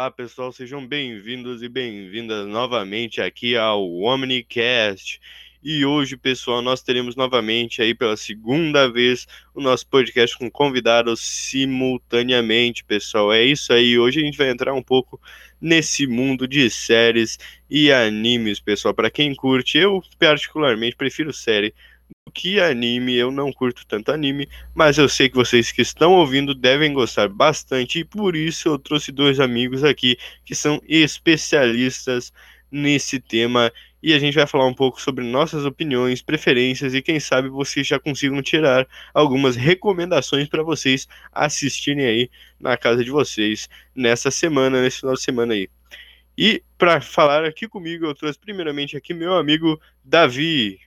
Olá, 0.00 0.10
pessoal, 0.10 0.50
sejam 0.50 0.86
bem-vindos 0.86 1.62
e 1.62 1.68
bem-vindas 1.68 2.46
novamente 2.48 3.20
aqui 3.20 3.54
ao 3.54 3.86
Omnicast. 4.00 5.20
E 5.62 5.84
hoje, 5.84 6.16
pessoal, 6.16 6.62
nós 6.62 6.82
teremos 6.82 7.14
novamente 7.14 7.82
aí 7.82 7.94
pela 7.94 8.16
segunda 8.16 8.90
vez 8.90 9.28
o 9.54 9.60
nosso 9.60 9.86
podcast 9.86 10.38
com 10.38 10.50
convidados 10.50 11.20
simultaneamente, 11.20 12.82
pessoal. 12.82 13.30
É 13.30 13.44
isso 13.44 13.74
aí. 13.74 13.98
Hoje 13.98 14.20
a 14.20 14.24
gente 14.24 14.38
vai 14.38 14.48
entrar 14.48 14.72
um 14.72 14.82
pouco 14.82 15.20
nesse 15.60 16.06
mundo 16.06 16.48
de 16.48 16.70
séries 16.70 17.38
e 17.68 17.92
animes, 17.92 18.58
pessoal. 18.58 18.94
Para 18.94 19.10
quem 19.10 19.34
curte, 19.34 19.76
eu 19.76 20.02
particularmente 20.18 20.96
prefiro 20.96 21.30
série 21.30 21.74
que 22.30 22.60
anime. 22.60 23.14
Eu 23.16 23.30
não 23.30 23.52
curto 23.52 23.86
tanto 23.86 24.12
anime, 24.12 24.48
mas 24.74 24.98
eu 24.98 25.08
sei 25.08 25.28
que 25.28 25.36
vocês 25.36 25.72
que 25.72 25.82
estão 25.82 26.12
ouvindo 26.12 26.54
devem 26.54 26.92
gostar 26.92 27.28
bastante 27.28 28.00
e 28.00 28.04
por 28.04 28.36
isso 28.36 28.68
eu 28.68 28.78
trouxe 28.78 29.12
dois 29.12 29.40
amigos 29.40 29.84
aqui 29.84 30.16
que 30.44 30.54
são 30.54 30.80
especialistas 30.88 32.32
nesse 32.70 33.18
tema 33.18 33.72
e 34.02 34.14
a 34.14 34.18
gente 34.18 34.34
vai 34.34 34.46
falar 34.46 34.66
um 34.66 34.74
pouco 34.74 35.00
sobre 35.00 35.24
nossas 35.24 35.64
opiniões, 35.64 36.22
preferências 36.22 36.94
e 36.94 37.02
quem 37.02 37.20
sabe 37.20 37.48
vocês 37.48 37.86
já 37.86 37.98
consigam 37.98 38.40
tirar 38.40 38.86
algumas 39.12 39.56
recomendações 39.56 40.48
para 40.48 40.62
vocês 40.62 41.06
assistirem 41.32 42.06
aí 42.06 42.30
na 42.58 42.76
casa 42.76 43.04
de 43.04 43.10
vocês 43.10 43.68
nessa 43.94 44.30
semana, 44.30 44.80
nesse 44.80 45.00
final 45.00 45.14
de 45.14 45.22
semana 45.22 45.54
aí. 45.54 45.68
E 46.36 46.62
para 46.78 47.00
falar 47.02 47.44
aqui 47.44 47.68
comigo, 47.68 48.06
eu 48.06 48.14
trouxe 48.14 48.38
primeiramente 48.38 48.96
aqui 48.96 49.12
meu 49.12 49.34
amigo 49.34 49.78
Davi. 50.02 50.80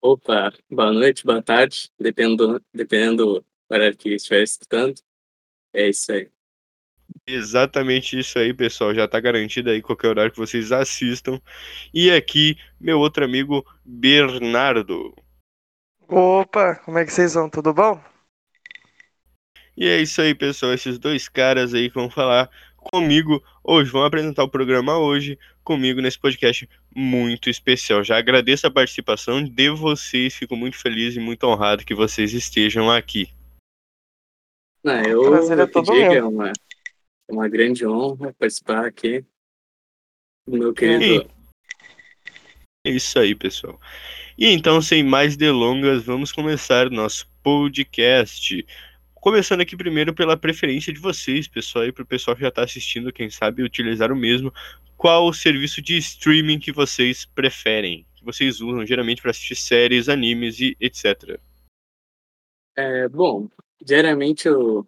Opa, 0.00 0.52
boa 0.70 0.92
noite, 0.92 1.24
boa 1.24 1.42
tarde, 1.42 1.90
dependendo, 1.98 2.62
dependendo 2.72 3.40
do 3.40 3.44
horário 3.68 3.96
que 3.96 4.10
estiver 4.10 4.44
escutando. 4.44 4.94
É 5.72 5.88
isso 5.88 6.12
aí. 6.12 6.30
Exatamente 7.26 8.16
isso 8.16 8.38
aí, 8.38 8.54
pessoal. 8.54 8.94
Já 8.94 9.08
tá 9.08 9.18
garantido 9.18 9.70
aí 9.70 9.82
qualquer 9.82 10.08
horário 10.08 10.30
que 10.30 10.38
vocês 10.38 10.70
assistam. 10.70 11.40
E 11.92 12.12
aqui, 12.12 12.56
meu 12.80 13.00
outro 13.00 13.24
amigo, 13.24 13.66
Bernardo. 13.84 15.16
Opa, 16.08 16.76
como 16.84 16.98
é 16.98 17.04
que 17.04 17.12
vocês 17.12 17.34
vão? 17.34 17.50
Tudo 17.50 17.74
bom? 17.74 18.00
E 19.76 19.88
é 19.88 20.00
isso 20.00 20.22
aí, 20.22 20.32
pessoal. 20.32 20.72
Esses 20.72 20.96
dois 20.96 21.28
caras 21.28 21.74
aí 21.74 21.88
que 21.88 21.96
vão 21.96 22.08
falar 22.08 22.48
comigo 22.76 23.42
hoje, 23.64 23.90
vão 23.90 24.04
apresentar 24.04 24.44
o 24.44 24.50
programa 24.50 24.96
hoje 24.96 25.38
comigo 25.68 26.00
nesse 26.00 26.18
podcast 26.18 26.66
muito 26.96 27.50
especial. 27.50 28.02
Já 28.02 28.16
agradeço 28.16 28.66
a 28.66 28.70
participação 28.70 29.44
de 29.44 29.68
vocês, 29.68 30.34
fico 30.34 30.56
muito 30.56 30.78
feliz 30.78 31.14
e 31.14 31.20
muito 31.20 31.44
honrado 31.44 31.84
que 31.84 31.94
vocês 31.94 32.32
estejam 32.32 32.90
aqui. 32.90 33.28
Não, 34.82 35.02
eu, 35.02 35.22
Prazer 35.24 35.58
é 35.58 35.66
todo 35.66 35.92
meu. 35.92 36.10
É 36.10 36.24
uma, 36.24 36.48
é 36.48 37.32
uma 37.32 37.46
grande 37.48 37.86
honra 37.86 38.34
participar 38.38 38.86
aqui 38.86 39.22
do 40.48 40.56
meu 40.56 40.72
querido. 40.72 41.30
É 42.86 42.90
isso 42.90 43.18
aí, 43.18 43.34
pessoal. 43.34 43.78
E 44.38 44.46
então, 44.46 44.80
sem 44.80 45.02
mais 45.02 45.36
delongas, 45.36 46.02
vamos 46.02 46.32
começar 46.32 46.88
nosso 46.88 47.28
podcast. 47.42 48.64
Começando 49.16 49.60
aqui 49.60 49.76
primeiro 49.76 50.14
pela 50.14 50.34
preferência 50.34 50.94
de 50.94 50.98
vocês, 50.98 51.46
pessoal, 51.46 51.84
e 51.84 51.92
para 51.92 52.04
o 52.04 52.06
pessoal 52.06 52.34
que 52.34 52.42
já 52.42 52.48
está 52.48 52.62
assistindo, 52.62 53.12
quem 53.12 53.28
sabe 53.28 53.62
utilizar 53.62 54.10
o 54.10 54.16
mesmo. 54.16 54.50
Qual 54.98 55.28
o 55.28 55.32
serviço 55.32 55.80
de 55.80 55.96
streaming 55.96 56.58
que 56.58 56.72
vocês 56.72 57.24
preferem? 57.24 58.04
Que 58.16 58.24
vocês 58.24 58.60
usam 58.60 58.84
geralmente 58.84 59.22
para 59.22 59.30
assistir 59.30 59.54
séries, 59.54 60.08
animes 60.08 60.60
e 60.60 60.76
etc. 60.80 61.40
É, 62.76 63.08
bom, 63.08 63.48
diariamente 63.80 64.48
eu 64.48 64.86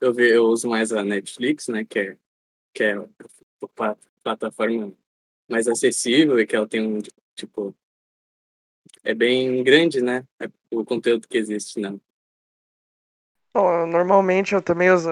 eu, 0.00 0.18
eu 0.18 0.44
uso 0.46 0.68
mais 0.68 0.92
a 0.92 1.04
Netflix, 1.04 1.68
né? 1.68 1.84
Que 1.84 1.98
é, 1.98 2.16
que 2.74 2.82
é 2.84 2.94
a 2.94 3.96
plataforma 4.22 4.92
mais 5.48 5.68
acessível 5.68 6.40
e 6.40 6.46
que 6.46 6.56
ela 6.56 6.66
tem 6.66 6.80
um, 6.80 7.00
tipo, 7.34 7.74
é 9.04 9.14
bem 9.14 9.62
grande, 9.62 10.00
né? 10.00 10.24
O 10.70 10.84
conteúdo 10.84 11.28
que 11.28 11.36
existe, 11.36 11.80
né? 11.80 11.98
Bom, 13.52 13.86
normalmente 13.86 14.54
eu 14.54 14.62
também 14.62 14.90
uso 14.90 15.10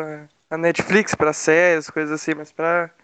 a 0.49 0.57
Netflix 0.57 1.15
para 1.15 1.33
séries, 1.33 1.91
coisas 1.91 2.13
assim, 2.13 2.35
mas 2.35 2.53
para 2.53 2.95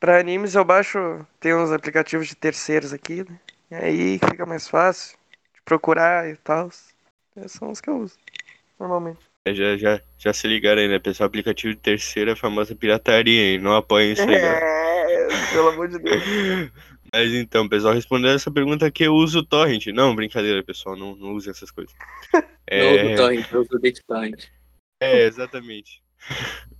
para 0.00 0.18
animes 0.18 0.54
eu 0.54 0.64
baixo, 0.64 1.24
tem 1.38 1.54
uns 1.54 1.70
aplicativos 1.70 2.26
de 2.26 2.34
terceiros 2.34 2.92
aqui, 2.92 3.22
né? 3.28 3.38
E 3.70 3.74
aí 3.74 4.18
fica 4.18 4.46
mais 4.46 4.66
fácil 4.66 5.16
de 5.54 5.60
procurar 5.62 6.28
e 6.28 6.36
tal. 6.36 6.68
Esses 7.36 7.52
são 7.52 7.70
os 7.70 7.80
que 7.80 7.90
eu 7.90 7.98
uso, 7.98 8.18
normalmente. 8.78 9.20
É, 9.46 9.54
já, 9.54 9.76
já, 9.76 10.00
já 10.18 10.32
se 10.32 10.48
ligaram 10.48 10.80
aí, 10.80 10.88
né, 10.88 10.98
pessoal? 10.98 11.26
Aplicativo 11.26 11.74
de 11.74 11.80
terceira, 11.80 12.32
a 12.32 12.36
famosa 12.36 12.74
pirataria, 12.74 13.52
hein? 13.52 13.58
Não 13.58 13.76
apoiem 13.76 14.12
isso 14.12 14.22
aí. 14.22 14.34
É, 14.34 15.28
pelo 15.52 15.68
amor 15.68 15.88
de 15.88 15.98
Deus. 15.98 16.22
Mas 17.12 17.32
então, 17.32 17.68
pessoal, 17.68 17.92
respondendo 17.92 18.34
essa 18.34 18.50
pergunta 18.50 18.86
aqui, 18.86 19.02
eu 19.02 19.14
uso 19.14 19.40
o 19.40 19.44
Torrent. 19.44 19.86
Não, 19.88 20.14
brincadeira, 20.14 20.62
pessoal, 20.62 20.96
não, 20.96 21.16
não 21.16 21.32
use 21.32 21.50
essas 21.50 21.70
coisas. 21.70 21.94
É... 22.72 22.84
Não 22.84 23.02
uso 23.02 23.12
o 23.12 23.16
Torrent, 23.16 23.52
eu 23.52 23.60
uso 23.62 23.70
o 23.72 23.80
BitTorrent. 23.80 24.44
É, 25.02 25.24
exatamente. 25.24 26.00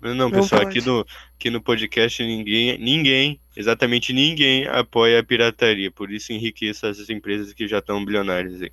Não, 0.00 0.30
pessoal, 0.30 0.62
aqui 0.62 0.80
no, 0.80 1.04
aqui 1.34 1.50
no 1.50 1.60
podcast 1.60 2.22
ninguém, 2.22 2.78
ninguém, 2.78 3.40
exatamente 3.56 4.12
ninguém 4.12 4.66
apoia 4.66 5.20
a 5.20 5.24
pirataria. 5.24 5.90
Por 5.90 6.10
isso 6.10 6.32
enriqueça 6.32 6.88
essas 6.88 7.10
empresas 7.10 7.52
que 7.52 7.66
já 7.66 7.78
estão 7.78 8.04
bilionárias 8.04 8.62
aí. 8.62 8.72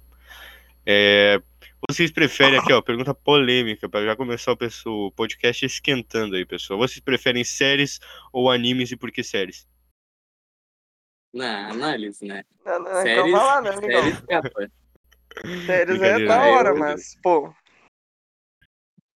É, 0.85 1.41
vocês 1.89 2.11
preferem 2.11 2.59
aqui, 2.59 2.71
ó, 2.71 2.81
pergunta 2.81 3.13
polêmica, 3.13 3.89
para 3.89 4.05
já 4.05 4.15
começar 4.15 4.51
o, 4.51 4.57
pessoal, 4.57 5.07
o 5.07 5.11
podcast 5.11 5.65
esquentando 5.65 6.35
aí, 6.35 6.45
pessoal. 6.45 6.79
Vocês 6.79 6.99
preferem 6.99 7.43
séries 7.43 7.99
ou 8.31 8.49
animes 8.51 8.91
e 8.91 8.97
por 8.97 9.11
que 9.11 9.23
séries? 9.23 9.67
Na 11.33 11.69
análise, 11.69 12.25
né? 12.25 12.43
Não, 12.65 12.79
não, 12.79 13.01
séries, 13.01 13.25
então 13.25 13.31
lá, 13.31 13.61
né, 13.61 13.77
séries, 13.77 14.23
séries 15.65 16.01
é 16.01 16.25
da 16.25 16.45
hora, 16.45 16.75
mas, 16.75 17.17
pô. 17.21 17.53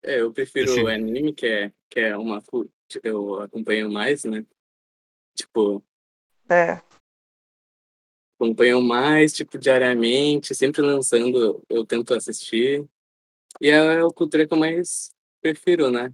É, 0.02 0.20
eu 0.20 0.32
prefiro 0.32 0.84
o 0.84 0.88
anime, 0.88 1.32
que 1.32 1.46
é, 1.46 1.72
que 1.88 2.00
é 2.00 2.16
uma. 2.16 2.42
Eu 3.02 3.42
acompanho 3.42 3.90
mais, 3.90 4.24
né? 4.24 4.44
Tipo. 5.34 5.84
É 6.48 6.82
acompanham 8.40 8.80
mais, 8.80 9.34
tipo, 9.34 9.58
diariamente, 9.58 10.54
sempre 10.54 10.80
lançando, 10.80 11.62
eu 11.68 11.84
tento 11.84 12.14
assistir. 12.14 12.88
E 13.60 13.68
é 13.68 14.00
a 14.00 14.08
cultura 14.08 14.46
que 14.46 14.54
eu 14.54 14.58
mais 14.58 15.10
prefiro, 15.42 15.90
né? 15.90 16.10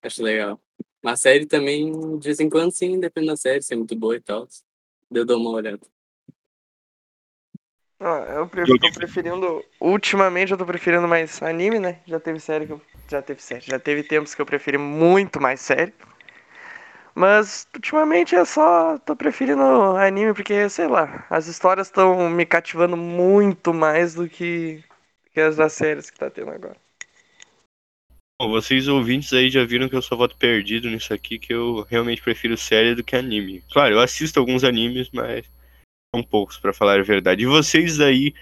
Acho 0.00 0.22
legal. 0.22 0.60
Uma 1.02 1.16
série 1.16 1.44
também, 1.44 1.90
de 2.18 2.24
vez 2.24 2.38
em 2.38 2.48
quando, 2.48 2.70
sim, 2.70 3.00
depende 3.00 3.26
da 3.26 3.36
série, 3.36 3.62
se 3.62 3.74
é 3.74 3.76
muito 3.76 3.96
boa 3.96 4.14
e 4.14 4.20
tal. 4.20 4.46
Eu 5.10 5.24
dou 5.24 5.40
uma 5.40 5.50
olhada. 5.50 5.80
Eu 7.98 8.46
prefiro, 8.46 8.78
tô 8.78 8.90
preferindo. 8.92 9.64
Ultimamente 9.80 10.52
eu 10.52 10.58
tô 10.58 10.66
preferindo 10.66 11.08
mais 11.08 11.42
anime, 11.42 11.78
né? 11.78 12.00
Já 12.06 12.20
teve 12.20 12.38
série 12.38 12.66
que 12.66 12.72
eu. 12.72 12.80
Já 13.10 13.22
teve 13.22 13.42
série. 13.42 13.64
Já 13.64 13.78
teve 13.78 14.02
tempos 14.02 14.34
que 14.34 14.42
eu 14.42 14.46
preferi 14.46 14.76
muito 14.76 15.40
mais 15.40 15.60
série. 15.60 15.94
Mas 17.14 17.66
ultimamente 17.74 18.34
é 18.36 18.44
só. 18.44 18.98
tô 18.98 19.16
preferindo 19.16 19.62
anime 19.96 20.34
porque, 20.34 20.68
sei 20.68 20.86
lá, 20.86 21.26
as 21.30 21.46
histórias 21.46 21.86
estão 21.86 22.28
me 22.28 22.44
cativando 22.44 22.96
muito 22.96 23.72
mais 23.72 24.14
do 24.14 24.28
que, 24.28 24.84
que 25.32 25.40
as 25.40 25.56
das 25.56 25.72
séries 25.72 26.10
que 26.10 26.18
tá 26.18 26.28
tendo 26.30 26.50
agora. 26.50 26.76
Bom, 28.38 28.50
vocês 28.50 28.86
ouvintes 28.86 29.32
aí 29.32 29.48
já 29.48 29.64
viram 29.64 29.88
que 29.88 29.96
eu 29.96 30.02
sou 30.02 30.18
voto 30.18 30.36
perdido 30.36 30.90
nisso 30.90 31.14
aqui, 31.14 31.38
que 31.38 31.54
eu 31.54 31.86
realmente 31.88 32.20
prefiro 32.20 32.54
série 32.54 32.94
do 32.94 33.02
que 33.02 33.16
anime. 33.16 33.62
Claro, 33.72 33.94
eu 33.94 34.00
assisto 34.00 34.38
alguns 34.38 34.62
animes, 34.62 35.08
mas 35.10 35.46
são 36.16 36.22
poucos, 36.22 36.58
para 36.58 36.72
falar 36.72 36.98
a 36.98 37.02
verdade. 37.02 37.42
E 37.42 37.46
vocês 37.46 38.00
aí 38.00 38.32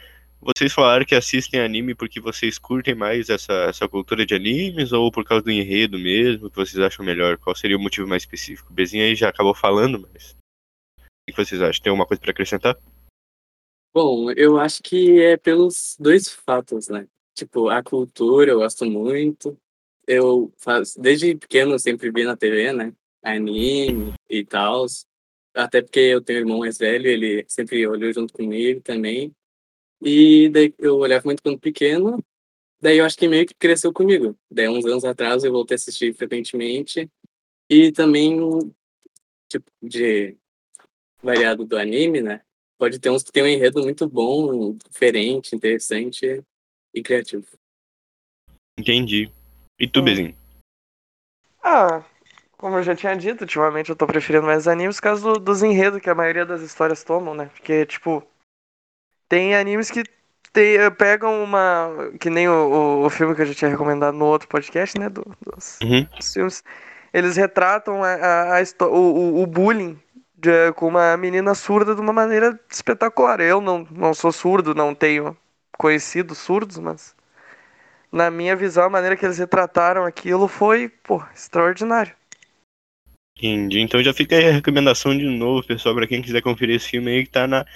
vocês 0.45 0.75
falaram 0.75 1.07
que 1.07 1.15
assistem 1.15 1.59
anime 1.59 1.95
porque 1.95 2.21
vocês 2.21 2.59
curtem 2.59 2.95
mais 2.95 3.31
essa, 3.31 3.53
essa 3.65 3.89
cultura 3.89 4.27
de 4.27 4.35
animes 4.35 4.93
ou 4.93 5.11
por 5.11 5.25
causa 5.25 5.43
do 5.43 5.51
enredo 5.51 5.99
mesmo, 5.99 6.51
que 6.51 6.57
vocês 6.57 6.79
acham 6.79 7.03
melhor? 7.03 7.39
Qual 7.39 7.57
seria 7.57 7.79
o 7.79 7.81
motivo 7.81 8.07
mais 8.07 8.25
específico? 8.25 8.71
O 8.71 8.75
Bezinho 8.75 9.05
aí 9.05 9.15
já 9.15 9.31
acabou 9.31 9.55
falando, 9.55 10.07
mas 10.13 10.37
o 11.01 11.33
que 11.33 11.45
vocês 11.45 11.63
acham? 11.63 11.83
Tem 11.83 11.91
alguma 11.91 12.07
coisa 12.07 12.21
para 12.21 12.31
acrescentar? 12.31 12.79
Bom, 13.95 14.31
eu 14.33 14.59
acho 14.59 14.83
que 14.83 15.19
é 15.19 15.39
pelos 15.39 15.97
dois 15.99 16.29
fatos, 16.29 16.89
né? 16.89 17.09
Tipo, 17.35 17.71
a 17.71 17.83
cultura 17.83 18.51
eu 18.51 18.59
gosto 18.59 18.85
muito. 18.85 19.57
Eu 20.07 20.53
faço, 20.59 21.01
desde 21.01 21.35
pequeno 21.37 21.73
eu 21.73 21.79
sempre 21.79 22.11
vi 22.11 22.25
na 22.25 22.37
TV, 22.37 22.71
né? 22.71 22.93
Anime 23.23 24.13
e 24.29 24.45
tal. 24.45 24.85
Até 25.55 25.81
porque 25.81 26.01
eu 26.01 26.21
tenho 26.21 26.41
um 26.41 26.43
irmão 26.43 26.59
mais 26.59 26.77
velho, 26.79 27.07
ele 27.07 27.45
sempre 27.49 27.87
olhou 27.87 28.13
junto 28.13 28.33
comigo 28.35 28.81
também. 28.81 29.33
E 30.03 30.49
daí 30.49 30.75
eu 30.79 30.97
olhava 30.97 31.23
muito 31.25 31.43
quando 31.43 31.59
pequeno, 31.59 32.23
daí 32.81 32.99
eu 32.99 33.05
acho 33.05 33.17
que 33.17 33.29
meio 33.29 33.47
que 33.47 33.55
cresceu 33.55 33.93
comigo. 33.93 34.37
Daí 34.51 34.69
uns 34.69 34.85
anos 34.85 35.05
atrás 35.05 35.45
eu 35.45 35.53
voltei 35.53 35.75
a 35.75 35.77
assistir 35.77 36.15
frequentemente. 36.15 37.09
E 37.71 37.93
também, 37.93 38.37
tipo, 39.49 39.71
de 39.83 40.37
variado 41.23 41.65
do 41.65 41.79
anime, 41.79 42.21
né? 42.21 42.43
Pode 42.77 42.99
ter 42.99 43.09
uns 43.09 43.23
que 43.23 43.33
tem 43.33 43.43
um 43.43 43.47
enredo 43.47 43.81
muito 43.83 44.07
bom, 44.09 44.77
diferente, 44.91 45.55
interessante 45.55 46.43
e 46.93 47.03
criativo. 47.03 47.47
Entendi. 48.79 49.31
E 49.79 49.89
tu, 49.89 50.03
Bezinho? 50.03 50.37
Ah, 51.63 52.05
como 52.65 52.79
eu 52.79 52.83
já 52.83 52.97
tinha 52.97 53.15
dito, 53.15 53.43
ultimamente 53.43 53.91
eu 53.91 53.95
tô 53.95 54.07
preferindo 54.07 54.47
mais 54.47 54.67
animes 54.67 54.97
por 54.97 55.03
causa 55.03 55.23
do, 55.23 55.39
dos 55.39 55.63
enredos 55.63 56.01
que 56.01 56.09
a 56.09 56.15
maioria 56.15 56.47
das 56.47 56.63
histórias 56.63 57.05
tomam, 57.05 57.35
né? 57.35 57.51
Porque, 57.53 57.85
tipo, 57.85 58.27
tem 59.29 59.55
animes 59.55 59.91
que 59.91 60.03
tem, 60.51 60.79
eh, 60.79 60.89
pegam 60.89 61.45
uma. 61.45 61.91
Que 62.19 62.31
nem 62.31 62.49
o, 62.49 62.53
o, 62.53 63.05
o, 63.05 63.11
filme 63.11 63.35
que 63.35 63.43
eu 63.43 63.47
já 63.47 63.53
tinha 63.53 63.71
recomendado 63.71 64.17
no 64.17 64.25
outro 64.25 64.49
podcast, 64.49 64.99
né? 64.99 65.11
Do, 65.11 65.27
dos, 65.45 65.79
uhum. 65.83 66.07
dos 66.17 66.33
filmes. 66.33 66.65
Eles 67.13 67.37
retratam 67.37 68.03
a, 68.03 68.15
a, 68.15 68.59
a 68.59 68.85
o, 68.87 69.43
o 69.43 69.47
bullying 69.47 70.01
de, 70.35 70.73
com 70.73 70.89
uma 70.89 71.19
menina 71.19 71.55
surda 71.55 71.95
de 71.95 72.01
uma 72.01 72.15
maneira 72.15 72.59
espetacular. 72.71 73.43
Eu 73.43 73.61
não, 73.61 73.87
não 73.91 74.15
sou 74.15 74.33
surdo, 74.33 74.75
não 74.75 74.95
tenho 74.95 75.37
conhecidos 75.77 76.39
surdos, 76.39 76.79
mas 76.79 77.15
na 78.11 78.31
minha 78.31 78.57
visão, 78.57 78.85
a 78.85 78.89
maneira 78.89 79.17
que 79.17 79.27
eles 79.27 79.37
retrataram 79.37 80.07
aquilo 80.07 80.49
foi, 80.49 80.89
pô, 80.89 81.23
extraordinário. 81.35 82.15
Entendi. 83.37 83.81
Então 83.81 84.03
já 84.03 84.15
fica 84.15 84.37
aí 84.37 84.49
a 84.49 84.53
recomendação 84.53 85.17
de 85.17 85.25
novo, 85.25 85.67
pessoal, 85.67 85.95
para 85.95 86.07
quem 86.07 86.23
quiser 86.23 86.41
conferir 86.41 86.77
esse 86.77 86.91
filme 86.91 87.11
aí 87.11 87.25
que 87.25 87.31
tá 87.31 87.47
na 87.47 87.67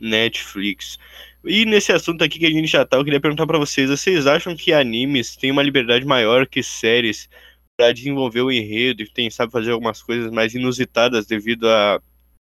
Netflix. 0.00 0.98
E 1.44 1.64
nesse 1.64 1.92
assunto 1.92 2.24
aqui 2.24 2.38
que 2.38 2.46
a 2.46 2.50
gente 2.50 2.66
já 2.66 2.84
tá, 2.84 2.96
eu 2.96 3.04
queria 3.04 3.20
perguntar 3.20 3.46
para 3.46 3.58
vocês, 3.58 3.90
vocês 3.90 4.26
acham 4.26 4.56
que 4.56 4.72
animes 4.72 5.36
têm 5.36 5.50
uma 5.50 5.62
liberdade 5.62 6.04
maior 6.04 6.46
que 6.46 6.62
séries 6.62 7.28
para 7.76 7.92
desenvolver 7.92 8.40
o 8.40 8.50
enredo 8.50 9.02
e 9.02 9.08
tem 9.08 9.30
sabe 9.30 9.52
fazer 9.52 9.72
algumas 9.72 10.02
coisas 10.02 10.30
mais 10.30 10.54
inusitadas 10.54 11.26
devido 11.26 11.68
a 11.68 12.00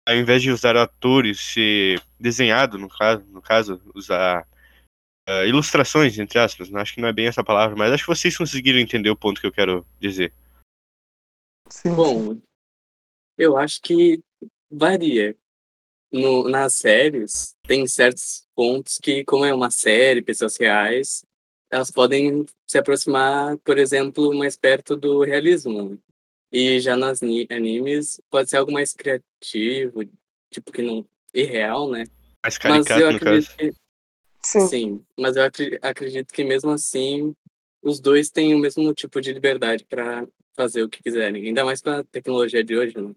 ao 0.09 0.17
invés 0.17 0.43
de 0.43 0.51
usar 0.51 0.75
atores 0.75 1.39
ser 1.39 2.01
desenhado 2.19 2.79
no 2.79 2.89
caso, 2.89 3.25
no 3.31 3.43
caso 3.43 3.81
usar 3.95 4.47
uh, 5.29 5.45
ilustrações 5.47 6.19
entre 6.19 6.39
aspas, 6.39 6.71
não 6.71 6.81
acho 6.81 6.95
que 6.95 7.01
não 7.01 7.09
é 7.09 7.13
bem 7.13 7.27
essa 7.27 7.45
palavra, 7.45 7.77
mas 7.77 7.93
acho 7.93 8.05
que 8.05 8.15
vocês 8.15 8.37
conseguiram 8.37 8.79
entender 8.79 9.11
o 9.11 9.17
ponto 9.17 9.41
que 9.41 9.47
eu 9.47 9.53
quero 9.53 9.87
dizer. 10.01 10.33
Sim. 11.69 11.95
Bom, 11.95 12.39
eu 13.39 13.57
acho 13.57 13.81
que 13.81 14.21
varia. 14.71 15.37
No, 16.11 16.49
nas 16.49 16.75
séries, 16.75 17.55
tem 17.67 17.87
certos 17.87 18.47
pontos 18.55 18.99
que, 18.99 19.23
como 19.25 19.45
é 19.45 19.53
uma 19.53 19.71
série, 19.71 20.23
pessoas 20.23 20.57
reais, 20.57 21.23
elas 21.71 21.91
podem 21.91 22.47
se 22.67 22.79
aproximar, 22.79 23.59
por 23.59 23.77
exemplo, 23.77 24.35
mais 24.35 24.57
perto 24.57 24.97
do 24.97 25.23
realismo. 25.23 26.01
E 26.51 26.81
já 26.81 26.97
nas 26.97 27.21
animes, 27.23 28.21
pode 28.31 28.49
ser 28.49 28.57
algo 28.57 28.73
mais 28.73 28.95
criativo, 28.95 30.03
tipo 30.51 30.73
que 30.73 30.81
não. 30.81 31.07
irreal, 31.35 31.91
né? 31.91 32.05
Mais 32.43 32.57
caricato, 32.57 32.91
mas 32.91 33.01
eu 33.03 33.09
acredito 33.11 33.57
que, 33.57 33.73
sim. 34.43 34.67
sim, 34.69 35.05
mas 35.19 35.37
eu 35.37 35.43
acredito 35.83 36.33
que 36.33 36.43
mesmo 36.43 36.71
assim, 36.71 37.35
os 37.83 38.01
dois 38.01 38.31
têm 38.31 38.55
o 38.55 38.59
mesmo 38.59 38.95
tipo 38.95 39.21
de 39.21 39.31
liberdade 39.31 39.85
para 39.85 40.27
fazer 40.57 40.83
o 40.83 40.89
que 40.89 41.03
quiserem, 41.03 41.49
ainda 41.49 41.67
mais 41.67 41.83
com 41.83 41.91
a 41.91 42.03
tecnologia 42.03 42.65
de 42.65 42.77
hoje, 42.77 42.99
né? 42.99 43.15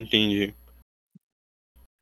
Entendi. 0.00 0.54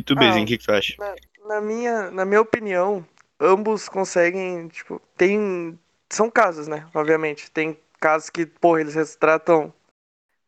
E 0.00 0.05
tu, 0.05 0.14
Bezinho, 0.14 0.44
o 0.44 0.46
que, 0.46 0.58
que 0.58 0.64
tu 0.64 0.73
acha? 0.73 0.94
Na, 0.99 1.14
na, 1.46 1.61
minha, 1.61 2.11
na 2.11 2.25
minha 2.25 2.41
opinião, 2.41 3.06
ambos 3.38 3.88
conseguem, 3.88 4.69
tipo, 4.69 5.00
tem. 5.17 5.79
São 6.11 6.31
casos, 6.31 6.69
né? 6.69 6.88
Obviamente. 6.94 7.50
Tem 7.50 7.79
casos 8.00 8.31
que, 8.31 8.46
porra, 8.46 8.81
eles 8.81 8.94
retratam 8.94 9.73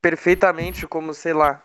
perfeitamente 0.00 0.86
como, 0.86 1.14
sei 1.14 1.32
lá. 1.32 1.62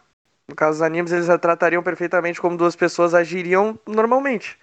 No 0.48 0.56
caso 0.56 0.80
dos 0.80 0.82
animes, 0.82 1.12
eles 1.12 1.28
retratariam 1.28 1.84
perfeitamente 1.84 2.42
como 2.42 2.58
duas 2.58 2.76
pessoas 2.76 3.14
agiriam 3.14 3.80
normalmente. 3.86 4.60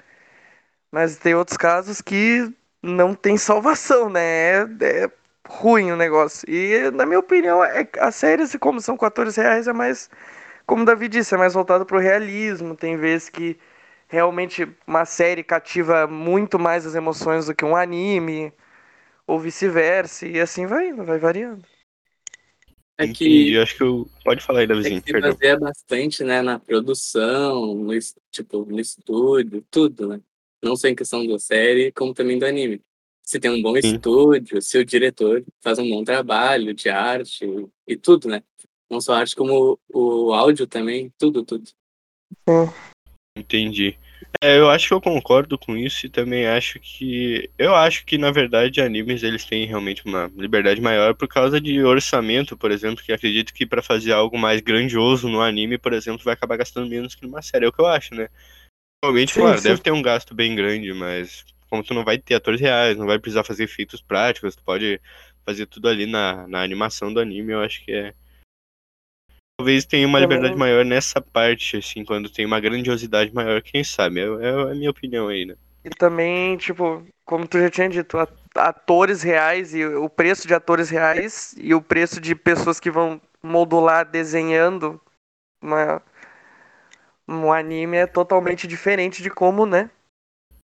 Mas 0.91 1.17
tem 1.17 1.35
outros 1.35 1.57
casos 1.57 2.01
que 2.01 2.53
não 2.83 3.15
tem 3.15 3.37
salvação, 3.37 4.09
né? 4.09 4.21
É, 4.23 5.05
é 5.05 5.11
ruim 5.47 5.93
o 5.93 5.97
negócio. 5.97 6.49
E, 6.49 6.91
na 6.91 7.07
minha 7.07 7.19
opinião, 7.19 7.63
é, 7.65 7.89
as 7.99 8.15
séries, 8.15 8.55
como 8.61 8.81
são 8.81 8.97
14 8.97 9.41
reais, 9.41 9.69
é 9.69 9.73
mais 9.73 10.11
como 10.69 10.83
o 10.83 10.85
Davi 10.85 11.09
disse, 11.09 11.35
é 11.35 11.39
mais 11.39 11.55
voltado 11.55 11.87
pro 11.87 11.99
realismo. 11.99 12.77
Tem 12.77 12.95
vezes 12.95 13.31
que 13.31 13.59
realmente 14.07 14.69
uma 14.87 15.07
série 15.07 15.43
cativa 15.43 16.07
muito 16.07 16.59
mais 16.59 16.85
as 16.85 16.95
emoções 16.95 17.47
do 17.47 17.55
que 17.55 17.65
um 17.65 17.75
anime, 17.75 18.53
ou 19.27 19.41
vice-versa, 19.41 20.29
e 20.29 20.39
assim 20.39 20.67
vai, 20.67 20.93
vai 20.93 21.19
variando. 21.19 21.65
É 22.99 23.07
que, 23.07 23.25
Entendi, 23.25 23.59
acho 23.59 23.77
que 23.79 23.83
eu... 23.83 24.07
Pode 24.23 24.45
falar 24.45 24.61
aí, 24.61 24.67
Davizinho, 24.67 24.99
é 24.99 25.01
que 25.01 25.11
se 25.11 25.21
baseia 25.21 25.59
bastante, 25.59 26.23
né, 26.23 26.43
na 26.43 26.59
produção, 26.59 27.75
no, 27.75 27.93
tipo, 28.31 28.67
no 28.67 28.79
estúdio, 28.79 29.65
tudo, 29.71 30.07
né? 30.09 30.21
Não 30.63 30.77
só 30.77 30.89
em 30.89 30.95
questão 30.95 31.27
da 31.27 31.39
série, 31.39 31.93
como 31.93 32.13
também 32.13 32.39
do 32.39 32.45
anime. 32.45 32.83
Se 33.23 33.41
tem 33.41 33.51
um 33.51 33.63
bom 33.63 33.75
Sim. 33.81 33.95
estúdio, 33.95 34.61
se 34.61 34.77
o 34.77 34.85
diretor 34.85 35.43
faz 35.63 35.79
um 35.79 35.89
bom 35.89 36.05
trabalho 36.05 36.75
de 36.75 36.91
arte 36.91 37.47
e 37.87 37.97
tudo, 37.97 38.29
né? 38.29 38.43
Não 38.91 39.01
só 39.01 39.15
a 39.15 39.19
arte, 39.19 39.37
como 39.37 39.79
o 39.93 40.33
áudio 40.33 40.67
também, 40.67 41.13
tudo, 41.19 41.45
tudo. 41.45 41.71
Entendi. 43.37 43.99
É, 44.43 44.59
eu 44.59 44.69
acho 44.69 44.89
que 44.89 44.95
eu 44.95 45.01
concordo 45.01 45.59
com 45.59 45.77
isso 45.77 46.07
e 46.07 46.09
também 46.09 46.47
acho 46.47 46.79
que. 46.81 47.51
Eu 47.59 47.75
acho 47.75 48.05
que, 48.05 48.19
na 48.19 48.31
verdade, 48.31 48.81
animes 48.81 49.23
eles 49.23 49.45
têm 49.45 49.67
realmente 49.67 50.05
uma 50.05 50.31
liberdade 50.37 50.81
maior 50.81 51.15
por 51.15 51.29
causa 51.29 51.61
de 51.61 51.83
orçamento, 51.83 52.57
por 52.57 52.71
exemplo, 52.71 53.03
que 53.03 53.13
acredito 53.13 53.55
que 53.55 53.67
para 53.67 53.83
fazer 53.83 54.13
algo 54.13 54.37
mais 54.39 54.61
grandioso 54.61 55.29
no 55.29 55.41
anime, 55.41 55.79
por 55.79 55.93
exemplo, 55.93 56.25
vai 56.25 56.35
acabar 56.35 56.57
gastando 56.57 56.89
menos 56.89 57.15
que 57.15 57.25
numa 57.25 57.43
série. 57.43 57.65
É 57.65 57.69
o 57.69 57.73
que 57.73 57.81
eu 57.81 57.87
acho, 57.87 58.15
né? 58.15 58.29
Realmente, 59.03 59.33
sim, 59.33 59.41
claro, 59.41 59.59
sim. 59.59 59.69
deve 59.69 59.81
ter 59.81 59.93
um 59.93 60.03
gasto 60.03 60.35
bem 60.35 60.55
grande, 60.55 60.93
mas 60.93 61.45
como 61.71 61.85
tu 61.85 61.95
não 61.95 62.05
vai 62.05 62.19
ter 62.19 62.35
atores 62.35 62.61
reais, 62.61 62.97
não 62.97 63.07
vai 63.07 63.19
precisar 63.19 63.45
fazer 63.45 63.65
efeitos 63.65 64.01
práticos, 64.01 64.57
tu 64.57 64.63
pode 64.65 65.01
fazer 65.45 65.67
tudo 65.67 65.89
ali 65.89 66.07
na, 66.07 66.47
na 66.49 66.63
animação 66.63 67.13
do 67.13 67.21
anime, 67.21 67.53
eu 67.53 67.61
acho 67.61 67.85
que 67.85 67.93
é 67.93 68.15
talvez 69.59 69.85
tenha 69.85 70.07
uma 70.07 70.21
liberdade 70.21 70.57
maior 70.57 70.85
nessa 70.85 71.21
parte, 71.21 71.77
assim, 71.79 72.05
quando 72.05 72.31
tem 72.31 72.47
uma 72.47 72.61
grandiosidade 72.61 73.35
maior, 73.35 73.61
quem 73.61 73.83
sabe? 73.83 74.21
É, 74.21 74.25
é 74.25 74.71
a 74.71 74.75
minha 74.75 74.91
opinião 74.91 75.27
aí, 75.27 75.45
né? 75.45 75.57
E 75.85 75.91
também, 75.91 76.57
tipo, 76.57 77.05
como 77.25 77.47
tu 77.47 77.59
já 77.59 77.69
tinha 77.69 77.89
dito, 77.89 78.17
atores 78.55 79.23
reais 79.23 79.75
e 79.75 79.85
o 79.85 80.09
preço 80.09 80.47
de 80.47 80.55
atores 80.55 80.89
reais 80.89 81.55
e 81.59 81.75
o 81.75 81.83
preço 81.83 82.21
de 82.21 82.35
pessoas 82.35 82.79
que 82.79 82.91
vão 82.91 83.21
modular 83.43 84.09
desenhando 84.09 85.01
uma, 85.61 86.01
um 87.27 87.53
anime 87.53 87.97
é 87.97 88.07
totalmente 88.07 88.67
diferente 88.67 89.23
de 89.23 89.31
como, 89.31 89.67
né? 89.67 89.91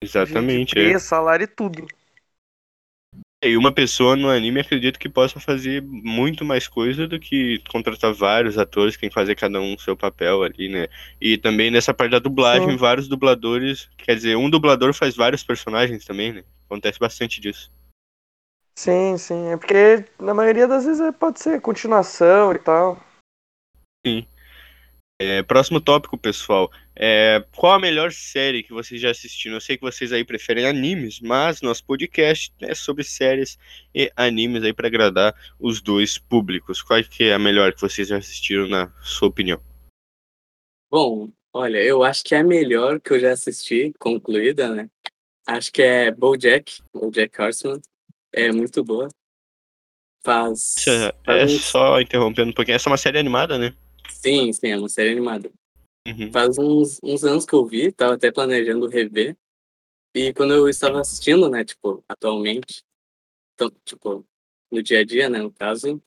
Exatamente. 0.01 0.75
De, 0.75 0.81
preço, 0.81 0.95
é. 0.95 0.99
salário 0.99 1.43
e 1.43 1.47
tudo. 1.47 1.85
E 3.41 3.55
uma 3.55 3.71
pessoa 3.71 4.17
no 4.17 4.29
anime 4.29 4.59
acredito 4.59 4.99
que 4.99 5.07
possa 5.07 5.39
fazer 5.39 5.81
muito 5.81 6.43
mais 6.43 6.67
coisa 6.67 7.07
do 7.07 7.17
que 7.17 7.63
contratar 7.69 8.13
vários 8.13 8.57
atores 8.57 8.95
que 8.95 9.01
tem 9.01 9.09
que 9.09 9.15
fazer 9.15 9.33
cada 9.35 9.61
um 9.61 9.77
seu 9.77 9.95
papel 9.95 10.43
ali, 10.43 10.67
né? 10.67 10.89
E 11.21 11.37
também 11.37 11.71
nessa 11.71 11.93
parte 11.93 12.11
da 12.11 12.19
dublagem, 12.19 12.71
Sim. 12.71 12.75
vários 12.75 13.07
dubladores, 13.07 13.89
quer 13.97 14.15
dizer, 14.15 14.35
um 14.35 14.49
dublador 14.49 14.93
faz 14.93 15.15
vários 15.15 15.41
personagens 15.41 16.03
também, 16.03 16.33
né? 16.33 16.43
Acontece 16.65 16.99
bastante 16.99 17.39
disso. 17.39 17.71
Sim, 18.77 19.17
sim. 19.17 19.47
É 19.47 19.57
porque 19.57 20.03
na 20.19 20.33
maioria 20.33 20.67
das 20.67 20.83
vezes 20.83 20.99
é, 20.99 21.11
pode 21.11 21.39
ser 21.39 21.61
continuação 21.61 22.51
e 22.51 22.59
tal. 22.59 23.01
Sim. 24.05 24.27
É, 25.21 25.43
próximo 25.43 25.79
tópico, 25.79 26.17
pessoal. 26.17 26.71
É, 27.01 27.41
qual 27.55 27.75
a 27.75 27.79
melhor 27.79 28.11
série 28.11 28.61
que 28.61 28.73
vocês 28.73 28.99
já 28.99 29.09
assistiram? 29.09 29.55
Eu 29.55 29.61
sei 29.61 29.77
que 29.77 29.83
vocês 29.83 30.11
aí 30.11 30.25
preferem 30.25 30.65
animes, 30.65 31.21
mas 31.21 31.61
nosso 31.61 31.85
podcast 31.85 32.53
é 32.59 32.75
sobre 32.75 33.05
séries 33.05 33.57
e 33.95 34.11
animes 34.17 34.65
aí 34.65 34.73
para 34.73 34.87
agradar 34.87 35.33
os 35.57 35.79
dois 35.81 36.17
públicos. 36.17 36.81
Qual 36.81 37.01
que 37.01 37.23
é 37.23 37.33
a 37.33 37.39
melhor 37.39 37.73
que 37.73 37.79
vocês 37.79 38.09
já 38.09 38.17
assistiram, 38.17 38.67
na 38.67 38.91
sua 39.01 39.29
opinião? 39.29 39.61
Bom, 40.91 41.31
olha, 41.53 41.77
eu 41.77 42.03
acho 42.03 42.21
que 42.21 42.35
é 42.35 42.39
a 42.39 42.43
melhor 42.43 42.99
que 42.99 43.13
eu 43.13 43.19
já 43.21 43.31
assisti, 43.31 43.93
concluída, 43.97 44.67
né? 44.75 44.89
Acho 45.47 45.71
que 45.71 45.81
é 45.81 46.11
BoJack, 46.11 46.81
BoJack 46.93 47.41
Horseman. 47.41 47.79
É 48.33 48.51
muito 48.51 48.83
boa. 48.83 49.07
Faz. 50.21 50.75
É, 50.85 51.15
faz 51.25 51.51
é 51.51 51.55
um... 51.55 51.59
só 51.59 52.01
interrompendo 52.01 52.51
um 52.51 52.53
pouquinho. 52.53 52.75
Essa 52.75 52.89
é 52.89 52.91
uma 52.91 52.97
série 52.97 53.19
animada, 53.19 53.57
né? 53.57 53.73
Sim, 54.09 54.51
sim, 54.51 54.67
é 54.67 54.77
uma 54.77 54.89
série 54.89 55.11
animada. 55.11 55.49
Uhum. 56.09 56.31
Faz 56.31 56.57
uns, 56.57 56.99
uns 57.03 57.23
anos 57.23 57.45
que 57.45 57.53
eu 57.53 57.65
vi, 57.65 57.91
tava 57.91 58.15
até 58.15 58.31
planejando 58.31 58.87
rever. 58.87 59.37
E 60.15 60.33
quando 60.33 60.53
eu 60.53 60.67
estava 60.67 60.99
assistindo, 60.99 61.49
né, 61.49 61.63
tipo, 61.63 62.03
atualmente, 62.07 62.83
então, 63.53 63.71
tipo, 63.85 64.25
no 64.71 64.81
dia 64.81 64.99
a 64.99 65.05
dia, 65.05 65.29
né, 65.29 65.39
no 65.39 65.51
caso, 65.51 66.01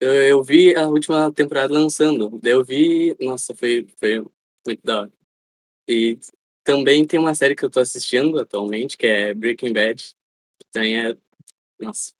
eu, 0.00 0.12
eu 0.14 0.42
vi 0.42 0.74
a 0.74 0.88
última 0.88 1.32
temporada 1.32 1.72
lançando. 1.72 2.38
Daí 2.42 2.52
eu 2.52 2.64
vi, 2.64 3.16
nossa, 3.20 3.54
foi, 3.54 3.86
foi 3.98 4.24
muito 4.66 4.80
da 4.82 5.02
hora. 5.02 5.12
E 5.88 6.18
também 6.64 7.06
tem 7.06 7.20
uma 7.20 7.34
série 7.34 7.54
que 7.54 7.64
eu 7.64 7.70
tô 7.70 7.80
assistindo 7.80 8.40
atualmente, 8.40 8.96
que 8.96 9.06
é 9.06 9.32
Breaking 9.32 9.72
Bad. 9.72 10.02
Que 10.58 10.66
também 10.72 10.98
é, 10.98 11.16
nossa, 11.78 12.12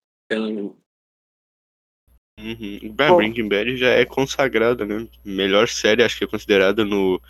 Uhum. 2.38 2.92
Breaking 2.92 3.48
Bad 3.48 3.76
já 3.76 3.88
é 3.88 4.04
consagrada, 4.04 4.84
né? 4.84 5.08
Melhor 5.24 5.68
série, 5.68 6.02
acho 6.02 6.18
que 6.18 6.24
é 6.24 6.28
considerada 6.28 6.84
no, 6.84 7.20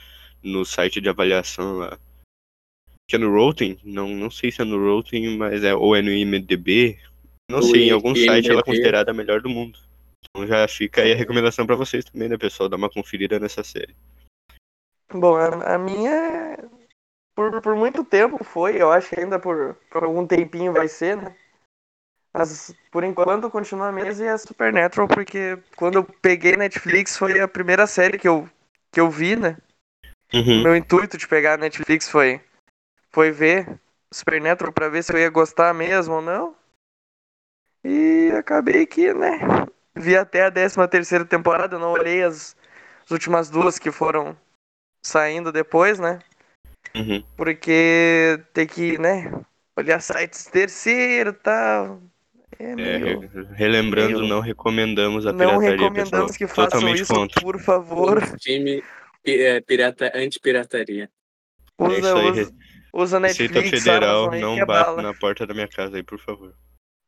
no 0.42 0.64
site 0.64 1.00
de 1.00 1.08
avaliação 1.08 1.78
lá. 1.78 1.98
Que 3.08 3.14
é 3.14 3.18
no 3.18 3.32
Rotten? 3.32 3.78
Não, 3.84 4.08
não 4.08 4.30
sei 4.30 4.50
se 4.50 4.62
é 4.62 4.64
no 4.64 4.78
Rotten, 4.78 5.36
mas 5.36 5.62
é 5.62 5.74
ou 5.74 5.94
é 5.94 6.02
no 6.02 6.10
IMDB. 6.10 6.98
Não 7.48 7.62
sei, 7.62 7.88
em 7.88 7.90
algum 7.92 8.08
IMDb. 8.08 8.26
site 8.26 8.50
ela 8.50 8.60
é 8.60 8.64
considerada 8.64 9.12
a 9.12 9.14
melhor 9.14 9.40
do 9.40 9.48
mundo. 9.48 9.78
Então 10.24 10.44
já 10.44 10.66
fica 10.66 11.02
aí 11.02 11.12
a 11.12 11.16
recomendação 11.16 11.64
pra 11.64 11.76
vocês 11.76 12.04
também, 12.04 12.28
né, 12.28 12.36
pessoal? 12.36 12.68
Dar 12.68 12.76
uma 12.76 12.90
conferida 12.90 13.38
nessa 13.38 13.62
série. 13.62 13.94
Bom, 15.12 15.36
a, 15.36 15.74
a 15.74 15.78
minha. 15.78 16.58
Por, 17.34 17.60
por 17.62 17.76
muito 17.76 18.02
tempo 18.02 18.42
foi, 18.42 18.80
eu 18.80 18.90
acho 18.90 19.10
que 19.10 19.20
ainda 19.20 19.38
por, 19.38 19.76
por 19.90 20.02
algum 20.02 20.26
tempinho 20.26 20.72
vai 20.72 20.88
ser, 20.88 21.16
né? 21.16 21.36
Mas 22.36 22.74
por 22.90 23.02
enquanto 23.02 23.50
continua 23.50 23.88
a 23.88 23.92
mesma 23.92 24.24
e 24.24 24.28
é 24.28 24.36
Supernatural, 24.36 25.08
porque 25.08 25.58
quando 25.74 25.94
eu 25.96 26.04
peguei 26.04 26.54
Netflix 26.54 27.16
foi 27.16 27.40
a 27.40 27.48
primeira 27.48 27.86
série 27.86 28.18
que 28.18 28.28
eu, 28.28 28.46
que 28.92 29.00
eu 29.00 29.08
vi, 29.08 29.36
né? 29.36 29.56
Uhum. 30.34 30.62
Meu 30.62 30.76
intuito 30.76 31.16
de 31.16 31.26
pegar 31.26 31.56
Netflix 31.56 32.10
foi, 32.10 32.42
foi 33.10 33.30
ver 33.30 33.80
Supernatural 34.12 34.72
pra 34.72 34.90
ver 34.90 35.02
se 35.02 35.12
eu 35.14 35.18
ia 35.18 35.30
gostar 35.30 35.72
mesmo 35.72 36.16
ou 36.16 36.22
não. 36.22 36.54
E 37.82 38.30
acabei 38.36 38.84
que, 38.84 39.14
né? 39.14 39.38
Vi 39.94 40.14
até 40.14 40.44
a 40.44 40.50
13 40.50 40.86
terceira 40.88 41.24
temporada, 41.24 41.78
não 41.78 41.92
olhei 41.92 42.22
as, 42.22 42.54
as 43.04 43.10
últimas 43.10 43.48
duas 43.48 43.78
que 43.78 43.90
foram 43.90 44.36
saindo 45.02 45.50
depois, 45.50 45.98
né? 45.98 46.18
Uhum. 46.94 47.24
Porque 47.34 48.42
tem 48.52 48.66
que, 48.66 48.98
né? 48.98 49.32
Olhar 49.74 50.00
sites 50.00 50.44
terceiro 50.44 51.30
e 51.30 51.32
tal. 51.32 52.02
É 52.58 52.70
É, 52.72 52.74
meio. 52.76 53.20
re- 53.20 53.42
relembrando, 53.54 54.18
meio- 54.18 54.28
não 54.28 54.40
recomendamos 54.40 55.26
a 55.26 55.32
Não 55.32 55.38
pirataria, 55.38 55.70
recomendamos 55.70 56.10
pessoal. 56.10 56.28
que 56.38 56.46
façam 56.46 56.64
Totalmente 56.64 57.02
isso, 57.02 57.14
contra. 57.14 57.40
por 57.40 57.60
favor. 57.60 58.38
Time 58.38 58.82
é, 59.24 59.60
pirata, 59.60 60.10
anti-pirataria. 60.14 61.10
É 61.78 61.84
Usa, 61.84 61.98
isso 61.98 62.16
aí, 62.16 62.30
usa, 62.30 62.54
usa 62.94 63.18
Receita 63.18 63.54
Netflix, 63.54 63.82
Federal, 63.84 64.30
aí 64.30 64.38
que 64.38 64.44
não 64.46 64.54
é 64.58 64.64
bate 64.64 64.86
bala. 64.86 65.02
na 65.02 65.14
porta 65.14 65.46
da 65.46 65.52
minha 65.52 65.68
casa 65.68 65.96
aí, 65.96 66.02
por 66.02 66.18
favor. 66.18 66.54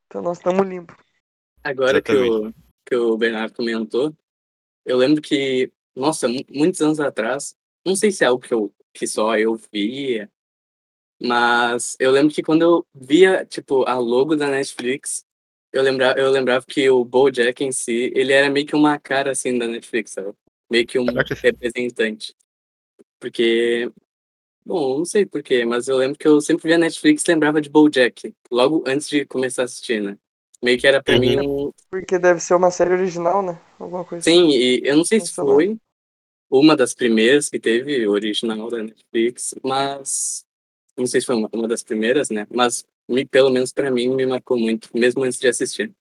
Então 0.07 0.21
nós 0.23 0.39
estamos 0.39 0.67
limpos. 0.67 0.95
Agora 1.65 2.01
que 2.03 2.13
o, 2.13 2.53
que 2.87 2.95
o 2.97 3.17
Bernardo 3.17 3.55
comentou, 3.55 4.15
eu 4.85 4.97
lembro 4.99 5.23
que, 5.23 5.73
nossa, 5.97 6.29
mu- 6.29 6.45
muitos 6.51 6.81
anos 6.83 7.01
atrás, 7.01 7.55
não 7.87 7.97
sei 7.97 8.11
se 8.11 8.25
é 8.25 8.27
algo 8.27 8.43
que, 8.43 8.53
eu, 8.53 8.73
que 8.93 9.07
só 9.07 9.37
eu 9.39 9.59
via, 9.73 10.31
mas 11.21 11.97
eu 11.99 12.11
lembro 12.11 12.33
que 12.35 12.43
quando 12.43 12.63
eu 12.63 12.87
via, 12.95 13.45
tipo, 13.45 13.85
a 13.89 13.95
logo 13.99 14.37
da 14.37 14.49
Netflix, 14.49 15.25
eu 15.73 15.83
lembrava, 15.83 16.19
eu 16.19 16.31
lembrava 16.31 16.65
que 16.67 16.89
o 16.91 17.05
BoJack 17.05 17.63
em 17.65 17.73
si, 17.73 18.13
ele 18.15 18.33
era 18.33 18.51
meio 18.51 18.67
que 18.67 18.75
uma 18.77 18.99
cara, 18.99 19.33
assim, 19.33 19.59
da 19.59 19.67
Netflix, 19.67 20.13
sabe? 20.13 20.33
Meio 20.71 20.87
que 20.87 20.99
um 20.99 21.07
Caraca. 21.07 21.35
representante. 21.35 22.35
Porque, 23.21 23.91
bom, 24.65 24.99
não 24.99 25.05
sei 25.05 25.27
porquê, 25.27 25.65
mas 25.65 25.89
eu 25.89 25.97
lembro 25.97 26.19
que 26.19 26.27
eu 26.27 26.41
sempre 26.41 26.69
via 26.69 26.79
Netflix 26.79 27.23
e 27.23 27.31
lembrava 27.31 27.61
de 27.61 27.71
BoJack, 27.71 28.35
logo 28.51 28.85
antes 28.87 29.09
de 29.09 29.25
começar 29.27 29.63
a 29.63 29.65
assistir, 29.65 30.03
né? 30.03 30.17
Meio 30.63 30.79
que 30.79 30.87
era 30.87 31.03
pra 31.03 31.15
Uhum. 31.15 31.21
mim 31.21 31.41
um, 31.41 31.73
Porque 31.91 32.19
deve 32.19 32.41
ser 32.41 32.55
uma 32.55 32.71
série 32.71 32.93
original, 32.93 33.43
né? 33.43 33.59
Alguma 33.79 34.05
coisa 34.05 34.25
Sim, 34.25 34.51
e 34.51 34.83
eu 34.85 34.97
não 34.97 35.05
sei 35.05 35.21
se 35.21 35.33
foi 35.33 35.79
uma 36.51 36.77
das 36.77 36.95
primeiras 36.95 37.49
que 37.49 37.61
teve 37.61 38.07
original 38.07 38.69
da 38.69 38.83
Netflix, 38.83 39.55
mas 39.63 40.45
não 40.97 41.07
sei 41.07 41.21
se 41.21 41.27
foi 41.27 41.37
uma, 41.37 41.49
uma 41.53 41.69
das 41.69 41.83
primeiras, 41.83 42.31
né? 42.31 42.47
Mas 42.51 42.85
me, 43.09 43.25
pelo 43.27 43.51
menos 43.51 43.73
pra 43.73 43.91
mim 43.91 44.09
me 44.09 44.27
marcou 44.27 44.59
muito, 44.59 44.89
mesmo 44.95 45.25
antes 45.25 45.39
de 45.39 45.49
assistir. 45.49 45.93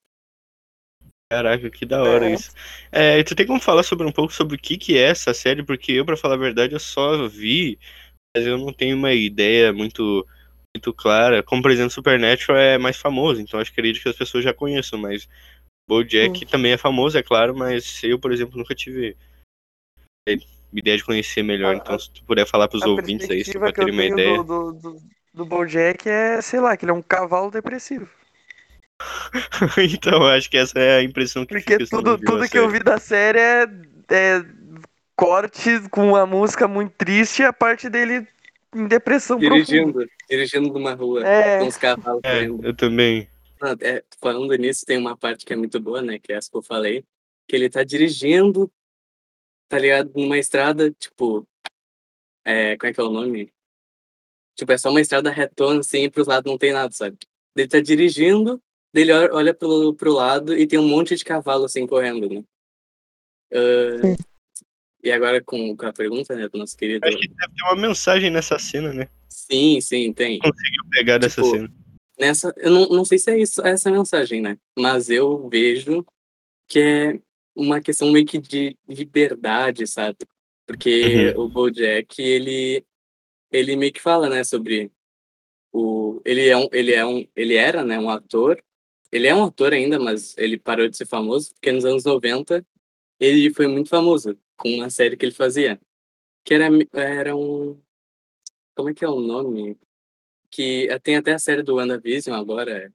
Caraca, 1.30 1.68
que 1.70 1.84
da 1.84 2.02
hora 2.02 2.26
É. 2.26 2.34
isso. 2.34 2.50
É, 2.90 3.22
tu 3.22 3.34
tem 3.34 3.46
como 3.46 3.60
falar 3.60 3.82
sobre 3.82 4.06
um 4.06 4.12
pouco 4.12 4.32
sobre 4.32 4.56
o 4.56 4.58
que 4.58 4.78
que 4.78 4.96
é 4.96 5.02
essa 5.10 5.34
série? 5.34 5.62
Porque 5.62 5.92
eu, 5.92 6.04
pra 6.04 6.16
falar 6.16 6.34
a 6.34 6.38
verdade, 6.38 6.74
eu 6.74 6.80
só 6.80 7.28
vi, 7.28 7.78
mas 8.36 8.46
eu 8.46 8.58
não 8.58 8.72
tenho 8.72 8.96
uma 8.96 9.12
ideia 9.14 9.72
muito 9.72 10.26
muito 10.76 10.94
clara. 10.94 11.42
Como, 11.42 11.62
por 11.62 11.70
exemplo, 11.70 11.90
Supernatural 11.90 12.58
é 12.60 12.78
mais 12.78 12.96
famoso, 12.96 13.40
então 13.40 13.60
acho 13.60 13.72
que 13.72 13.80
acredito 13.80 14.02
que 14.02 14.08
as 14.08 14.16
pessoas 14.16 14.44
já 14.44 14.54
conheçam, 14.54 14.98
mas 14.98 15.28
BoJack 15.88 16.46
também 16.46 16.72
é 16.72 16.78
famoso, 16.78 17.18
é 17.18 17.22
claro, 17.22 17.56
mas 17.56 18.02
eu, 18.04 18.18
por 18.18 18.32
exemplo, 18.32 18.58
nunca 18.58 18.74
tive 18.74 19.16
ideia 20.72 20.96
de 20.96 21.04
conhecer 21.04 21.42
melhor. 21.42 21.74
A- 21.74 21.76
Então, 21.76 21.98
se 21.98 22.10
tu 22.10 22.24
puder 22.24 22.46
falar 22.46 22.68
pros 22.68 22.82
A 22.82 22.86
ouvintes 22.86 23.30
aí, 23.30 23.44
só 23.44 23.52
perspectiva 23.52 23.62
pra 23.62 23.72
que 23.72 23.80
eu 23.80 23.86
terem 23.86 23.94
uma 23.94 24.04
ideia. 24.04 24.38
do, 24.38 24.42
do, 24.44 24.72
do, 24.72 25.02
do 25.32 25.44
BoJack 25.44 26.08
é, 26.08 26.40
sei 26.40 26.60
lá, 26.60 26.76
que 26.76 26.84
ele 26.84 26.92
é 26.92 26.94
um 26.94 27.02
cavalo 27.02 27.50
depressivo. 27.50 28.08
então, 29.78 30.24
acho 30.24 30.50
que 30.50 30.56
essa 30.58 30.78
é 30.78 30.98
a 30.98 31.02
impressão 31.02 31.46
que 31.46 31.54
Porque 31.54 31.78
tudo, 31.86 32.18
tudo 32.18 32.48
que 32.48 32.58
eu 32.58 32.68
vi 32.68 32.80
da 32.80 32.98
série 32.98 33.38
é, 33.38 33.62
é 34.10 34.44
corte 35.14 35.88
com 35.90 36.08
uma 36.08 36.26
música 36.26 36.66
muito 36.66 36.92
triste 36.96 37.42
e 37.42 37.44
a 37.44 37.52
parte 37.52 37.88
dele 37.88 38.26
em 38.74 38.86
depressão 38.86 39.38
profunda. 39.38 39.64
Dirigindo, 39.64 40.06
dirigindo 40.28 40.72
numa 40.72 40.94
rua, 40.94 41.26
É. 41.26 41.58
com 41.58 41.66
os 41.66 41.76
cavalos 41.76 42.20
É, 42.24 42.44
eu 42.44 42.74
também. 42.74 43.28
Não, 43.60 43.74
é, 43.80 44.04
falando 44.20 44.54
nisso, 44.54 44.84
tem 44.86 44.98
uma 44.98 45.16
parte 45.16 45.44
que 45.44 45.52
é 45.52 45.56
muito 45.56 45.80
boa, 45.80 46.00
né? 46.02 46.18
Que 46.18 46.32
é 46.32 46.36
essa 46.36 46.50
que 46.50 46.56
eu 46.56 46.62
falei, 46.62 47.04
que 47.48 47.56
ele 47.56 47.68
tá 47.68 47.82
dirigindo, 47.82 48.70
tá 49.68 49.78
ligado? 49.78 50.12
Numa 50.14 50.38
estrada, 50.38 50.90
tipo. 50.92 51.46
É, 52.44 52.76
como 52.76 52.90
é 52.90 52.94
que 52.94 53.00
é 53.00 53.04
o 53.04 53.10
nome? 53.10 53.52
Tipo, 54.58 54.72
é 54.72 54.78
só 54.78 54.90
uma 54.90 55.00
estrada 55.00 55.30
retona, 55.30 55.80
assim, 55.80 56.02
e 56.02 56.10
pros 56.10 56.26
lados 56.26 56.50
não 56.50 56.58
tem 56.58 56.72
nada, 56.72 56.92
sabe? 56.92 57.16
Ele 57.56 57.68
tá 57.68 57.78
dirigindo, 57.80 58.60
ele 58.92 59.12
olha, 59.12 59.54
pro, 59.54 59.94
pro 59.94 60.12
lado 60.12 60.52
e 60.52 60.66
tem 60.66 60.78
um 60.80 60.88
monte 60.88 61.14
de 61.14 61.24
cavalo, 61.24 61.64
assim, 61.64 61.86
correndo, 61.86 62.28
né? 62.28 62.42
Ah, 63.54 64.16
e 65.02 65.12
agora 65.12 65.40
com, 65.42 65.76
com 65.76 65.86
a 65.86 65.92
pergunta, 65.92 66.34
né, 66.34 66.48
do 66.48 66.58
nosso 66.58 66.76
querido. 66.76 67.06
Acho 67.06 67.16
que 67.16 67.28
deve 67.28 67.54
ter 67.54 67.62
uma 67.62 67.76
mensagem 67.76 68.30
nessa 68.30 68.58
cena, 68.58 68.92
né? 68.92 69.08
Sim, 69.28 69.80
sim, 69.80 70.12
tem. 70.12 70.40
Conseguiu 70.40 70.82
pegar 70.90 71.18
dessa 71.18 71.40
Tipo, 71.40 71.54
cena. 71.54 71.72
nessa 72.18 72.52
eu 72.56 72.70
não, 72.70 72.88
não 72.88 73.04
sei 73.04 73.18
se 73.18 73.30
é 73.30 73.38
isso 73.38 73.64
essa 73.64 73.90
mensagem 73.90 74.42
né 74.42 74.58
mas 74.76 75.08
eu 75.08 75.48
vejo 75.48 76.04
que 76.66 76.80
é 76.80 77.20
uma 77.54 77.80
questão 77.80 78.10
meio 78.10 78.26
que 78.26 78.38
de 78.38 78.76
liberdade 78.88 79.86
sabe 79.86 80.18
porque 80.66 81.32
o 81.36 81.48
BoJack 81.48 82.20
ele 82.20 82.84
ele 83.50 83.76
meio 83.76 83.92
que 83.92 84.00
fala 84.00 84.28
né 84.28 84.44
sobre 84.44 84.90
o 85.72 86.20
ele 86.24 86.48
é 86.48 86.56
um 86.56 86.68
ele 86.72 86.92
é 86.94 87.04
um 87.04 87.26
ele 87.36 87.54
era 87.54 87.84
né 87.84 87.98
um 87.98 88.10
ator 88.10 88.62
ele 89.12 89.26
é 89.26 89.34
um 89.34 89.44
ator 89.44 89.72
ainda 89.72 89.98
mas 89.98 90.36
ele 90.38 90.58
parou 90.58 90.88
de 90.88 90.96
ser 90.96 91.06
famoso 91.06 91.52
porque 91.54 91.72
nos 91.72 91.84
anos 91.84 92.04
90 92.04 92.64
ele 93.20 93.52
foi 93.52 93.66
muito 93.66 93.88
famoso 93.88 94.38
com 94.56 94.68
uma 94.70 94.90
série 94.90 95.16
que 95.16 95.24
ele 95.26 95.32
fazia 95.34 95.80
que 96.44 96.54
era 96.54 96.68
era 96.94 97.36
um 97.36 97.80
como 98.74 98.90
é 98.90 98.94
que 98.94 99.04
é 99.04 99.08
o 99.08 99.20
nome 99.20 99.76
que 100.50 100.88
tem 101.02 101.16
até 101.16 101.34
a 101.34 101.38
série 101.38 101.62
do 101.62 101.74
WandaVision 101.74 102.34
agora. 102.34 102.90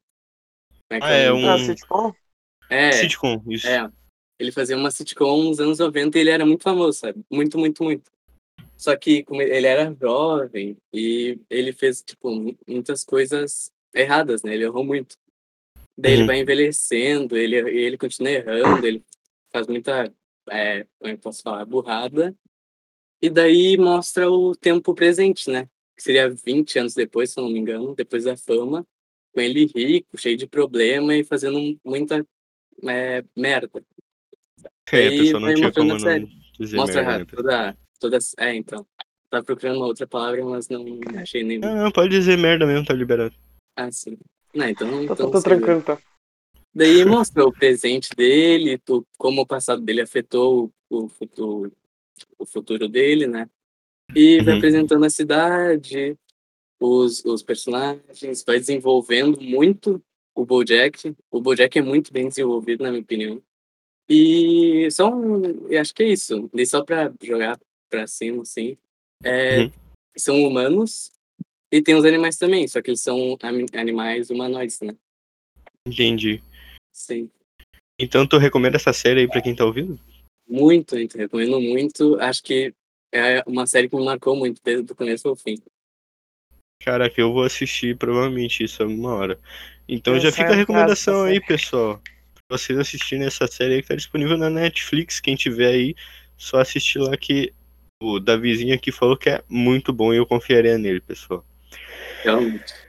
Como 0.89 1.01
que 1.01 1.05
Ah, 1.07 1.11
é 1.11 1.29
nome? 1.29 1.43
um- 1.45 1.49
Ah, 1.49 1.57
sitcom? 1.59 2.15
É, 2.69 2.91
Sitcom, 2.93 3.43
isso. 3.47 3.67
é. 3.67 3.91
Ele 4.39 4.51
fazia 4.51 4.75
uma 4.75 4.89
sitcom 4.89 5.43
nos 5.43 5.59
anos 5.59 5.77
90 5.77 6.17
e 6.17 6.21
ele 6.21 6.31
era 6.31 6.45
muito 6.45 6.63
famoso, 6.63 6.97
sabe? 6.99 7.23
Muito, 7.29 7.59
muito, 7.59 7.83
muito. 7.83 8.11
Só 8.77 8.95
que 8.97 9.23
como 9.23 9.41
ele 9.41 9.67
era 9.67 9.95
jovem 9.99 10.77
e 10.93 11.39
ele 11.49 11.71
fez, 11.71 12.01
tipo, 12.01 12.31
mu- 12.31 12.57
muitas 12.67 13.03
coisas 13.03 13.71
erradas, 13.93 14.43
né? 14.43 14.53
Ele 14.53 14.63
errou 14.65 14.83
muito. 14.83 15.15
Daí 15.97 16.13
ele 16.13 16.21
Uhum. 16.21 16.27
vai 16.27 16.39
envelhecendo, 16.39 17.37
ele, 17.37 17.55
ele 17.55 17.97
continua 17.97 18.31
errando, 18.31 18.85
ele 18.85 19.03
faz 19.51 19.67
muita, 19.67 20.11
é, 20.49 20.85
como 20.99 21.11
é 21.11 21.17
posso 21.17 21.41
falar, 21.43 21.65
burrada. 21.65 22.35
E 23.21 23.29
daí 23.29 23.77
mostra 23.77 24.29
o 24.29 24.55
tempo 24.55 24.93
presente, 24.93 25.49
né? 25.49 25.69
Que 25.95 26.03
seria 26.03 26.29
20 26.29 26.77
anos 26.79 26.93
depois, 26.95 27.29
se 27.31 27.39
eu 27.39 27.43
não 27.43 27.51
me 27.51 27.59
engano, 27.59 27.95
depois 27.95 28.23
da 28.25 28.35
fama, 28.35 28.85
com 29.33 29.39
ele 29.39 29.65
rico, 29.65 30.17
cheio 30.17 30.35
de 30.35 30.47
problema 30.47 31.15
e 31.15 31.23
fazendo 31.23 31.79
muita 31.85 32.25
é, 32.85 33.23
merda. 33.37 33.81
É, 34.91 35.07
a 35.07 35.11
pessoa 35.11 35.39
não 35.39 35.53
tinha 35.53 35.71
como 35.71 35.95
não 35.97 36.29
dizer 36.59 36.77
Mostra 36.77 37.03
merda, 37.03 37.19
né? 37.19 37.25
toda, 37.25 37.77
toda. 38.03 38.17
É, 38.37 38.53
então. 38.53 38.85
Tava 39.29 39.43
procurando 39.45 39.77
uma 39.77 39.87
outra 39.87 40.05
palavra, 40.05 40.45
mas 40.45 40.69
não 40.69 40.85
achei. 41.19 41.43
Não, 41.57 41.75
não, 41.75 41.91
pode 41.91 42.09
dizer 42.09 42.37
merda 42.37 42.67
mesmo, 42.67 42.85
tá 42.85 42.93
liberado. 42.93 43.33
Ah, 43.75 43.91
sim. 43.91 44.17
Não, 44.53 44.67
então. 44.67 44.89
Tá, 45.07 45.13
então 45.13 45.31
tá, 45.31 45.37
tá 45.39 45.41
tranquilo, 45.41 45.81
tá. 45.81 45.97
Daí 46.75 47.03
mostra 47.05 47.43
o 47.45 47.51
presente 47.51 48.09
dele, 48.15 48.77
tu- 48.77 49.05
como 49.17 49.41
o 49.41 49.45
passado 49.47 49.81
dele 49.81 50.01
afetou 50.01 50.71
o 50.89 51.07
futuro, 51.07 51.71
o 52.37 52.45
futuro 52.45 52.87
dele, 52.87 53.25
né? 53.27 53.49
E 54.15 54.41
vai 54.41 54.53
Uhum. 54.53 54.57
apresentando 54.59 55.05
a 55.05 55.09
cidade, 55.09 56.15
os, 56.79 57.23
os 57.25 57.41
personagens, 57.41 58.43
vai 58.45 58.59
desenvolvendo 58.59 59.41
muito 59.41 60.03
o 60.35 60.45
BoJack. 60.45 61.15
O 61.31 61.41
BoJack 61.41 61.79
é 61.79 61.81
muito 61.81 62.11
bem 62.13 62.27
desenvolvido, 62.27 62.83
na 62.83 62.89
minha 62.91 63.01
opinião. 63.01 63.41
E 64.07 64.87
só 64.91 65.09
um, 65.09 65.67
eu 65.69 65.79
acho 65.81 65.93
que 65.93 66.03
é 66.03 66.07
isso. 66.09 66.49
E 66.53 66.65
só 66.65 66.83
pra 66.83 67.11
jogar 67.21 67.59
pra 67.93 68.07
cima, 68.07 68.41
assim, 68.41 68.75
é, 69.23 69.59
Uhum. 69.59 69.71
são 70.17 70.43
humanos 70.43 71.11
e 71.71 71.79
tem 71.79 71.93
os 71.93 72.03
animais 72.03 72.37
também, 72.37 72.67
só 72.67 72.81
que 72.81 72.89
eles 72.89 73.01
são 73.01 73.37
animais 73.73 74.31
humanoides, 74.31 74.79
né? 74.81 74.95
Entendi. 75.87 76.41
Sim. 76.91 77.29
Então 77.99 78.25
tu 78.25 78.39
recomenda 78.39 78.77
essa 78.77 78.91
série 78.91 79.21
aí 79.21 79.27
pra 79.27 79.43
quem 79.43 79.55
tá 79.55 79.63
ouvindo? 79.63 79.99
Muito, 80.47 80.97
então, 80.97 81.21
recomendo 81.21 81.61
muito. 81.61 82.19
Acho 82.19 82.41
que 82.41 82.73
é 83.11 83.43
uma 83.45 83.67
série 83.67 83.87
que 83.87 83.95
me 83.95 84.03
marcou 84.03 84.35
muito, 84.35 84.59
desde 84.63 84.91
o 84.91 84.95
começo 84.95 85.27
ao 85.27 85.35
fim. 85.35 85.55
Caraca, 86.81 87.21
eu 87.21 87.31
vou 87.31 87.43
assistir 87.43 87.95
provavelmente 87.95 88.63
isso 88.63 88.81
alguma 88.81 89.13
hora. 89.13 89.39
Então 89.87 90.15
Eu 90.15 90.19
já 90.19 90.31
fica 90.31 90.51
a 90.51 90.55
recomendação 90.55 91.25
aí, 91.25 91.39
pessoal. 91.39 92.01
Pra 92.47 92.57
vocês 92.57 92.77
assistirem 92.77 93.25
essa 93.25 93.45
série 93.45 93.75
aí 93.75 93.81
que 93.83 93.87
tá 93.87 93.95
disponível 93.95 94.37
na 94.37 94.49
Netflix, 94.49 95.19
quem 95.19 95.35
tiver 95.35 95.67
aí, 95.67 95.95
só 96.35 96.59
assistir 96.59 96.97
lá 96.97 97.15
que 97.15 97.53
o 98.05 98.19
Davizinho 98.19 98.73
aqui 98.75 98.91
falou 98.91 99.17
que 99.17 99.29
é 99.29 99.41
muito 99.49 99.91
bom 99.93 100.13
e 100.13 100.17
eu 100.17 100.25
confiaria 100.25 100.77
nele, 100.77 101.01
pessoal. 101.01 101.43
Realmente. 102.23 102.73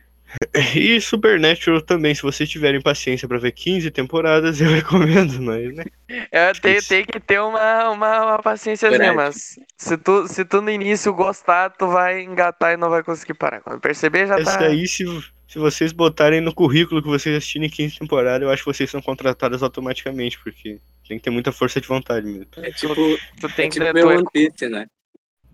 E 0.75 1.00
Supernatural 1.00 1.80
também, 1.80 2.12
se 2.12 2.23
vocês 2.23 2.49
tiverem 2.49 2.80
paciência 2.80 3.28
pra 3.28 3.38
ver 3.38 3.52
15 3.52 3.88
temporadas, 3.92 4.59
eu 4.61 4.68
recomendo, 4.68 5.40
mas, 5.40 5.73
né? 5.75 5.85
É, 6.33 6.52
tem, 6.52 7.04
que 7.04 7.21
ter 7.21 7.40
uma, 7.40 7.90
uma, 7.90 8.25
uma 8.25 8.42
paciênciazinha, 8.42 8.99
Verdade. 9.12 9.16
mas 9.16 9.59
se 9.76 9.97
tu, 9.97 10.26
se 10.26 10.44
tu 10.44 10.61
no 10.61 10.71
início 10.71 11.12
gostar, 11.14 11.71
tu 11.71 11.87
vai 11.87 12.23
engatar 12.23 12.73
e 12.73 12.76
não 12.76 12.90
vai 12.90 13.02
conseguir 13.02 13.35
parar. 13.35 13.61
Quando 13.61 13.80
perceber, 13.80 14.26
já 14.26 14.37
Essa 14.37 14.59
tá. 14.59 14.66
aí, 14.66 14.87
se, 14.88 15.04
se 15.47 15.59
vocês 15.59 15.92
botarem 15.92 16.40
no 16.40 16.52
currículo 16.52 17.00
que 17.02 17.09
vocês 17.09 17.37
assistirem 17.37 17.71
15 17.71 17.99
temporadas, 18.00 18.42
eu 18.42 18.50
acho 18.52 18.64
que 18.64 18.73
vocês 18.73 18.90
são 18.90 19.00
contratados 19.00 19.62
automaticamente, 19.62 20.38
porque 20.40 20.80
tem 21.06 21.18
que 21.18 21.23
ter 21.25 21.30
muita 21.30 21.52
força 21.52 21.80
de 21.80 21.87
vontade 21.87 22.26
mesmo. 22.26 22.47
É 22.56 22.71
tipo, 22.73 22.94
Tu 23.40 23.49
tem 23.54 23.66
é 23.66 23.68
que 23.68 23.78
tipo 23.78 23.92
ter. 23.92 23.99
é- 24.00 24.04
One 24.04 24.25
Piece, 24.33 24.68
né? 24.68 24.87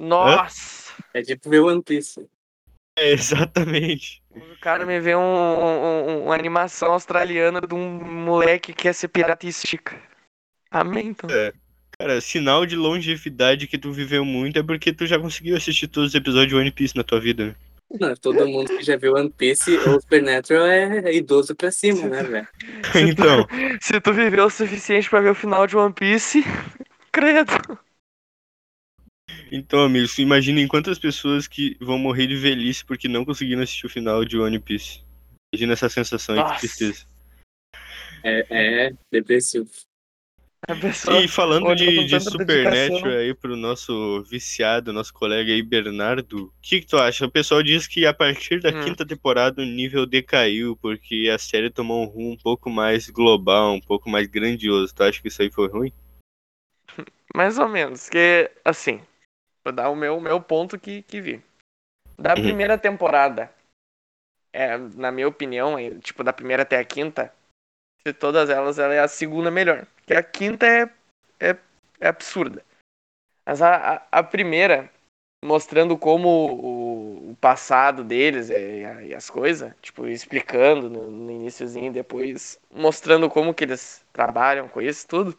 Nossa! 0.00 0.92
É 1.14 1.22
tipo 1.22 1.48
ver 1.50 1.60
One 1.60 1.82
Piece. 1.82 2.26
É, 2.98 3.12
exatamente. 3.12 4.22
O 4.30 4.60
cara 4.60 4.84
me 4.84 5.00
vê 5.00 5.14
um, 5.14 5.20
um- 5.20 6.08
um- 6.08 6.24
uma 6.24 6.34
animação 6.34 6.92
australiana 6.92 7.60
de 7.60 7.74
um 7.74 8.00
moleque 8.02 8.72
que 8.72 8.82
quer 8.82 8.92
ser 8.92 9.08
pirata 9.08 9.46
e 9.46 9.48
estica. 9.48 10.00
Amém, 10.70 11.08
então. 11.08 11.28
Cara, 11.98 12.20
sinal 12.20 12.64
de 12.64 12.76
longevidade 12.76 13.66
que 13.66 13.76
tu 13.78 13.92
viveu 13.92 14.24
muito 14.24 14.58
é 14.58 14.62
porque 14.62 14.92
tu 14.92 15.06
já 15.06 15.18
conseguiu 15.18 15.56
assistir 15.56 15.88
todos 15.88 16.10
os 16.10 16.14
episódios 16.14 16.48
de 16.48 16.56
One 16.56 16.70
Piece 16.70 16.96
na 16.96 17.04
tua 17.04 17.20
vida? 17.20 17.54
Não, 17.98 18.14
todo 18.14 18.46
mundo 18.46 18.68
que 18.68 18.82
já 18.84 18.96
viu 18.96 19.14
One 19.14 19.30
Piece 19.30 19.76
ou 19.78 20.00
Supernatural 20.00 20.66
é 20.66 21.12
idoso 21.12 21.54
pra 21.56 21.72
cima, 21.72 22.08
né, 22.08 22.22
velho? 22.22 22.48
então, 22.94 23.46
Se 23.80 24.00
tu 24.00 24.12
viveu 24.12 24.46
o 24.46 24.50
suficiente 24.50 25.10
pra 25.10 25.20
ver 25.20 25.30
o 25.30 25.34
final 25.34 25.66
de 25.66 25.76
One 25.76 25.92
Piece, 25.92 26.44
credo. 27.10 27.52
Então, 29.50 29.82
amigos, 29.82 30.18
imaginem 30.18 30.68
quantas 30.68 30.98
pessoas 30.98 31.48
que 31.48 31.76
vão 31.80 31.98
morrer 31.98 32.26
de 32.26 32.36
velhice 32.36 32.84
porque 32.84 33.08
não 33.08 33.24
conseguiram 33.24 33.62
assistir 33.62 33.86
o 33.86 33.90
final 33.90 34.24
de 34.24 34.38
One 34.38 34.58
Piece. 34.60 35.02
Imagina 35.52 35.72
essa 35.72 35.88
sensação 35.88 36.36
aí, 36.36 36.42
que 36.42 36.48
Nossa. 36.48 36.60
tristeza. 36.60 37.06
É, 38.22 38.46
é 38.50 38.92
depressivo. 39.10 39.68
E 41.10 41.26
falando 41.26 41.74
de, 41.74 42.04
de 42.04 42.20
Supernatural 42.20 43.12
aí 43.12 43.34
pro 43.34 43.56
nosso 43.56 44.22
viciado, 44.24 44.92
nosso 44.92 45.12
colega 45.12 45.50
aí, 45.50 45.62
Bernardo, 45.62 46.44
o 46.44 46.52
que, 46.62 46.80
que 46.80 46.86
tu 46.86 46.98
acha? 46.98 47.24
O 47.24 47.30
pessoal 47.30 47.62
diz 47.62 47.88
que 47.88 48.06
a 48.06 48.14
partir 48.14 48.60
da 48.60 48.70
Hum. 48.70 48.84
quinta 48.84 49.04
temporada 49.04 49.62
o 49.62 49.64
nível 49.64 50.06
decaiu, 50.06 50.76
porque 50.76 51.28
a 51.32 51.38
série 51.38 51.70
tomou 51.70 52.04
um 52.04 52.06
rumo 52.06 52.32
um 52.32 52.36
pouco 52.36 52.70
mais 52.70 53.08
global, 53.08 53.74
um 53.74 53.80
pouco 53.80 54.08
mais 54.08 54.28
grandioso. 54.28 54.94
Tu 54.94 55.02
acha 55.02 55.20
que 55.20 55.28
isso 55.28 55.42
aí 55.42 55.50
foi 55.50 55.66
ruim? 55.68 55.92
Mais 57.34 57.58
ou 57.58 57.68
menos. 57.68 58.08
Que, 58.08 58.50
assim, 58.64 59.00
vou 59.64 59.72
dar 59.72 59.90
o 59.90 59.96
meu, 59.96 60.20
meu 60.20 60.40
ponto 60.40 60.78
que, 60.78 61.02
que 61.02 61.20
vi. 61.20 61.42
Da 62.18 62.34
Uhum. 62.34 62.42
primeira 62.42 62.76
temporada, 62.76 63.52
é, 64.52 64.76
na 64.76 65.10
minha 65.10 65.28
opinião, 65.28 65.78
é, 65.78 65.90
tipo, 66.00 66.22
da 66.22 66.32
primeira 66.32 66.62
até 66.62 66.78
a 66.78 66.84
quinta, 66.84 67.32
de 68.04 68.12
todas 68.12 68.50
elas, 68.50 68.78
ela 68.78 68.94
é 68.94 69.00
a 69.00 69.08
segunda 69.08 69.50
melhor. 69.50 69.86
Porque 69.96 70.14
a 70.14 70.22
quinta 70.22 70.66
é, 70.66 70.90
é, 71.38 71.56
é 72.00 72.08
absurda. 72.08 72.64
Mas 73.44 73.62
a, 73.62 73.94
a, 73.94 74.06
a 74.20 74.22
primeira, 74.22 74.90
mostrando 75.44 75.96
como 75.96 76.28
o, 76.28 77.30
o 77.30 77.36
passado 77.36 78.04
deles 78.04 78.50
é, 78.50 79.06
e, 79.06 79.14
as 79.14 79.30
coisas, 79.30 79.74
tipo, 79.80 80.06
explicando 80.06 80.88
no, 80.88 81.10
no 81.10 81.30
iniciozinho, 81.30 81.92
depois 81.92 82.60
mostrando 82.70 83.28
como 83.28 83.54
que 83.54 83.64
eles 83.64 84.04
trabalham 84.12 84.68
com 84.68 84.80
isso, 84.80 85.06
tudo. 85.06 85.38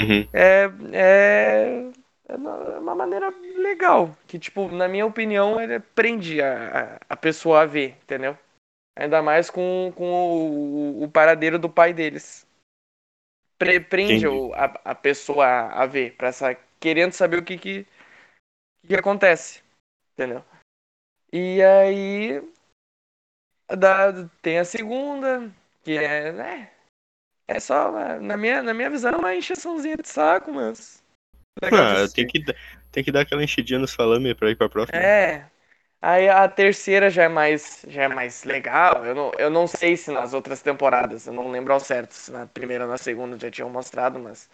Uhum. 0.00 0.28
É, 0.32 0.70
é, 0.92 1.92
é 2.28 2.34
uma 2.34 2.50
é 2.50 2.78
uma 2.78 2.94
maneira 2.94 3.30
legal. 3.56 4.16
Que, 4.26 4.38
tipo, 4.38 4.68
na 4.68 4.88
minha 4.88 5.06
opinião, 5.06 5.60
ele 5.60 5.78
prende 5.80 6.40
a, 6.40 6.96
a, 6.96 7.00
a 7.10 7.16
pessoa 7.16 7.62
a 7.62 7.66
ver, 7.66 7.96
entendeu? 8.02 8.36
Ainda 8.96 9.22
mais 9.22 9.50
com, 9.50 9.92
com 9.96 10.04
o, 10.04 11.02
o 11.02 11.10
paradeiro 11.10 11.58
do 11.58 11.68
pai 11.68 11.92
deles. 11.92 12.46
Pre- 13.58 13.80
prende 13.80 14.26
o, 14.26 14.52
a, 14.54 14.64
a 14.84 14.94
pessoa 14.94 15.46
a, 15.46 15.86
ver, 15.86 16.16
pra 16.16 16.28
essa, 16.28 16.54
querendo 16.80 17.12
saber 17.12 17.38
o 17.38 17.44
que, 17.44 17.58
que, 17.58 17.86
que 18.86 18.94
acontece. 18.94 19.62
Entendeu? 20.12 20.44
E 21.32 21.62
aí. 21.62 22.42
Da, 23.68 24.28
tem 24.42 24.58
a 24.58 24.64
segunda, 24.64 25.50
que 25.82 25.96
é. 25.96 26.32
né, 26.32 26.70
é 27.46 27.60
só, 27.60 27.90
na 28.20 28.36
minha, 28.36 28.62
na 28.62 28.72
minha 28.72 28.88
visão, 28.88 29.12
é 29.12 29.16
uma 29.16 29.34
encheçãozinha 29.34 29.96
de 29.96 30.08
saco, 30.08 30.52
mas. 30.52 31.03
Ah, 31.62 32.06
tem 32.12 32.26
que, 32.26 32.40
dar- 32.42 32.56
tem 32.90 33.04
que 33.04 33.12
dar 33.12 33.20
aquela 33.20 33.42
enchidinha 33.42 33.78
no 33.78 33.86
salame 33.88 34.34
pra 34.34 34.50
ir 34.50 34.56
pra 34.56 34.68
próxima. 34.68 34.98
É. 34.98 35.44
Aí 36.02 36.28
a 36.28 36.46
terceira 36.48 37.08
já 37.08 37.24
é 37.24 37.28
mais, 37.28 37.84
já 37.88 38.02
é 38.04 38.08
mais 38.08 38.44
legal. 38.44 39.04
Eu 39.06 39.14
não, 39.14 39.32
eu 39.38 39.50
não 39.50 39.66
sei 39.66 39.96
se 39.96 40.10
nas 40.10 40.34
outras 40.34 40.60
temporadas, 40.62 41.26
eu 41.26 41.32
não 41.32 41.50
lembro 41.50 41.72
ao 41.72 41.80
certo, 41.80 42.12
se 42.12 42.30
na 42.30 42.46
primeira 42.46 42.84
ou 42.84 42.90
na 42.90 42.98
segunda 42.98 43.38
já 43.38 43.50
tinham 43.50 43.70
mostrado, 43.70 44.18
mas 44.18 44.50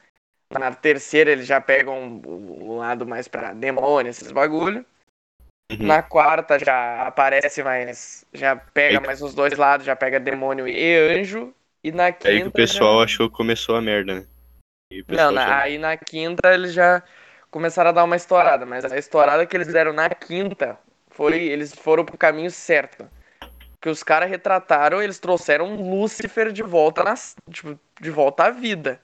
na 0.53 0.73
terceira 0.73 1.33
eles 1.33 1.47
já 1.47 1.61
pegam 1.61 2.21
o, 2.25 2.73
o 2.73 2.77
lado 2.79 3.07
mais 3.07 3.27
pra 3.29 3.53
demônio, 3.53 4.11
esses 4.11 4.31
bagulho. 4.31 4.85
Uhum. 5.73 5.87
Na 5.87 6.03
quarta 6.03 6.59
já 6.59 7.03
aparece 7.07 7.63
mais, 7.63 8.25
já 8.33 8.57
pega 8.57 9.01
Aí- 9.01 9.07
mais 9.07 9.23
os 9.23 9.35
dois 9.35 9.57
lados, 9.57 9.87
já 9.87 9.97
pega 9.97 10.21
demônio 10.21 10.69
e 10.69 10.97
anjo. 10.97 11.55
E 11.83 11.91
na 11.91 12.13
quinta 12.13 12.29
Aí 12.29 12.43
que 12.43 12.49
o 12.49 12.53
pessoal 12.53 12.99
já... 12.99 13.05
achou 13.05 13.31
que 13.31 13.37
começou 13.37 13.75
a 13.77 13.81
merda, 13.83 14.21
né? 14.21 14.27
E 14.91 15.05
Não, 15.09 15.31
na- 15.31 15.45
já- 15.47 15.63
aí 15.63 15.79
na 15.79 15.97
quinta 15.97 16.53
eles 16.53 16.73
já 16.73 17.03
começaram 17.51 17.91
a 17.91 17.93
dar 17.93 18.05
uma 18.05 18.17
estourada, 18.17 18.67
mas 18.67 18.85
a 18.85 18.97
estourada 18.99 19.47
que 19.47 19.57
eles 19.57 19.69
deram 19.69 19.93
na 19.93 20.09
quinta 20.11 20.79
foi 21.11 21.43
eles 21.45 21.75
foram 21.75 22.05
pro 22.05 22.19
caminho 22.19 22.51
certo. 22.51 23.09
Que 23.81 23.89
os 23.89 24.03
caras 24.03 24.29
retrataram, 24.29 25.03
eles 25.03 25.19
trouxeram 25.19 25.75
Lúcifer 25.77 26.53
de 26.53 26.63
volta 26.63 27.03
nas, 27.03 27.35
tipo, 27.51 27.79
de 28.01 28.11
volta 28.11 28.45
à 28.45 28.51
vida. 28.51 29.01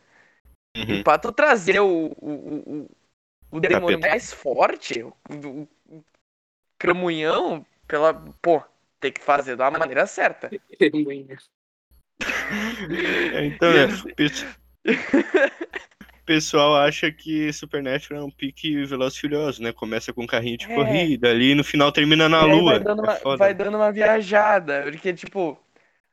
Uhum. 0.77 1.01
E 1.01 1.03
pra 1.03 1.19
tu 1.19 1.33
trazer 1.33 1.81
o, 1.81 1.87
o, 2.19 2.31
o, 2.31 2.91
o- 3.53 3.61
demônio 3.61 3.99
Capeta. 3.99 4.09
mais 4.09 4.33
forte, 4.33 5.03
o, 5.03 5.15
o, 5.31 5.69
o 5.89 6.05
cramunhão, 6.79 7.65
pela, 7.89 8.13
pô, 8.43 8.63
tem 9.01 9.11
que 9.13 9.23
fazer 9.23 9.57
da 9.57 9.71
maneira 9.71 10.07
certa. 10.07 10.51
É, 12.21 13.47
Então, 13.47 13.73
né, 13.73 13.87
o 14.95 14.95
pe- 15.05 15.23
o 16.23 16.25
pessoal 16.27 16.77
acha 16.77 17.11
que 17.13 17.53
Supernatural 17.53 18.23
é 18.23 18.25
um 18.27 18.31
pique 18.31 18.85
Velozes 18.85 19.19
e 19.19 19.21
Furiosos, 19.23 19.61
né? 19.61 19.73
Começa 19.73 20.13
com 20.13 20.25
um 20.25 20.27
carrinho 20.27 20.59
de 20.59 20.69
É. 20.69 20.69
corrida 20.69 21.31
ali 21.31 21.53
e 21.53 21.55
no 21.55 21.65
final 21.65 21.93
termina 21.93 22.29
na 22.29 22.45
lua. 22.45 22.75
Vai 22.75 22.81
dando, 22.81 23.03
É 23.03 23.03
uma, 23.03 23.37
vai 23.37 23.55
dando 23.55 23.77
uma 23.77 23.93
viajada. 23.93 24.83
Porque, 24.85 25.13
tipo, 25.15 25.59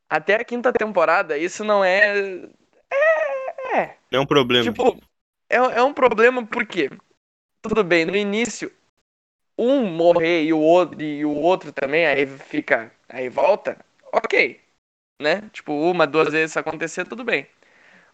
até 0.09 0.35
a 0.35 0.45
quinta 0.45 0.73
temporada, 0.73 1.37
isso 1.37 1.63
não 1.63 1.83
é. 1.85 2.49
É. 3.75 3.95
Não 4.11 4.19
é 4.19 4.21
um 4.21 4.25
problema. 4.25 4.75
Tipo, 4.75 4.97
é, 5.49 5.57
é 5.57 5.83
um 5.83 5.93
problema 5.93 6.45
porque. 6.45 6.89
Tudo 7.61 7.83
bem, 7.83 8.05
no 8.05 8.15
início, 8.15 8.71
um 9.57 9.85
morrer 9.85 10.43
e 10.45 10.53
o 10.53 10.59
outro, 10.59 11.01
e 11.01 11.25
o 11.25 11.31
outro 11.35 11.71
também, 11.73 12.05
aí 12.07 12.27
fica. 12.27 12.91
Aí 13.09 13.29
volta, 13.29 13.77
ok. 14.13 14.61
Né? 15.21 15.49
Tipo, 15.53 15.73
uma, 15.73 16.07
duas 16.07 16.31
vezes 16.31 16.51
isso 16.51 16.59
acontecer, 16.59 17.05
tudo 17.07 17.23
bem. 17.23 17.47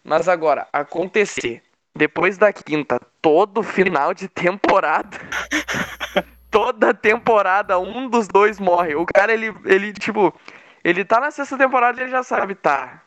Mas 0.02 0.28
agora, 0.28 0.66
acontecer 0.72 1.62
depois 1.94 2.38
da 2.38 2.52
quinta, 2.52 3.00
todo 3.20 3.62
final 3.62 4.14
de 4.14 4.28
temporada. 4.28 5.18
toda 6.50 6.92
temporada, 6.92 7.78
um 7.78 8.08
dos 8.08 8.26
dois 8.26 8.58
morre. 8.58 8.94
O 8.94 9.06
cara, 9.06 9.32
ele, 9.32 9.54
ele, 9.64 9.92
tipo, 9.92 10.34
ele 10.82 11.04
tá 11.04 11.20
na 11.20 11.30
sexta 11.30 11.56
temporada 11.56 12.00
e 12.00 12.04
ele 12.04 12.10
já 12.10 12.22
sabe, 12.22 12.54
tá. 12.54 13.02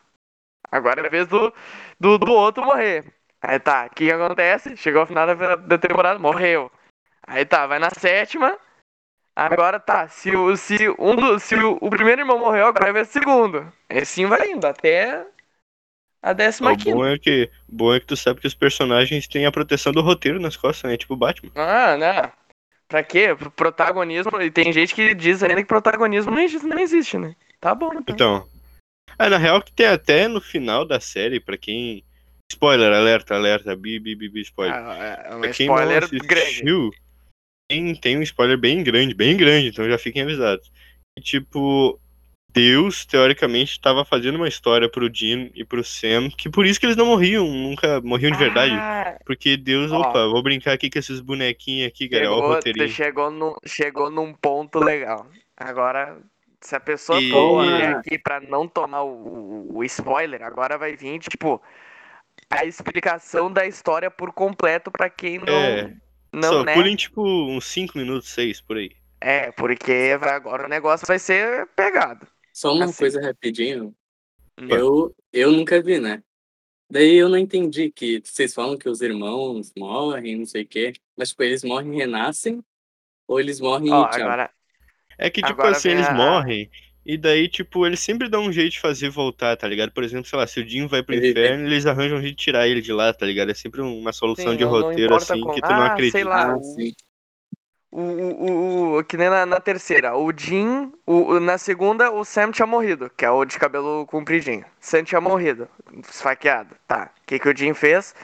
Agora 0.70 1.02
é 1.02 1.06
a 1.06 1.10
vez 1.10 1.28
do, 1.28 1.52
do, 2.00 2.18
do 2.18 2.32
outro 2.32 2.64
morrer. 2.64 3.04
Aí 3.40 3.58
tá, 3.60 3.86
o 3.86 3.94
que, 3.94 4.10
acontece? 4.10 4.76
Chegou 4.76 5.02
ao 5.02 5.06
final 5.06 5.26
da, 5.26 5.56
da 5.56 5.78
temporada, 5.78 6.18
morreu. 6.18 6.72
Aí 7.26 7.44
tá, 7.44 7.66
vai 7.66 7.78
na 7.78 7.90
sétima. 7.90 8.58
Agora 9.36 9.78
tá, 9.80 10.08
se 10.08 10.34
o, 10.34 10.56
se 10.56 10.88
um 10.98 11.14
do, 11.14 11.38
se 11.38 11.54
o, 11.56 11.76
o 11.80 11.90
primeiro 11.90 12.22
irmão 12.22 12.38
morreu, 12.38 12.66
agora 12.66 12.84
vai 12.86 12.92
ver 12.92 13.02
o 13.02 13.12
segundo. 13.12 13.72
E 13.90 13.98
assim 13.98 14.26
vai 14.26 14.50
indo, 14.50 14.66
até 14.66 15.26
a 16.24 16.32
décima 16.32 16.72
o 16.72 16.76
quinta. 16.76 16.90
bom 16.90 17.04
é 17.04 17.18
que 17.18 17.50
o 17.68 17.76
bom 17.76 17.94
é 17.94 18.00
que 18.00 18.06
tu 18.06 18.16
sabe 18.16 18.40
que 18.40 18.46
os 18.46 18.54
personagens 18.54 19.28
têm 19.28 19.44
a 19.44 19.52
proteção 19.52 19.92
do 19.92 20.00
roteiro 20.00 20.40
nas 20.40 20.56
costas, 20.56 20.90
né? 20.90 20.96
Tipo 20.96 21.12
o 21.12 21.16
Batman. 21.18 21.52
Ah, 21.54 21.98
né? 21.98 22.32
Pra 22.88 23.02
quê? 23.02 23.34
Pro 23.34 23.50
protagonismo. 23.50 24.40
E 24.40 24.50
tem 24.50 24.72
gente 24.72 24.94
que 24.94 25.14
diz 25.14 25.42
ainda 25.42 25.60
que 25.60 25.68
protagonismo 25.68 26.30
não 26.30 26.40
existe, 26.40 26.66
não 26.66 26.78
existe 26.78 27.18
né? 27.18 27.36
Tá 27.60 27.74
bom, 27.74 27.90
então. 27.92 28.14
Então. 28.14 28.48
Ah, 29.18 29.28
na 29.28 29.36
real 29.36 29.60
que 29.60 29.70
tem 29.70 29.86
até 29.86 30.26
no 30.26 30.40
final 30.40 30.86
da 30.86 30.98
série, 30.98 31.40
pra 31.40 31.58
quem. 31.58 32.02
Spoiler, 32.50 32.92
alerta, 32.92 33.34
alerta, 33.34 33.76
bi, 33.76 33.98
bi, 33.98 34.14
bi, 34.14 34.28
bi, 34.30 34.40
spoiler. 34.40 34.74
Ah, 34.74 35.24
é 35.26 35.34
um 35.34 35.40
Pra 35.40 35.50
quem 35.50 35.66
spoiler 35.66 36.00
não 36.02 36.08
grande. 36.08 36.42
assistiu, 36.42 36.90
tem, 37.70 37.94
tem 37.96 38.18
um 38.18 38.22
spoiler 38.22 38.56
bem 38.56 38.82
grande, 38.82 39.14
bem 39.14 39.36
grande, 39.36 39.68
então 39.68 39.88
já 39.88 39.98
fiquem 39.98 40.22
avisados. 40.22 40.70
E, 41.18 41.22
tipo, 41.22 41.98
Deus, 42.54 43.04
teoricamente, 43.04 43.72
estava 43.72 44.04
fazendo 44.04 44.36
uma 44.36 44.46
história 44.46 44.88
pro 44.88 45.10
Dean 45.10 45.50
e 45.54 45.64
pro 45.64 45.82
Sam, 45.82 46.30
que 46.30 46.48
por 46.48 46.64
isso 46.64 46.78
que 46.78 46.86
eles 46.86 46.96
não 46.96 47.06
morriam, 47.06 47.44
nunca 47.46 48.00
morriam 48.00 48.30
de 48.30 48.38
verdade. 48.38 48.72
Ah, 48.74 49.18
Porque 49.26 49.56
Deus, 49.56 49.90
Ó. 49.90 49.98
opa, 50.00 50.26
vou 50.28 50.40
brincar 50.40 50.72
aqui 50.72 50.88
com 50.88 50.98
esses 50.98 51.20
bonequinhos 51.20 51.88
aqui, 51.88 52.06
galera, 52.06 52.30
ó 52.30 52.56
o 52.56 52.62
chegou, 52.62 52.88
chegou, 52.88 53.30
no, 53.30 53.56
chegou 53.66 54.08
num 54.10 54.32
ponto 54.32 54.78
legal. 54.78 55.26
Agora, 55.56 56.16
se 56.60 56.76
a 56.76 56.80
pessoa 56.80 57.20
E- 57.20 57.28
for 57.30 57.64
aqui 57.98 58.16
pra 58.18 58.40
não 58.40 58.68
tomar 58.68 59.02
o, 59.02 59.76
o- 59.76 59.82
spoiler, 59.84 60.42
agora 60.42 60.78
vai 60.78 60.96
vir, 60.96 61.18
tipo, 61.18 61.60
a 62.48 62.64
explicação 62.64 63.52
da 63.52 63.66
história 63.66 64.10
por 64.12 64.32
completo 64.32 64.92
pra 64.92 65.10
quem 65.10 65.38
não. 65.38 65.52
É, 65.52 65.92
não 66.32 66.52
Só 66.52 66.64
né? 66.64 66.74
pulem, 66.74 66.94
tipo, 66.94 67.20
uns 67.50 67.64
5 67.66 67.98
minutos, 67.98 68.28
6 68.30 68.60
por 68.60 68.76
aí. 68.76 68.92
É, 69.20 69.50
porque 69.52 70.16
agora 70.22 70.66
o 70.66 70.68
negócio 70.68 71.04
vai 71.06 71.18
ser 71.18 71.66
pegado. 71.74 72.26
Só 72.54 72.72
uma 72.72 72.84
Assim. 72.86 72.94
coisa 72.98 73.20
rapidinho. 73.20 73.94
Hum. 74.58 74.68
Eu, 74.70 75.16
eu 75.32 75.52
nunca 75.52 75.82
vi, 75.82 75.98
né? 76.00 76.22
Daí 76.90 77.16
eu 77.16 77.28
não 77.28 77.38
entendi 77.38 77.90
que 77.90 78.20
vocês 78.24 78.54
falam 78.54 78.78
que 78.78 78.88
os 78.88 79.00
irmãos 79.00 79.72
morrem, 79.76 80.36
não 80.38 80.46
sei 80.46 80.62
o 80.62 80.66
quê. 80.68 80.92
Mas, 81.16 81.30
tipo, 81.30 81.42
eles 81.42 81.64
morrem 81.64 81.92
e 81.92 81.96
renascem? 81.96 82.62
Ou 83.26 83.40
eles 83.40 83.58
morrem 83.60 83.90
Ó, 83.92 84.06
e 84.06 84.10
tchau? 84.10 84.20
agora. 84.22 84.50
É 85.18 85.30
que, 85.30 85.40
tipo 85.40 85.52
Agora 85.52 85.76
assim, 85.76 85.90
eles 85.90 86.08
a- 86.08 86.14
morrem, 86.14 86.70
e 87.04 87.16
daí, 87.16 87.48
tipo, 87.48 87.86
eles 87.86 88.00
sempre 88.00 88.28
dão 88.28 88.44
um 88.44 88.52
jeito 88.52 88.72
de 88.72 88.80
fazer 88.80 89.08
voltar, 89.10 89.56
tá 89.56 89.66
ligado? 89.68 89.92
Por 89.92 90.04
exemplo, 90.04 90.26
sei 90.28 90.38
lá, 90.38 90.46
se 90.46 90.60
o 90.60 90.68
Jim 90.68 90.86
vai 90.86 91.02
pro 91.02 91.14
inferno, 91.14 91.66
eles 91.66 91.86
arranjam 91.86 92.18
um 92.18 92.20
jeito 92.22 92.36
de 92.36 92.44
tirar 92.44 92.68
ele 92.68 92.80
de 92.80 92.92
lá, 92.92 93.12
tá 93.12 93.26
ligado? 93.26 93.50
É 93.50 93.54
sempre 93.54 93.80
uma 93.80 94.12
solução 94.12 94.52
Sim, 94.52 94.58
de 94.58 94.64
roteiro, 94.64 95.14
assim, 95.14 95.40
como- 95.40 95.54
que 95.54 95.60
tu 95.62 95.68
não 95.70 95.82
Ah, 95.82 95.86
acredita. 95.86 96.18
sei 96.18 96.24
lá. 96.24 96.52
Ah, 96.54 96.58
o-. 98.00 98.96
O, 98.96 98.98
o, 98.98 99.04
que 99.04 99.16
nem 99.16 99.28
na, 99.30 99.46
na 99.46 99.60
terceira, 99.60 100.16
o 100.16 100.32
Jim, 100.36 100.92
o, 101.06 101.38
na 101.40 101.58
segunda 101.58 102.10
o 102.10 102.24
Sam 102.24 102.50
tinha 102.50 102.66
morrido, 102.66 103.10
que 103.10 103.24
é 103.24 103.30
o 103.30 103.44
de 103.44 103.58
cabelo 103.58 104.06
compridinho. 104.06 104.64
Sam 104.80 105.04
tinha 105.04 105.20
morrido, 105.20 105.68
esfaqueado. 106.08 106.76
Tá, 106.86 107.10
o 107.22 107.26
que, 107.26 107.38
que 107.38 107.48
o 107.48 107.56
Jim 107.56 107.74
fez? 107.74 108.14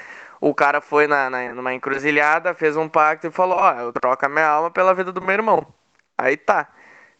O 0.40 0.54
cara 0.54 0.80
foi 0.80 1.06
na, 1.06 1.28
na- 1.30 1.54
numa 1.54 1.74
encruzilhada, 1.74 2.54
fez 2.54 2.76
um 2.76 2.88
pacto 2.88 3.26
e 3.26 3.30
falou: 3.30 3.58
Ó, 3.58 3.72
eu 3.74 3.92
troco 3.92 4.24
a 4.26 4.28
minha 4.28 4.46
alma 4.46 4.70
pela 4.70 4.94
vida 4.94 5.12
do 5.12 5.20
meu 5.22 5.32
irmão. 5.32 5.66
Aí 6.18 6.36
tá, 6.36 6.68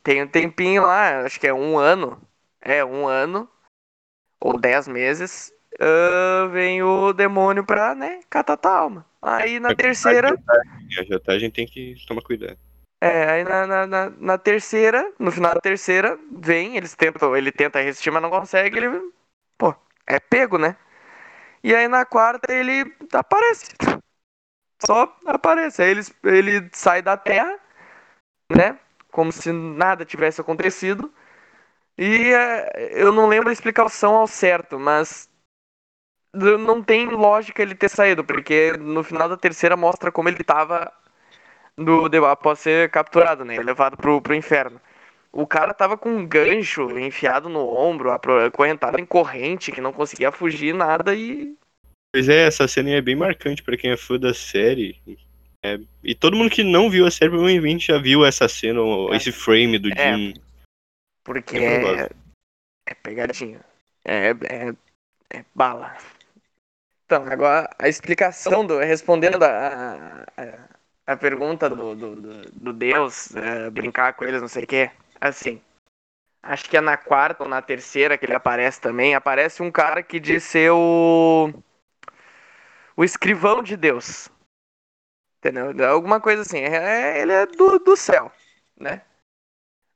tem 0.02 0.22
um 0.22 0.26
tempinho 0.28 0.82
lá, 0.82 1.20
acho 1.24 1.38
que 1.40 1.46
é 1.46 1.54
um 1.54 1.78
ano. 1.78 2.20
É, 2.62 2.84
um 2.84 3.06
ano, 3.08 3.48
ou 4.40 4.58
dez 4.58 4.88
meses, 4.88 5.52
ah, 5.78 6.48
vem 6.50 6.82
o 6.82 7.12
demônio 7.12 7.64
pra, 7.64 7.94
né, 7.94 8.20
catar 8.28 8.56
tua 8.56 8.76
alma. 8.76 9.06
Aí 9.22 9.60
na 9.60 9.74
terceira. 9.74 10.36
A 10.48 11.00
agiotagem 11.00 11.50
tem 11.50 11.66
que 11.66 11.94
tomar 12.06 12.22
cuidado. 12.22 12.58
É, 13.02 13.30
aí 13.30 13.44
na, 13.44 13.66
na, 13.66 13.86
na, 13.86 14.10
na 14.10 14.38
terceira, 14.38 15.12
no 15.18 15.30
final 15.32 15.54
da 15.54 15.60
terceira, 15.60 16.18
vem, 16.30 16.76
eles 16.76 16.94
tentam, 16.94 17.34
ele 17.34 17.50
tenta 17.50 17.80
resistir, 17.80 18.10
mas 18.10 18.20
não 18.20 18.28
consegue, 18.28 18.76
ele, 18.76 19.12
pô, 19.56 19.74
é 20.06 20.20
pego, 20.20 20.58
né? 20.58 20.76
E 21.64 21.74
aí 21.74 21.88
na 21.88 22.04
quarta 22.04 22.52
ele 22.52 22.94
aparece. 23.12 23.68
Só 24.84 25.14
aparece. 25.26 25.82
Aí 25.82 25.90
ele, 25.90 26.02
ele 26.24 26.70
sai 26.72 27.02
da 27.02 27.16
terra, 27.16 27.58
né? 28.50 28.78
Como 29.10 29.32
se 29.32 29.52
nada 29.52 30.04
tivesse 30.04 30.40
acontecido. 30.40 31.12
E 31.98 32.32
é, 32.32 33.02
eu 33.02 33.12
não 33.12 33.28
lembro 33.28 33.50
a 33.50 33.52
explicação 33.52 34.16
ao 34.16 34.26
certo, 34.26 34.78
mas 34.78 35.29
não 36.32 36.82
tem 36.82 37.06
lógica 37.08 37.62
ele 37.62 37.74
ter 37.74 37.88
saído, 37.88 38.24
porque 38.24 38.72
no 38.78 39.02
final 39.02 39.28
da 39.28 39.36
terceira 39.36 39.76
mostra 39.76 40.12
como 40.12 40.28
ele 40.28 40.44
tava 40.44 40.92
de- 41.76 42.18
após 42.18 42.58
ser 42.58 42.90
capturado, 42.90 43.44
né? 43.44 43.58
Levado 43.58 43.96
pro, 43.96 44.20
pro 44.20 44.34
inferno. 44.34 44.80
O 45.32 45.46
cara 45.46 45.72
tava 45.72 45.96
com 45.96 46.10
um 46.10 46.26
gancho 46.26 46.98
enfiado 46.98 47.48
no 47.48 47.60
ombro, 47.68 48.10
acorrentado 48.10 48.98
em 49.00 49.06
corrente, 49.06 49.70
que 49.70 49.80
não 49.80 49.92
conseguia 49.92 50.32
fugir 50.32 50.74
nada 50.74 51.14
e. 51.14 51.56
Pois 52.12 52.28
é, 52.28 52.46
essa 52.46 52.66
cena 52.66 52.90
é 52.90 53.00
bem 53.00 53.14
marcante 53.14 53.62
pra 53.62 53.76
quem 53.76 53.92
é 53.92 53.96
fã 53.96 54.18
da 54.18 54.34
série. 54.34 55.00
É, 55.62 55.78
e 56.02 56.14
todo 56.14 56.36
mundo 56.36 56.50
que 56.50 56.64
não 56.64 56.90
viu 56.90 57.06
a 57.06 57.10
série 57.10 57.30
provavelmente 57.30 57.88
já 57.88 57.98
viu 57.98 58.24
essa 58.24 58.48
cena, 58.48 58.80
É. 59.12 59.16
esse 59.16 59.30
frame 59.30 59.78
do 59.78 59.90
É. 59.92 60.16
Jim. 60.16 60.34
Porque 61.22 61.58
É 61.58 62.02
é, 62.02 62.10
é 62.86 62.94
pegadinha. 62.94 63.60
É, 64.04 64.30
é, 64.30 64.72
é 65.30 65.44
bala. 65.54 65.96
Então, 67.10 67.24
agora 67.26 67.68
a 67.76 67.88
explicação 67.88 68.64
do. 68.64 68.78
Respondendo 68.78 69.42
a, 69.42 70.24
a, 70.36 71.12
a 71.12 71.16
pergunta 71.16 71.68
do, 71.68 71.96
do, 71.96 72.14
do, 72.52 72.72
Deus, 72.72 73.34
é, 73.34 73.68
brincar 73.68 74.12
com 74.12 74.24
eles, 74.24 74.40
não 74.40 74.46
sei 74.46 74.62
o 74.62 74.66
quê. 74.68 74.92
Assim. 75.20 75.60
Acho 76.40 76.70
que 76.70 76.76
é 76.76 76.80
na 76.80 76.96
quarta 76.96 77.42
ou 77.42 77.48
na 77.48 77.60
terceira 77.60 78.16
que 78.16 78.24
ele 78.24 78.34
aparece 78.36 78.80
também. 78.80 79.16
Aparece 79.16 79.60
um 79.60 79.72
cara 79.72 80.04
que 80.04 80.20
diz 80.20 80.44
ser 80.44 80.70
o. 80.70 81.52
O 82.96 83.02
escrivão 83.02 83.60
de 83.60 83.76
Deus. 83.76 84.28
Entendeu? 85.38 85.90
Alguma 85.90 86.20
coisa 86.20 86.42
assim. 86.42 86.58
É, 86.58 87.20
ele 87.20 87.32
é 87.32 87.44
do, 87.44 87.80
do 87.80 87.96
céu, 87.96 88.30
né? 88.78 89.02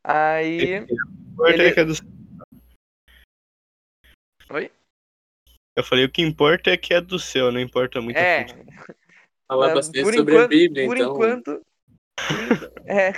Aí. 0.03 0.85
Ele- 1.47 1.63
é 1.63 1.81
é. 1.81 1.85
Oi? 4.53 4.71
Eu 5.77 5.83
falei, 5.83 6.05
o 6.05 6.11
que 6.11 6.23
importa 6.23 6.71
é 6.71 6.77
que 6.77 6.95
é 6.95 7.01
do 7.01 7.19
céu, 7.19 7.51
não 7.51 7.61
importa 7.61 8.01
muito 8.01 8.17
a 8.17 8.21
É. 8.21 8.47
Falar 9.49 9.75
bastante 9.75 10.03
por 10.03 10.15
sobre 10.15 10.33
a 10.35 10.37
enquanto- 10.37 10.49
Bíblia, 10.51 10.87
por 10.87 10.97
então. 10.97 11.13
enquanto. 11.15 11.63
É, 12.87 13.13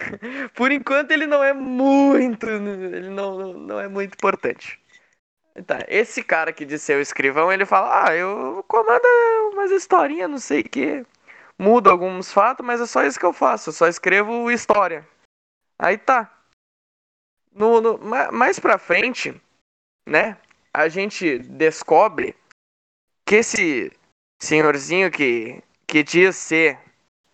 por 0.55 0.73
enquanto 0.73 1.11
ele 1.11 1.27
não 1.27 1.45
é 1.45 1.53
muito. 1.53 2.49
Ele 2.49 3.11
não, 3.11 3.53
não, 3.53 3.79
é 3.81 3.88
muito 3.88 4.14
importante. 4.14 4.81
Tá, 5.66 5.85
esse 5.88 6.23
cara 6.23 6.53
que 6.53 6.64
disse 6.64 6.87
ser 6.87 6.97
o 6.97 7.01
escrivão, 7.01 7.53
ele 7.53 7.64
fala: 7.66 8.07
Ah, 8.09 8.14
eu 8.14 8.64
comando 8.66 9.03
umas 9.53 9.71
historinhas, 9.71 10.31
não 10.31 10.38
sei 10.38 10.61
o 10.61 10.64
que. 10.69 11.05
Mudo 11.59 11.90
alguns 11.90 12.33
fatos, 12.33 12.64
mas 12.66 12.81
é 12.81 12.87
só 12.87 13.05
isso 13.05 13.19
que 13.19 13.25
eu 13.25 13.33
faço. 13.33 13.69
Eu 13.71 13.75
só 13.75 13.87
escrevo 13.87 14.51
história. 14.51 15.07
Aí 15.79 15.97
tá. 15.99 16.33
No, 17.55 17.81
no, 17.81 17.99
ma- 17.99 18.31
mais 18.33 18.59
pra 18.59 18.77
frente, 18.79 19.35
né? 20.09 20.37
A 20.75 20.88
gente 20.88 21.38
descobre 21.38 22.35
que 23.26 23.34
esse 23.34 23.92
senhorzinho 24.40 25.10
que, 25.10 25.62
que 25.86 26.02
diz 26.02 26.36
ser 26.36 26.78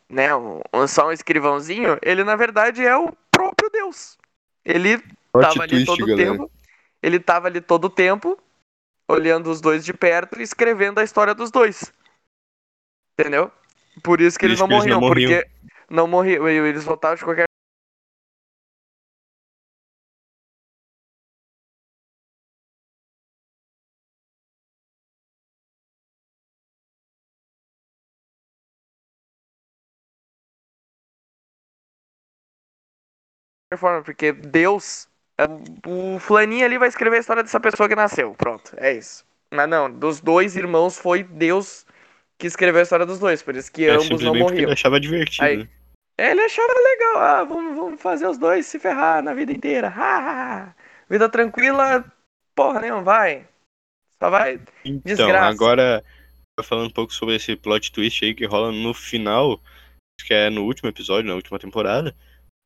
né, 0.08 0.34
um, 0.34 0.60
só 0.88 1.08
um 1.08 1.12
escrivãozinho, 1.12 1.98
ele 2.02 2.24
na 2.24 2.34
verdade 2.34 2.84
é 2.84 2.96
o 2.96 3.12
próprio 3.30 3.70
Deus. 3.70 4.18
Ele 4.64 4.98
Plot 5.32 5.48
tava 5.48 5.62
ali 5.62 5.84
todo 5.84 6.02
o 6.04 6.16
tempo. 6.16 6.50
Ele 7.02 7.20
tava 7.20 7.48
ali 7.48 7.60
todo 7.60 7.84
o 7.86 7.90
tempo, 7.90 8.38
olhando 9.08 9.50
os 9.50 9.60
dois 9.60 9.84
de 9.84 9.92
perto 9.92 10.40
e 10.40 10.42
escrevendo 10.42 10.98
a 10.98 11.04
história 11.04 11.34
dos 11.34 11.50
dois. 11.50 11.92
Entendeu? 13.18 13.50
Por 14.02 14.20
isso 14.20 14.38
que 14.38 14.46
eles 14.46 14.58
não 14.60 14.68
que 14.68 14.74
eles 14.74 14.84
morriam, 14.84 15.00
não 15.00 15.08
morriam. 15.08 15.30
porque 15.30 15.50
não 15.90 16.06
morriam, 16.06 16.48
eles 16.48 16.84
voltavam 16.84 17.16
de 17.16 17.24
qualquer 17.24 17.46
forma, 33.76 34.02
porque 34.02 34.32
Deus, 34.32 35.08
é, 35.38 35.44
o 35.86 36.18
fulaninho 36.18 36.64
ali 36.64 36.78
vai 36.78 36.88
escrever 36.88 37.16
a 37.16 37.20
história 37.20 37.42
dessa 37.42 37.60
pessoa 37.60 37.88
que 37.88 37.94
nasceu, 37.94 38.34
pronto, 38.34 38.72
é 38.76 38.92
isso. 38.94 39.24
Mas 39.50 39.68
não, 39.68 39.90
dos 39.90 40.20
dois 40.20 40.56
irmãos 40.56 40.98
foi 40.98 41.22
Deus 41.22 41.84
que 42.38 42.46
escreveu 42.46 42.80
a 42.80 42.82
história 42.82 43.06
dos 43.06 43.18
dois, 43.18 43.42
por 43.42 43.54
isso 43.54 43.70
que 43.70 43.84
É 43.86 43.90
ambos 43.92 44.08
não 44.08 44.18
porque 44.18 44.36
ele 44.36 44.38
morriam. 44.42 44.72
achava 44.72 44.98
divertido. 44.98 45.44
Aí- 45.44 45.56
né? 45.58 45.68
Ele 46.18 46.42
achava 46.42 46.72
legal, 46.72 47.18
ah, 47.18 47.44
vamos, 47.44 47.74
vamos 47.76 48.00
fazer 48.00 48.26
os 48.26 48.36
dois 48.36 48.66
se 48.66 48.78
ferrar 48.78 49.22
na 49.22 49.32
vida 49.32 49.50
inteira. 49.50 49.92
Ah, 49.96 50.74
vida 51.08 51.28
tranquila, 51.28 52.04
porra 52.54 52.80
nenhuma, 52.80 53.02
vai. 53.02 53.48
Só 54.22 54.28
vai. 54.28 54.60
Então, 54.84 55.00
Desgraça. 55.04 55.48
agora, 55.48 56.04
falando 56.62 56.88
um 56.88 56.92
pouco 56.92 57.12
sobre 57.12 57.36
esse 57.36 57.56
plot 57.56 57.90
twist 57.90 58.24
aí 58.24 58.34
que 58.34 58.44
rola 58.44 58.70
no 58.70 58.92
final, 58.92 59.58
que 60.24 60.34
é 60.34 60.50
no 60.50 60.64
último 60.64 60.88
episódio, 60.90 61.28
na 61.28 61.34
última 61.34 61.58
temporada. 61.58 62.14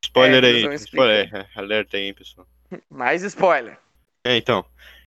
Spoiler 0.04 0.44
É, 0.44 0.48
aí, 0.48 0.74
spoiler, 0.76 1.34
é, 1.34 1.46
alerta 1.54 1.96
aí, 1.96 2.12
pessoal. 2.12 2.46
Mais 2.90 3.22
spoiler. 3.22 3.78
É, 4.24 4.36
então, 4.36 4.64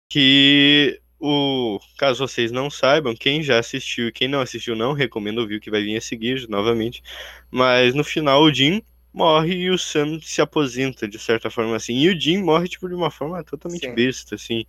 que 0.09 1.01
o 1.19 1.79
caso 1.99 2.27
vocês 2.27 2.51
não 2.51 2.69
saibam, 2.69 3.15
quem 3.15 3.43
já 3.43 3.59
assistiu 3.59 4.09
e 4.09 4.13
quem 4.13 4.29
não 4.29 4.41
assistiu, 4.41 4.75
não 4.75 4.93
recomendo 4.93 5.39
ouvir 5.39 5.57
o 5.57 5.61
que 5.61 5.71
vai 5.71 5.83
vir 5.83 5.97
a 5.97 6.01
seguir 6.01 6.49
novamente. 6.49 7.03
Mas 7.51 7.95
no 7.95 8.03
final 8.03 8.43
o 8.43 8.53
Jim 8.53 8.83
morre 9.13 9.55
e 9.55 9.71
o 9.71 9.79
Sam 9.79 10.19
se 10.21 10.41
aposenta, 10.41 11.07
de 11.07 11.19
certa 11.19 11.51
forma 11.51 11.77
assim. 11.77 11.95
E 11.95 12.09
o 12.09 12.21
Jim 12.21 12.39
morre 12.39 12.69
tipo 12.69 12.89
de 12.89 12.95
uma 12.95 13.11
forma 13.11 13.43
totalmente 13.45 13.87
Sim. 13.87 13.95
besta, 13.95 14.35
assim. 14.35 14.65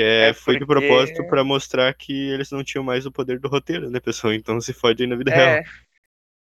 É, 0.00 0.28
É 0.28 0.32
foi 0.32 0.58
de 0.58 0.64
propósito 0.64 1.22
pra 1.28 1.44
mostrar 1.44 1.92
que 1.92 2.12
eles 2.12 2.50
não 2.50 2.64
tinham 2.64 2.82
mais 2.82 3.04
o 3.04 3.12
poder 3.12 3.38
do 3.38 3.48
roteiro, 3.48 3.90
né, 3.90 4.00
pessoal? 4.00 4.32
Então 4.32 4.60
se 4.60 4.72
fode 4.72 5.02
aí 5.02 5.08
na 5.08 5.16
vida 5.16 5.30
real. 5.30 5.62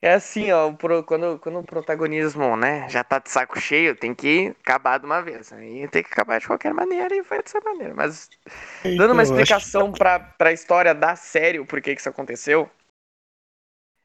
É. 0.05 0.14
Assim, 0.14 0.53
ó, 0.53 0.71
pro- 0.73 1.03
quando, 1.03 1.38
quando 1.38 1.61
o 1.61 1.64
protagonismo, 1.64 2.57
né, 2.57 2.87
já 2.90 3.03
tá 3.03 3.19
de 3.19 3.31
saco 3.31 3.59
cheio, 3.59 3.97
tem 3.97 4.14
que 4.14 4.55
acabar 4.61 4.99
de 4.99 5.07
uma 5.07 5.23
vez. 5.23 5.53
Aí 5.53 5.88
tem 5.88 6.03
que 6.03 6.12
acabar 6.12 6.38
de 6.38 6.47
qualquer 6.47 6.75
maneira 6.75 7.14
e 7.17 7.25
foi 7.25 7.43
dessa 7.43 7.61
maneira. 7.61 7.95
Mas 7.95 8.29
dando 8.83 8.85
Então, 8.95 9.14
uma 9.14 9.23
eu 9.23 9.23
acho- 9.23 9.33
explicação 9.43 9.90
pra, 9.93 10.19
pra 10.21 10.53
história 10.53 10.95
da 10.95 11.17
série, 11.17 11.59
o 11.59 11.67
porquê 11.67 11.95
que 11.95 12.01
isso 12.01 12.09
aconteceu, 12.09 12.71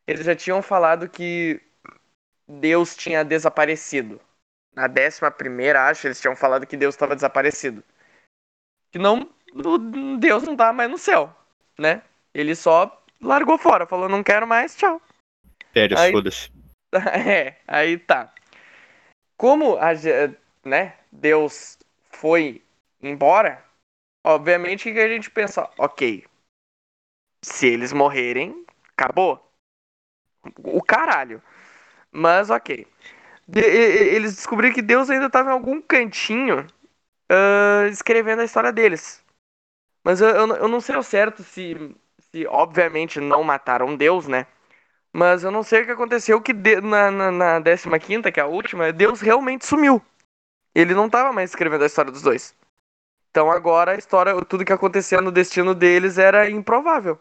eles 0.07 0.25
já 0.25 0.35
tinham 0.35 0.61
falado 0.61 1.09
que 1.09 1.61
Deus 2.47 2.95
tinha 2.95 3.23
desaparecido. 3.23 4.19
Na 4.73 4.87
décima 4.87 5.29
primeira, 5.29 5.87
acho, 5.89 6.07
eles 6.07 6.21
tinham 6.21 6.35
falado 6.35 6.65
que 6.65 6.77
Deus 6.77 6.95
estava 6.95 7.15
desaparecido. 7.15 7.83
Que 8.91 8.97
não, 8.97 9.29
o- 9.53 10.17
Deus 10.17 10.43
não 10.43 10.55
tá 10.55 10.71
mais 10.71 10.89
no 10.89 10.97
céu, 10.97 11.35
né? 11.77 12.01
Ele 12.33 12.55
só 12.55 13.03
largou 13.21 13.57
fora, 13.57 13.85
falou, 13.85 14.07
não 14.07 14.23
quero 14.23 14.47
mais, 14.47 14.75
tchau. 14.75 15.01
Aí- 15.99 16.11
foda-se. 16.11 16.49
É, 16.91 17.55
aí 17.67 17.97
tá. 17.99 18.33
Como 19.37 19.77
a, 19.77 19.91
né, 20.65 20.95
Deus 21.11 21.77
foi 22.09 22.63
embora, 23.01 23.63
obviamente 24.25 24.91
que 24.91 24.99
a 24.99 25.07
gente 25.07 25.29
pensa, 25.29 25.69
ok, 25.77 26.25
se 27.43 27.67
eles 27.67 27.93
morrerem, 27.93 28.65
acabou. 28.97 29.39
O 30.63 30.81
caralho. 30.81 31.41
Mas 32.11 32.49
ok. 32.49 32.87
De- 33.47 33.61
eles 33.61 34.35
descobriram 34.35 34.73
que 34.73 34.81
Deus 34.81 35.09
ainda 35.09 35.27
estava 35.27 35.49
em 35.49 35.53
algum 35.53 35.81
cantinho 35.81 36.65
ah, 37.29 37.87
escrevendo 37.89 38.41
a 38.41 38.45
história 38.45 38.71
deles. 38.71 39.23
Mas 40.03 40.21
eu, 40.21 40.29
eu, 40.29 40.47
não- 40.47 40.55
eu 40.57 40.67
não 40.67 40.81
sei 40.81 40.95
ao 40.95 41.03
certo 41.03 41.43
se, 41.43 41.75
se, 42.31 42.47
obviamente, 42.47 43.19
não 43.19 43.43
mataram 43.43 43.95
Deus, 43.97 44.27
né? 44.27 44.47
Mas 45.11 45.43
eu 45.43 45.51
não 45.51 45.63
sei 45.63 45.81
o 45.81 45.85
que 45.85 45.91
aconteceu 45.91 46.41
que 46.41 46.53
de- 46.53 46.81
na, 46.81 47.09
na, 47.09 47.31
na 47.31 47.61
15ª, 47.61 48.31
que 48.31 48.39
é 48.39 48.43
a 48.43 48.47
última, 48.47 48.91
Deus 48.91 49.21
realmente 49.21 49.65
sumiu. 49.65 50.01
Ele 50.73 50.93
não 50.93 51.09
tava 51.09 51.33
mais 51.33 51.49
escrevendo 51.49 51.83
a 51.83 51.87
história 51.87 52.11
dos 52.11 52.21
dois. 52.21 52.55
Então 53.31 53.51
agora 53.51 53.91
a 53.91 53.95
história, 53.95 54.33
tudo 54.45 54.65
que 54.65 54.73
acontecia 54.73 55.21
no 55.21 55.31
destino 55.31 55.73
deles 55.75 56.17
era 56.17 56.49
improvável. 56.49 57.19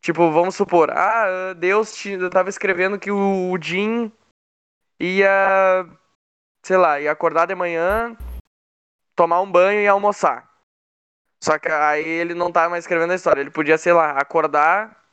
Tipo, 0.00 0.30
vamos 0.30 0.54
supor, 0.54 0.90
ah, 0.90 1.52
Deus 1.54 1.92
ti- 1.92 2.16
tava 2.30 2.48
escrevendo 2.48 2.98
que 2.98 3.10
o 3.10 3.58
Jim 3.60 4.12
ia, 5.00 5.84
sei 6.62 6.76
lá, 6.76 7.00
ia 7.00 7.10
acordar 7.10 7.46
de 7.46 7.54
manhã, 7.56 8.16
tomar 9.16 9.40
um 9.40 9.50
banho 9.50 9.80
e 9.80 9.88
almoçar. 9.88 10.48
Só 11.42 11.58
que 11.58 11.68
aí 11.68 12.06
ele 12.06 12.34
não 12.34 12.52
tava 12.52 12.70
mais 12.70 12.84
escrevendo 12.84 13.12
a 13.12 13.16
história, 13.16 13.40
ele 13.40 13.50
podia, 13.50 13.76
sei 13.76 13.92
lá, 13.92 14.12
acordar, 14.12 15.05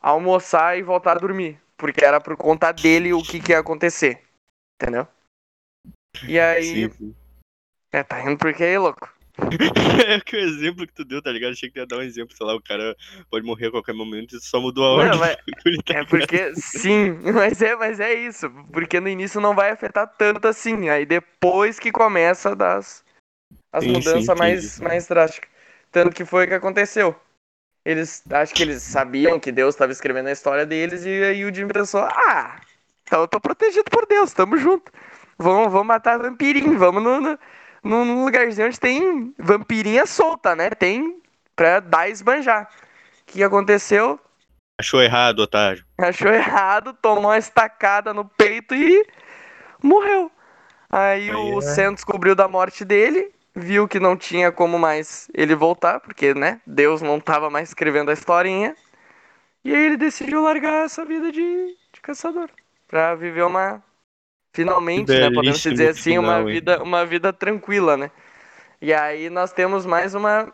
almoçar 0.00 0.78
e 0.78 0.82
voltar 0.82 1.12
a 1.16 1.20
dormir. 1.20 1.60
Porque 1.76 2.04
era 2.04 2.20
por 2.20 2.36
conta 2.36 2.72
dele 2.72 3.12
o 3.12 3.22
que, 3.22 3.40
que 3.40 3.52
ia 3.52 3.58
acontecer. 3.58 4.22
Entendeu? 4.80 5.06
E 6.28 6.38
aí. 6.38 6.62
Sim, 6.62 6.90
sim. 6.90 7.14
É, 7.92 8.02
tá 8.02 8.16
rindo 8.18 8.38
porque 8.38 8.62
aí, 8.62 8.78
louco. 8.78 9.08
É 10.06 10.20
que 10.20 10.36
o 10.36 10.40
exemplo 10.40 10.86
que 10.86 10.92
tu 10.92 11.04
deu, 11.04 11.22
tá 11.22 11.30
ligado? 11.30 11.52
Achei 11.52 11.68
que 11.68 11.74
tu 11.74 11.78
ia 11.78 11.86
dar 11.86 11.98
um 11.98 12.02
exemplo, 12.02 12.36
sei 12.36 12.46
lá, 12.46 12.54
o 12.54 12.62
cara 12.62 12.96
pode 13.30 13.44
morrer 13.44 13.68
a 13.68 13.70
qualquer 13.70 13.94
momento 13.94 14.36
e 14.36 14.40
só 14.40 14.60
mudou 14.60 14.84
a 14.84 14.90
ordem. 14.90 15.18
mas- 15.18 15.36
tá 15.84 15.94
É 15.94 16.04
porque. 16.04 16.54
Sim, 16.54 17.10
mas 17.34 17.60
é, 17.62 17.74
mas 17.76 18.00
é 18.00 18.14
isso. 18.14 18.50
Porque 18.72 19.00
no 19.00 19.08
início 19.08 19.40
não 19.40 19.54
vai 19.54 19.70
afetar 19.70 20.06
tanto 20.16 20.46
assim. 20.48 20.88
Aí 20.88 21.04
depois 21.06 21.78
que 21.78 21.90
começa 21.90 22.50
a 22.50 22.54
dar 22.54 22.78
as, 22.78 23.04
Sim, 23.80 23.88
sim, 23.88 23.92
mudanças 23.92 24.38
mais, 24.38 24.64
entendi. 24.76 24.84
mais 24.88 25.06
drásticas. 25.08 25.50
Tanto 25.90 26.14
que 26.14 26.24
foi 26.24 26.44
o 26.44 26.48
que 26.48 26.54
aconteceu. 26.54 27.18
Eles. 27.84 28.22
Acho 28.30 28.54
que 28.54 28.62
eles 28.62 28.82
sabiam 28.82 29.40
que 29.40 29.50
Deus 29.52 29.74
estava 29.74 29.92
escrevendo 29.92 30.28
a 30.28 30.32
história 30.32 30.66
deles 30.66 31.04
e 31.04 31.08
aí 31.24 31.44
o 31.44 31.54
Jim 31.54 31.66
pensou, 31.68 32.02
ah, 32.02 32.60
então 33.02 33.20
eu 33.22 33.28
tô 33.28 33.40
protegido 33.40 33.84
por 33.90 34.06
Deus, 34.06 34.32
tamo 34.32 34.56
junto. 34.56 34.92
Vamos, 35.38 35.72
vamos 35.72 35.86
matar 35.86 36.18
vampirinho, 36.18 36.78
vamos 36.78 37.02
no, 37.02 37.20
no, 37.20 37.38
num- 37.82 38.04
num 38.04 38.24
lugarzinho 38.24 38.66
onde 38.66 38.78
tem 38.78 39.34
vampirinha 39.38 40.04
solta, 40.06 40.54
né? 40.54 40.70
Tem 40.70 41.20
pra 41.56 41.80
dar 41.80 42.08
e 42.08 42.12
esbanjar. 42.12 42.68
O 43.22 43.24
que 43.32 43.42
aconteceu? 43.42 44.20
Achou 44.78 45.02
errado, 45.02 45.40
otário. 45.40 45.84
achou 45.98 46.30
errado, 46.32 46.92
tomou 47.00 47.24
uma 47.30 47.38
estacada 47.38 48.12
no 48.14 48.24
peito 48.24 48.74
e 48.74 49.06
morreu. 49.82 50.30
Aí, 50.90 51.30
Aí 51.30 51.54
o 51.54 51.58
é. 51.58 51.62
Sam 51.62 51.94
descobriu 51.94 52.34
da 52.34 52.48
morte 52.48 52.84
dele, 52.84 53.32
viu 53.60 53.86
que 53.86 54.00
não 54.00 54.16
tinha 54.16 54.50
como 54.50 54.78
mais 54.78 55.28
ele 55.34 55.54
voltar, 55.54 56.00
porque, 56.00 56.34
né, 56.34 56.60
Deus 56.66 57.00
não 57.02 57.20
tava 57.20 57.48
mais 57.50 57.68
escrevendo 57.68 58.10
a 58.10 58.14
historinha. 58.14 58.74
E 59.64 59.74
aí 59.74 59.86
ele 59.86 59.96
decidiu 59.96 60.42
largar 60.42 60.86
essa 60.86 61.04
vida 61.04 61.30
de, 61.30 61.76
de 61.92 62.00
caçador, 62.00 62.48
pra 62.88 63.14
viver 63.14 63.44
uma 63.44 63.82
finalmente, 64.52 65.12
né, 65.12 65.30
podemos 65.30 65.60
dizer 65.60 65.90
assim, 65.90 66.18
uma 66.18 66.34
final, 66.36 66.48
hein? 66.48 66.54
vida 66.54 66.82
uma 66.82 67.06
vida 67.06 67.32
tranquila, 67.32 67.96
né? 67.96 68.10
E 68.80 68.92
aí 68.92 69.30
nós 69.30 69.52
temos 69.52 69.86
mais 69.86 70.14
uma 70.14 70.52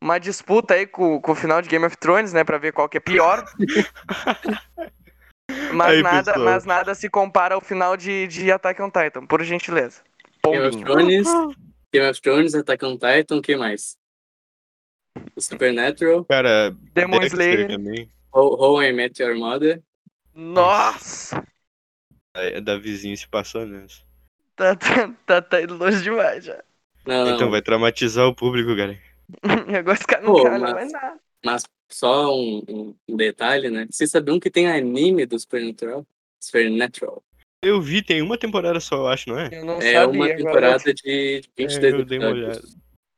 uma 0.00 0.18
disputa 0.18 0.74
aí 0.74 0.86
com, 0.86 1.20
com 1.20 1.32
o 1.32 1.34
final 1.34 1.60
de 1.62 1.68
Game 1.68 1.84
of 1.84 1.96
Thrones, 1.96 2.32
né, 2.32 2.44
Pra 2.44 2.58
ver 2.58 2.72
qual 2.72 2.88
que 2.88 2.98
é 2.98 3.00
pior. 3.00 3.44
Mas 5.72 5.96
Aí, 5.96 6.02
nada, 6.02 6.32
pessoal. 6.32 6.44
mas 6.44 6.64
nada 6.64 6.94
se 6.94 7.08
compara 7.10 7.54
ao 7.54 7.60
final 7.60 7.96
de, 7.96 8.26
de 8.28 8.50
Attack 8.50 8.80
on 8.80 8.90
Titan, 8.90 9.26
por 9.26 9.42
gentileza. 9.42 10.02
Game 10.44 10.66
of. 10.66 10.82
Thrones, 10.82 11.28
Game 11.94 12.08
of 12.10 12.20
Thrones, 12.20 12.54
Attack 12.56 12.84
on 12.84 12.98
Titan, 12.98 13.36
o 13.36 13.40
que 13.42 13.56
mais? 13.56 13.96
Supernatural, 15.38 16.24
Cara, 16.24 16.72
Demon 16.92 17.20
Dexter 17.20 17.40
Slayer. 17.40 17.68
também. 17.68 18.10
How, 18.34 18.54
How 18.60 18.82
I 18.82 18.92
Met 18.92 19.22
Your 19.22 19.36
Mother. 19.36 19.80
Nossa! 20.34 21.46
É 22.34 22.60
da 22.60 22.76
vizinha 22.76 23.16
se 23.16 23.28
passou 23.28 23.64
nessa. 23.64 24.02
Tá, 24.56 24.74
tá, 24.74 25.14
tá, 25.24 25.40
tá 25.42 25.62
indo 25.62 25.76
longe 25.76 26.02
demais 26.02 26.44
já. 26.44 26.60
Não, 27.06 27.24
não, 27.26 27.34
Então 27.36 27.50
vai 27.50 27.62
traumatizar 27.62 28.26
o 28.26 28.34
público, 28.34 28.76
cara. 28.76 28.98
Agora 29.78 29.96
os 29.98 30.04
caras 30.06 30.24
não 30.26 30.34
querem 30.42 30.58
mas- 30.58 30.72
mais 30.72 30.92
nada. 30.92 31.20
mas 31.44 31.62
só 31.88 32.34
um, 32.34 32.64
um- 32.68 32.96
um 33.08 33.16
detalhe, 33.16 33.70
né? 33.70 33.86
Vocês 33.88 34.10
sabiam 34.10 34.40
que 34.40 34.50
tem 34.50 34.66
anime 34.68 35.26
do 35.26 35.38
Supernatural? 35.38 36.04
Supernatural. 36.40 37.22
Eu 37.64 37.80
vi, 37.80 38.02
tem 38.02 38.20
uma 38.22 38.36
temporada 38.38 38.78
só, 38.80 38.96
eu 38.96 39.08
acho, 39.08 39.28
não 39.28 39.38
é? 39.38 39.48
Eu 39.52 39.64
não 39.64 39.80
É 39.80 39.92
sabia. 39.94 40.08
uma 40.08 40.24
agora 40.26 40.36
temporada 40.36 40.94
de 40.94 41.42
22 41.56 41.84
É, 41.94 41.96
eu 42.00 42.04
dei 42.04 42.18
uma 42.18 42.28
olhada. 42.28 42.62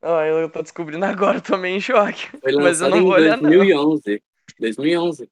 Ó, 0.03 0.23
eu, 0.23 0.37
eu 0.39 0.49
tô 0.51 0.63
descobrindo 0.63 1.05
agora, 1.05 1.41
tô 1.41 1.57
meio 1.57 1.77
em 1.77 1.81
choque. 1.81 2.29
Foi 2.41 2.53
Mas 2.57 2.81
eu 2.81 2.91
não 2.91 3.03
vou 3.03 3.19
em 3.19 3.23
olhar, 3.23 3.37
não. 3.37 3.51
2011. 3.51 4.23
2011. 4.61 5.29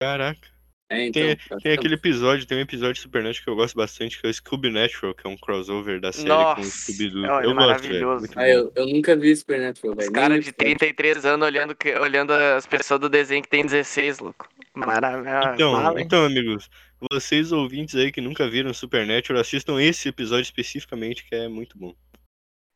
Caraca. 0.00 0.48
É, 0.92 1.06
então. 1.06 1.22
Tem, 1.22 1.36
tá 1.36 1.56
tem 1.58 1.72
aquele 1.72 1.94
episódio, 1.94 2.46
tem 2.46 2.58
um 2.58 2.62
episódio 2.62 2.94
de 2.94 3.00
Supernatural 3.00 3.44
que 3.44 3.50
eu 3.50 3.54
gosto 3.54 3.76
bastante, 3.76 4.20
que 4.20 4.26
é 4.26 4.30
o 4.30 4.34
Scooby 4.34 4.70
Natural, 4.70 5.14
que 5.14 5.24
é 5.24 5.30
um 5.30 5.36
crossover 5.36 6.00
da 6.00 6.10
série 6.12 6.26
com 6.28 6.34
o 6.34 6.38
Nossa, 6.42 6.62
Scooby-Doo. 6.64 7.24
olha, 7.30 7.44
Eu 7.46 7.54
maravilhoso. 7.54 8.26
Ah, 8.34 8.48
eu, 8.48 8.72
eu 8.74 8.86
nunca 8.88 9.14
vi 9.14 9.34
Supernatural, 9.36 9.92
Os 9.96 9.98
velho. 10.04 10.12
caras 10.12 10.30
Nem 10.30 10.40
de 10.40 10.48
isso. 10.48 10.56
33 10.56 11.24
anos 11.26 11.46
olhando, 11.46 11.76
olhando 12.00 12.32
as 12.32 12.66
pessoas 12.66 12.98
do 12.98 13.08
desenho 13.08 13.40
que 13.40 13.48
tem 13.48 13.64
16, 13.64 14.18
louco. 14.18 14.48
Maravilha. 14.74 15.52
Então, 15.54 15.98
então, 15.98 16.24
amigos, 16.24 16.68
vocês 17.10 17.52
ouvintes 17.52 17.94
aí 17.94 18.10
que 18.10 18.20
nunca 18.20 18.48
viram 18.48 18.74
Supernatural, 18.74 19.40
assistam 19.40 19.80
esse 19.80 20.08
episódio 20.08 20.42
especificamente, 20.42 21.24
que 21.24 21.34
é 21.34 21.48
muito 21.48 21.78
bom. 21.78 21.94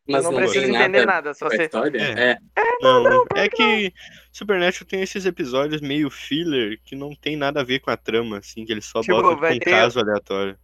Mas 0.06 0.22
não 0.24 0.32
não, 0.32 0.38
precisa 0.38 0.66
entender 0.66 1.06
nada 1.06 1.06
nada, 1.06 1.34
só 1.34 1.48
você. 1.48 1.64
história? 1.64 1.98
É. 1.98 2.38
É. 2.56 2.78
Não, 2.82 3.24
é 3.34 3.48
que 3.48 3.92
Supernatural 4.30 4.86
tem 4.86 5.00
esses 5.00 5.24
episódios 5.24 5.80
meio 5.80 6.10
filler 6.10 6.78
que 6.84 6.94
não 6.94 7.14
tem 7.14 7.36
nada 7.36 7.60
a 7.60 7.64
ver 7.64 7.80
com 7.80 7.90
a 7.90 7.96
trama, 7.96 8.38
assim, 8.38 8.66
que 8.66 8.72
eles 8.72 8.84
só 8.84 9.00
Tipo, 9.00 9.22
botam 9.22 9.38
um 9.38 9.58
ter- 9.58 9.70
caso 9.70 9.98
aleatório. 10.00 10.58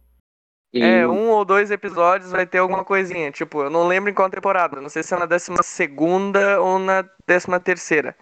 É, 0.73 1.05
um 1.05 1.29
ou 1.29 1.43
dois 1.43 1.69
episódios 1.69 2.31
vai 2.31 2.45
ter 2.45 2.59
alguma 2.59 2.85
coisinha. 2.85 3.29
Tipo, 3.31 3.63
eu 3.63 3.69
não 3.69 3.87
lembro 3.87 4.09
em 4.09 4.13
qual 4.13 4.29
temporada. 4.29 4.79
Não 4.79 4.87
sei 4.89 5.03
se 5.03 5.13
é 5.13 5.17
na 5.17 5.25
décima 5.25 5.61
segunda 5.63 6.61
ou 6.61 6.79
na 6.79 7.03
décima 7.27 7.59
terceira. 7.59 8.15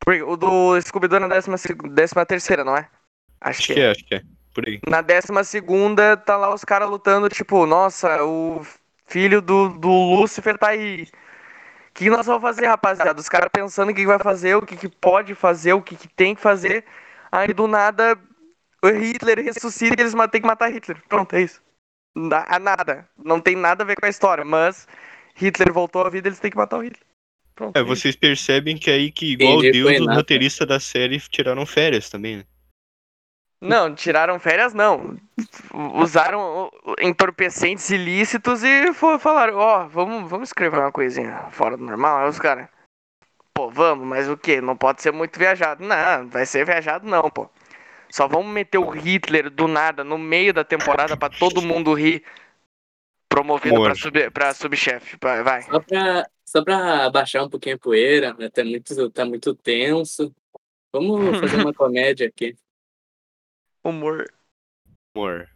Porque 0.00 0.22
o 0.22 0.36
do 0.36 0.80
Scooby-Doo 0.80 1.16
é 1.16 1.20
na 1.20 1.28
décima, 1.28 1.56
décima 1.90 2.24
terceira, 2.24 2.64
não 2.64 2.76
é? 2.76 2.88
Acho, 3.42 3.60
Acho 3.60 3.74
que 3.74 3.80
é. 3.80 3.84
é, 3.84 3.90
acho 3.90 4.04
que 4.04 4.14
é. 4.14 4.22
Por 4.54 4.68
aí. 4.68 4.80
Na 4.86 5.00
décima 5.00 5.44
segunda, 5.44 6.16
tá 6.16 6.36
lá 6.36 6.52
os 6.52 6.64
caras 6.64 6.88
lutando, 6.88 7.28
tipo, 7.28 7.66
nossa, 7.66 8.22
o 8.24 8.62
filho 9.06 9.40
do, 9.40 9.68
do 9.68 9.88
Lúcifer 9.88 10.58
tá 10.58 10.68
aí. 10.68 11.04
O 11.90 11.94
que 11.94 12.10
nós 12.10 12.26
vamos 12.26 12.42
fazer, 12.42 12.66
rapaziada? 12.66 13.20
Os 13.20 13.28
caras 13.28 13.50
pensando 13.52 13.90
o 13.90 13.94
que 13.94 14.00
que 14.00 14.06
vai 14.06 14.18
fazer, 14.18 14.56
o 14.56 14.62
que, 14.62 14.76
que 14.76 14.88
pode 14.88 15.34
fazer, 15.34 15.74
o 15.74 15.82
que, 15.82 15.96
que 15.96 16.08
tem 16.08 16.34
que 16.34 16.40
fazer. 16.40 16.84
Aí 17.30 17.52
do 17.52 17.66
nada, 17.66 18.18
o 18.82 18.88
Hitler 18.88 19.44
ressuscita 19.44 19.96
e 20.00 20.02
eles 20.04 20.14
têm 20.30 20.40
que 20.40 20.46
matar 20.46 20.70
Hitler. 20.72 21.02
Pronto, 21.08 21.34
é 21.34 21.42
isso. 21.42 21.62
Na- 22.14 22.44
a 22.48 22.58
nada. 22.58 23.08
Não 23.16 23.40
tem 23.40 23.56
nada 23.56 23.84
a 23.84 23.86
ver 23.86 23.96
com 23.96 24.06
a 24.06 24.08
história, 24.10 24.44
mas 24.44 24.88
Hitler 25.36 25.72
voltou 25.72 26.04
à 26.06 26.10
vida, 26.10 26.28
eles 26.28 26.40
têm 26.40 26.50
que 26.50 26.56
matar 26.56 26.78
o 26.78 26.82
Hitler. 26.82 27.02
Pronto. 27.54 27.76
É, 27.76 27.80
isso. 27.82 27.88
vocês 27.88 28.16
percebem 28.16 28.76
que 28.76 28.90
aí 28.90 29.12
que, 29.12 29.26
igual 29.32 29.58
Entendi, 29.58 29.82
Deus, 29.82 30.00
os 30.00 30.16
roteiristas 30.16 30.66
da 30.66 30.80
série 30.80 31.20
tiraram 31.20 31.66
férias 31.66 32.08
também, 32.10 32.38
né? 32.38 32.44
Não, 33.62 33.94
tiraram 33.94 34.40
férias 34.40 34.74
não. 34.74 35.16
Usaram 35.94 36.68
entorpecentes 37.00 37.88
ilícitos 37.90 38.64
e 38.64 38.92
falaram, 38.92 39.56
ó, 39.56 39.86
vamos, 39.86 40.28
vamos 40.28 40.48
escrever 40.48 40.80
uma 40.80 40.90
coisinha 40.90 41.48
fora 41.52 41.76
do 41.76 41.84
normal. 41.84 42.18
Aí 42.18 42.28
os 42.28 42.40
caras, 42.40 42.68
pô, 43.54 43.70
vamos, 43.70 44.04
mas 44.04 44.28
o 44.28 44.36
quê? 44.36 44.60
Não 44.60 44.76
pode 44.76 45.00
ser 45.00 45.12
muito 45.12 45.38
viajado. 45.38 45.84
Não, 45.84 46.28
vai 46.28 46.44
ser 46.44 46.66
viajado 46.66 47.06
não, 47.06 47.30
pô. 47.30 47.48
Só 48.10 48.26
vamos 48.26 48.52
meter 48.52 48.78
o 48.78 48.90
Hitler 48.90 49.48
do 49.48 49.68
nada 49.68 50.02
no 50.02 50.18
meio 50.18 50.52
da 50.52 50.64
temporada 50.64 51.16
pra 51.16 51.30
todo 51.30 51.62
mundo 51.62 51.94
rir. 51.94 52.24
Promovido 53.28 53.76
pra, 53.76 53.84
Amor. 53.84 53.96
sub, 53.96 54.30
pra 54.32 54.54
subchefe. 54.54 55.16
Vai, 55.22 55.42
vai. 55.44 55.62
Só 55.62 55.80
pra, 55.80 56.26
só 56.44 56.64
pra 56.64 57.10
baixar 57.10 57.44
um 57.44 57.48
pouquinho 57.48 57.76
a 57.76 57.78
poeira, 57.78 58.34
né? 58.34 58.50
Tá 58.50 58.64
muito, 58.64 59.10
tá 59.10 59.24
muito 59.24 59.54
tenso. 59.54 60.34
Vamos 60.92 61.38
fazer 61.38 61.56
uma 61.58 61.72
comédia 61.72 62.26
aqui. 62.26 62.56
Humor. 63.84 64.26
Amor. 65.14 65.48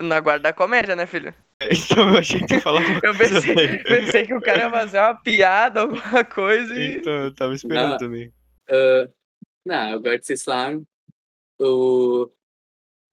Na 0.00 0.20
guarda 0.20 0.44
da 0.44 0.52
comédia, 0.52 0.96
né, 0.96 1.06
filho? 1.06 1.34
Então 1.62 2.08
eu 2.10 2.18
achei 2.18 2.40
que 2.40 2.46
tu 2.46 2.54
ia 2.54 2.60
falar 2.60 2.80
uma 2.88 3.00
Eu 3.04 3.16
pensei, 3.16 3.78
pensei 3.84 4.26
que 4.26 4.34
o 4.34 4.40
cara 4.40 4.64
ia 4.64 4.70
fazer 4.70 4.98
uma 4.98 5.14
piada, 5.14 5.82
alguma 5.82 6.24
coisa 6.24 6.74
e. 6.74 6.96
Então, 6.96 7.12
eu 7.12 7.34
tava 7.34 7.54
esperando 7.54 7.90
Não. 7.90 7.98
também. 7.98 8.32
Ah, 8.68 9.08
não, 9.64 9.90
eu 9.92 10.00
gosto 10.02 10.26
de 10.26 10.32
slam. 10.34 10.84
O... 11.60 12.28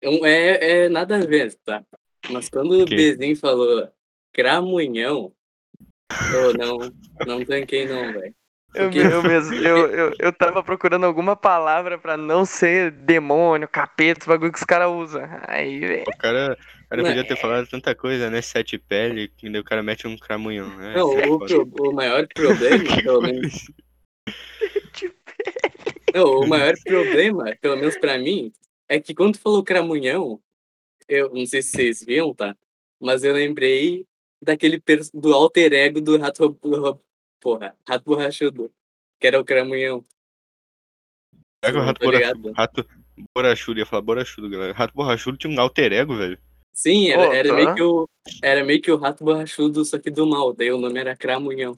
um- 0.03 0.25
É, 0.25 0.85
é 0.85 0.89
nada 0.89 1.17
a 1.17 1.25
ver, 1.25 1.53
tá? 1.63 1.85
Mas 2.31 2.49
quando 2.49 2.71
o 2.71 2.83
Ok. 2.83 2.97
Bezinho 2.97 3.35
falou 3.35 3.91
cramunhão, 4.33 5.31
eu 6.33 6.53
não, 6.55 6.77
não 7.27 7.45
tanquei 7.45 7.85
não, 7.87 8.11
velho. 8.13 8.35
Eu, 8.73 8.91
eu 8.91 9.23
mesmo, 9.23 9.55
eu, 9.55 9.77
eu, 9.89 10.13
eu 10.19 10.33
tava 10.33 10.63
procurando 10.63 11.05
alguma 11.05 11.35
palavra 11.35 11.97
pra 11.97 12.15
não 12.15 12.45
ser 12.45 12.91
demônio, 12.91 13.67
capeta, 13.67 14.21
esse 14.21 14.27
bagulho 14.27 14.51
que 14.51 14.59
os 14.59 14.63
caras 14.65 14.89
usam. 14.91 15.23
Aí, 15.47 15.79
velho. 15.79 16.03
O 16.07 16.17
cara, 16.17 16.57
o 16.85 16.89
cara 16.89 17.01
Não, 17.01 17.09
podia 17.09 17.23
ter 17.25 17.35
falado 17.37 17.67
tanta 17.67 17.95
coisa, 17.95 18.29
né? 18.29 18.41
Sete 18.41 18.77
pele, 18.77 19.27
que 19.29 19.49
daí 19.49 19.59
o 19.61 19.63
cara 19.63 19.81
mete 19.81 20.07
um 20.07 20.17
cramunhão. 20.17 20.67
né? 20.77 20.93
Não, 20.95 21.09
Isso 21.09 21.19
é 21.19 21.27
o, 21.27 21.39
foda. 21.39 21.65
pro- 21.65 21.89
o 21.89 21.93
maior 21.93 22.27
problema, 22.27 22.83
pelo 23.03 23.21
menos. 23.21 23.71
Não, 26.13 26.25
o 26.25 26.47
maior 26.47 26.73
problema, 26.83 27.55
pelo 27.61 27.77
menos 27.77 27.97
pra 27.97 28.17
mim, 28.17 28.51
é 28.87 28.99
que 28.99 29.13
quando 29.13 29.33
tu 29.33 29.41
falou 29.41 29.63
cramunhão, 29.63 30.39
eu 31.07 31.29
não 31.33 31.45
sei 31.45 31.61
se 31.61 31.69
vocês 31.71 32.03
viram, 32.03 32.33
tá? 32.33 32.55
Mas 32.99 33.23
eu 33.23 33.33
lembrei 33.33 34.05
daquele 34.41 34.79
pers- 34.79 35.11
do 35.13 35.33
alter 35.33 35.73
ego 35.73 36.01
do 36.01 36.17
rato 36.17 36.49
do- 36.61 36.99
porra, 37.39 37.75
rato 37.87 38.03
borrachudo, 38.05 38.71
que 39.19 39.27
era 39.27 39.39
o 39.39 39.45
cramunhão. 39.45 40.05
Será 41.63 41.71
que 41.73 41.77
o 41.77 41.79
Não, 41.79 41.85
rato, 41.85 41.99
borrachudo, 41.99 42.51
rato 42.53 42.85
borrachudo, 43.35 43.79
ia 43.79 43.85
falar 43.85 44.01
borrachudo, 44.01 44.49
galera. 44.49 44.73
Rato 44.73 44.93
borrachudo 44.93 45.37
tinha 45.37 45.53
um 45.53 45.59
alter 45.61 45.91
ego, 45.91 46.15
velho. 46.15 46.37
Sim, 46.73 47.09
era, 47.09 47.27
Pô, 47.27 47.33
era 47.33 47.49
tá. 47.49 47.55
meio 47.55 47.75
que 47.75 47.81
o 47.81 48.09
era 48.41 48.63
meio 48.63 48.81
que 48.81 48.91
o 48.91 48.97
rato 48.97 49.23
borrachudo, 49.23 49.83
só 49.83 49.99
que 49.99 50.09
do 50.09 50.25
mal, 50.25 50.53
daí 50.53 50.71
o 50.71 50.77
nome 50.77 50.99
era 50.99 51.15
cramunhão. 51.15 51.75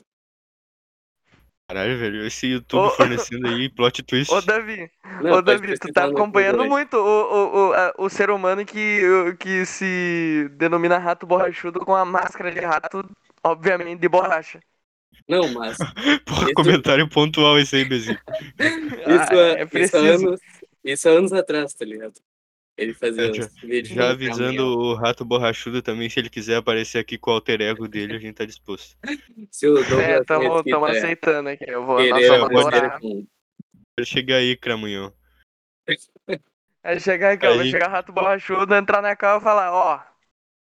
Caralho, 1.68 1.98
velho. 1.98 2.26
Esse 2.26 2.48
YouTube 2.48 2.86
Ô, 2.86 2.90
fornecendo 2.92 3.48
aí 3.48 3.70
plot 3.70 4.04
twist. 4.04 4.32
Ô, 4.32 4.42
Davi, 4.42 4.92
Não, 5.22 5.38
ô, 5.38 5.42
Davi, 5.42 5.80
tu 5.80 5.92
tá 5.94 6.06
no 6.06 6.14
acompanhando 6.18 6.66
muito 6.66 6.98
o, 6.98 7.00
o, 7.00 7.70
o, 7.70 7.74
a- 7.74 7.94
o 7.98 8.10
ser 8.10 8.30
humano 8.30 8.66
que, 8.66 9.02
que 9.40 9.66
se 9.66 10.50
denomina 10.58 10.98
rato 10.98 11.26
borrachudo 11.26 11.80
com 11.80 11.96
a 11.96 12.04
máscara 12.04 12.52
de 12.52 12.60
rato, 12.60 13.10
obviamente, 13.42 14.00
de 14.02 14.10
borracha. 14.10 14.60
Não, 15.28 15.48
mas 15.54 15.78
Porra, 16.26 16.46
Isso- 16.46 16.54
comentário 16.56 17.08
pontual 17.10 17.58
esse 17.60 17.76
aí, 17.76 17.86
Bezinho. 17.86 18.18
Isso, 18.60 19.34
Ah, 19.34 19.36
é, 19.36 19.52
é 19.52 19.54
isso, 19.54 19.64
há 19.64 19.68
preciso. 19.68 19.98
anos, 20.28 20.42
isso 20.84 21.10
há 21.10 21.12
anos 21.12 21.34
atrás, 21.34 21.74
tá 21.74 21.86
ligado? 21.86 22.14
Ele 22.78 22.94
fazia 22.94 23.30
É, 23.30 23.34
já- 23.34 23.48
Já 23.84 24.08
do 24.08 24.12
avisando 24.14 24.46
caminhão. 24.58 24.68
o 24.78 24.94
rato 24.96 25.24
borrachudo 25.26 25.82
também, 25.82 26.10
se 26.10 26.20
ele 26.20 26.30
quiser 26.30 26.56
aparecer 26.56 26.98
aqui 27.00 27.18
com 27.18 27.30
o 27.30 27.34
alter 27.34 27.62
ego 27.62 27.88
dele, 27.88 28.16
a 28.16 28.20
gente 28.20 28.36
tá 28.36 28.46
disposto. 28.46 28.96
Se 29.52 29.68
o 29.68 29.78
É, 30.00 30.24
tamo, 30.24 30.64
tamo 30.64 30.86
aceitando 30.86 31.50
aqui. 31.50 31.66
Eu 31.68 31.86
vou, 31.86 32.00
adorar. 32.00 33.00
com- 33.00 33.26
Pode 33.96 34.10
chegar 34.10 34.38
aí, 34.38 34.56
Cramunhão. 34.58 35.14
Aí 36.84 37.00
chegar 37.00 37.34
aqui, 37.34 37.46
ó, 37.46 37.50
vai 37.56 37.66
Aí- 37.66 37.70
chegar 37.72 37.90
rato 37.90 38.12
borrachudo, 38.12 38.74
entrar 38.74 39.04
na 39.04 39.16
casa 39.16 39.40
e 39.40 39.44
falar, 39.44 39.72
ó, 39.72 40.00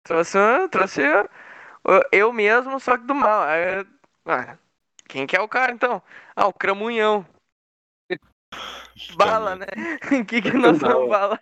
trouxe, 0.02 0.38
um- 0.38 0.66
trouxe 0.68 1.02
uh, 1.02 2.00
eu 2.10 2.32
mesmo, 2.32 2.80
só 2.80 2.96
que 2.96 3.04
do 3.06 3.14
mal. 3.14 3.42
Aí, 3.42 3.84
ah, 4.28 4.58
quem 5.08 5.26
que 5.26 5.36
é 5.36 5.40
o 5.40 5.48
cara 5.48 5.72
então? 5.72 6.02
Ah, 6.36 6.46
o 6.46 6.52
cramunhão. 6.52 7.26
Bala, 9.16 9.56
né? 9.56 9.66
O 10.22 10.24
que 10.24 10.42
que 10.42 10.52
nós 10.52 10.78
vamos 10.78 11.08
bala? 11.08 11.38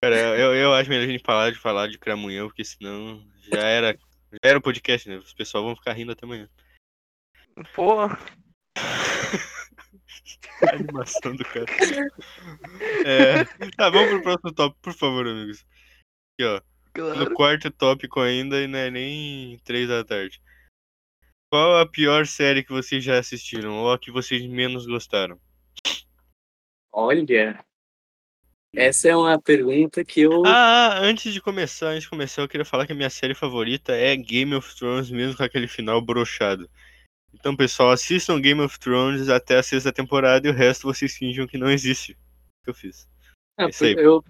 Cara, 0.00 0.16
eu, 0.38 0.54
eu 0.54 0.74
acho 0.74 0.88
melhor 0.88 1.04
a 1.04 1.10
gente 1.10 1.22
parar 1.22 1.50
de 1.50 1.58
falar 1.58 1.88
de 1.88 1.98
Cramunhão, 1.98 2.46
porque 2.48 2.64
senão 2.64 3.26
já 3.52 3.60
era, 3.60 3.92
já 4.32 4.50
era 4.50 4.58
o 4.58 4.62
podcast, 4.62 5.08
né? 5.08 5.16
Os 5.16 5.32
pessoal 5.32 5.64
vão 5.64 5.74
ficar 5.74 5.92
rindo 5.92 6.12
até 6.12 6.24
amanhã. 6.24 6.48
Pô, 7.74 8.08
A 10.62 10.74
animação 10.74 11.34
do 11.34 11.44
cara. 11.44 11.66
É, 13.04 13.44
tá, 13.76 13.90
vamos 13.90 14.10
pro 14.10 14.22
próximo 14.22 14.52
tópico, 14.52 14.80
por 14.82 14.92
favor, 14.92 15.26
amigos. 15.26 15.66
Aqui, 16.34 16.44
ó. 16.48 16.60
claro. 16.92 17.18
No 17.18 17.34
quarto 17.34 17.70
tópico 17.70 18.20
ainda 18.20 18.60
e 18.60 18.66
não 18.66 18.78
é 18.78 18.90
nem 18.90 19.58
três 19.64 19.88
da 19.88 20.04
tarde. 20.04 20.40
Qual 21.54 21.78
a 21.78 21.86
pior 21.86 22.26
série 22.26 22.64
que 22.64 22.72
vocês 22.72 23.04
já 23.04 23.16
assistiram? 23.16 23.76
Ou 23.76 23.92
a 23.92 23.96
que 23.96 24.10
vocês 24.10 24.44
menos 24.44 24.86
gostaram? 24.86 25.38
Olha, 26.92 27.64
essa 28.74 29.06
é 29.06 29.16
uma 29.16 29.40
pergunta 29.40 30.04
que 30.04 30.22
eu. 30.22 30.44
Ah, 30.44 30.94
ah, 30.94 30.98
antes 30.98 31.32
de 31.32 31.40
começar, 31.40 31.90
antes 31.90 32.02
de 32.02 32.10
começar, 32.10 32.42
eu 32.42 32.48
queria 32.48 32.64
falar 32.64 32.88
que 32.88 32.92
a 32.92 32.96
minha 32.96 33.08
série 33.08 33.36
favorita 33.36 33.92
é 33.92 34.16
Game 34.16 34.52
of 34.52 34.74
Thrones, 34.74 35.12
mesmo 35.12 35.36
com 35.36 35.44
aquele 35.44 35.68
final 35.68 36.04
brochado. 36.04 36.68
Então, 37.32 37.54
pessoal, 37.54 37.92
assistam 37.92 38.40
Game 38.40 38.60
of 38.60 38.76
Thrones 38.80 39.28
até 39.28 39.56
a 39.56 39.62
sexta 39.62 39.92
temporada 39.92 40.48
e 40.48 40.50
o 40.50 40.54
resto 40.54 40.92
vocês 40.92 41.14
fingam 41.14 41.46
que 41.46 41.56
não 41.56 41.70
existe. 41.70 42.14
O 42.14 42.64
que 42.64 42.70
eu 42.70 42.74
fiz. 42.74 43.08
Ah, 43.56 43.66
aí. 43.66 43.94
eu, 43.96 44.24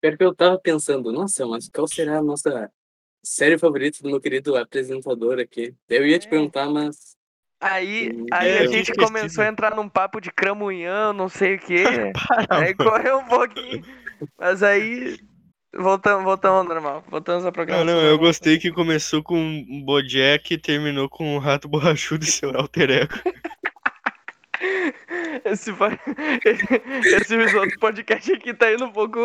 pior 0.00 0.16
que 0.16 0.24
eu 0.24 0.34
tava 0.34 0.58
pensando, 0.58 1.12
nossa, 1.12 1.46
mas 1.46 1.68
qual 1.68 1.86
será 1.86 2.20
a 2.20 2.22
nossa 2.22 2.72
série 3.24 3.58
favorita 3.58 4.02
do 4.02 4.10
meu 4.10 4.20
querido 4.20 4.56
apresentador 4.56 5.38
aqui? 5.40 5.74
Eu 5.88 6.06
ia 6.06 6.18
te 6.18 6.26
É. 6.26 6.30
perguntar, 6.30 6.68
mas. 6.68 7.14
Aí, 7.60 8.10
Hum, 8.14 8.26
aí 8.30 8.50
é, 8.50 8.58
a 8.58 8.66
gente 8.66 8.92
começou 8.92 9.42
a 9.42 9.48
entrar 9.48 9.74
num 9.74 9.88
papo 9.88 10.20
de 10.20 10.30
cramunhão, 10.30 11.12
não 11.12 11.28
sei 11.28 11.54
o 11.54 11.58
quê. 11.58 11.84
Para, 12.28 12.58
aí 12.58 12.74
mano. 12.78 12.90
correu 12.90 13.18
um 13.18 13.24
pouquinho. 13.24 13.82
Mas 14.38 14.62
aí 14.62 15.16
voltamos, 15.74 16.24
voltamos 16.24 16.58
ao 16.58 16.64
normal. 16.64 17.04
Voltamos 17.08 17.42
à 17.44 17.46
Não, 17.46 17.52
programação. 17.52 17.86
não, 17.94 18.02
eu 18.02 18.18
gostei 18.18 18.58
que 18.58 18.70
começou 18.70 19.22
com 19.22 19.36
um 19.38 19.82
Bojack 19.82 20.52
e 20.52 20.58
terminou 20.58 21.08
com 21.08 21.36
o 21.36 21.38
Rato 21.38 21.66
Borrachudo 21.68 22.24
e 22.24 22.30
seu 22.30 22.54
alter 22.54 22.90
ego. 22.90 23.14
Esse, 25.44 25.70
esse 27.04 27.56
outro 27.56 27.78
podcast 27.78 28.32
aqui 28.32 28.54
tá 28.54 28.72
indo 28.72 28.84
um 28.86 28.92
pouco. 28.92 29.18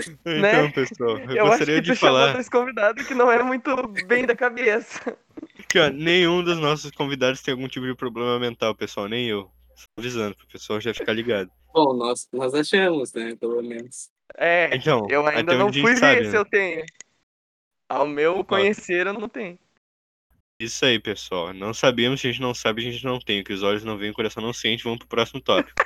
Então, 0.00 0.40
Né? 0.40 0.72
pessoal, 0.72 1.18
eu, 1.18 1.36
Eu, 1.36 1.46
acho 1.46 1.58
gostaria 1.58 1.82
que 1.82 1.90
de 1.90 1.96
falar 1.96 2.32
dois 2.32 2.48
convidados 2.48 3.06
que 3.06 3.14
não 3.14 3.30
é 3.30 3.42
muito 3.42 3.88
bem 4.06 4.24
da 4.26 4.36
cabeça. 4.36 5.16
que 5.68 5.78
ó, 5.78 5.88
nenhum 5.90 6.42
dos 6.42 6.58
nossos 6.58 6.90
convidados 6.92 7.42
tem 7.42 7.52
algum 7.52 7.68
tipo 7.68 7.86
de 7.86 7.94
problema 7.94 8.38
mental, 8.38 8.74
pessoal, 8.74 9.08
nem 9.08 9.26
eu. 9.26 9.50
Só 9.74 9.86
avisando, 9.98 10.36
pro 10.36 10.46
pessoal 10.48 10.80
já 10.80 10.92
ficar 10.94 11.12
ligado. 11.12 11.50
Bom, 11.72 11.94
nós, 11.94 12.28
nós 12.32 12.54
achamos, 12.54 13.12
né? 13.12 13.36
Pelo 13.36 13.62
menos. 13.62 14.10
É, 14.36 14.74
Então, 14.74 15.06
eu 15.10 15.26
ainda 15.26 15.54
não 15.54 15.72
fui 15.72 15.94
ver 15.94 15.96
sabe, 15.96 16.24
se 16.26 16.32
né? 16.32 16.38
eu 16.38 16.44
tenho. 16.44 16.84
Ao 17.88 18.06
meu 18.06 18.44
conhecer, 18.44 19.06
eu 19.06 19.12
não 19.14 19.28
tenho. 19.28 19.58
Isso 20.60 20.84
aí, 20.84 20.98
pessoal. 20.98 21.54
Não 21.54 21.72
sabemos, 21.72 22.20
se 22.20 22.26
a 22.26 22.32
gente 22.32 22.42
não 22.42 22.52
sabe, 22.52 22.84
a 22.84 22.90
gente 22.90 23.04
não 23.04 23.20
tem. 23.20 23.40
O 23.40 23.44
que 23.44 23.52
os 23.52 23.62
olhos 23.62 23.84
não 23.84 23.96
veem, 23.96 24.10
o 24.10 24.14
coração 24.14 24.42
não 24.42 24.52
sente. 24.52 24.82
Vamos 24.82 24.98
pro 24.98 25.06
próximo 25.06 25.40
tópico. 25.40 25.80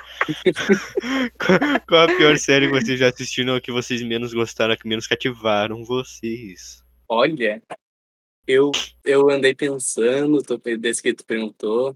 qual, 1.37 1.59
qual 1.87 2.03
a 2.05 2.07
pior 2.07 2.35
série 2.39 2.65
que 2.65 2.73
vocês 2.73 2.99
já 2.99 3.09
assistiram 3.09 3.53
ou 3.53 3.61
que 3.61 3.71
vocês 3.71 4.01
menos 4.01 4.33
gostaram, 4.33 4.75
que 4.75 4.87
menos 4.87 5.05
cativaram 5.05 5.85
vocês? 5.85 6.83
Olha, 7.07 7.61
eu, 8.47 8.71
eu 9.03 9.29
andei 9.29 9.53
pensando, 9.53 10.41
tô, 10.41 10.57
desde 10.57 11.03
que 11.03 11.13
tu 11.13 11.23
perguntou, 11.23 11.95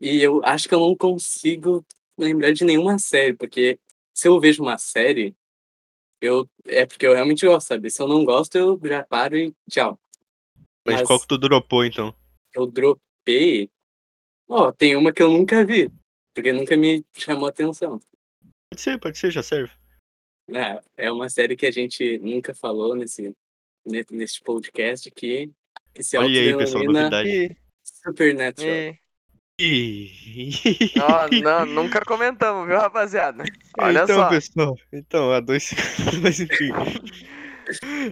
e 0.00 0.22
eu 0.22 0.40
acho 0.44 0.68
que 0.68 0.74
eu 0.76 0.80
não 0.80 0.96
consigo 0.96 1.84
lembrar 2.16 2.52
de 2.52 2.64
nenhuma 2.64 2.96
série, 3.00 3.34
porque 3.34 3.76
se 4.14 4.28
eu 4.28 4.38
vejo 4.38 4.62
uma 4.62 4.78
série, 4.78 5.34
eu, 6.20 6.48
é 6.64 6.86
porque 6.86 7.06
eu 7.06 7.14
realmente 7.14 7.44
gosto, 7.44 7.66
sabe? 7.66 7.90
Se 7.90 8.00
eu 8.00 8.06
não 8.06 8.24
gosto, 8.24 8.56
eu 8.56 8.80
já 8.84 9.02
paro 9.02 9.36
e 9.36 9.52
tchau. 9.68 9.98
Mas, 10.90 11.00
Mas- 11.00 11.06
qual 11.06 11.20
que 11.20 11.26
tu 11.28 11.38
dropou, 11.38 11.84
então? 11.84 12.14
Eu 12.54 12.66
dropei. 12.66 13.70
Ó, 14.48 14.72
tem 14.72 14.96
uma 14.96 15.12
que 15.12 15.22
eu 15.22 15.30
nunca 15.30 15.64
vi, 15.64 15.90
porque 16.34 16.52
nunca 16.52 16.76
me 16.76 17.04
chamou 17.14 17.46
atenção. 17.48 18.00
Pode 18.70 18.80
ser, 18.80 18.98
pode 18.98 19.18
ser, 19.18 19.30
já 19.30 19.42
serve. 19.42 19.72
É, 20.50 20.80
é 20.96 21.12
uma 21.12 21.28
série 21.28 21.54
que 21.56 21.66
a 21.66 21.70
gente 21.70 22.18
nunca 22.18 22.54
falou 22.54 22.94
nesse, 22.96 23.34
ne- 23.84 24.06
nesse 24.10 24.40
podcast 24.40 25.10
que, 25.10 25.50
que 25.92 26.02
se 26.02 26.16
Olha 26.16 26.40
aí, 26.40 26.56
pessoal, 26.56 26.84
novidade. 26.84 27.28
E, 27.28 27.56
Supernatural. 27.84 28.70
e... 28.70 28.98
Ih. 29.60 30.92
Ó, 31.02 31.28
não, 31.42 31.66
nunca 31.66 32.00
comentamos, 32.04 32.66
viu, 32.68 32.78
rapaziada? 32.78 33.42
Olha 33.78 34.04
então, 34.04 34.16
só. 34.16 34.28
pessoal, 34.28 34.76
então, 34.92 35.32
há 35.32 35.40
dois 35.40 35.64
segundos, 35.68 36.20
mas 36.20 36.40
enfim. 36.40 36.70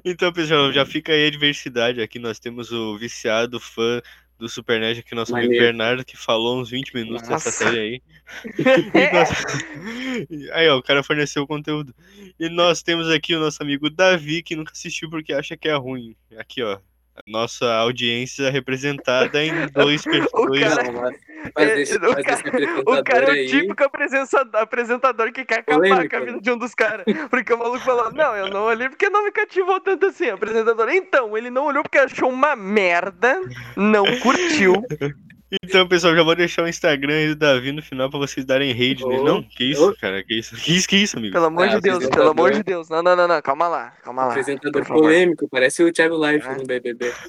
Então, 0.04 0.32
pessoal, 0.32 0.72
já 0.72 0.84
fica 0.86 1.12
aí 1.12 1.26
a 1.26 1.30
diversidade. 1.30 2.00
Aqui 2.00 2.18
nós 2.18 2.38
temos 2.38 2.70
o 2.72 2.96
viciado 2.98 3.58
fã 3.60 4.00
do 4.38 4.48
Super 4.48 4.78
Nerd 4.80 5.00
aqui, 5.00 5.14
nosso 5.14 5.34
amigo. 5.34 5.52
Bernardo, 5.52 6.04
que 6.04 6.16
falou 6.16 6.60
uns 6.60 6.68
20 6.70 6.94
minutos 6.94 7.22
dessa 7.22 7.32
Nossa. 7.32 7.50
série 7.52 7.78
aí. 7.78 8.02
Nós- 9.12 10.50
Aí, 10.52 10.68
ó, 10.68 10.76
o 10.76 10.82
cara 10.82 11.02
forneceu 11.02 11.42
o 11.42 11.46
conteúdo. 11.46 11.94
E 12.38 12.48
nós 12.48 12.82
temos 12.82 13.08
aqui 13.10 13.34
o 13.34 13.40
nosso 13.40 13.62
amigo 13.62 13.88
Davi, 13.88 14.42
que 14.42 14.56
nunca 14.56 14.72
assistiu 14.72 15.08
porque 15.08 15.32
acha 15.32 15.56
que 15.56 15.68
é 15.68 15.74
ruim. 15.74 16.14
Aqui, 16.36 16.62
ó. 16.62 16.78
Nossa 17.26 17.66
audiência 17.74 18.50
representada 18.50 19.42
em 19.42 19.52
dois 19.72 20.04
O 20.06 20.10
perfis. 20.10 20.60
cara- 20.60 20.82
Não, 20.84 20.92
mas 21.02 21.16
faz 21.54 22.44
É, 22.44 22.90
o 22.90 23.04
cara- 23.04 23.26
O 23.26 23.36
é 23.36 23.42
o 23.44 23.46
típico 23.48 23.84
apresenta- 23.84 24.48
apresentador 24.54 25.32
que 25.32 25.44
quer 25.44 25.60
acabar 25.60 25.78
Polêmica, 25.78 26.16
com 26.16 26.22
a 26.22 26.26
vida 26.26 26.40
de 26.40 26.50
um 26.50 26.58
dos 26.58 26.74
caras. 26.74 27.04
Porque 27.30 27.52
o 27.52 27.58
maluco 27.58 27.80
falou, 27.80 28.12
não, 28.12 28.34
eu 28.36 28.48
não 28.48 28.62
olhei 28.64 28.88
porque 28.88 29.08
não 29.08 29.24
me 29.24 29.30
cativou 29.32 29.80
tanto 29.80 30.06
assim. 30.06 30.28
Apresentador, 30.30 30.88
então, 30.90 31.36
ele 31.36 31.50
não 31.50 31.66
olhou 31.66 31.82
porque 31.82 31.98
achou 31.98 32.30
uma 32.30 32.54
merda, 32.56 33.40
não 33.76 34.04
curtiu. 34.20 34.74
Então, 35.62 35.86
pessoal, 35.86 36.14
já 36.16 36.22
vou 36.24 36.34
deixar 36.34 36.64
o 36.64 36.68
Instagram 36.68 37.14
aí 37.14 37.28
do 37.28 37.36
Davi 37.36 37.70
no 37.70 37.80
final 37.80 38.10
pra 38.10 38.18
vocês 38.18 38.44
darem 38.44 38.72
rage 38.72 39.06
nele. 39.06 39.20
Ô, 39.20 39.24
Não, 39.24 39.42
que 39.42 39.64
isso, 39.64 39.90
ô. 39.90 39.96
cara, 39.96 40.22
que 40.24 40.34
isso? 40.38 40.56
Que 40.56 40.74
isso, 40.74 40.88
que 40.88 40.96
isso, 40.96 41.16
amigo? 41.18 41.32
Pelo 41.34 41.46
amor 41.46 41.68
Ah, 41.68 41.74
de 41.76 41.80
Deus, 41.80 42.06
pelo 42.08 42.30
amor 42.30 42.52
de 42.52 42.62
Deus. 42.64 42.88
Não, 42.88 43.00
não, 43.02 43.14
não, 43.14 43.28
não, 43.28 43.40
calma 43.40 43.68
lá, 43.68 43.90
calma 44.02 44.24
lá. 44.24 44.30
Apresentador 44.30 44.84
polêmico, 44.84 45.48
parece 45.48 45.84
o 45.84 45.92
Thiago 45.92 46.16
Life 46.26 46.46
É. 46.48 46.54
no 46.56 46.64
BBB. 46.66 47.12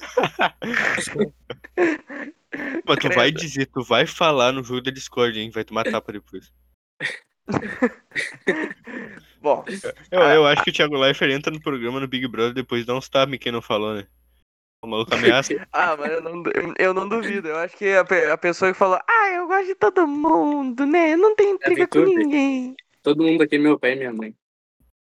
Mas 2.88 2.98
tu 3.00 3.10
vai 3.14 3.32
dizer, 3.32 3.68
tu 3.68 3.84
vai 3.84 4.08
falar 4.08 4.52
no 4.52 4.64
jogo 4.64 4.82
da 4.82 4.90
Discord, 4.90 5.40
hein? 5.40 5.52
Vai 5.54 5.64
tomar 5.64 5.84
tapa 5.84 6.12
depois. 6.12 6.52
Bom, 9.40 9.64
Eu, 10.12 10.20
eu 10.22 10.48
acho 10.48 10.64
que 10.64 10.72
o 10.72 10.74
Thiago 10.74 10.98
Leifert 10.98 11.32
entra 11.32 11.54
no 11.54 11.62
programa 11.62 12.00
no 12.00 12.08
Big 12.08 12.28
Brother 12.28 12.54
depois 12.54 12.86
dá 12.86 12.96
uns 12.96 13.08
tapas 13.08 13.36
em 13.36 13.38
quem 13.38 13.52
não 13.52 13.62
falou, 13.62 13.94
né? 13.94 14.08
O 14.82 14.88
maluco 14.88 15.14
ameaça. 15.14 15.54
ah, 15.74 15.96
mas 15.98 16.12
eu 16.12 16.22
não, 16.22 16.44
eu 16.78 16.94
não 16.94 17.10
duvido. 17.10 17.48
Eu 17.48 17.58
acho 17.58 17.76
que 17.76 17.94
a, 17.94 18.06
pe- 18.06 18.30
a 18.30 18.38
pessoa 18.38 18.72
que 18.72 18.78
falou, 18.78 19.00
ah, 19.08 19.30
eu 19.32 19.48
gosto 19.48 19.66
de 19.66 19.76
todo 19.76 20.08
mundo, 20.08 20.86
né? 20.86 21.14
Eu 21.14 21.18
não 21.18 21.36
tenho 21.36 21.56
intriga 21.56 21.88
com 21.88 22.00
VTube. 22.00 22.16
ninguém. 22.16 22.76
Todo 23.04 23.24
mundo 23.24 23.42
aqui 23.44 23.56
é 23.56 23.60
meu 23.60 23.80
pai 23.80 23.94
e 23.94 23.96
minha 23.96 24.14
mãe. 24.14 24.36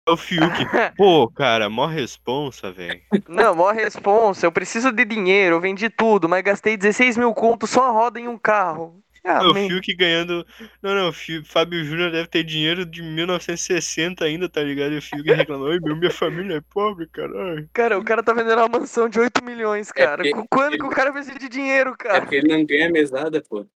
É 0.06 0.10
o 0.10 0.16
Fiuk. 0.16 0.46
Pô, 0.96 1.28
cara, 1.30 1.68
mó 1.68 1.86
responsa, 1.86 2.70
velho. 2.70 3.00
Não, 3.28 3.54
maior 3.54 3.74
responsa, 3.74 4.46
eu 4.46 4.52
preciso 4.52 4.92
de 4.92 5.04
dinheiro, 5.04 5.56
eu 5.56 5.60
vendi 5.60 5.88
tudo, 5.90 6.28
mas 6.28 6.42
gastei 6.42 6.76
16 6.76 7.16
mil 7.16 7.32
contos 7.34 7.70
só 7.70 7.88
a 7.88 7.90
roda 7.90 8.20
em 8.20 8.28
um 8.28 8.38
carro. 8.38 9.03
Ah, 9.26 9.42
o 9.42 9.54
man. 9.54 9.66
Fiuk 9.68 9.94
ganhando. 9.96 10.46
Não, 10.82 10.94
não, 10.94 11.08
o 11.08 11.12
Fi- 11.12 11.42
Fábio 11.44 11.82
Júnior 11.82 12.10
deve 12.12 12.28
ter 12.28 12.44
dinheiro 12.44 12.84
de 12.84 13.02
1960 13.02 14.24
ainda, 14.24 14.48
tá 14.48 14.62
ligado? 14.62 14.92
E 14.92 14.98
o 14.98 15.02
Fiuk 15.02 15.32
reclamando, 15.32 15.72
ai, 15.72 15.78
meu, 15.80 15.96
minha 15.96 16.10
família 16.10 16.56
é 16.58 16.60
pobre, 16.60 17.06
caralho. 17.08 17.68
Cara, 17.72 17.98
o 17.98 18.04
cara 18.04 18.22
tá 18.22 18.32
vendendo 18.34 18.58
uma 18.58 18.68
mansão 18.80 19.08
de 19.08 19.18
8 19.18 19.42
milhões, 19.42 19.90
cara. 19.90 20.18
porque 20.18 20.32
Qu- 20.32 20.46
Quando 20.50 20.74
ele- 20.74 20.78
que 20.78 20.84
o 20.86 20.90
cara 20.90 21.12
precisa 21.12 21.38
de 21.38 21.48
dinheiro, 21.48 21.90
É 21.90 21.96
cara? 21.96 22.20
porque 22.20 22.36
ele 22.36 22.48
não 22.48 22.64
ganha 22.66 22.90
mesada, 22.90 23.42
pô. 23.42 23.66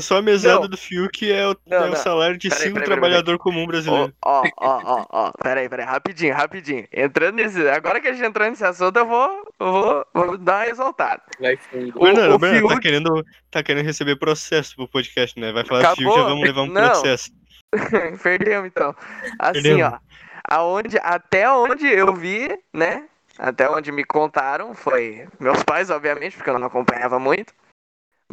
Só 0.00 0.16
a 0.18 0.22
mesada 0.22 0.60
Não. 0.60 0.68
do 0.68 0.76
Fiuk 0.76 1.30
é 1.30 1.46
o, 1.46 1.54
Não, 1.66 1.84
é 1.86 1.90
o 1.90 1.96
salário 1.96 2.38
de 2.38 2.48
Peraí, 2.48 2.62
cinco 2.62 2.74
peraí, 2.74 2.88
peraí, 2.88 2.98
trabalhador 3.00 3.38
comum 3.38 3.66
brasileiro. 3.66 4.12
ó, 4.24 4.42
ó, 4.56 4.80
ó, 4.84 5.06
ó, 5.10 5.32
peraí, 5.42 5.68
peraí, 5.68 5.84
rapidinho, 5.84 6.34
rapidinho. 6.34 6.86
Entrando 6.90 7.34
nesse. 7.36 7.68
Agora 7.68 8.00
que 8.00 8.08
a 8.08 8.12
gente 8.14 8.24
entrou 8.26 8.48
nesse 8.48 8.64
assunto, 8.64 8.96
eu 8.96 9.06
vou, 9.06 9.46
eu 9.60 9.72
vou, 9.72 10.06
vou 10.14 10.38
dar 10.38 10.60
uma 10.64 10.66
exaltada. 10.68 11.20
Vai 11.38 11.56
fundo. 11.58 11.92
o- 11.94 12.04
Bernardo, 12.04 12.34
o 12.34 12.38
Bernardo, 12.38 12.62
tá 12.62 12.68
Fiuk- 12.70 12.82
querendo, 12.82 13.26
tá 13.50 13.62
querendo 13.62 13.84
receber 13.84 14.16
processo 14.16 14.74
pro 14.76 14.88
podcast, 14.88 15.38
né? 15.38 15.52
Vai 15.52 15.64
falar 15.64 15.80
do 15.82 15.86
Acabou? 15.88 16.04
Fiuk, 16.04 16.16
já 16.16 16.22
vamos 16.24 16.44
levar 16.46 16.62
um 16.62 16.66
Não. 16.68 16.88
processo. 16.88 17.30
Perdemos, 18.22 18.66
então. 18.66 18.96
Assim, 19.38 19.62
Perdemos. 19.62 19.92
ó. 19.92 19.98
Aonde, 20.48 20.98
até 21.02 21.50
onde 21.50 21.86
eu 21.86 22.14
vi, 22.14 22.48
né? 22.72 23.04
Até 23.38 23.68
onde 23.68 23.92
me 23.92 24.04
contaram, 24.04 24.74
foi 24.74 25.26
meus 25.38 25.62
pais, 25.62 25.90
obviamente, 25.90 26.36
porque 26.36 26.48
eu 26.50 26.58
não 26.58 26.66
acompanhava 26.66 27.18
muito. 27.18 27.52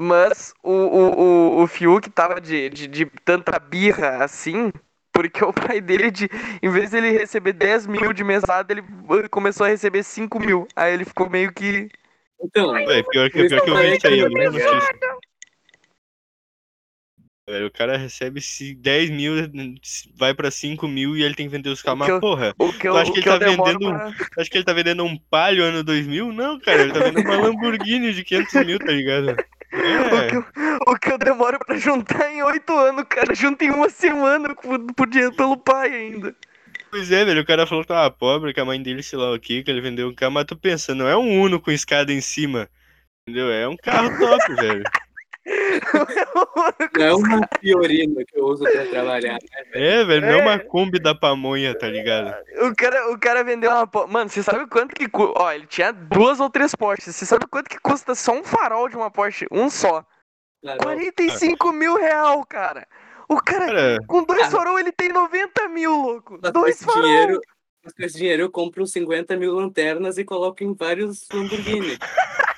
Mas 0.02 0.54
o, 0.64 0.72
o, 0.72 1.20
o, 1.60 1.64
o 1.64 1.68
Fiuk 1.68 2.10
tava 2.10 2.40
de, 2.40 2.70
de, 2.70 2.88
de 2.88 3.06
tanta 3.26 3.60
birra 3.60 4.24
assim, 4.24 4.72
porque 5.12 5.44
o 5.44 5.52
pai 5.52 5.82
dele, 5.82 6.10
de, 6.10 6.30
em 6.64 6.70
vez 6.70 6.92
dele 6.92 7.12
receber 7.12 7.52
10 7.52 7.86
mil 7.86 8.14
de 8.14 8.24
mesada, 8.24 8.72
ele 8.72 8.80
eh, 8.82 9.28
começou 9.28 9.66
a 9.66 9.70
receber 9.70 10.04
5 10.04 10.40
mil. 10.40 10.66
Aí 10.74 10.94
ele 10.94 11.04
ficou 11.04 11.30
meio 11.30 11.52
que. 11.52 11.90
Então, 12.42 12.72
Véi, 12.72 13.04
pior 13.12 13.30
que, 13.30 13.44
pior 13.46 13.62
que 13.62 13.70
eu 13.70 13.76
vi 13.76 13.98
isso 13.98 14.08
aí, 14.08 14.20
eu 14.20 14.30
vi 14.30 14.46
a 14.46 14.52
notícia. 14.52 15.00
Velho, 17.50 17.68
o 17.68 17.72
cara 17.72 17.98
recebe 17.98 18.40
se 18.40 18.76
10 18.76 19.10
mil, 19.10 19.34
vai 20.16 20.34
pra 20.34 20.50
5 20.50 20.88
mil 20.88 21.18
e 21.18 21.24
ele 21.24 21.36
tem 21.36 21.48
que 21.48 21.52
vender 21.52 21.70
os 21.72 21.82
carros. 21.82 22.08
eu- 22.08 22.14
Mas 22.14 22.22
porra, 22.22 22.56
O 22.58 22.72
que 22.72 22.88
eu, 22.88 22.96
acho 22.96 23.12
que 23.12 23.22
que 23.22 23.28
ele 23.28 23.36
eu 23.36 23.40
tá 23.40 23.46
vendendo- 23.46 23.80
pra- 23.80 24.14
acho 24.38 24.50
que 24.50 24.58
ele 24.58 24.64
tá 24.64 24.72
vendendo 24.72 25.04
um 25.04 25.18
Palio 25.18 25.64
ano 25.66 25.84
2000? 25.84 26.32
Não, 26.32 26.58
cara, 26.60 26.84
ele 26.84 26.94
tá 26.94 27.00
vendendo 27.00 27.26
uma 27.26 27.36
Lamborghini 27.52 28.14
de 28.14 28.24
500 28.24 28.54
mil, 28.66 28.78
tá 28.80 28.92
ligado? 28.94 29.36
O 30.12 30.22
É, 30.22 30.24
que, 30.24 30.36
eu, 30.36 30.46
o 30.88 30.98
que 30.98 31.12
eu 31.12 31.18
demoro 31.18 31.60
pra 31.60 31.78
juntar 31.78 32.32
em 32.32 32.42
oito 32.44 32.74
anos, 32.78 33.06
cara. 33.10 33.34
Junta 33.36 33.66
em 33.66 33.72
uma 33.72 33.90
semana 33.90 34.56
por, 34.56 34.80
por 34.94 35.08
dinheiro 35.08 35.34
pelo 35.34 35.58
pai 35.58 35.94
ainda. 35.94 36.36
pois 36.90 37.12
é, 37.12 37.24
velho, 37.26 37.42
o 37.42 37.46
cara 37.46 37.68
falou 37.68 37.84
que 37.84 37.88
tava 37.88 38.12
pobre, 38.12 38.54
que 38.54 38.60
a 38.60 38.66
mãe 38.66 38.82
dele, 38.82 39.04
sei 39.04 39.18
lá 39.20 39.32
o 39.34 39.40
que, 39.40 39.64
que 39.64 39.72
ele 39.72 39.82
vendeu 39.82 40.08
um 40.10 40.16
carro, 40.16 40.32
mas 40.34 40.46
tu 40.46 40.58
pensa, 40.58 40.96
não 40.96 41.08
é 41.08 41.16
um 41.18 41.42
Uno 41.42 41.62
com 41.62 41.72
escada 41.72 42.12
em 42.14 42.22
cima, 42.22 42.70
entendeu? 43.28 43.52
É 43.52 43.68
um 43.68 43.78
carro 43.78 44.12
top, 44.12 44.56
velho. 44.56 44.90
Não 46.98 47.06
é 47.06 47.14
uma 47.16 47.48
Fiorino 47.60 48.16
que 48.26 48.40
eu 48.40 48.46
uso 48.46 48.64
pra 48.64 48.86
trabalhar. 48.86 49.34
né? 49.34 49.40
É, 49.74 50.04
velho, 50.04 50.22
não 50.22 50.34
é 50.34 50.42
uma 50.42 50.54
É. 50.54 50.60
Kombi 50.60 51.00
da 51.00 51.14
pamonha, 51.16 51.78
tá 51.78 51.88
ligado? 51.88 52.34
O 52.62 52.76
cara, 52.76 53.12
o 53.12 53.20
cara 53.20 53.44
vendeu 53.44 53.72
uma. 53.72 53.90
Mano, 54.08 54.30
você 54.30 54.44
sabe 54.44 54.68
quanto 54.68 54.94
que. 54.96 55.08
cu- 55.10 55.34
Ó, 55.36 55.52
ele 55.52 55.66
tinha 55.68 55.92
duas 55.92 56.40
ou 56.40 56.50
três 56.50 56.74
Porsches. 56.76 57.16
Você 57.16 57.26
sabe 57.26 57.46
quanto 57.48 57.70
que 57.70 57.80
custa 57.80 58.14
só 58.16 58.34
um 58.34 58.44
farol 58.44 58.90
de 58.90 58.96
uma 58.96 59.10
Porsche? 59.12 59.46
Um 59.52 59.70
só. 59.70 60.04
Claro. 60.62 60.80
45 60.84 61.72
mil 61.72 61.96
real, 61.96 62.46
cara. 62.46 62.86
O 63.30 63.38
cara, 63.42 63.66
Cara, 63.68 63.98
com 64.08 64.24
dois 64.24 64.48
Ah. 64.48 64.50
farol, 64.52 64.80
ele 64.80 64.92
tem 64.92 65.10
90 65.10 65.68
mil, 65.70 65.94
louco. 65.94 66.40
Mas 66.42 66.52
Dois 66.52 66.82
farol. 66.84 67.04
dinheiro, 67.04 67.40
com 67.96 68.04
esse 68.04 68.18
dinheiro 68.18 68.44
eu 68.44 68.52
compro 68.52 68.86
50 68.88 69.38
mil 69.38 69.54
lanternas 69.54 70.18
e 70.18 70.26
coloco 70.26 70.64
em 70.64 70.74
vários 70.74 71.28
Lamborghini. 71.32 71.98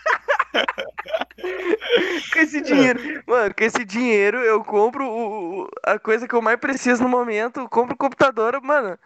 Com 2.33 2.39
esse 2.39 2.61
dinheiro. 2.61 2.99
Mano, 3.27 3.53
com 3.53 3.63
esse 3.63 3.83
dinheiro 3.85 4.37
eu 4.39 4.63
compro 4.63 5.05
o, 5.07 5.67
a 5.85 5.99
coisa 5.99 6.27
que 6.27 6.33
eu 6.35 6.41
mais 6.41 6.59
preciso 6.59 7.03
no 7.03 7.09
momento. 7.09 7.67
Compro 7.69 7.95
o 7.95 7.97
computador, 7.97 8.59
mano. 8.61 8.97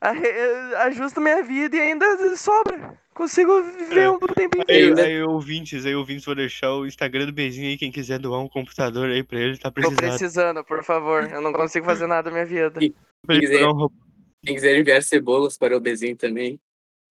arre- 0.00 0.74
Ajusta 0.84 1.20
minha 1.20 1.42
vida 1.42 1.76
e 1.76 1.80
ainda 1.80 2.36
sobra. 2.36 2.94
Consigo 3.14 3.62
viver 3.62 4.02
É. 4.02 4.10
um 4.10 4.18
tempinho. 4.18 4.64
aí, 4.68 4.84
ainda- 4.84 5.02
aí, 5.02 5.22
ouvintes, 5.22 5.86
aí, 5.86 5.94
ouvintes, 5.94 6.24
vou 6.26 6.34
deixar 6.34 6.70
o 6.74 6.86
Instagram 6.86 7.24
do 7.26 7.32
Bezinho 7.32 7.68
aí, 7.68 7.78
quem 7.78 7.90
quiser 7.90 8.18
doar 8.18 8.40
um 8.40 8.48
computador 8.48 9.08
aí 9.08 9.22
pra 9.22 9.38
ele, 9.40 9.56
tá 9.56 9.70
Tô 9.70 9.74
precisando. 9.74 9.98
precisando, 10.00 10.64
por 10.64 10.84
favor. 10.84 11.24
Eu 11.30 11.40
não 11.40 11.52
consigo 11.52 11.86
fazer 11.86 12.06
nada 12.06 12.28
na 12.30 12.34
minha 12.34 12.44
vida. 12.46 12.78
E- 12.84 12.94
ele 13.28 13.40
quiser- 13.40 13.64
Quem 14.44 14.54
quiser 14.54 14.78
enviar 14.78 15.02
cebolas 15.02 15.56
para 15.56 15.74
o 15.76 15.80
Bezinho 15.80 16.14
também, 16.16 16.60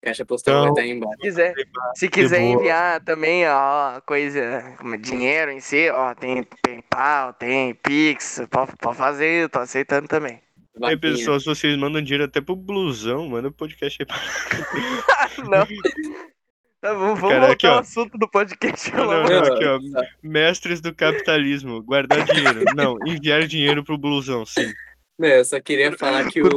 caixa 0.01 0.25
postal 0.25 0.53
Não. 0.53 0.61
vai 0.61 0.69
estar 0.71 0.81
aí 0.81 0.91
embaixo. 0.91 1.15
Se 1.15 1.21
quiser, 1.21 1.53
se 1.95 2.09
quiser 2.09 2.41
enviar 2.41 3.03
também, 3.03 3.47
ó, 3.47 3.99
coisa, 4.01 4.75
como 4.77 4.97
dinheiro 4.97 5.51
em 5.51 5.59
si, 5.59 5.89
ó, 5.89 6.13
tem 6.13 6.47
PayPal, 6.61 7.33
tem 7.33 7.73
Pix, 7.75 8.41
pode, 8.49 8.73
pode 8.77 8.97
fazer, 8.97 9.49
tô 9.49 9.59
aceitando 9.59 10.07
também. 10.07 10.41
Aí, 10.83 10.95
Vaquinha. 10.95 10.99
pessoal, 10.99 11.39
se 11.39 11.45
vocês 11.45 11.77
mandam 11.77 12.01
dinheiro 12.01 12.25
até 12.25 12.41
pro 12.41 12.55
blusão, 12.55 13.29
manda 13.29 13.47
o 13.47 13.51
podcast 13.51 14.01
aí 14.01 14.05
pra. 14.05 14.17
Não. 15.49 15.65
Tá, 16.81 16.93
vamos 16.93 17.19
vamos 17.19 17.21
Cara, 17.21 17.39
voltar 17.39 17.53
aqui, 17.53 17.67
ao 17.67 17.79
assunto 17.79 18.17
do 18.17 18.29
podcast. 18.29 18.91
Não, 18.93 19.05
não, 19.05 19.23
não, 19.23 19.53
aqui, 19.53 19.65
ó. 19.65 19.79
Mestres 20.21 20.81
do 20.81 20.93
capitalismo, 20.93 21.81
guardar 21.81 22.23
dinheiro. 22.25 22.63
Não, 22.75 22.97
enviar 23.07 23.47
dinheiro 23.47 23.83
pro 23.83 23.97
blusão, 23.97 24.45
sim. 24.45 24.71
Não, 25.17 25.27
eu 25.27 25.43
só 25.43 25.59
queria 25.59 25.97
falar 25.97 26.29
que 26.29 26.43
o. 26.43 26.47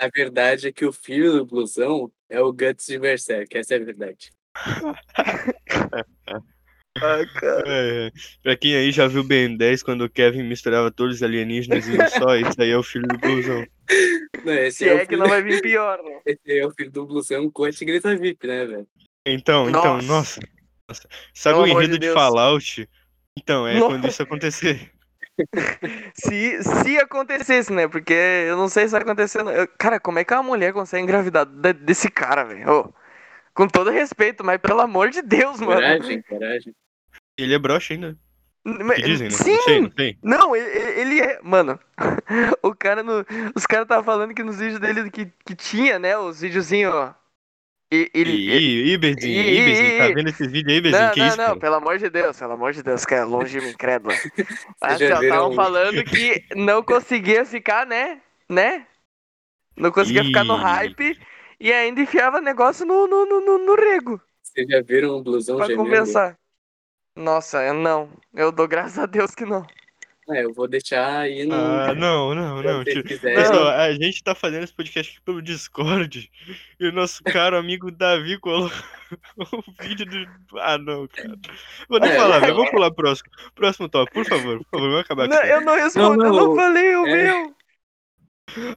a 0.00 0.08
verdade 0.08 0.68
é 0.68 0.72
que 0.72 0.86
o 0.86 0.92
filho 0.92 1.32
do 1.32 1.44
blusão 1.44 2.10
é 2.28 2.40
o 2.40 2.52
Guts 2.52 2.86
de 2.86 2.98
Berserk. 2.98 3.56
Essa 3.56 3.74
é 3.74 3.76
a 3.76 3.84
verdade. 3.84 4.30
Ah, 6.96 7.24
cara. 7.38 7.62
É, 7.66 8.06
é. 8.06 8.10
Pra 8.42 8.56
quem 8.56 8.74
aí 8.74 8.90
já 8.90 9.06
viu 9.06 9.22
Ben 9.22 9.56
10, 9.56 9.84
quando 9.84 10.02
o 10.02 10.10
Kevin 10.10 10.42
misturava 10.42 10.90
todos 10.90 11.16
os 11.16 11.22
alienígenas 11.22 11.88
em 11.88 11.92
um 11.92 12.08
só, 12.08 12.34
isso 12.36 12.60
aí 12.60 12.70
é 12.70 12.76
o 12.76 12.82
filho 12.82 13.06
do 13.06 13.16
blusão. 13.16 13.64
Não, 14.44 14.52
esse, 14.54 14.78
Se 14.78 14.88
é, 14.88 14.94
é 14.94 14.98
que 15.00 15.06
filho, 15.06 15.20
não 15.20 15.28
vai 15.28 15.40
vir 15.40 15.62
pior, 15.62 16.02
né? 16.02 16.20
esse 16.26 16.58
é 16.58 16.66
o 16.66 16.72
filho 16.72 16.90
do 16.90 17.06
blusão 17.06 17.48
com 17.48 17.64
a 17.64 17.70
Tigrita 17.70 18.14
VIP, 18.16 18.44
né, 18.46 18.66
velho? 18.66 18.88
Então, 19.24 19.68
então, 19.68 19.98
Nossa. 19.98 20.06
nossa. 20.06 20.40
nossa. 20.88 21.08
Sabe 21.32 21.62
Pelo 21.62 21.68
o 21.68 21.68
enredo 21.68 21.96
de 21.96 22.08
de. 22.08 22.12
Fallout? 22.12 22.88
Então, 23.38 23.68
é 23.68 23.74
Nossa. 23.74 23.86
quando 23.86 24.08
isso 24.08 24.22
acontecer. 24.22 24.92
Se, 26.14 26.62
se 26.62 26.98
acontecesse, 26.98 27.72
né? 27.72 27.88
Porque 27.88 28.12
eu 28.12 28.56
não 28.56 28.68
sei 28.68 28.86
se 28.86 28.92
vai 28.92 29.02
acontecer. 29.02 29.42
não. 29.42 29.52
Eu- 29.52 29.68
Cara, 29.78 29.98
como 30.00 30.18
é 30.18 30.24
que 30.24 30.32
uma 30.34 30.42
mulher 30.42 30.72
consegue 30.72 31.02
engravidar 31.02 31.44
de- 31.46 31.72
desse 31.72 32.10
cara, 32.10 32.44
velho? 32.44 32.70
Ô, 32.70 32.92
com 33.54 33.66
todo 33.66 33.90
respeito, 33.90 34.44
mas 34.44 34.58
pelo 34.58 34.80
amor 34.80 35.10
de 35.10 35.22
Deus, 35.22 35.60
mano. 35.60 35.72
Coragem, 35.74 36.22
coragem. 36.22 36.74
Ele 37.38 37.54
é 37.54 37.58
broxa 37.58 37.94
ainda. 37.94 38.16
Mas- 38.64 38.96
Que 38.96 39.02
dizem, 39.02 39.28
né? 39.28 39.34
Sim! 39.34 39.52
Não 39.56 39.62
sei, 39.62 39.80
não 39.80 39.92
sei. 39.96 40.18
Não, 40.22 40.56
ele, 40.56 41.00
ele 41.00 41.20
é. 41.20 41.40
Mano, 41.42 41.78
o 42.62 42.74
cara 42.74 43.02
no. 43.02 43.24
Os 43.54 43.66
caras 43.66 43.84
estavam 43.84 44.04
falando 44.04 44.34
que 44.34 44.42
nos 44.42 44.58
vídeos 44.58 44.78
dele 44.80 45.10
que, 45.10 45.26
que 45.46 45.54
tinha, 45.54 45.98
né? 45.98 46.16
Os 46.18 46.40
videozinhos, 46.42 46.94
ó. 46.94 47.14
E, 47.92 48.10
E 48.14 48.20
ele, 48.20 48.30
e- 48.30 48.56
aí, 48.84 48.98
Bezinho, 48.98 49.92
tá 49.96 50.08
e- 50.08 50.14
vendo 50.14 50.28
esse 50.30 50.46
vídeo 50.46 50.70
aí, 50.72 50.80
Bezinho? 50.80 50.98
Não, 51.08 51.10
que 51.10 51.20
não, 51.20 51.26
isso, 51.26 51.36
não, 51.36 51.44
cara? 51.46 51.60
pelo 51.60 51.74
amor 51.76 51.98
de 51.98 52.10
Deus, 52.10 52.38
pelo 52.38 52.52
amor 52.52 52.72
de 52.72 52.82
Deus, 52.82 53.04
que 53.04 53.14
é 53.14 53.24
longe 53.24 53.52
de 53.52 53.60
mim, 53.60 53.70
incrédula. 53.70 54.14
Mas 54.80 54.98
já 54.98 55.06
já 55.06 55.20
estavam 55.22 55.52
falando 55.52 56.04
que 56.04 56.44
não 56.56 56.82
conseguia 56.82 57.44
ficar, 57.44 57.86
né? 57.86 58.20
Né? 58.48 58.86
Não 59.76 59.90
conseguia 59.92 60.24
ficar 60.24 60.44
no 60.44 60.56
hype 60.56 61.18
e 61.60 61.72
ainda 61.72 62.00
enfiava 62.02 62.40
negócio 62.40 62.86
no, 62.86 63.06
no, 63.06 63.26
no, 63.26 63.40
no, 63.40 63.58
no 63.58 63.74
rego 63.76 64.20
Vocês 64.42 64.66
já 64.68 64.82
viram 64.82 65.16
o 65.16 65.22
blusão 65.22 65.56
pra 65.56 65.66
gemendo? 65.66 65.84
compensar. 65.84 66.38
Nossa, 67.16 67.62
eu 67.64 67.74
não. 67.74 68.10
Eu 68.34 68.52
dou 68.52 68.68
graças 68.68 68.98
a 68.98 69.06
Deus 69.06 69.34
que 69.34 69.44
não. 69.44 69.66
É, 70.28 70.44
eu 70.44 70.52
vou 70.52 70.68
deixar 70.68 71.20
aí 71.20 71.44
no. 71.44 71.54
Ah, 71.54 71.94
não, 71.96 72.34
não, 72.34 72.62
não. 72.62 72.84
quiserem. 72.84 73.36
Pessoal, 73.36 73.68
a 73.68 73.92
gente 73.92 74.22
tá 74.22 74.34
fazendo 74.34 74.64
esse 74.64 74.74
podcast 74.74 75.12
aqui 75.12 75.24
pelo 75.24 75.42
Discord 75.42 76.30
e 76.78 76.86
o 76.86 76.92
nosso 76.92 77.22
caro 77.24 77.56
amigo 77.56 77.90
Davi 77.90 78.38
colocou 78.38 78.70
o 79.38 79.82
vídeo 79.82 80.06
do. 80.06 80.58
Ah, 80.60 80.78
não, 80.78 81.08
cara. 81.08 81.36
Vou 81.88 81.98
nem 81.98 82.10
É, 82.10 82.16
falar, 82.16 82.34
não. 82.34 82.40
velho. 82.42 82.54
Vamos 82.54 82.70
pular 82.70 82.90
pro 82.90 83.04
próximo. 83.04 83.30
Próximo 83.54 83.88
top, 83.88 84.12
por 84.12 84.24
favor, 84.24 84.58
por 84.58 84.70
favor, 84.70 84.90
vamos 84.90 85.00
acabar 85.00 85.28
com 85.28 85.34
Não, 85.34 85.42
eu 85.44 85.60
não 85.62 85.74
respondo, 85.74 86.16
Não, 86.16 86.26
eu 86.26 86.32
não, 86.32 86.46
não 86.48 86.56
falei 86.56 86.96
o 86.96 87.06
é. 87.06 87.24
meu. 87.24 87.54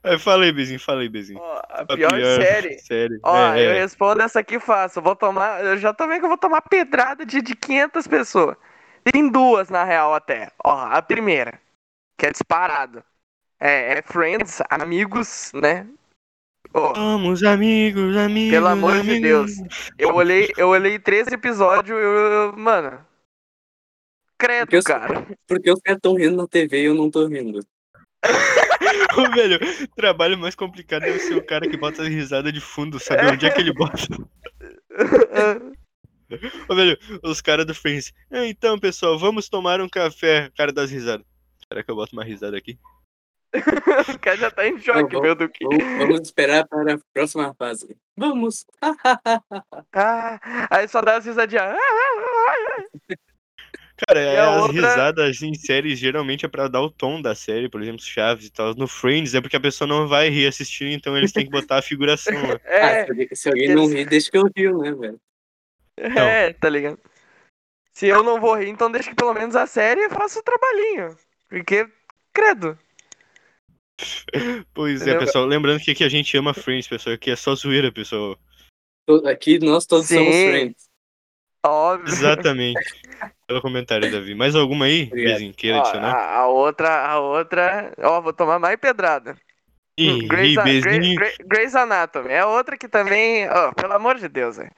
É, 0.03 0.17
fala 0.19 0.43
aí, 0.43 0.51
Bezinho, 0.51 0.79
fala 0.79 1.01
aí, 1.01 1.09
Bezinho. 1.09 1.39
Ó, 1.39 1.61
a 1.69 1.81
A 1.81 1.95
pior, 1.95 2.11
série. 2.11 2.77
série. 2.79 3.19
Ó, 3.23 3.53
é, 3.53 3.65
eu 3.65 3.71
é. 3.71 3.79
respondo 3.81 4.21
essa 4.21 4.39
aqui 4.39 4.59
fácil. 4.59 4.99
Eu 4.99 5.03
vou 5.03 5.15
tomar. 5.15 5.63
Eu 5.63 5.77
já 5.77 5.93
tô 5.93 6.07
vendo 6.07 6.19
que 6.19 6.25
eu 6.25 6.29
vou 6.29 6.37
tomar 6.37 6.61
pedrada 6.61 7.25
de, 7.25 7.41
de 7.41 7.55
500 7.55 8.07
pessoas. 8.07 8.55
Tem 9.03 9.29
duas, 9.29 9.69
na 9.69 9.83
real, 9.83 10.13
até. 10.13 10.51
Ó, 10.63 10.71
a 10.71 11.01
primeira, 11.01 11.59
que 12.17 12.25
é 12.25 12.31
disparado. 12.31 13.03
É, 13.59 13.99
é 13.99 14.01
Friends, 14.01 14.61
amigos, 14.69 15.51
né? 15.53 15.87
Ó, 16.73 16.93
Somos 16.95 17.43
amigos, 17.43 18.15
amigos. 18.17 18.51
Pelo 18.51 18.67
amor 18.67 18.93
de 18.93 18.99
amigos. 19.11 19.55
Deus. 19.57 19.91
eu 19.97 20.15
olhei, 20.15 20.51
eu 20.57 20.69
olhei 20.69 20.97
três 20.99 21.27
episódios, 21.27 21.89
eu, 21.97 21.97
eu- 21.99 22.53
mano. 22.57 23.05
Credo, 24.37 24.65
Porque 24.65 24.77
eu- 24.77 24.83
cara. 24.83 25.27
Porque 25.47 25.71
os 25.71 25.79
caras 25.81 26.01
tão 26.01 26.15
rindo 26.15 26.35
na 26.37 26.47
TV 26.47 26.81
e 26.81 26.85
eu 26.85 26.95
não 26.95 27.09
tô 27.11 27.27
rindo. 27.27 27.59
Ô, 29.17 29.31
velho, 29.35 29.59
o 29.83 29.95
trabalho 29.95 30.37
mais 30.37 30.55
complicado 30.55 31.03
deve 31.03 31.19
ser 31.19 31.35
o 31.35 31.45
cara 31.45 31.69
que 31.69 31.77
bota 31.77 32.01
a 32.03 32.07
risada 32.07 32.51
de 32.51 32.59
fundo, 32.59 32.99
sabe 32.99 33.25
onde 33.27 33.45
é 33.45 33.49
que 33.51 33.61
ele 33.61 33.73
bota? 33.73 33.97
Ô, 36.69 36.75
velho, 36.75 36.97
os 37.23 37.41
caras 37.41 37.65
do 37.65 37.73
Friends. 37.75 38.13
"Ah, 38.31 38.45
então, 38.45 38.79
pessoal, 38.79 39.17
vamos 39.17 39.49
tomar 39.49 39.81
um 39.81 39.89
café. 39.89 40.49
Cara 40.57 40.71
das 40.71 40.89
risadas. 40.91 41.25
Será 41.67 41.83
que 41.83 41.89
eu 41.91 41.95
boto 41.95 42.13
uma 42.13 42.23
risada 42.23 42.57
aqui? 42.57 42.77
o 44.15 44.19
cara 44.19 44.35
já 44.37 44.49
tá 44.51 44.67
em 44.67 44.79
choque, 44.79 45.19
meu 45.21 45.35
do 45.35 45.47
que. 45.47 45.63
Vamos, 45.99 46.21
esperar 46.21 46.67
para 46.67 46.95
a 46.95 46.97
próxima 47.13 47.53
fase. 47.53 47.95
Vamos! 48.17 48.65
Ah, 49.95 50.39
aí 50.71 50.87
só 50.87 51.01
dá 51.01 51.17
as 51.17 51.25
risadinhas. 51.25 51.65
Ah, 51.65 51.77
Cara, 54.07 54.49
as 54.55 54.61
outra- 54.63 54.73
risadas 54.73 55.41
em 55.43 55.53
séries 55.53 55.99
geralmente 55.99 56.45
é 56.45 56.49
pra 56.49 56.67
dar 56.67 56.81
o 56.81 56.89
tom 56.89 57.21
da 57.21 57.35
série, 57.35 57.69
por 57.69 57.81
exemplo, 57.81 58.01
Chaves 58.03 58.47
e 58.47 58.51
tal. 58.51 58.73
No 58.75 58.87
Friends 58.87 59.35
é 59.35 59.39
porque 59.41 59.55
a 59.55 59.59
pessoa 59.61 59.87
não 59.87 60.07
vai 60.07 60.29
rir 60.29 60.47
assistindo, 60.47 60.91
então 60.91 61.15
eles 61.15 61.31
têm 61.31 61.45
que 61.45 61.51
botar 61.51 61.77
a 61.77 61.81
figuração 61.81 62.33
lá. 62.33 62.59
Ah, 62.65 62.69
É, 62.71 63.05
se 63.05 63.11
alguém, 63.11 63.27
se 63.33 63.49
alguém 63.49 63.75
não 63.75 63.87
rir, 63.87 64.05
deixa 64.05 64.31
que 64.31 64.37
eu 64.37 64.49
rio, 64.57 64.79
né, 64.79 64.91
velho? 64.93 65.19
É, 65.97 66.53
tá 66.53 66.69
ligado? 66.69 66.99
Se 67.93 68.07
eu 68.07 68.23
não 68.23 68.39
vou 68.41 68.55
rir, 68.55 68.69
então 68.69 68.91
deixa 68.91 69.09
que 69.09 69.15
pelo 69.15 69.33
menos 69.33 69.55
a 69.55 69.67
série 69.67 70.09
faça 70.09 70.39
o 70.39 70.43
trabalhinho. 70.43 71.15
Porque, 71.47 71.87
credo. 72.33 72.77
Pois 74.73 75.05
é, 75.07 75.17
pessoal. 75.17 75.45
Lembrando 75.45 75.79
que 75.79 75.91
aqui 75.91 76.03
a 76.03 76.09
gente 76.09 76.35
ama 76.35 76.53
Friends, 76.53 76.87
pessoal. 76.87 77.15
Aqui 77.15 77.29
é 77.31 77.35
só 77.35 77.53
zoeira, 77.53 77.91
pessoal. 77.91 78.37
Aqui 79.29 79.59
nós 79.59 79.85
todos 79.85 80.07
Sim. 80.07 80.15
somos 80.15 80.35
friends. 80.35 80.89
Óbvio. 81.65 82.07
Exatamente. 82.11 82.79
Pelo 83.47 83.61
comentário, 83.61 84.11
Davi. 84.11 84.33
Mais 84.33 84.55
alguma 84.55 84.85
aí. 84.85 85.05
Bezinho, 85.05 85.53
queira 85.53 85.77
Ó, 85.77 85.81
adicionar? 85.81 86.13
a, 86.13 86.37
a 86.39 86.47
outra, 86.47 87.05
a 87.07 87.19
outra. 87.19 87.93
Ó, 87.99 88.21
vou 88.21 88.33
tomar 88.33 88.57
mais 88.59 88.77
pedrada. 88.77 89.37
Hum, 89.99 90.03
Ih, 90.23 90.27
Grey's, 90.27 90.55
Bezinho. 90.63 91.15
Grey- 91.15 91.37
Grey's 91.45 91.75
Anatomy. 91.75 92.31
É 92.31 92.43
outra 92.45 92.75
que 92.75 92.87
também. 92.87 93.47
Ó, 93.49 93.71
pelo 93.73 93.93
amor 93.93 94.17
de 94.17 94.27
Deus, 94.27 94.57
velho. 94.57 94.71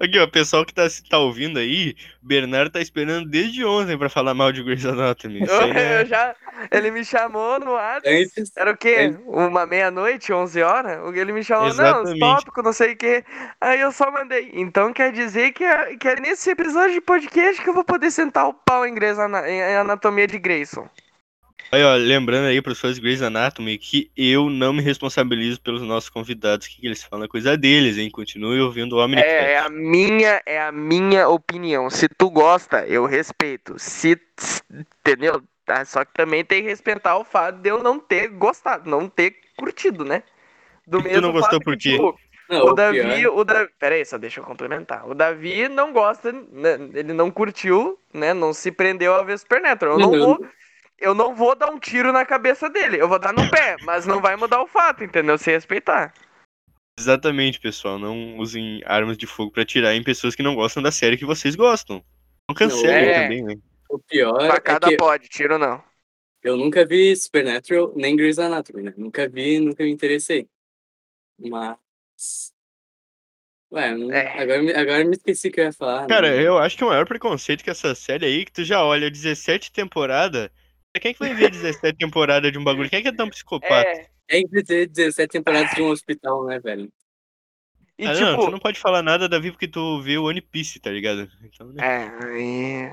Aqui, 0.00 0.18
ó, 0.18 0.26
pessoal 0.26 0.64
que 0.64 0.74
tá, 0.74 0.86
tá 1.08 1.18
ouvindo 1.18 1.58
aí, 1.58 1.94
Bernardo 2.20 2.72
tá 2.72 2.80
esperando 2.80 3.28
desde 3.28 3.64
ontem 3.64 3.96
pra 3.96 4.08
falar 4.08 4.34
mal 4.34 4.52
de 4.52 4.62
Grey's 4.62 4.84
Anatomy. 4.84 5.40
Eu, 5.48 5.62
é... 5.72 6.02
eu 6.02 6.06
já. 6.06 6.34
Ele 6.70 6.90
me 6.90 7.04
chamou 7.04 7.58
no 7.58 7.72
WhatsApp. 7.72 8.08
Antes, 8.36 8.52
Era 8.56 8.70
o 8.72 8.76
quê? 8.76 8.96
Antes- 9.00 9.20
Uma 9.26 9.66
meia-noite, 9.66 10.32
11 10.32 10.62
horas? 10.62 11.16
Ele 11.16 11.32
me 11.32 11.42
chamou, 11.42 11.68
Exatamente. 11.68 12.18
não, 12.18 12.34
tópico, 12.36 12.62
não 12.62 12.72
sei 12.72 12.92
o 12.92 12.96
quê. 12.96 13.24
Aí 13.60 13.80
eu 13.80 13.90
só 13.92 14.10
mandei. 14.10 14.50
Então 14.54 14.92
quer 14.92 15.12
dizer 15.12 15.52
que 15.52 15.64
é, 15.64 15.96
que 15.96 16.08
é 16.08 16.16
nesse 16.20 16.50
episódio 16.50 16.92
de 16.94 17.00
podcast 17.00 17.62
que 17.62 17.68
eu 17.68 17.74
vou 17.74 17.84
poder 17.84 18.10
sentar 18.10 18.46
o 18.48 18.54
pau 18.54 18.86
em, 18.86 18.94
Grey's 18.94 19.18
em 19.18 19.76
Anatomia 19.76 20.26
de 20.26 20.38
Grayson. 20.38 20.88
Aí, 21.74 21.82
ó, 21.82 21.96
lembrando 21.96 22.46
aí 22.46 22.62
pros 22.62 22.78
fãs 22.78 22.94
de 22.94 23.00
Grey's 23.00 23.20
Anatomy 23.20 23.76
que 23.76 24.08
eu 24.16 24.48
não 24.48 24.72
me 24.72 24.80
responsabilizo 24.80 25.60
pelos 25.60 25.82
nossos 25.82 26.08
convidados, 26.08 26.68
que 26.68 26.86
eles 26.86 27.02
falam 27.02 27.24
é 27.24 27.28
coisa 27.28 27.56
deles, 27.56 27.98
hein? 27.98 28.08
Continue 28.10 28.60
ouvindo 28.60 28.94
o 28.96 29.04
Omnicast. 29.04 29.28
É, 29.28 29.52
é 29.54 29.58
a 29.58 29.68
minha, 29.68 30.42
é 30.46 30.60
a 30.60 30.70
minha 30.70 31.28
opinião. 31.28 31.90
Se 31.90 32.08
tu 32.08 32.30
gosta, 32.30 32.86
eu 32.86 33.06
respeito. 33.06 33.74
Se, 33.76 34.16
entendeu? 34.70 35.42
Tá? 35.66 35.84
Só 35.84 36.04
que 36.04 36.12
também 36.14 36.44
tem 36.44 36.62
que 36.62 36.68
respeitar 36.68 37.16
o 37.18 37.24
fato 37.24 37.56
de 37.56 37.70
eu 37.70 37.82
não 37.82 37.98
ter 37.98 38.28
gostado, 38.28 38.88
não 38.88 39.08
ter 39.08 39.34
curtido, 39.56 40.04
né? 40.04 40.22
Do 40.86 41.00
E 41.00 41.14
tu 41.14 41.20
não 41.20 41.32
gostou 41.32 41.54
fato 41.58 41.64
por 41.64 41.76
quê? 41.76 41.90
tipo, 41.92 42.16
não, 42.48 42.66
o 42.66 42.70
o 42.70 42.74
Davi, 42.74 43.26
o 43.26 43.44
Davi, 43.44 43.70
pera 43.78 43.94
aí, 43.94 44.04
só 44.04 44.18
deixa 44.18 44.40
eu 44.40 44.44
complementar. 44.44 45.08
O 45.08 45.14
Davi 45.14 45.68
não 45.68 45.92
gosta, 45.92 46.30
né, 46.30 46.74
ele 46.92 47.12
não 47.12 47.30
curtiu, 47.30 47.98
né, 48.12 48.34
não 48.34 48.52
se 48.52 48.70
prendeu 48.70 49.14
a 49.14 49.22
ver 49.22 49.38
Supernatural. 49.38 49.94
Eu 49.94 50.00
não 50.00 50.12
Não. 50.12 50.18
vou, 50.20 50.46
eu 50.98 51.14
não 51.14 51.34
vou 51.34 51.54
dar 51.54 51.70
um 51.70 51.78
tiro 51.78 52.12
na 52.12 52.24
cabeça 52.24 52.68
dele, 52.70 53.00
eu 53.00 53.08
vou 53.08 53.18
dar 53.18 53.32
no 53.32 53.48
pé, 53.50 53.76
mas 53.82 54.06
não 54.06 54.20
vai 54.20 54.36
mudar 54.36 54.62
o 54.62 54.66
fato, 54.66 55.04
entendeu? 55.04 55.36
Se 55.38 55.50
respeitar. 55.50 56.12
Exatamente, 56.98 57.58
pessoal. 57.60 57.98
Não 57.98 58.38
usem 58.38 58.80
armas 58.84 59.16
de 59.18 59.26
fogo 59.26 59.50
pra 59.50 59.62
atirar 59.62 59.94
em 59.94 60.02
pessoas 60.04 60.34
que 60.34 60.42
não 60.42 60.54
gostam 60.54 60.82
da 60.82 60.92
série 60.92 61.16
que 61.16 61.24
vocês 61.24 61.56
gostam. 61.56 62.04
Não 62.48 62.54
cancelem 62.54 63.08
é. 63.08 63.22
também, 63.22 63.42
né? 63.42 63.56
o 63.88 63.98
pior 63.98 64.40
é 64.42 64.48
Facada 64.48 64.88
que 64.88 64.96
pode, 64.96 65.28
tiro 65.28 65.58
não. 65.58 65.82
eu 66.42 66.56
nunca 66.56 66.84
vi 66.84 67.14
Supernatural 67.16 67.92
nem 67.96 68.16
Grey's 68.16 68.38
Anatomy, 68.38 68.82
né? 68.82 68.94
Nunca 68.96 69.28
vi, 69.28 69.58
nunca 69.60 69.82
me 69.84 69.90
interessei. 69.90 70.48
Mas... 71.38 72.52
Ué, 73.72 73.88
É. 74.12 74.42
agora, 74.42 74.62
me- 74.62 74.72
agora 74.74 75.04
me 75.04 75.16
esqueci 75.16 75.48
o 75.48 75.52
que 75.52 75.60
eu 75.60 75.64
ia 75.64 75.72
falar. 75.72 76.06
Cara, 76.06 76.30
né? 76.30 76.46
eu 76.46 76.58
acho 76.58 76.76
que 76.76 76.84
o 76.84 76.88
maior 76.88 77.06
preconceito 77.06 77.64
que 77.64 77.70
essa 77.70 77.94
série 77.94 78.26
aí, 78.26 78.44
que 78.44 78.52
tu 78.52 78.62
já 78.64 78.84
olha 78.84 79.10
17 79.10 79.72
temporadas. 79.72 80.48
Quem 81.00 81.10
é 81.10 81.14
que 81.14 81.20
vai 81.20 81.34
ver 81.34 81.50
17 81.50 81.98
temporadas 81.98 82.52
de 82.52 82.58
um 82.58 82.64
bagulho? 82.64 82.88
Quem 82.88 83.00
é 83.00 83.02
que 83.02 83.08
é 83.08 83.12
tão 83.12 83.28
psicopata? 83.28 83.88
É, 83.88 84.08
É 84.28 84.42
que 84.42 84.62
dizer 84.62 84.88
17 84.88 85.32
temporadas 85.32 85.74
de 85.74 85.82
um 85.82 85.88
hospital, 85.88 86.46
né, 86.46 86.58
velho? 86.60 86.90
e 87.98 88.06
ah, 88.06 88.14
não, 88.14 88.30
tipo, 88.32 88.44
tu 88.46 88.50
não 88.50 88.58
pode 88.58 88.80
falar 88.80 89.02
nada, 89.02 89.28
Davi, 89.28 89.50
porque 89.50 89.68
tu 89.68 90.00
vê 90.02 90.18
o 90.18 90.24
One 90.24 90.40
Piece, 90.40 90.80
tá 90.80 90.90
ligado? 90.90 91.28
Então, 91.42 91.68
né? 91.72 91.82
é, 91.84 92.24
aí 92.24 92.92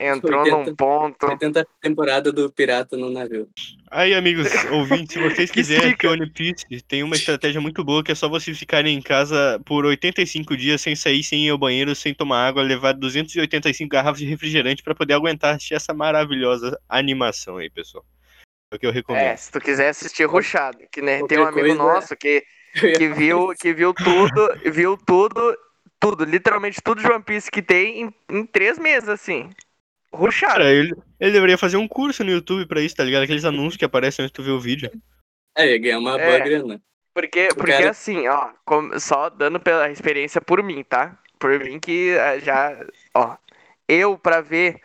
entrou 0.00 0.40
80. 0.40 0.70
num 0.70 0.74
ponto. 0.74 1.26
80 1.26 1.66
temporada 1.80 2.32
do 2.32 2.50
pirata 2.50 2.96
no 2.96 3.10
navio. 3.10 3.48
Aí, 3.90 4.14
amigos, 4.14 4.48
ouvintes, 4.72 5.12
se 5.12 5.20
vocês 5.20 5.50
quiserem 5.50 5.96
que 5.96 6.06
o 6.06 6.12
One 6.12 6.28
Piece 6.30 6.64
tem 6.88 7.02
uma 7.02 7.14
estratégia 7.14 7.60
muito 7.60 7.84
boa, 7.84 8.02
que 8.02 8.10
é 8.10 8.14
só 8.14 8.28
vocês 8.28 8.58
ficarem 8.58 8.96
em 8.96 9.02
casa 9.02 9.60
por 9.64 9.84
85 9.84 10.56
dias 10.56 10.80
sem 10.80 10.96
sair, 10.96 11.22
sem 11.22 11.46
ir 11.46 11.50
ao 11.50 11.58
banheiro, 11.58 11.94
sem 11.94 12.14
tomar 12.14 12.48
água, 12.48 12.62
levar 12.62 12.92
285 12.92 13.90
garrafas 13.90 14.18
de 14.18 14.26
refrigerante 14.26 14.82
pra 14.82 14.94
poder 14.94 15.14
aguentar 15.14 15.54
assistir 15.54 15.74
essa 15.74 15.92
maravilhosa 15.92 16.78
animação 16.88 17.58
aí, 17.58 17.68
pessoal. 17.68 18.04
É 18.72 18.76
o 18.76 18.78
que 18.78 18.86
eu 18.86 18.92
recomendo. 18.92 19.22
É, 19.22 19.36
se 19.36 19.50
tu 19.50 19.60
quiser 19.60 19.88
assistir 19.88 20.24
ruxado, 20.24 20.78
que 20.90 21.02
né, 21.02 21.20
tem 21.26 21.38
um 21.38 21.44
amigo 21.44 21.60
coisa- 21.60 21.74
nosso 21.74 22.16
que 22.16 22.44
que 22.72 23.08
viu, 23.08 23.48
que 23.60 23.74
viu 23.74 23.92
tudo, 23.92 24.48
viu 24.72 24.96
tudo, 24.96 25.58
tudo, 25.98 26.24
literalmente 26.24 26.80
tudo 26.80 27.02
de 27.02 27.10
One 27.10 27.22
Piece 27.22 27.50
que 27.50 27.60
tem 27.60 28.02
em, 28.02 28.14
em 28.30 28.46
três 28.46 28.78
meses, 28.78 29.08
assim. 29.08 29.50
Ruxado. 30.12 30.52
Cara, 30.54 30.70
ele, 30.70 30.94
ele 31.20 31.32
deveria 31.32 31.56
fazer 31.58 31.76
um 31.76 31.86
curso 31.88 32.24
no 32.24 32.30
YouTube 32.30 32.66
pra 32.66 32.80
isso, 32.80 32.96
tá 32.96 33.04
ligado? 33.04 33.22
Aqueles 33.22 33.44
anúncios 33.44 33.76
que 33.76 33.84
aparecem 33.84 34.24
antes 34.24 34.32
de 34.32 34.34
tu 34.34 34.42
ver 34.42 34.50
o 34.50 34.60
vídeo. 34.60 34.90
É, 35.56 35.70
ia 35.72 35.78
ganhar 35.78 35.98
uma 35.98 36.20
É. 36.20 36.26
boa 36.26 36.38
grana. 36.40 36.82
Porque, 37.14 37.48
porque 37.56 37.72
cara- 37.72 37.90
assim, 37.90 38.26
ó, 38.28 38.50
com- 38.64 38.98
só 38.98 39.28
dando 39.28 39.58
pela 39.60 39.90
experiência 39.90 40.40
por 40.40 40.62
mim, 40.62 40.82
tá? 40.84 41.18
Por 41.38 41.58
mim 41.58 41.78
que 41.80 42.10
eh, 42.10 42.40
já, 42.40 42.76
ó, 43.14 43.36
eu 43.88 44.16
pra 44.16 44.40
ver 44.40 44.80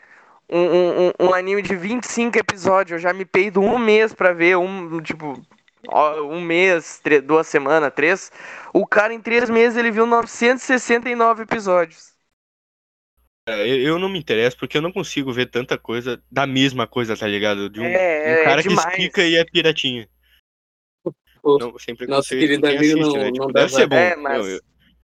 um, 0.50 0.60
um, 0.60 1.12
um- 1.20 1.34
anime 1.34 1.62
de 1.62 1.76
25 1.76 2.38
episódios, 2.38 2.94
eu 2.94 3.00
já 3.00 3.14
me 3.14 3.26
peido 3.26 3.62
um 3.62 3.78
mês 3.78 4.14
pra 4.14 4.34
ver, 4.34 4.58
um, 4.58 5.00
tipo, 5.02 5.40
ó, 5.88 6.22
um 6.24 6.42
mês, 6.42 7.00
tre- 7.04 7.22
duas 7.22 7.46
semanas, 7.48 7.94
três. 7.96 8.32
O 8.74 8.88
cara 8.88 9.14
em 9.14 9.22
três 9.22 9.50
meses 9.50 9.78
ele 9.78 9.92
viu 9.92 10.06
969 10.08 11.44
episódios. 11.44 12.15
É, 13.48 13.68
eu, 13.68 14.00
não 14.00 14.10
me 14.10 14.18
interesso 14.18 14.58
porque 14.58 14.76
eu 14.76 14.82
não 14.82 14.92
consigo 14.92 15.32
ver 15.32 15.46
tanta 15.46 15.78
coisa 15.78 16.22
da 16.32 16.48
mesma 16.48 16.88
coisa, 16.88 17.16
tá 17.16 17.28
ligado? 17.28 17.70
De 17.70 17.80
um, 17.80 17.86
É, 17.86 18.42
um 18.42 18.44
cara 18.44 18.60
é 18.60 18.64
que 18.64 18.74
explica 18.74 19.24
e 19.24 19.36
é 19.36 19.46
piratinha. 19.46 20.10
O 21.44 21.60
Não, 21.60 21.78
sempre 21.78 22.08
nosso 22.08 22.30
querido 22.30 22.66
amigo 22.66 22.80
assiste, 22.82 23.00
não- 23.02 23.14
né? 23.14 23.26
não 23.26 23.32
Tipo, 23.34 23.54
dá 23.54 23.60
deve 23.62 23.74
ser 23.74 23.88
bom. 23.88 23.96
É, 23.98 24.16
Não, 24.16 24.24
mas- 24.24 24.48
eu, 24.48 24.62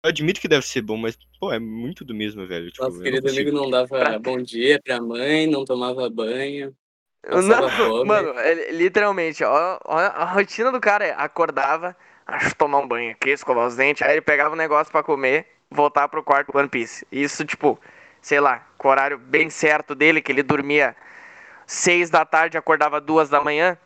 Eu 0.04 0.10
admito 0.10 0.40
que 0.40 0.48
deve 0.48 0.64
ser 0.68 0.84
bom, 0.84 0.98
mas, 0.98 1.18
pô, 1.40 1.52
é 1.52 1.58
muito 1.58 2.06
do 2.06 2.14
mesmo, 2.14 2.46
velho. 2.46 2.70
Tipo, 2.70 2.84
Nosso 2.84 3.02
querido 3.02 3.24
consigo. 3.24 3.42
amigo 3.50 3.58
não 3.58 3.72
dava 3.72 3.88
Pra- 3.88 4.20
bom 4.20 4.40
dia 4.40 4.80
pra 4.84 5.02
mãe, 5.02 5.48
não 5.48 5.66
tomava 5.66 6.08
banho. 6.12 6.76
Não, 7.28 7.42
mano, 8.06 8.38
é, 8.38 8.72
literalmente, 8.72 9.44
ó, 9.44 9.80
ó, 9.84 9.98
a 9.98 10.26
rotina 10.26 10.72
do 10.72 10.80
cara 10.80 11.06
é 11.08 11.12
acordava, 11.18 11.98
acho 12.28 12.50
que 12.50 12.56
tomar 12.56 12.78
um 12.80 12.88
banho 12.88 13.12
aqui, 13.14 13.32
escovar 13.32 13.66
os 13.66 13.76
dentes, 13.76 14.04
aí 14.04 14.12
ele 14.12 14.22
pegava 14.22 14.54
um 14.54 14.58
negócio 14.58 14.92
pra 14.92 15.02
comer, 15.02 15.48
voltar 15.72 16.08
pro 16.08 16.22
quarto 16.24 16.56
One 16.56 16.70
Piece. 16.70 17.04
Isso, 17.12 17.44
tipo, 17.44 17.80
sei 18.26 18.40
lá, 18.40 18.68
com 18.76 18.88
o 18.88 18.92
horário 18.92 19.20
bem 19.20 19.52
certo 19.52 19.94
dele, 19.94 20.20
que 20.20 20.32
ele 20.32 20.42
dormia 20.42 20.96
seis 21.68 22.10
da 22.10 22.26
tarde, 22.26 22.58
acordava 22.58 23.00
duas 23.00 23.30
da 23.30 23.40
manhã. 23.40 23.78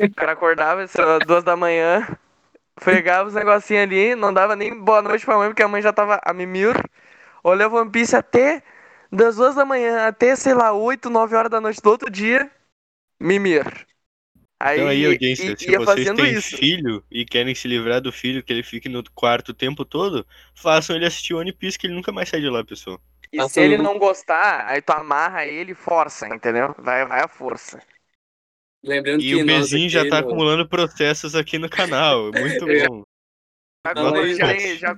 O 0.00 0.16
cara 0.16 0.32
acordava 0.32 0.84
duas 1.24 1.44
da 1.44 1.56
manhã, 1.56 2.04
pegava 2.84 3.28
os 3.28 3.34
negocinhos 3.34 3.84
ali, 3.84 4.16
não 4.16 4.34
dava 4.34 4.56
nem 4.56 4.76
boa 4.76 5.00
noite 5.00 5.24
pra 5.24 5.38
mãe, 5.38 5.48
porque 5.48 5.62
a 5.62 5.68
mãe 5.68 5.80
já 5.80 5.92
tava 5.92 6.20
a 6.24 6.32
mimir. 6.32 6.74
Olhava 7.44 7.80
One 7.80 7.88
Piece 7.88 8.16
até 8.16 8.64
das 9.12 9.36
duas 9.36 9.54
da 9.54 9.64
manhã 9.64 10.08
até, 10.08 10.34
sei 10.34 10.54
lá, 10.54 10.72
oito, 10.72 11.08
nove 11.08 11.36
horas 11.36 11.50
da 11.50 11.60
noite 11.60 11.80
do 11.80 11.88
outro 11.88 12.10
dia, 12.10 12.50
mimir. 13.20 13.64
Aí, 14.58 14.78
Então 14.78 14.88
aí, 14.88 15.06
audiência, 15.06 15.56
se 15.56 15.76
vocês 15.76 16.10
têm 16.10 16.32
isso. 16.32 16.56
filho 16.56 17.04
e 17.12 17.24
querem 17.24 17.54
se 17.54 17.68
livrar 17.68 18.00
do 18.00 18.10
filho, 18.10 18.42
que 18.42 18.52
ele 18.52 18.64
fique 18.64 18.88
no 18.88 19.04
quarto 19.14 19.50
o 19.50 19.54
tempo 19.54 19.84
todo, 19.84 20.26
façam 20.52 20.96
ele 20.96 21.06
assistir 21.06 21.34
One 21.34 21.52
Piece, 21.52 21.78
que 21.78 21.86
ele 21.86 21.94
nunca 21.94 22.10
mais 22.10 22.28
sai 22.28 22.40
de 22.40 22.48
lá, 22.48 22.64
pessoal. 22.64 23.00
E 23.32 23.36
Passa 23.36 23.48
se 23.54 23.60
ele 23.60 23.76
não 23.76 23.98
gostar, 23.98 24.66
aí 24.66 24.80
tu 24.80 24.90
amarra 24.92 25.44
ele 25.46 25.72
e 25.72 25.74
força, 25.74 26.26
entendeu? 26.28 26.74
Vai, 26.78 27.04
vai 27.06 27.20
a 27.22 27.28
força. 27.28 27.80
Lembrando 28.82 29.22
E 29.22 29.28
que 29.28 29.34
o 29.42 29.44
Bezinho 29.44 29.88
já 29.88 30.08
tá 30.08 30.20
no- 30.20 30.28
acumulando 30.28 30.68
processos 30.68 31.34
aqui 31.34 31.58
no 31.58 31.68
canal. 31.68 32.30
Muito 32.32 32.34
Eu 32.68 32.78
já- 32.78 32.88
bom. 32.88 33.02
Já 33.86 33.94
Fala 33.94 34.18
aí, 34.18 34.32
acumulei, 34.32 34.76
já, 34.78 34.96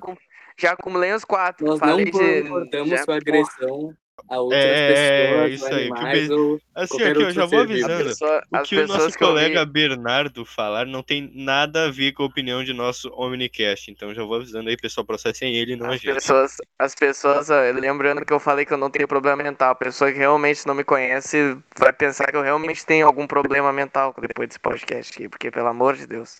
já 0.59 0.73
acumulei 0.73 1.13
os 1.13 1.25
quatro. 1.25 1.67
Nós 1.67 1.79
Falei 1.79 2.05
não 2.07 2.11
de. 2.21 2.43
concordamos 2.43 2.91
já- 2.91 3.07
com 3.07 3.13
agressão 3.13 3.97
a 4.29 4.41
outras 4.41 4.63
É, 4.65 5.27
pessoas, 5.49 5.53
isso 5.53 5.67
aí, 5.75 5.89
que 5.89 6.33
o 6.33 6.57
Be- 6.57 6.63
Assim, 6.75 7.03
aqui, 7.03 7.23
eu 7.23 7.31
já 7.31 7.47
vou 7.47 7.61
avisando. 7.61 8.05
pessoa- 8.05 8.43
O 8.53 8.63
que 8.63 8.77
o 8.77 8.87
nosso 8.87 8.99
que 9.17 9.25
eu 9.25 9.29
vi- 9.29 9.33
colega 9.33 9.65
Bernardo 9.67 10.45
falar 10.45 10.87
não 10.87 11.03
tem 11.03 11.31
nada 11.35 11.87
a 11.87 11.91
ver 11.91 12.13
com 12.13 12.23
a 12.23 12.27
opinião 12.27 12.63
de 12.65 12.73
nosso 12.73 13.09
Omnicast. 13.15 13.91
Então 13.91 14.15
já 14.15 14.23
vou 14.23 14.37
avisando 14.37 14.69
aí, 14.69 14.77
pessoal, 14.77 15.05
processem 15.05 15.55
ele 15.55 15.73
e 15.73 15.77
não 15.77 15.87
a 15.87 15.95
As 15.95 16.01
gente. 16.01 16.15
pessoas, 16.15 16.57
as 16.79 16.95
pessoas, 16.95 17.49
lembrando 17.75 18.25
que 18.25 18.33
eu 18.33 18.41
falei 18.41 18.65
que 18.65 18.73
eu 18.73 18.79
não 18.79 18.91
tenho 18.91 19.07
problema 19.09 19.43
mental. 19.43 19.71
A 19.71 19.75
pessoa 19.75 20.11
que 20.13 20.19
realmente 20.19 20.67
não 20.67 20.75
me 20.75 20.85
conhece 20.85 21.57
vai 21.79 21.93
pensar 21.93 22.31
que 22.31 22.37
eu 22.37 22.43
realmente 22.43 22.85
tenho 22.85 23.07
algum 23.07 23.27
problema 23.27 23.73
mental 23.73 24.15
depois 24.21 24.49
desse 24.49 24.61
podcast 24.61 25.13
aqui, 25.13 25.29
porque 25.29 25.51
pelo 25.51 25.69
amor 25.69 25.97
de 25.97 26.07
Deus. 26.07 26.39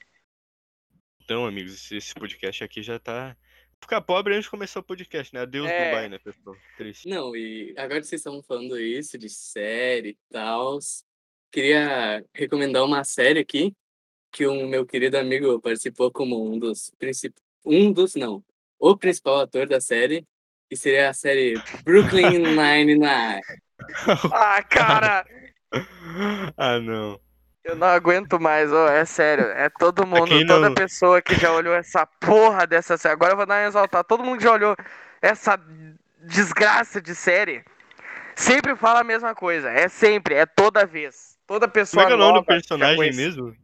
Então, 1.25 1.47
amigos, 1.47 1.75
esse- 1.75 1.97
esse 1.97 2.15
podcast 2.15 2.65
aqui 2.65 2.83
já 2.83 2.99
tá. 2.99 3.37
Ficar 3.81 4.01
pobre 4.03 4.35
antes 4.35 4.45
de 4.45 4.51
começar 4.51 4.81
o 4.81 4.85
podcast, 4.85 5.35
né? 5.35 5.41
Adeus, 5.41 5.69
É. 5.69 5.87
Dubai, 5.87 6.09
né, 6.09 6.19
pessoal? 6.19 6.57
Triste. 6.77 7.09
Não, 7.09 7.35
e 7.35 7.75
agora 7.77 8.01
que 8.01 8.07
vocês 8.07 8.21
estão 8.21 8.43
falando 8.43 8.79
isso, 8.79 9.17
de 9.19 9.29
série 9.29 10.11
e 10.11 10.19
tal, 10.31 10.79
queria 11.51 12.25
recomendar 12.35 12.85
uma 12.85 13.03
série 13.05 13.41
aqui, 13.41 13.75
que 14.31 14.47
o 14.47 14.67
meu 14.67 14.87
querido 14.87 15.19
amigo 15.19 15.61
participou 15.61 16.11
como 16.11 16.53
um 16.53 16.59
dos 16.59 16.93
principais. 16.99 17.43
Um 17.65 17.93
dos, 17.93 18.15
não. 18.15 18.45
O 18.79 18.97
principal 18.97 19.41
ator 19.41 19.67
da 19.67 19.81
série, 19.81 20.27
que 20.69 20.77
seria 20.77 21.11
a 21.11 21.13
série 21.13 21.55
Brooklyn 21.83 22.39
Nine-Nine. 22.57 23.41
Ah, 24.33 24.63
cara! 24.63 25.27
ah, 26.57 26.79
não. 26.79 27.21
Eu 27.71 27.77
não 27.77 27.87
aguento 27.87 28.41
mais, 28.41 28.73
ó, 28.73 28.89
é 28.89 29.05
sério. 29.05 29.45
É 29.47 29.69
todo 29.69 30.07
mundo, 30.07 30.27
quem 30.27 30.47
toda 30.47 30.69
não- 30.69 30.75
pessoa 30.75 31.23
que 31.23 31.35
já 31.37 31.53
olhou 31.53 31.73
essa 31.75 32.05
porra 32.05 32.67
dessa 32.67 32.97
série. 32.97 33.13
Agora 33.13 33.33
eu 33.33 33.37
vou 33.37 33.47
dar 33.47 33.61
uma 33.63 33.69
exaltar. 33.69 34.03
Todo 34.05 34.25
mundo 34.25 34.39
que 34.39 34.45
já 34.45 34.53
olhou 34.53 34.75
essa 35.23 35.59
desgraça 36.23 37.01
de 37.01 37.15
série 37.15 37.65
sempre 38.35 38.75
fala 38.75 39.01
a 39.01 39.05
mesma 39.05 39.35
coisa. 39.35 39.71
É 39.71 39.89
sempre, 39.89 40.35
é 40.35 40.47
toda 40.47 40.85
vez. 40.85 41.39
Toda 41.47 41.67
Como 41.67 41.73
pessoa 41.75 42.03
é 42.03 42.07
que 42.07 42.13
é 42.13 42.15
o 42.15 42.19
nome 42.19 42.41
do 42.41 42.45
personagem 42.45 43.13
mesmo? 43.15 43.55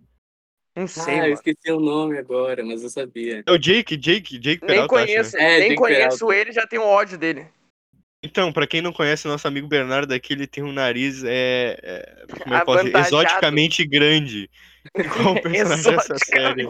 Não 0.75 0.87
sei, 0.87 1.15
Ah, 1.15 1.17
eu 1.17 1.21
mano. 1.23 1.33
esqueci 1.35 1.73
o 1.73 1.81
nome 1.81 2.19
agora, 2.19 2.65
mas 2.65 2.83
eu 2.83 2.91
sabia. 2.91 3.43
É 3.47 3.51
o 3.51 3.59
Jake, 3.59 3.97
Jake, 3.97 4.39
Jake 4.39 4.61
Nem 4.63 4.87
Peralta, 4.87 4.95
acho, 4.97 5.07
né? 5.07 5.07
conheço, 5.07 5.37
É, 5.39 5.59
nem 5.59 5.69
Jake 5.71 5.75
conheço 5.77 6.19
Peralta. 6.27 6.35
ele, 6.37 6.53
já 6.53 6.67
tenho 6.67 6.83
ódio 6.83 7.17
dele. 7.19 7.47
Então, 8.23 8.53
pra 8.53 8.67
quem 8.67 8.83
não 8.83 8.93
conhece, 8.93 9.29
nosso 9.29 9.47
amigo 9.47 9.69
Bernardo 9.69 10.13
aqui, 10.13 10.33
ele 10.33 10.47
tem 10.47 10.65
um 10.65 10.73
nariz 10.73 11.23
é, 11.25 11.79
é, 11.83 12.27
como 12.43 12.55
eu 12.55 12.61
posso 12.63 12.85
dizer, 12.85 12.99
exoticamente 12.99 13.87
grande. 13.87 14.51
Qual 15.13 15.35
o 15.35 15.41
personagem 15.41 15.85
dessa 15.85 16.19
série? 16.19 16.67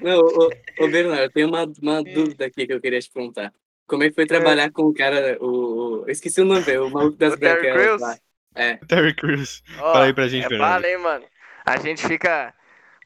Não, 0.00 0.18
ô, 0.20 0.56
ô 0.76 0.88
Bernardo, 0.88 1.32
tem 1.32 1.44
uma, 1.44 1.64
uma 1.80 2.02
dúvida 2.02 2.46
aqui 2.46 2.66
que 2.66 2.72
eu 2.72 2.80
queria 2.80 3.00
te 3.00 3.10
perguntar. 3.10 3.52
Como 3.86 4.02
é 4.02 4.08
que 4.08 4.14
foi 4.14 4.26
trabalhar 4.26 4.70
com 4.70 4.82
o 4.82 4.94
cara, 4.94 5.38
o, 5.40 6.02
o- 6.02 6.04
eu 6.04 6.10
esqueci 6.10 6.40
o 6.40 6.44
nome, 6.44 6.62
velho, 6.62 6.86
o 6.86 6.90
maluco 6.90 7.16
das 7.16 7.34
branquelas 7.36 8.00
lá. 8.00 8.18
É, 8.54 8.78
Terry 8.88 9.14
Crews. 9.14 9.62
Ó, 9.78 9.92
Fala 9.92 10.04
aí 10.06 10.14
pra 10.14 10.28
gente, 10.28 10.46
é 10.46 10.48
Bernardo. 10.48 10.74
bala, 10.74 10.86
hein, 10.88 10.98
mano. 10.98 11.24
A 11.64 11.76
gente 11.78 12.06
fica 12.06 12.54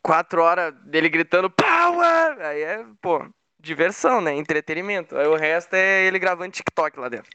quatro 0.02 0.42
horas 0.42 0.74
dele 0.84 1.08
gritando 1.08 1.50
power! 1.50 2.40
Aí 2.40 2.62
é, 2.62 2.84
pô, 3.00 3.24
diversão, 3.60 4.20
né? 4.20 4.34
Entretenimento. 4.34 5.16
Aí 5.16 5.26
o 5.26 5.36
resto 5.36 5.74
é 5.74 6.04
ele 6.04 6.18
gravando 6.18 6.52
TikTok 6.52 6.98
lá 6.98 7.08
dentro. 7.08 7.30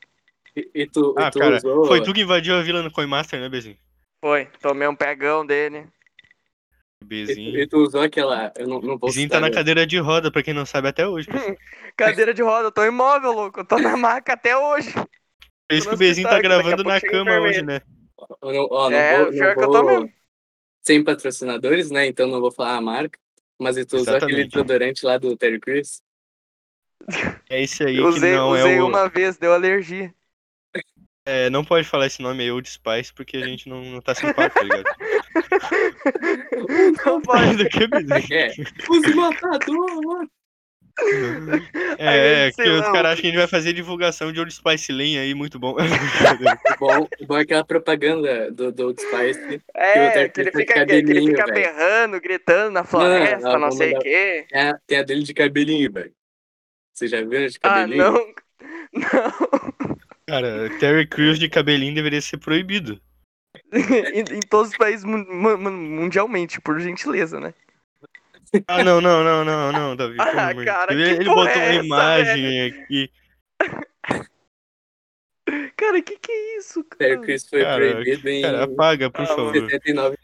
E, 0.58 0.72
e 0.74 0.88
tu, 0.88 1.14
e 1.18 1.22
Ah, 1.22 1.32
tu 1.32 1.40
cara, 1.40 1.58
usou... 1.58 1.86
foi 1.86 2.02
tu 2.04 2.14
que 2.14 2.22
invadiu 2.22 2.56
a 2.56 2.62
vila 2.62 2.82
no 2.82 2.92
Coinmaster, 2.92 3.40
né, 3.40 3.50
Bezinho? 3.50 3.78
Foi, 4.20 4.46
tomei 4.62 4.88
um 4.88 4.96
pegão 4.96 5.46
dele. 5.46 5.88
E, 7.02 7.06
Bezinho. 7.06 7.60
e 7.60 7.68
tu 7.68 7.78
usou 7.78 8.02
aquela... 8.02 8.52
Eu 8.58 8.68
não, 8.68 8.82
não 8.82 8.98
vou 8.98 9.10
Bezinho 9.10 9.30
tá 9.30 9.40
na 9.40 9.52
cadeira 9.52 9.86
de 9.86 9.98
roda, 10.00 10.32
pra 10.32 10.42
quem 10.44 10.54
não 10.54 10.66
sabe, 10.66 10.88
até 10.88 11.08
hoje. 11.08 11.28
Cadeira 11.96 12.34
de 12.34 12.42
roda, 12.42 12.68
eu 12.68 12.72
tô 12.72 12.84
imóvel, 12.84 13.32
louco. 13.32 13.60
Eu 13.60 13.66
tô 13.66 13.78
na 13.78 13.96
maca 13.96 14.34
até 14.34 14.58
hoje. 14.58 14.94
Por 14.94 15.76
isso 15.76 15.90
que 15.90 15.96
o 15.96 15.98
Bezinho 15.98 16.28
tá 16.28 16.40
gravando 16.40 16.84
na 16.84 17.00
cama 17.00 17.40
hoje, 17.40 17.62
né? 17.62 17.82
Eu 18.42 18.54
não, 18.54 18.68
ó, 18.72 18.90
não 18.90 18.98
É, 18.98 19.18
vou, 19.18 19.26
não 19.26 19.32
pior 19.32 19.56
que 19.56 19.64
eu 19.64 19.72
tô 19.72 19.84
vou- 19.84 20.02
mesmo. 20.02 20.14
Sem 20.82 21.04
patrocinadores, 21.04 21.92
né? 21.92 22.08
Então 22.08 22.28
não 22.28 22.40
vou 22.40 22.52
falar 22.52 22.78
a 22.78 22.82
marca. 22.82 23.20
Mas 23.60 23.76
e 23.78 23.86
tu 23.86 23.98
usou 23.98 24.16
aquele 24.16 24.46
desodorante 24.46 25.06
lá 25.06 25.18
do 25.18 25.36
Terry 25.36 25.60
Crews? 25.60 26.02
É 27.50 27.62
esse 27.64 27.84
aí 27.84 28.00
usei, 28.00 28.34
não 28.34 28.52
usei 28.52 28.76
é 28.78 28.82
o. 28.84 28.88
uma 28.88 29.10
vez, 29.10 29.38
deu 29.38 29.54
alergia. 29.54 30.14
É, 31.28 31.50
não 31.50 31.62
pode 31.66 31.86
falar 31.86 32.08
esse 32.08 32.22
nome 32.22 32.42
aí, 32.42 32.50
Old 32.50 32.70
Spice, 32.70 33.14
porque 33.14 33.36
a 33.36 33.46
gente 33.46 33.68
não, 33.68 33.84
não 33.84 34.00
tá 34.00 34.16
simpático, 34.16 34.60
tá 34.60 34.64
ligado? 34.64 34.86
Não 37.06 37.22
pode. 37.22 37.58
Do 37.58 37.70
que? 37.70 38.34
É, 38.34 38.54
use 38.90 39.14
matador, 39.14 40.02
mano. 40.06 40.30
É, 42.00 42.48
é 42.48 42.52
que 42.52 42.62
os 42.64 42.82
caras 42.82 43.12
acham 43.12 43.22
que 43.22 43.28
a 43.28 43.30
gente 43.30 43.38
vai 43.38 43.48
fazer 43.48 43.74
divulgação 43.74 44.32
de 44.32 44.40
Old 44.40 44.54
Spice 44.54 44.92
Lane 44.92 45.20
aí, 45.20 45.34
muito 45.34 45.60
bom. 45.60 45.76
Bom, 46.80 47.08
bom 47.28 47.38
é 47.38 47.42
aquela 47.42 47.66
propaganda 47.66 48.50
do, 48.52 48.72
do 48.72 48.88
Old 48.88 49.02
Spice. 49.02 49.62
É, 49.76 50.30
que 50.30 50.42
ele 50.42 50.52
fica, 50.52 50.86
que 50.86 50.92
ele 50.94 51.28
fica 51.28 51.46
velho. 51.46 51.54
berrando, 51.54 52.22
gritando 52.22 52.72
na 52.72 52.84
floresta, 52.84 53.38
não, 53.40 53.52
não, 53.54 53.60
vamos 53.60 53.76
sei 53.78 53.94
o 53.96 54.00
quê. 54.00 54.46
Tem 54.50 54.62
a, 54.62 54.80
tem 54.88 54.98
a 55.00 55.04
dele 55.04 55.24
de 55.24 55.34
cabelinho, 55.34 55.92
velho. 55.92 56.14
Você 56.94 57.08
já 57.08 57.22
viu 57.22 57.44
a 57.44 57.48
de 57.48 57.58
Ah, 57.64 57.70
cabelinho? 57.70 58.04
não. 58.04 58.34
Não. 58.94 59.97
Cara, 60.30 60.70
Terry 60.80 61.08
Crews 61.08 61.40
de 61.40 61.48
cabelinho 61.50 61.96
deveria 61.96 62.22
ser 62.22 62.38
proibido. 62.38 63.02
em, 63.74 64.20
em 64.38 64.40
todos 64.42 64.72
os 64.72 64.78
países 64.78 65.04
mun- 65.06 65.26
mun- 65.28 65.58
mun- 65.58 65.72
mundialmente, 66.02 66.60
por 66.62 66.80
gentileza, 66.80 67.40
né? 67.40 67.54
Ah, 68.68 68.84
não, 68.84 69.02
não, 69.02 69.24
não, 69.24 69.44
não, 69.44 69.72
não, 69.72 69.96
Davi. 69.96 70.16
Ah, 70.20 70.54
cara, 70.64 70.94
Ele, 70.94 71.04
ele 71.04 71.26
botou 71.26 71.48
é 71.48 71.54
uma 71.54 71.62
essa, 71.62 71.84
imagem 71.84 72.62
aqui. 72.62 73.12
Cara, 75.78 76.02
que 76.02 76.18
que 76.20 76.32
é 76.32 76.58
isso, 76.58 76.84
Terry 76.84 77.14
cara? 77.16 77.26
Crews 77.26 77.48
foi 77.50 77.62
Cara, 77.62 77.78
proibido 77.78 78.30
em 78.30 78.42
Cara, 78.42 78.64
apaga, 78.66 79.10
por 79.10 79.22
Ah, 79.22 79.28
favor. 79.28 79.54
79 79.54 80.18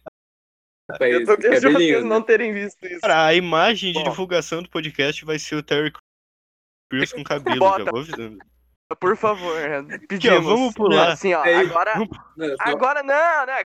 Eu 0.99 1.25
tô 1.25 1.35
vocês 1.37 1.61
cabelinho. 1.61 2.03
não 2.03 2.19
né? 2.19 2.25
terem 2.25 2.53
visto 2.53 2.85
isso. 2.85 2.99
Cara, 2.99 3.27
a 3.27 3.33
imagem 3.33 3.93
de 3.93 3.99
Bom. 3.99 4.09
divulgação 4.09 4.61
do 4.61 4.69
podcast 4.69 5.23
vai 5.23 5.39
ser 5.39 5.55
o 5.55 5.63
Terry 5.63 5.93
Crews 6.91 7.13
com 7.13 7.23
cabelo, 7.23 7.59
Bota. 7.59 7.85
já 7.85 7.91
vou 7.91 8.01
avisando. 8.01 8.37
Por 8.99 9.15
favor, 9.17 9.57
pedimos. 10.07 10.43
vamos 10.45 10.73
pular. 10.73 11.11
Assim, 11.13 11.33
ó, 11.33 11.43
agora, 11.43 11.93
agora 12.59 13.03
não, 13.03 13.45
né? 13.45 13.61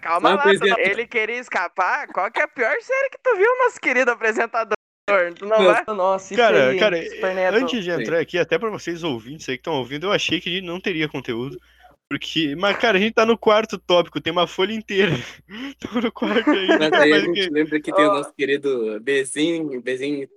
Calma 0.00 0.34
lá, 0.34 0.44
ele 0.78 1.06
queria 1.06 1.38
escapar. 1.38 2.06
Qual 2.08 2.30
que 2.30 2.40
é 2.40 2.44
a 2.44 2.48
pior 2.48 2.74
série 2.80 3.10
que 3.10 3.18
tu 3.22 3.36
viu, 3.36 3.58
nosso 3.58 3.80
querido 3.80 4.10
apresentador? 4.10 4.74
Tu 5.36 5.44
não 5.44 5.64
vai? 5.64 5.84
Nossa, 5.88 6.32
isso 6.32 6.40
Cara, 6.40 6.68
aí, 6.70 6.78
cara, 6.78 6.96
antes 7.56 7.82
de 7.84 7.90
entrar 7.90 8.20
aqui, 8.20 8.38
até 8.38 8.58
pra 8.58 8.70
vocês 8.70 9.02
ouvintes 9.02 9.48
aí 9.48 9.56
que 9.56 9.60
estão 9.60 9.74
ouvindo, 9.74 10.06
eu 10.06 10.12
achei 10.12 10.40
que 10.40 10.48
a 10.48 10.52
gente 10.52 10.64
não 10.66 10.80
teria 10.80 11.08
conteúdo. 11.08 11.58
Porque, 12.08 12.56
mas, 12.56 12.76
cara, 12.76 12.96
a 12.96 13.00
gente 13.00 13.14
tá 13.14 13.24
no 13.26 13.36
quarto 13.38 13.78
tópico, 13.78 14.20
tem 14.20 14.32
uma 14.32 14.46
folha 14.46 14.72
inteira. 14.72 15.12
Tô 15.78 16.00
no 16.00 16.10
quarto 16.12 16.50
aí. 16.50 16.66
Mas 16.78 16.92
aí 16.92 17.12
a 17.12 17.20
gente 17.20 17.40
que- 17.48 17.50
lembra 17.50 17.80
que 17.80 17.92
tem 17.92 18.04
o 18.04 18.08
Ó. 18.10 18.14
nosso 18.14 18.32
querido 18.34 19.00
Bezinho, 19.00 19.80
Bezinho 19.80 20.28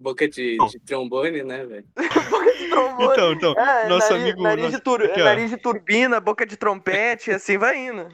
boca 0.00 0.28
de, 0.28 0.56
de 0.56 0.78
trombone, 0.80 1.42
né, 1.42 1.64
velho? 1.64 1.84
Trombone. 2.70 3.12
Então, 3.12 3.32
então, 3.32 3.52
É, 3.54 3.88
nosso 3.88 4.10
nariz, 4.10 4.24
amigo. 4.24 4.42
nariz, 4.42 4.64
nosso- 4.64 4.76
de 4.76 4.82
tur- 4.82 5.02
aqui, 5.04 5.22
nariz 5.22 5.50
de 5.50 5.56
turbina, 5.56 6.20
boca 6.20 6.46
de 6.46 6.56
trompete, 6.56 7.30
assim 7.30 7.58
vai 7.58 7.76
indo. 7.88 8.08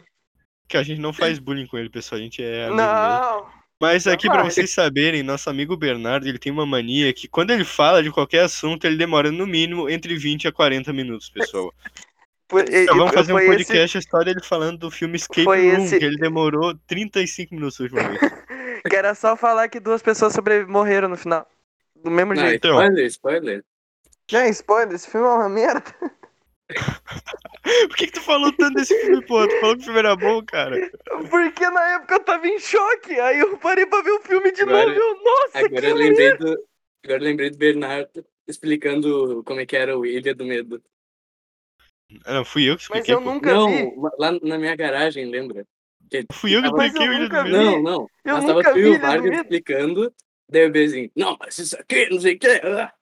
que 0.69 0.77
a 0.77 0.83
gente 0.83 1.01
não 1.01 1.13
faz 1.13 1.39
bullying 1.39 1.67
com 1.67 1.77
ele, 1.79 1.91
pessoal. 1.91 2.19
A 2.21 2.23
gente 2.23 2.43
é 2.43 2.65
amigo 2.67 2.77
mesmo. 2.77 2.91
Não, 2.91 3.47
Mas 3.81 4.07
aqui, 4.07 4.27
pra 4.29 4.43
vai. 4.43 4.51
vocês 4.51 4.71
saberem, 4.73 5.23
nosso 5.23 5.51
amigo 5.51 5.77
Bernardo, 5.77 6.27
ele 6.27 6.39
tem 6.39 6.51
uma 6.53 6.65
mania 6.65 7.13
que 7.13 7.29
quando 7.29 7.51
ele 7.51 7.65
fala 7.65 8.03
de 8.03 8.11
qualquer 8.11 8.45
assunto, 8.45 8.85
ele 8.87 8.97
demora 8.97 9.31
no 9.31 9.47
mínimo 9.47 9.91
entre 9.91 10.17
20 10.17 10.49
a 10.49 10.53
40 10.53 10.93
minutos, 10.93 11.29
pessoal. 11.31 11.73
E- 12.71 12.83
Então, 12.83 12.97
vamos 12.99 13.13
fazer 13.15 13.33
um 13.33 13.39
esse- 13.39 13.49
podcast, 13.49 13.97
a 13.97 14.01
história 14.01 14.33
dele 14.33 14.45
falando 14.47 14.79
do 14.79 14.91
filme 14.91 15.17
Escape 15.17 15.43
Foi 15.45 15.71
Room, 15.73 15.85
esse- 15.85 15.99
que 15.99 16.05
ele 16.05 16.17
demorou 16.19 16.75
35 16.87 17.53
minutos 17.55 17.81
ultimamente. 17.81 18.21
que 18.89 18.95
era 18.95 19.15
só 19.15 19.35
falar 19.35 19.69
que 19.69 19.81
duas 19.81 20.03
pessoas 20.03 20.33
sobre... 20.35 20.65
morreram 20.67 21.09
no 21.09 21.17
final. 21.17 21.49
Do 22.05 22.11
mesmo 22.11 22.35
Não, 22.35 22.43
jeito. 22.43 22.57
Então. 22.67 22.73
spoiler, 22.81 23.07
spoiler. 23.07 23.65
Já 24.31 24.47
spoiler, 24.49 24.95
esse 24.95 25.11
filme 25.11 25.27
é 25.27 25.31
uma 25.31 25.49
merda. 25.49 25.83
Por 27.89 27.97
que, 27.97 28.07
que 28.07 28.13
tu 28.13 28.21
falou 28.21 28.53
tanto 28.53 28.75
desse 28.75 28.99
filme, 29.01 29.25
pô? 29.27 29.47
Tu 29.47 29.61
falou 29.61 29.75
que 29.77 29.83
o 29.83 29.85
filme 29.85 29.99
era 29.99 30.15
bom, 30.17 30.43
cara. 30.45 30.91
Porque 31.31 31.69
na 31.71 31.91
época 31.95 32.15
eu 32.15 32.21
tava 32.25 32.47
em 32.47 32.59
choque. 32.59 33.19
Aí 33.19 33.39
eu 33.41 33.57
parei 33.59 33.87
pra 33.87 34.03
ver 34.03 34.13
o 34.13 34.21
filme 34.23 34.53
de 34.53 34.63
Agora- 34.63 34.87
novo 34.87 34.93
e 34.93 34.99
eu, 34.99 35.23
nossa, 35.25 35.59
Agora 35.59 35.81
que 35.81 35.87
eu 35.87 35.95
lembrei 35.95 36.37
do. 36.37 36.47
Agora 37.05 37.21
eu 37.21 37.25
lembrei 37.25 37.51
do 37.51 37.59
Bernardo 37.59 38.25
explicando 38.47 39.43
como 39.45 39.61
é 39.61 39.67
que 39.67 39.77
era 39.77 39.99
o 39.99 40.05
Ilha 40.07 40.35
do 40.35 40.45
Medo. 40.45 40.83
Ah, 42.27 42.35
não, 42.35 42.45
fui 42.45 42.65
eu 42.65 42.77
que 42.77 42.83
Mas 42.91 43.01
expliquei, 43.01 43.15
eu 43.15 43.23
pô. 43.23 43.33
nunca 43.33 43.53
não, 43.53 43.69
vi. 43.71 43.93
lá 44.19 44.33
na 44.43 44.59
minha 44.59 44.77
garagem, 44.77 45.27
lembra? 45.31 45.67
Que 46.11 46.25
Fui 46.33 46.55
eu 46.55 46.61
que 46.61 46.67
tava- 46.69 46.77
Mas 46.77 46.93
expliquei 46.93 47.09
eu 47.09 47.13
o 47.13 47.17
Ilha 47.25 47.29
do. 47.29 47.45
Medo. 47.45 47.57
Não, 47.57 47.83
não. 47.83 48.07
Eu 48.25 48.35
Mas 48.37 48.45
tava 48.45 48.55
nunca 48.59 48.73
tu 48.73 48.79
e 48.79 48.87
o 48.89 49.01
Vargas 49.01 49.37
explicando. 49.39 50.15
Daí 50.55 50.67
o 50.69 50.71
Bezinho, 50.71 51.11
não, 51.17 51.37
mas 51.41 51.59
isso 51.59 51.77
aqui, 51.77 52.09
não 52.11 52.21
sei 52.21 52.37
o 52.37 52.39
que. 52.39 52.61
Tá, 52.61 52.93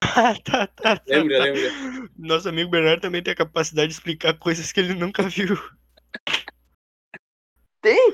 tá, 0.42 0.66
tá, 0.68 1.02
Lembra, 1.06 1.36
tá. 1.36 1.44
lembra? 1.44 2.08
Nosso 2.18 2.48
amigo 2.48 2.70
Bernardo 2.70 3.02
também 3.02 3.22
tem 3.22 3.34
a 3.34 3.36
capacidade 3.36 3.88
de 3.88 3.92
explicar 3.94 4.32
coisas 4.38 4.72
que 4.72 4.80
ele 4.80 4.94
nunca 4.94 5.22
viu. 5.28 5.54
Tem? 7.82 8.12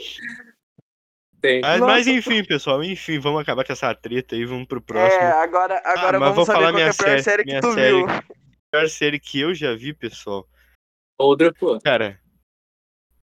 Tem. 1.41 1.61
Mas, 1.61 1.79
Nossa. 1.81 1.93
mas 1.93 2.07
enfim, 2.09 2.45
pessoal, 2.45 2.83
enfim, 2.83 3.21
vamos 3.21 3.41
acabar 3.41 3.65
com 3.65 3.73
essa 3.73 3.95
treta 3.95 4.35
aí, 4.35 4.45
vamos 4.45 4.67
pro 4.67 4.83
próximo. 4.83 5.23
É, 5.23 5.31
agora, 5.41 5.81
agora 5.85 6.17
Ah, 6.17 6.21
mas 6.21 6.35
vou 6.35 6.45
vamos 6.45 6.47
saber 6.47 6.59
falar 6.59 6.73
qual 6.73 6.75
que 6.75 6.81
é 6.81 6.85
minha 6.85 6.91
a 6.91 6.95
pior 6.95 7.07
série- 7.07 7.23
série, 7.23 7.45
que 7.45 7.51
minha 7.51 7.61
tu 7.61 7.73
série. 7.75 7.97
viu. 7.97 8.07
A 8.09 8.23
pior 8.73 8.89
série 8.89 9.21
que 9.21 9.41
eu 9.41 9.55
já 9.55 9.75
vi, 9.77 9.95
pessoal. 9.95 10.49
Ou 11.17 11.37
dropou. 11.37 11.81
Cara, 11.81 12.21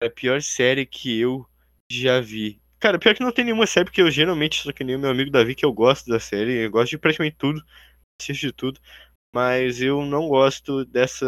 a 0.03 0.10
pior 0.10 0.39
série 0.43 0.86
que 0.86 1.20
eu 1.20 1.47
já 1.91 2.20
vi. 2.22 2.62
Cara, 2.86 2.99
pior 2.99 3.15
que 3.15 3.23
não 3.23 3.31
tem 3.31 3.45
nenhuma 3.45 3.65
série, 3.65 3.86
porque 3.86 3.99
eu 3.99 4.11
geralmente 4.11 4.61
sou 4.61 4.71
que 4.71 4.83
nem 4.83 4.95
o 4.95 4.99
meu 4.99 5.09
amigo 5.09 5.31
Davi, 5.31 5.55
que 5.55 5.65
eu 5.65 5.73
gosto 5.73 6.07
da 6.07 6.19
série, 6.19 6.65
eu 6.65 6.69
gosto 6.69 6.91
de 6.91 6.99
praticamente 6.99 7.36
tudo, 7.36 7.59
assisto 8.21 8.45
de 8.45 8.53
tudo, 8.53 8.79
mas 9.33 9.81
eu 9.81 10.03
não 10.03 10.27
gosto 10.27 10.86
dessa 10.86 11.25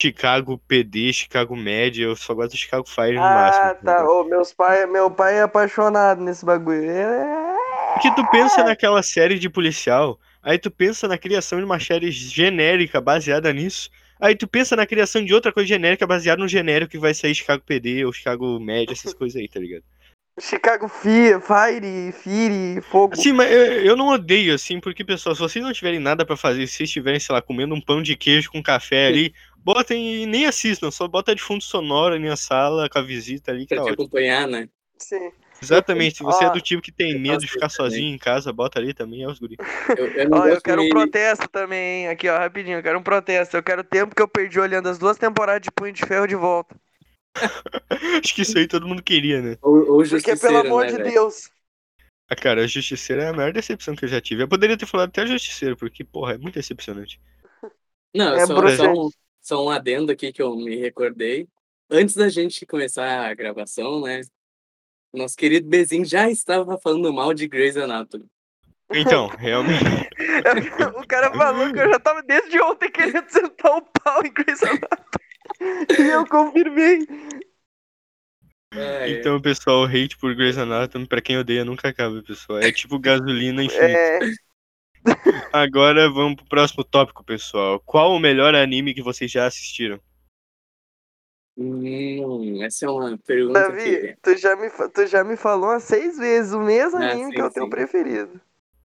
Chicago 0.00 0.56
PD, 0.56 1.12
Chicago 1.12 1.56
Med, 1.56 2.00
eu 2.00 2.14
só 2.14 2.32
gosto 2.34 2.52
do 2.52 2.56
Chicago 2.56 2.88
Fire 2.88 3.16
no 3.16 3.20
máximo. 3.20 3.64
Ah, 3.64 3.74
tá. 3.74 4.08
Ô, 4.08 4.22
meus 4.22 4.52
pai, 4.52 4.86
meu 4.86 5.10
pai 5.10 5.38
é 5.38 5.42
apaixonado 5.42 6.22
nesse 6.22 6.44
bagulho. 6.44 6.88
É... 6.88 7.56
Porque 7.94 8.14
tu 8.14 8.24
pensa 8.30 8.62
naquela 8.62 9.02
série 9.02 9.40
de 9.40 9.50
policial, 9.50 10.20
aí 10.40 10.56
tu 10.56 10.70
pensa 10.70 11.08
na 11.08 11.18
criação 11.18 11.58
de 11.58 11.64
uma 11.64 11.80
série 11.80 12.12
genérica 12.12 13.00
baseada 13.00 13.52
nisso, 13.52 13.90
aí 14.20 14.36
tu 14.36 14.46
pensa 14.46 14.76
na 14.76 14.86
criação 14.86 15.24
de 15.24 15.34
outra 15.34 15.52
coisa 15.52 15.66
genérica 15.66 16.06
baseada 16.06 16.40
no 16.40 16.46
genérico 16.46 16.92
que 16.92 16.98
vai 16.98 17.12
sair 17.12 17.34
Chicago 17.34 17.64
PD 17.66 18.04
ou 18.04 18.12
Chicago 18.12 18.60
Med, 18.60 18.92
essas 18.92 19.12
coisas 19.12 19.40
aí, 19.40 19.48
tá 19.48 19.58
ligado? 19.58 19.82
Chicago 20.40 20.88
Fire, 20.88 21.40
Fire, 21.40 22.12
Fire, 22.12 22.80
Fogo. 22.82 23.14
Sim, 23.16 23.32
mas 23.32 23.50
eu, 23.52 23.84
eu 23.84 23.96
não 23.96 24.08
odeio, 24.08 24.52
assim, 24.54 24.80
porque, 24.80 25.04
pessoal, 25.04 25.34
se 25.34 25.40
vocês 25.40 25.64
não 25.64 25.72
tiverem 25.72 26.00
nada 26.00 26.26
pra 26.26 26.36
fazer, 26.36 26.66
se 26.66 26.74
vocês 26.76 26.88
estiverem, 26.88 27.20
sei 27.20 27.32
lá, 27.32 27.40
comendo 27.40 27.74
um 27.74 27.80
pão 27.80 28.02
de 28.02 28.16
queijo 28.16 28.50
com 28.50 28.62
café 28.62 29.06
ali, 29.06 29.32
botem 29.56 30.22
e 30.22 30.26
nem 30.26 30.46
assistam, 30.46 30.90
só 30.90 31.06
bota 31.06 31.34
de 31.34 31.40
fundo 31.42 31.62
sonoro 31.62 32.14
na 32.14 32.20
minha 32.20 32.36
sala 32.36 32.88
com 32.88 32.98
a 32.98 33.02
visita 33.02 33.52
ali, 33.52 33.64
que 33.64 33.68
Pra 33.68 33.78
tá 33.78 33.84
te 33.84 33.92
ótimo. 33.92 34.04
acompanhar, 34.04 34.48
né? 34.48 34.68
Sim. 34.98 35.30
Exatamente, 35.62 36.18
se 36.18 36.22
você 36.22 36.44
é 36.44 36.50
do 36.50 36.60
tipo 36.60 36.82
que 36.82 36.92
tem 36.92 37.18
medo 37.18 37.38
de 37.38 37.46
ficar 37.46 37.70
também. 37.70 37.76
sozinho 37.76 38.14
em 38.14 38.18
casa, 38.18 38.52
bota 38.52 38.78
ali 38.78 38.92
também, 38.92 39.22
é 39.22 39.28
os 39.28 39.38
guri. 39.38 39.56
Eu, 39.96 40.06
eu 40.08 40.28
não 40.28 40.38
Ó, 40.40 40.46
eu 40.46 40.60
quero 40.60 40.82
um 40.82 40.88
protesto 40.88 41.48
também, 41.48 42.02
hein? 42.02 42.08
Aqui, 42.08 42.28
ó, 42.28 42.36
rapidinho. 42.36 42.78
Eu 42.78 42.82
quero 42.82 42.98
um 42.98 43.02
protesto. 43.02 43.56
Eu 43.56 43.62
quero 43.62 43.80
o 43.80 43.84
tempo 43.84 44.14
que 44.14 44.20
eu 44.20 44.28
perdi 44.28 44.60
olhando 44.60 44.88
as 44.88 44.98
duas 44.98 45.16
temporadas 45.16 45.62
de 45.62 45.70
Punho 45.70 45.92
de 45.92 46.04
Ferro 46.04 46.26
de 46.26 46.34
volta. 46.34 46.76
Acho 48.22 48.34
que 48.34 48.42
isso 48.42 48.56
aí 48.56 48.66
todo 48.66 48.86
mundo 48.86 49.02
queria, 49.02 49.42
né? 49.42 49.58
Ou, 49.62 49.98
ou 49.98 50.08
Porque, 50.08 50.36
pelo 50.36 50.58
amor 50.58 50.86
né, 50.86 50.92
de? 50.92 51.10
Deus. 51.10 51.50
Ah, 52.28 52.36
cara, 52.36 52.62
a 52.62 52.66
Justiceira 52.66 53.24
é 53.24 53.28
a 53.28 53.32
maior 53.32 53.52
decepção 53.52 53.94
que 53.94 54.04
eu 54.04 54.08
já 54.08 54.20
tive. 54.20 54.42
Eu 54.42 54.48
poderia 54.48 54.76
ter 54.76 54.86
falado 54.86 55.08
até 55.08 55.22
a 55.22 55.26
Justiceira, 55.26 55.76
porque, 55.76 56.02
porra, 56.04 56.34
é 56.34 56.38
muito 56.38 56.54
decepcionante. 56.54 57.20
Não, 58.14 58.34
É 58.34 58.46
só, 58.46 58.76
só, 58.76 58.92
um, 58.92 59.10
só 59.40 59.66
um 59.66 59.70
adendo 59.70 60.12
aqui 60.12 60.32
que 60.32 60.40
eu 60.40 60.54
me 60.56 60.76
recordei. 60.76 61.48
Antes 61.90 62.14
da 62.14 62.28
gente 62.28 62.64
começar 62.64 63.28
a 63.28 63.34
gravação, 63.34 64.00
né? 64.00 64.22
Nosso 65.12 65.36
querido 65.36 65.68
Bezinho 65.68 66.04
já 66.04 66.30
estava 66.30 66.78
falando 66.78 67.12
mal 67.12 67.34
de 67.34 67.46
Grey's 67.46 67.76
Anatomy. 67.76 68.26
Então, 68.92 69.28
realmente. 69.28 69.84
o 70.96 71.06
cara 71.06 71.32
falou 71.32 71.72
que 71.72 71.78
eu 71.78 71.90
já 71.90 71.98
tava 71.98 72.22
desde 72.22 72.60
ontem 72.60 72.90
querendo 72.90 73.28
sentar 73.28 73.76
o 73.76 73.82
pau 73.82 74.24
em 74.24 74.32
Grey's 74.32 74.62
Anatomy. 74.62 75.23
E 75.98 76.02
eu 76.08 76.26
confirmei. 76.26 77.06
É, 78.76 79.06
Então, 79.06 79.40
pessoal, 79.40 79.82
o 79.82 79.86
hate 79.86 80.16
por 80.18 80.34
Grey's 80.34 80.58
Anatomy, 80.58 81.06
pra 81.06 81.20
quem 81.22 81.38
odeia, 81.38 81.64
nunca 81.64 81.88
acaba, 81.88 82.22
pessoal. 82.22 82.58
É 82.58 82.72
tipo 82.72 82.98
gasolina 82.98 83.62
infinita. 83.64 84.02
É, 84.02 84.34
Agora 85.52 86.10
vamos 86.10 86.36
pro 86.36 86.44
próximo 86.46 86.84
tópico, 86.84 87.24
pessoal. 87.24 87.80
Qual 87.80 88.12
o 88.12 88.18
melhor 88.20 88.54
anime 88.54 88.92
que 88.94 89.02
vocês 89.02 89.30
já 89.30 89.46
assistiram? 89.46 89.98
hum, 91.56 92.62
essa 92.62 92.86
é 92.86 92.90
uma 92.90 93.18
pergunta 93.18 93.72
Davi, 93.72 94.00
que... 94.00 94.16
tu 94.22 94.36
já, 94.36 94.54
me, 94.56 94.70
tu 94.70 95.06
já 95.06 95.24
me 95.24 95.36
falou 95.36 95.70
umas 95.70 95.84
seis 95.84 96.18
vezes 96.18 96.52
o 96.52 96.60
mesmo 96.60 96.98
Ah, 96.98 97.00
anime 97.00 97.32
sim, 97.32 97.34
que 97.34 97.40
é 97.40 97.44
o 97.44 97.50
teu 97.50 97.68
preferido. 97.68 98.40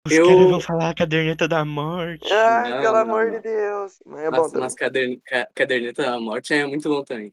Os 0.06 0.12
Eu- 0.12 0.26
caras 0.26 0.50
vão 0.50 0.60
falar 0.60 0.90
a 0.90 0.94
caderneta 0.94 1.46
da 1.48 1.64
morte. 1.64 2.32
Ai, 2.32 2.70
Não, 2.70 2.80
pelo 2.80 2.92
não, 2.94 3.00
amor 3.00 3.26
não. 3.26 3.32
de 3.32 3.40
Deus. 3.40 4.02
Mas 4.06 4.20
é 4.22 4.30
bom 4.30 4.50
cadern, 4.76 5.20
ca- 5.24 5.48
Caderneta 5.54 6.02
da 6.02 6.20
Morte 6.20 6.54
é 6.54 6.66
muito 6.66 6.88
bom 6.88 7.02
também. 7.04 7.32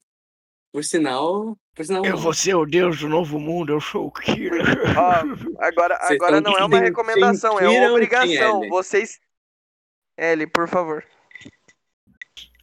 Por 0.71 0.83
sinal... 0.83 1.57
Por 1.75 1.85
sinal 1.85 2.05
Eu 2.05 2.11
não. 2.13 2.17
vou 2.19 2.33
ser 2.33 2.55
o 2.55 2.65
deus 2.65 2.99
do 2.99 3.09
novo 3.09 3.39
mundo, 3.39 3.73
eu 3.73 3.81
sou 3.81 4.07
o 4.07 4.11
Kira. 4.11 4.63
Ó, 4.97 5.11
agora, 5.63 5.97
Vocês 5.97 6.11
agora 6.19 6.41
não 6.41 6.57
é 6.57 6.63
uma 6.65 6.79
recomendação, 6.79 7.59
é 7.59 7.67
uma 7.67 7.91
obrigação. 7.91 8.67
Vocês. 8.69 9.19
L, 10.17 10.45
por 10.47 10.67
favor. 10.67 11.03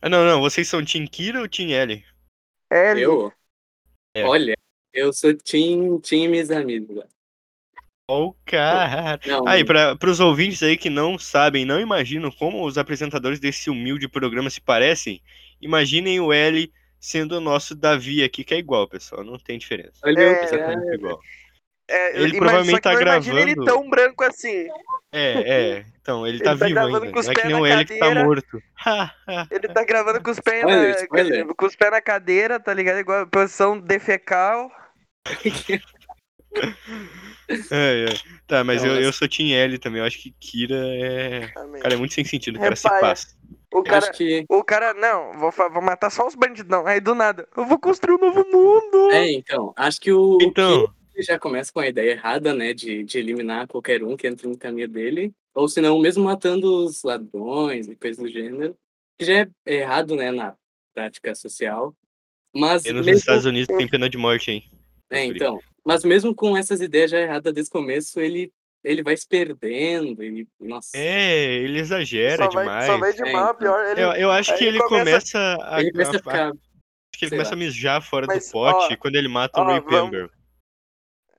Ah, 0.03 0.09
não, 0.09 0.25
não, 0.25 0.41
vocês 0.41 0.69
são 0.69 0.85
Team 0.85 1.07
Kira 1.07 1.41
ou 1.41 1.49
Team 1.49 1.71
L? 1.71 2.05
L. 2.71 3.01
Eu? 3.03 3.33
É. 4.15 4.25
Olha, 4.25 4.57
eu 4.93 5.13
sou 5.13 5.35
Team, 5.37 6.01
team 6.01 6.31
Mis 6.31 6.51
Amigos. 6.51 7.05
Ó, 8.13 8.33
cara. 8.45 9.21
Não, 9.25 9.47
Aí, 9.47 9.65
para 9.65 9.97
os 10.11 10.19
ouvintes 10.19 10.61
aí 10.65 10.77
que 10.77 10.91
não 10.91 11.17
sabem, 11.17 11.65
não 11.65 11.79
imaginam 11.81 12.29
como 12.33 12.65
os 12.67 12.77
apresentadores 12.77 13.39
desse 13.39 13.71
humilde 13.71 14.09
programa 14.09 14.51
se 14.51 14.61
parecem, 14.61 15.23
imaginem 15.61 16.19
o 16.19 16.33
L 16.33 16.73
sendo 16.99 17.37
o 17.37 17.41
nosso 17.41 17.75
Davi 17.75 18.25
aqui, 18.25 18.43
que 18.43 18.53
é 18.53 18.59
igual, 18.59 18.89
pessoal, 18.89 19.23
não 19.23 19.39
tem 19.39 19.59
diferença. 19.59 19.93
olha 20.05 20.21
É, 20.21 20.29
eu, 20.41 20.43
Exatamente 20.43 20.95
igual. 20.95 21.21
É, 21.89 22.21
Ele 22.21 22.37
provavelmente 22.37 22.81
tá 22.81 22.93
não 22.95 23.01
imagina 23.01 23.41
ele 23.41 23.55
gravando- 23.55 23.73
tão 23.81 23.91
branco 23.91 24.25
assim. 24.25 24.67
É, 25.13 25.33
é. 25.79 25.85
Então, 26.01 26.27
ele 26.27 26.41
tá 26.41 26.51
Ele 26.51 26.59
tá 26.59 26.67
vivo 26.67 26.75
gravando 26.75 27.05
ainda. 27.05 27.13
com 27.13 27.19
os 27.21 27.27
Não 27.27 27.33
é 27.33 27.35
que 27.37 27.47
nem 27.47 27.57
o 27.57 27.67
L 27.67 27.85
que 27.85 27.99
tá 27.99 28.15
morto. 28.25 28.63
Ele 29.51 29.69
tá 29.69 29.85
gravando 29.85 30.23
com 30.23 30.31
os 30.31 30.41
pés 30.41 30.65
na, 30.65 31.55
com 31.55 31.67
os 31.67 31.77
pés 31.77 31.91
na 31.91 32.01
cadeira, 32.01 32.59
tá 32.59 32.73
ligado? 32.75 32.99
Igual 32.99 33.23
a 33.23 33.27
posição 33.27 33.79
defecal. 33.79 34.71
É, 37.71 38.05
é. 38.05 38.07
Tá, 38.47 38.63
mas 38.63 38.85
eu, 38.85 38.95
eu 39.01 39.13
sou 39.13 39.29
Team 39.29 39.51
L 39.51 39.77
também. 39.79 40.01
Eu 40.01 40.07
acho 40.07 40.21
que 40.23 40.31
Kira 40.39 40.77
é. 40.77 41.49
Cara, 41.49 41.95
é 41.95 41.97
muito 41.97 42.15
sem 42.15 42.25
sentido. 42.25 42.57
O 42.57 42.61
cara 42.61 42.77
se 42.77 42.85
Repaia. 42.85 43.01
passa. 43.01 43.37
O 43.73 43.83
cara, 43.83 44.11
que... 44.11 44.45
o 44.49 44.65
cara, 44.65 44.95
não, 44.95 45.39
vou, 45.39 45.53
vou 45.53 45.83
matar 45.83 46.11
só 46.11 46.27
os 46.27 46.35
bandidão. 46.35 46.87
Aí 46.87 47.01
do 47.01 47.15
nada, 47.15 47.49
eu 47.57 47.65
vou 47.67 47.79
construir 47.79 48.17
um 48.17 48.19
novo 48.19 48.45
mundo. 48.51 49.13
É, 49.13 49.33
então, 49.33 49.73
acho 49.77 50.01
que 50.01 50.13
o, 50.13 50.39
o 50.39 50.43
Então, 50.43 50.93
Ele 51.15 51.23
já 51.23 51.39
começa 51.39 51.73
com 51.73 51.79
a 51.79 51.87
ideia 51.87 52.13
errada, 52.13 52.53
né, 52.53 52.75
de, 52.75 53.05
de 53.05 53.19
eliminar 53.19 53.69
qualquer 53.69 54.03
um 54.03 54.17
que 54.17 54.27
entre 54.27 54.49
no 54.49 54.59
caminho 54.59 54.89
dele, 54.89 55.33
ou 55.55 55.69
se 55.69 55.81
não, 55.81 56.01
mesmo 56.01 56.25
matando 56.25 56.85
os 56.85 57.05
ladrões 57.05 57.89
e 57.89 57.95
coisas 57.95 58.21
do 58.21 58.29
gênero, 58.29 58.77
que 59.17 59.25
já 59.25 59.35
é 59.35 59.49
errado, 59.67 60.17
né, 60.17 60.33
na 60.33 60.57
prática 60.93 61.33
social. 61.37 61.95
Mas 62.53 62.85
e 62.85 62.93
nos 62.93 63.07
mesmo, 63.07 63.21
Estados 63.21 63.45
Unidos 63.45 63.77
tem 63.77 63.87
pena 63.87 64.11
de 64.11 64.19
morte, 64.19 64.51
hein? 64.51 64.65
é, 65.11 65.25
então, 65.25 65.61
mas 65.85 66.05
mesmo 66.05 66.35
com 66.35 66.57
essas 66.57 66.81
ideias 66.81 67.11
já 67.11 67.19
erradas 67.21 67.53
desde 67.53 67.71
o 67.71 67.73
começo, 67.73 68.21
ele 68.21 68.53
ele 68.83 69.03
vai 69.03 69.15
se 69.15 69.29
perdendo, 69.29 70.23
ele, 70.23 70.49
nossa, 70.59 70.97
É, 70.97 71.53
ele 71.59 71.79
exagera 71.81 72.45
só 72.47 72.51
vai, 72.51 72.65
demais. 72.65 72.87
só 72.87 72.97
vai 72.97 73.13
de 73.13 73.23
É, 73.29 73.33
mal 73.33 73.45
então. 73.51 73.55
pior. 73.57 73.85
Ele, 73.87 74.01
Eu, 74.01 74.13
eu 74.13 74.31
acho 74.31 74.57
que 74.57 74.65
ele 74.65 74.79
começa- 74.79 75.05
começa, 75.39 75.59
a, 75.69 75.81
ele 75.83 75.93
começa 75.93 76.11
a 76.13 76.15
a- 76.15 76.19
ficar, 76.19 76.47
acho 76.49 76.55
que 77.19 77.25
ele 77.27 77.31
começa 77.33 77.51
lá. 77.51 77.55
a 77.57 77.59
mijar 77.59 78.03
fora 78.03 78.27
Mas, 78.27 78.47
do 78.47 78.53
pote 78.53 78.95
ó, 78.95 78.97
quando 78.97 79.17
ele 79.17 79.29
mata 79.29 79.61
ó, 79.61 79.65
o 79.65 79.67
Ray 79.67 79.81
vamos- 79.81 80.11
Pember. 80.11 80.31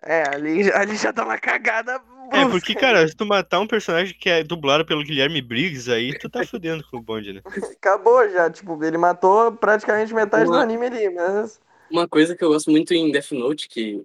É, 0.04 0.24
ali, 0.36 0.72
ali 0.72 0.96
já 0.96 1.12
dá 1.12 1.24
uma 1.24 1.38
cagada 1.40 1.94
É, 1.94 2.00
brusca. 2.30 2.50
porque, 2.52 2.76
cara, 2.76 3.08
se 3.08 3.16
tu 3.16 3.26
matar 3.26 3.60
um 3.60 3.68
personagem 3.68 4.16
que 4.16 4.30
é 4.30 4.44
dublado 4.44 4.86
pelo 4.86 5.04
Guilherme 5.04 5.42
Briggs, 5.42 5.92
aí 5.92 6.16
tu 6.18 6.30
tá 6.30 6.46
fudendo 6.46 6.84
com 6.92 6.98
o 6.98 7.02
bonde, 7.02 7.34
né? 7.34 7.42
Acabou 7.78 8.28
já, 8.30 8.52
tipo, 8.52 8.84
ele 8.84 8.98
matou 9.00 9.52
praticamente 9.52 10.14
metade 10.14 10.46
do 10.46 10.52
Uma- 10.52 10.62
anime 10.62 10.86
ali, 10.86 11.10
mas... 11.10 11.60
Uma 11.90 12.08
coisa 12.08 12.36
que 12.36 12.44
eu 12.44 12.50
gosto 12.50 12.70
muito 12.72 12.94
em 12.94 13.12
Death 13.12 13.32
Note, 13.32 13.68
que, 13.68 14.04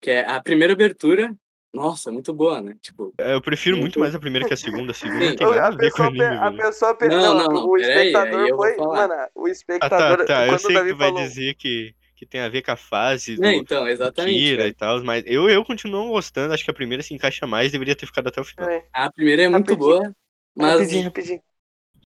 que 0.00 0.10
é 0.10 0.26
a 0.28 0.40
primeira 0.42 0.72
abertura, 0.72 1.34
nossa, 1.72 2.10
muito 2.10 2.32
boa, 2.32 2.60
né? 2.60 2.76
Tipo, 2.80 3.12
É, 3.18 3.34
Eu 3.34 3.42
prefiro 3.42 3.76
muito 3.76 3.98
Muito- 3.98 4.00
mais 4.00 4.14
a 4.14 4.18
primeira 4.18 4.46
que 4.46 4.54
a 4.54 4.56
segunda. 4.56 4.92
A 4.92 4.94
segunda 4.94 5.30
Sim. 5.30 5.36
tem 5.36 5.46
A 5.46 5.50
nada 5.50 5.66
a 5.68 5.78
ver 5.78 5.90
com 5.92 6.02
a 6.02 6.10
velho. 6.10 6.56
pessoa 6.56 6.94
pe- 6.94 7.08
Não, 7.08 7.34
não, 7.34 7.48
não, 7.48 7.66
o 7.66 7.74
aí 7.76 7.82
espectador 7.82 8.48
vou 8.48 8.56
foi. 8.56 8.76
Mano, 8.76 9.14
o 9.34 9.46
Ah, 9.46 9.50
espectador. 9.50 10.18
tá, 10.18 10.24
tá. 10.24 10.46
Eu 10.46 10.58
sei 10.58 10.70
o 10.70 10.74
Davi 10.74 10.92
que 10.92 10.98
vai 10.98 11.08
falou. 11.08 11.22
dizer 11.24 11.54
que, 11.54 11.94
que 12.16 12.26
tem 12.26 12.40
a 12.40 12.48
ver 12.48 12.62
com 12.62 12.70
a 12.72 12.76
fase 12.76 13.36
do 13.36 13.44
é, 13.44 13.54
então, 13.54 13.86
exatamente. 13.86 14.38
Kira 14.38 14.62
velho. 14.62 14.70
e 14.70 14.74
tal, 14.74 15.04
mas 15.04 15.24
eu, 15.26 15.48
eu 15.50 15.64
continuo 15.64 16.08
gostando. 16.08 16.54
Acho 16.54 16.64
que 16.64 16.70
a 16.70 16.74
primeira 16.74 17.02
se 17.02 17.12
encaixa 17.14 17.46
mais, 17.46 17.70
deveria 17.72 17.94
ter 17.94 18.06
ficado 18.06 18.28
até 18.28 18.40
o 18.40 18.44
final. 18.44 18.68
É, 18.68 18.84
A 18.92 19.10
primeira 19.12 19.42
é 19.42 19.48
muito 19.48 19.70
Rapidinho. 19.74 19.98
boa, 19.98 20.16
mas 20.56 20.72
Rapidinho, 20.72 21.04
rapidinho. 21.04 21.42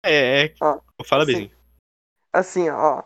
É, 0.05 0.45
é. 0.45 0.55
Ó, 0.61 0.81
Fala, 1.05 1.23
assim, 1.23 1.33
Bezinho. 1.33 1.51
Assim, 2.33 2.69
ó. 2.71 3.03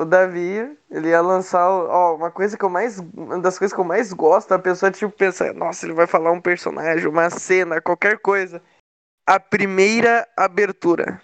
O 0.00 0.04
Davi, 0.06 0.78
ele 0.90 1.10
ia 1.10 1.20
lançar, 1.20 1.68
ó, 1.68 2.16
uma 2.16 2.30
coisa 2.30 2.56
que 2.56 2.64
eu 2.64 2.70
mais, 2.70 2.98
uma 2.98 3.38
das 3.38 3.58
coisas 3.58 3.74
que 3.74 3.78
eu 3.78 3.84
mais 3.84 4.14
gosto, 4.14 4.50
a 4.52 4.58
pessoa 4.58 4.90
tipo 4.90 5.12
pensa, 5.12 5.52
nossa, 5.52 5.84
ele 5.84 5.92
vai 5.92 6.06
falar 6.06 6.32
um 6.32 6.40
personagem, 6.40 7.06
uma 7.06 7.28
cena, 7.28 7.82
qualquer 7.82 8.18
coisa. 8.18 8.62
A 9.26 9.38
primeira 9.38 10.26
abertura. 10.34 11.20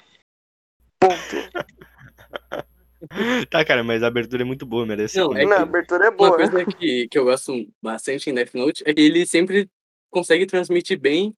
Ponto. 1.00 1.16
Tá, 3.50 3.64
cara, 3.64 3.84
mas 3.84 4.02
a 4.02 4.08
abertura 4.08 4.42
é 4.42 4.44
muito 4.44 4.66
boa, 4.66 4.84
merece. 4.84 5.16
Não, 5.18 5.34
é 5.34 5.44
Não, 5.44 5.52
a 5.52 5.56
que- 5.56 5.62
abertura 5.62 6.06
é 6.06 6.08
uma 6.08 6.16
boa. 6.16 6.36
coisa 6.36 6.66
que, 6.66 7.06
que 7.08 7.18
eu 7.18 7.24
gosto 7.24 7.52
bastante 7.80 8.28
em 8.28 8.34
Death 8.34 8.54
Note 8.54 8.82
é 8.86 8.92
que 8.92 9.00
ele 9.00 9.24
sempre 9.24 9.70
consegue 10.10 10.44
transmitir 10.44 10.98
bem, 10.98 11.34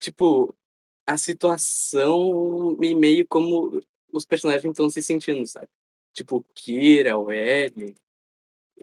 tipo, 0.00 0.54
a 1.06 1.16
situação 1.16 2.76
e 2.82 2.94
meio 2.94 3.24
como 3.28 3.80
os 4.12 4.26
personagens 4.26 4.64
estão 4.72 4.90
se 4.90 5.00
sentindo, 5.02 5.46
sabe? 5.46 5.68
Tipo, 6.14 6.36
o 6.36 6.44
Kira, 6.54 7.18
o 7.18 7.30
L 7.30 7.94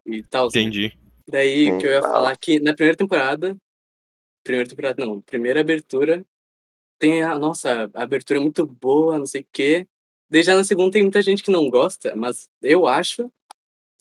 e 0.06 0.24
tal. 0.24 0.48
Entendi. 0.50 0.96
Daí 1.28 1.66
Sim, 1.66 1.78
que 1.80 1.88
eu 1.88 1.92
ia 1.92 2.02
fala. 2.02 2.14
falar 2.14 2.38
que 2.38 2.60
na 2.60 2.74
primeira 2.74 2.98
temporada, 2.98 3.58
primeira 4.44 4.70
temporada 4.70 5.06
não, 5.06 5.22
primeira 5.22 5.62
abertura, 5.62 6.26
tem 7.00 7.24
a 7.24 7.40
nossa 7.40 7.90
a 7.94 8.04
abertura 8.04 8.38
é 8.40 8.42
muito 8.42 8.66
boa, 8.66 9.18
não 9.18 9.26
sei 9.26 9.42
o 9.42 9.48
quê. 9.52 9.88
Daí 10.30 10.44
já 10.44 10.56
na 10.56 10.64
segunda 10.64 10.92
tem 10.92 11.02
muita 11.02 11.22
gente 11.22 11.42
que 11.42 11.50
não 11.52 11.70
gosta, 11.70 12.16
mas 12.16 12.50
eu 12.62 12.86
acho 12.88 13.32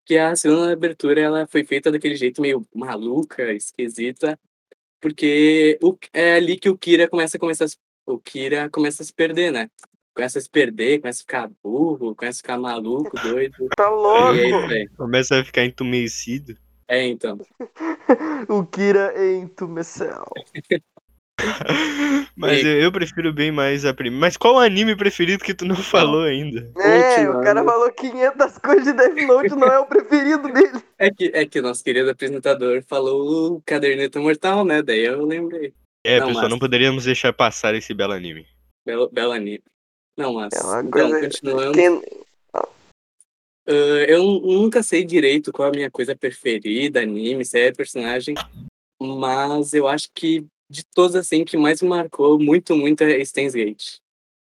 que 0.04 0.18
a 0.18 0.34
segunda 0.34 0.72
abertura 0.72 1.20
ela 1.20 1.46
foi 1.46 1.64
feita 1.64 1.90
daquele 1.90 2.16
jeito 2.16 2.42
meio 2.42 2.66
maluca, 2.74 3.52
esquisita, 3.52 4.38
porque 5.00 5.78
o, 5.82 5.96
é 6.12 6.34
ali 6.34 6.58
que 6.58 6.68
o 6.68 6.76
Kira 6.76 7.08
começa 7.08 7.36
a 7.36 7.40
começar 7.40 7.64
a 7.64 7.68
se- 7.68 7.78
o 8.06 8.18
Kira 8.18 8.68
começa 8.70 9.02
a 9.02 9.06
se 9.06 9.12
perder, 9.12 9.52
né? 9.52 9.70
Começa 10.14 10.38
a 10.38 10.42
se 10.42 10.50
perder, 10.50 11.00
começa 11.00 11.20
a 11.20 11.22
ficar 11.22 11.50
burro, 11.62 12.14
começa 12.14 12.38
a 12.38 12.42
ficar 12.42 12.58
maluco, 12.58 13.16
doido. 13.22 13.54
Tá 13.76 13.88
louco. 13.88 14.34
é 14.34 14.74
aí. 14.74 14.88
Começa 14.96 15.40
a 15.40 15.44
ficar 15.44 15.64
entumecido. 15.64 16.54
É, 16.88 17.06
então. 17.06 17.38
O 18.48 18.64
Kira 18.66 19.14
entumeceu. 19.36 20.24
Mas 22.36 22.62
E- 22.62 22.66
eu, 22.66 22.80
eu 22.82 22.92
prefiro 22.92 23.32
bem 23.32 23.50
mais 23.52 23.84
a 23.84 23.94
primeira. 23.94 24.20
Mas 24.20 24.36
qual 24.36 24.56
o 24.56 24.58
anime 24.58 24.96
preferido 24.96 25.42
que 25.44 25.54
tu 25.54 25.64
não 25.64 25.76
falou 25.76 26.22
ainda? 26.24 26.70
É, 26.80 27.28
o 27.28 27.40
cara 27.40 27.64
falou 27.64 27.90
500 27.92 28.58
coisas 28.58 28.84
de 28.84 28.92
Death 28.92 29.26
Note, 29.26 29.50
não 29.50 29.68
é 29.68 29.78
o 29.78 29.86
preferido 29.86 30.52
dele. 30.52 30.82
É 30.98 31.10
que, 31.10 31.30
é 31.34 31.46
que 31.46 31.58
o 31.58 31.62
nosso 31.62 31.82
querido 31.84 32.10
apresentador 32.10 32.82
falou 32.86 33.54
o 33.56 33.62
Caderneta 33.64 34.20
Mortal, 34.20 34.64
né? 34.64 34.82
Daí 34.82 35.04
eu 35.04 35.24
lembrei. 35.24 35.72
É, 36.04 36.18
Não, 36.18 36.26
pessoal, 36.28 36.44
mas- 36.44 36.50
não 36.52 36.58
poderíamos 36.58 37.04
deixar 37.04 37.32
passar 37.32 37.74
esse 37.74 37.92
belo 37.94 38.12
anime. 38.12 38.46
Belo, 38.84 39.08
belo 39.10 39.32
anime. 39.32 39.62
Não, 40.20 40.34
mas. 40.34 40.52
É 40.52 40.62
uma 40.62 40.80
então, 40.80 40.90
coisa- 40.90 41.20
continuando. 41.20 41.72
Quem- 41.72 42.02
ah, 42.52 42.68
eu 44.06 44.22
nunca 44.22 44.82
sei 44.82 45.02
direito 45.04 45.50
qual 45.50 45.68
a 45.68 45.72
minha 45.72 45.90
coisa 45.90 46.14
preferida, 46.14 47.00
anime, 47.00 47.44
série, 47.44 47.74
personagem. 47.74 48.34
Mas 49.00 49.72
eu 49.72 49.88
acho 49.88 50.08
que 50.14 50.46
de 50.68 50.84
todas 50.94 51.16
assim 51.16 51.44
que 51.44 51.56
mais 51.56 51.80
me 51.80 51.88
marcou 51.88 52.38
muito, 52.38 52.76
muito 52.76 53.02
é 53.02 53.24
Steins 53.24 53.54
Gate. 53.54 53.96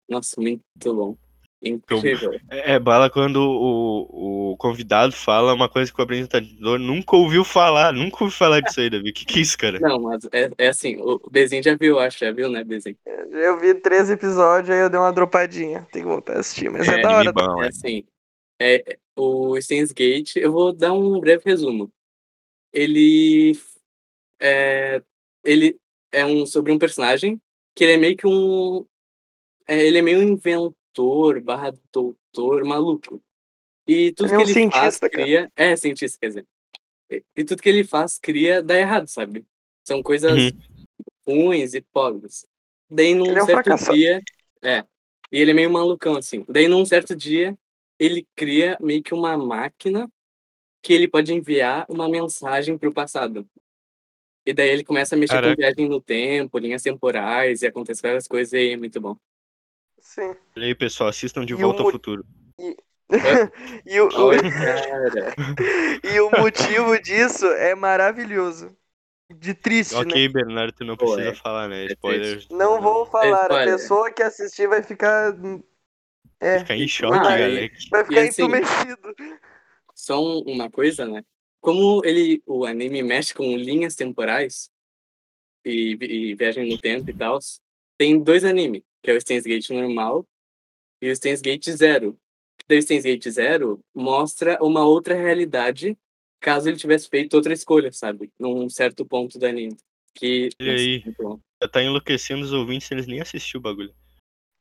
Nossa, 0.09 0.41
muito 0.41 0.63
bom. 0.85 1.17
Incrível. 1.61 2.39
É, 2.51 2.75
é 2.75 2.79
bala 2.79 3.11
quando 3.11 3.37
o, 3.37 4.53
o 4.53 4.57
convidado 4.57 5.13
fala 5.13 5.53
uma 5.53 5.69
coisa 5.69 5.93
que 5.93 6.01
o 6.01 6.05
apresentador 6.05 6.79
nunca 6.79 7.17
ouviu 7.17 7.45
falar. 7.45 7.93
Nunca 7.93 8.23
ouviu 8.23 8.39
falar 8.39 8.61
disso 8.61 8.81
aí, 8.81 8.89
Davi. 8.89 9.11
O 9.11 9.13
que, 9.13 9.25
que 9.25 9.39
é 9.39 9.43
isso, 9.43 9.59
cara? 9.59 9.81
Não, 9.81 10.01
mas 10.01 10.25
é, 10.33 10.51
é 10.57 10.69
assim, 10.69 10.97
o 11.01 11.19
Bezinho 11.31 11.63
já 11.63 11.75
viu, 11.75 11.99
acho, 11.99 12.21
já 12.21 12.31
viu, 12.31 12.49
né, 12.49 12.63
Bezinho? 12.63 12.97
Eu 13.05 13.59
vi 13.59 13.75
três 13.75 14.09
episódios, 14.09 14.71
aí 14.71 14.81
eu 14.81 14.89
dei 14.89 15.01
uma 15.01 15.13
dropadinha. 15.13 15.87
Tem 15.93 16.03
que 16.03 16.09
voltar 16.09 16.37
a 16.37 16.41
assistir, 16.41 16.71
mas 16.71 16.87
é, 16.87 16.99
É, 16.99 17.03
da 17.03 17.09
hora. 17.09 17.31
Anime 17.31 17.33
bom, 17.33 17.63
É 17.63 17.67
é. 17.67 17.69
assim, 17.69 18.05
é, 18.61 18.99
o 19.17 19.61
Steins 19.61 19.93
Gate, 19.93 20.37
eu 20.37 20.53
vou 20.53 20.73
dar 20.73 20.93
um 20.93 21.19
breve 21.19 21.43
resumo. 21.45 21.91
Ele 22.73 23.59
é, 24.41 25.03
ele 25.45 25.77
é 26.13 26.25
um 26.25 26.47
sobre 26.47 26.71
um 26.71 26.79
personagem 26.79 27.41
que 27.75 27.85
ele 27.85 27.95
é 27.95 27.97
meio 27.97 28.17
que 28.17 28.27
um 28.27 28.85
é, 29.67 29.85
ele 29.85 29.99
é 29.99 30.03
meio 30.03 30.21
um 30.21 30.39
inventor 30.99 31.41
barra 31.41 31.73
doutor 31.93 32.65
maluco. 32.65 33.23
E 33.87 34.13
tudo 34.13 34.35
é 34.35 34.39
um 34.39 34.45
que 34.45 34.51
ele 34.51 34.71
faz 34.71 34.99
cara. 34.99 35.11
cria 35.13 35.53
é 35.57 35.77
cientista, 35.77 36.19
quer 36.21 36.29
dizer. 36.29 36.47
E, 37.11 37.25
e 37.37 37.45
tudo 37.45 37.63
que 37.63 37.69
ele 37.69 37.85
faz 37.85 38.19
cria 38.19 38.63
dá 38.63 38.79
errado, 38.79 39.07
sabe? 39.07 39.47
São 39.85 40.03
coisas 40.03 40.37
Uhum. 40.37 40.51
ruins 41.27 41.75
e 41.75 41.81
pobres. 41.81 42.47
Daí 42.91 43.15
num 43.15 43.27
Ele 43.27 43.39
é 43.39 43.43
um 43.43 43.47
certo 43.47 43.93
dia, 43.93 44.23
é, 44.63 44.85
e 45.33 45.41
ele 45.41 45.53
é 45.53 45.55
meio 45.55 45.71
malucão 45.71 46.17
assim. 46.17 46.45
Daí 46.49 46.69
num 46.69 46.85
certo 46.85 47.15
dia, 47.15 47.57
ele 47.99 48.27
cria 48.35 48.77
meio 48.81 49.03
que 49.03 49.15
uma 49.15 49.37
máquina 49.37 50.11
que 50.83 50.93
ele 50.93 51.09
pode 51.09 51.33
enviar 51.33 51.87
uma 51.89 52.09
mensagem 52.09 52.77
pro 52.77 52.93
passado. 52.93 53.49
E 54.47 54.53
daí 54.53 54.71
ele 54.71 54.85
começa 54.85 55.15
a 55.15 55.19
mexer 55.19 55.35
Caraca. 55.35 55.55
com 55.55 55.61
viagem 55.61 55.89
no 55.89 56.01
tempo, 56.01 56.59
linhas 56.59 56.83
temporais, 56.83 57.63
e 57.63 57.67
acontece 57.67 58.01
várias 58.01 58.27
coisas 58.27 58.53
e 58.53 58.71
é 58.71 58.77
muito 58.77 59.01
bom. 59.01 59.17
Sim. 60.19 60.35
Olha 60.57 60.67
aí, 60.67 60.75
pessoal, 60.75 61.09
assistam 61.09 61.45
de 61.45 61.55
E 61.55 61.63
volta 61.63 61.83
o 61.83 61.87
ao 61.87 61.91
futuro. 61.91 62.25
e, 62.59 62.77
o, 64.01 64.07
o- 64.07 64.33
cara. 64.65 65.35
e 66.05 66.21
o 66.21 66.31
motivo 66.31 66.99
disso 67.01 67.47
é 67.47 67.75
maravilhoso. 67.75 68.77
De 69.31 69.55
triste, 69.55 70.05
né? 70.05 70.11
Ok, 70.11 70.29
Bernardo, 70.33 70.73
tu 70.73 70.85
não 70.85 70.97
Pô, 70.97 71.05
precisa 71.05 71.31
é. 71.31 71.35
falar, 71.35 71.69
né? 71.69 71.85
É 71.85 71.87
Spoilers. 71.87 72.47
Não 72.51 72.81
vou 72.81 73.07
falar, 73.07 73.45
a 73.45 73.45
spoiler. 73.45 73.75
pessoa 73.75 74.11
que 74.11 74.23
assistir 74.23 74.67
vai 74.69 74.83
ficar. 74.83 75.35
É, 76.41 76.59
Ficar 76.61 76.77
em 76.77 76.89
choque, 76.89 77.19
Ah, 77.27 77.39
e- 77.39 77.39
galera. 77.39 77.71
vai 77.91 78.05
ficar 78.05 78.21
assim, 78.23 78.43
entumecido. 78.43 79.15
Só 79.95 80.21
um- 80.23 80.43
uma 80.47 80.71
coisa, 80.71 81.07
né? 81.07 81.23
Como 81.61 82.03
ele, 82.05 82.43
o 82.47 82.65
anime 82.65 83.03
mexe 83.03 83.35
com 83.35 83.57
linhas 83.57 83.95
temporais 83.97 84.71
e, 85.65 85.97
e 86.01 86.35
viagem 86.35 86.69
no 86.71 86.79
tempo 86.79 87.11
e 87.11 87.15
tal, 87.15 87.39
tem 87.99 88.23
dois 88.23 88.45
animes, 88.45 88.83
que 89.09 89.13
é 89.13 89.17
o 89.17 89.21
Steins 89.23 89.45
Gate 89.45 89.71
normal 89.71 90.23
e 91.01 91.11
o 91.11 91.17
Steins 91.17 91.41
Gate 91.41 91.71
Zero. 91.71 92.15
O 92.71 92.83
Steins 92.83 93.05
Gate 93.05 93.27
Zero 93.31 93.81
mostra 93.95 94.59
uma 94.63 94.85
outra 94.85 95.15
realidade 95.15 95.97
caso 96.39 96.69
ele 96.69 96.77
tivesse 96.77 97.09
feito 97.09 97.33
outra 97.33 97.55
escolha, 97.55 97.91
sabe? 97.91 98.31
Num 98.39 98.69
certo 98.69 99.07
ponto 99.07 99.39
do 99.39 99.47
anime. 99.47 99.75
Que, 100.15 100.51
Olha 100.61 100.73
nossa, 100.73 100.83
aí. 100.83 101.05
Já 101.63 101.69
tá 101.71 101.83
enlouquecendo 101.83 102.45
os 102.45 102.53
ouvintes, 102.53 102.91
eles 102.91 103.07
nem 103.07 103.21
assistiram 103.23 103.61
o 103.61 103.63
bagulho. 103.63 103.95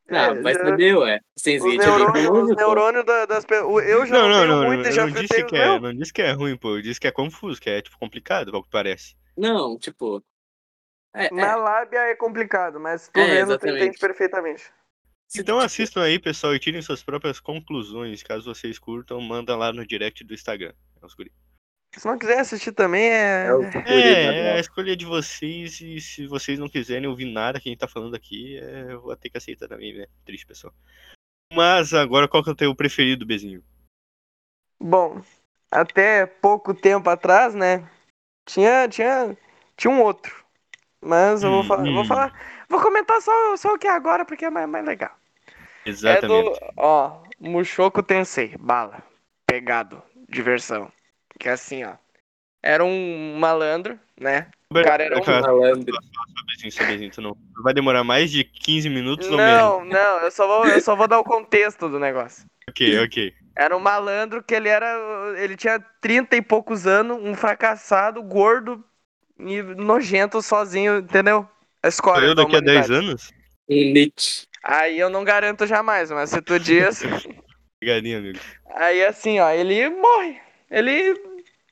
Ah, 0.09 0.27
É, 0.27 0.41
vai 0.41 0.53
já- 0.53 0.59
saber, 0.63 0.97
ué. 0.97 1.19
Steins 1.37 1.61
Os 1.61 1.69
Gate 1.69 1.81
é 1.81 2.11
bem 2.13 2.23
neurônios, 2.23 2.55
neurônios 2.55 3.05
da- 3.05 3.25
das 3.25 3.43
pessoas. 3.43 3.85
Eu 3.85 4.05
já 4.05 4.13
Não, 4.13 4.29
não, 4.29 4.47
não, 4.47 4.65
muito 4.65 4.83
não, 4.83 4.89
e 4.89 4.93
já 4.93 5.05
não 5.07 5.21
disse 5.21 5.43
que 5.43 5.55
é, 5.57 5.65
Não, 5.65 5.79
não 5.81 5.93
disse 5.93 6.13
que 6.13 6.21
é 6.21 6.31
ruim, 6.31 6.55
pô. 6.55 6.77
Eu 6.77 6.81
disse 6.81 7.01
que 7.01 7.07
é 7.07 7.11
confuso, 7.11 7.59
que 7.59 7.69
é 7.69 7.81
tipo 7.81 7.99
complicado, 7.99 8.55
ao 8.55 8.63
que 8.63 8.69
parece. 8.69 9.13
Não, 9.37 9.77
tipo... 9.77 10.23
É, 11.13 11.33
na 11.33 11.51
é, 11.51 11.55
lábia 11.55 11.99
é 11.99 12.15
complicado, 12.15 12.79
mas 12.79 13.07
tu 13.07 13.19
É, 13.19 13.27
vendo, 13.27 13.57
tu 13.57 13.67
entende 13.67 13.97
perfeitamente. 13.97 14.71
Então 15.35 15.59
assistam 15.59 16.03
aí, 16.03 16.19
pessoal, 16.19 16.55
e 16.55 16.59
tirem 16.59 16.81
suas 16.81 17.03
próprias 17.03 17.39
conclusões. 17.39 18.23
Caso 18.23 18.53
vocês 18.53 18.79
curtam, 18.79 19.19
manda 19.19 19.55
lá 19.55 19.73
no 19.73 19.85
direct 19.85 20.23
do 20.23 20.33
Instagram. 20.33 20.73
É 21.01 21.05
os 21.05 21.13
guri. 21.13 21.31
Se 21.95 22.05
não 22.05 22.17
quiser 22.17 22.39
assistir 22.39 22.71
também, 22.71 23.09
é. 23.09 23.47
É 23.85 23.93
É, 23.93 24.39
é 24.49 24.53
a 24.53 24.59
escolha 24.59 24.95
de 24.95 25.05
vocês, 25.05 25.81
e 25.81 25.99
se 25.99 26.27
vocês 26.27 26.59
não 26.59 26.69
quiserem 26.69 27.07
ouvir 27.07 27.25
nada 27.25 27.59
que 27.59 27.69
a 27.69 27.71
gente 27.71 27.79
tá 27.79 27.87
falando 27.87 28.15
aqui, 28.15 28.57
é, 28.59 28.93
eu 28.93 29.01
vou 29.01 29.15
ter 29.17 29.29
que 29.29 29.37
aceitar 29.37 29.67
também, 29.67 29.97
né? 29.97 30.05
Triste, 30.23 30.45
pessoal. 30.45 30.73
Mas 31.51 31.93
agora, 31.93 32.27
qual 32.27 32.43
que 32.43 32.49
é 32.49 32.53
o 32.53 32.55
teu 32.55 32.75
preferido, 32.75 33.25
Bezinho? 33.25 33.63
Bom, 34.79 35.21
até 35.71 36.25
pouco 36.25 36.73
tempo 36.73 37.09
atrás, 37.09 37.55
né? 37.55 37.89
Tinha, 38.45 38.87
tinha, 38.87 39.35
tinha 39.75 39.91
um 39.91 40.01
outro. 40.01 40.45
Mas 41.01 41.43
eu 41.43 41.51
vou 41.51 41.63
Hum, 41.63 41.67
falar, 41.67 41.91
vou 41.91 42.03
hum. 42.03 42.05
falar, 42.05 42.33
vou 42.69 42.81
comentar 42.81 43.21
só, 43.21 43.57
só 43.57 43.73
o 43.73 43.77
que 43.79 43.87
é 43.87 43.91
agora 43.91 44.25
porque 44.25 44.45
é 44.45 44.49
mais, 44.49 44.67
mais 44.69 44.85
legal. 44.85 45.11
Exatamente. 45.85 46.15
É 46.15 46.21
do, 46.21 46.73
ó, 46.77 47.23
Mushoku 47.39 48.03
Tensei, 48.03 48.55
bala, 48.59 49.03
pegado, 49.45 50.01
diversão. 50.29 50.91
Que 51.39 51.49
é 51.49 51.53
assim, 51.53 51.83
ó. 51.83 51.95
Era 52.63 52.83
um 52.85 53.37
malandro, 53.39 53.99
né? 54.19 54.51
O 54.71 54.79
cara 54.79 55.03
era 55.03 55.19
um 55.19 55.25
Cara, 55.25 55.41
malandro. 55.41 55.95
tu 57.11 57.21
não. 57.21 57.35
Vai 57.63 57.73
demorar 57.73 58.03
mais 58.03 58.31
de 58.31 58.43
15 58.43 58.89
minutos 58.89 59.29
ou 59.31 59.39
menos? 59.39 59.73
Não, 59.73 59.83
não, 59.85 60.19
eu 60.21 60.31
só 60.31 60.47
vou, 60.47 60.69
eu 60.69 60.79
só 60.79 60.95
vou 60.95 61.07
dar 61.07 61.19
o 61.19 61.23
contexto 61.23 61.89
do 61.89 61.99
negócio. 61.99 62.45
Ok, 62.69 62.79
ok. 63.03 63.17
Era 63.55 63.75
um 63.75 63.79
malandro 63.79 64.43
que 64.43 64.53
ele 64.53 64.69
era. 64.69 64.87
Ele 65.37 65.55
tinha 65.57 65.79
30 66.01 66.35
e 66.35 66.41
poucos 66.41 66.85
anos, 66.85 67.17
um 67.21 67.33
fracassado, 67.35 68.21
gordo, 68.23 68.83
e 69.39 69.61
nojento 69.61 70.41
sozinho, 70.41 70.97
entendeu? 70.99 71.47
A 71.83 71.89
Sou 71.89 71.89
escolha 71.89 72.25
eu 72.25 72.35
da 72.35 72.43
daqui 72.43 72.55
a 72.55 72.59
10 72.59 72.89
humanidade. 72.89 72.93
anos? 73.07 73.31
Um 73.69 73.93
Nietzsche. 73.93 74.47
Aí 74.63 74.99
eu 74.99 75.09
não 75.09 75.23
garanto 75.23 75.65
jamais, 75.67 76.09
mas 76.11 76.29
se 76.29 76.41
tu 76.41 76.59
diz. 76.59 77.01
Pegadinha, 77.79 78.17
amigo. 78.17 78.39
aí 78.71 79.05
assim, 79.05 79.39
ó, 79.39 79.49
ele 79.51 79.89
morre. 79.89 80.41
Ele 80.69 81.13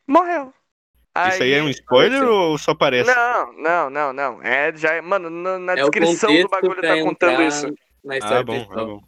morreu. 0.07 0.53
Isso 1.29 1.43
aí 1.43 1.53
é 1.53 1.63
um 1.63 1.69
spoiler 1.69 2.19
Sim. 2.19 2.25
ou 2.25 2.57
só 2.57 2.75
parece? 2.75 3.09
Não, 3.13 3.53
não, 3.53 3.89
não, 3.89 4.13
não. 4.13 4.43
É 4.43 4.75
já, 4.75 5.01
mano, 5.01 5.29
na, 5.29 5.57
na 5.57 5.73
É 5.73 5.75
descrição 5.77 6.41
do 6.41 6.49
bagulho 6.49 6.81
tá 6.81 7.01
contando 7.01 7.41
isso. 7.41 7.73
Na 8.03 8.17
história 8.17 8.39
Ah, 8.39 8.43
bom, 8.43 8.53
ah, 8.53 8.55
principal. 8.57 8.85
bom. 8.87 9.01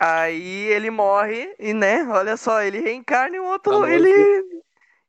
Aí 0.00 0.66
ele 0.68 0.90
morre 0.90 1.52
e, 1.58 1.74
né, 1.74 2.04
olha 2.08 2.36
só, 2.36 2.62
ele 2.62 2.78
reencarna 2.80 3.36
em 3.36 3.40
um 3.40 3.46
outro, 3.46 3.72
Famoso. 3.72 3.92
ele 3.92 4.44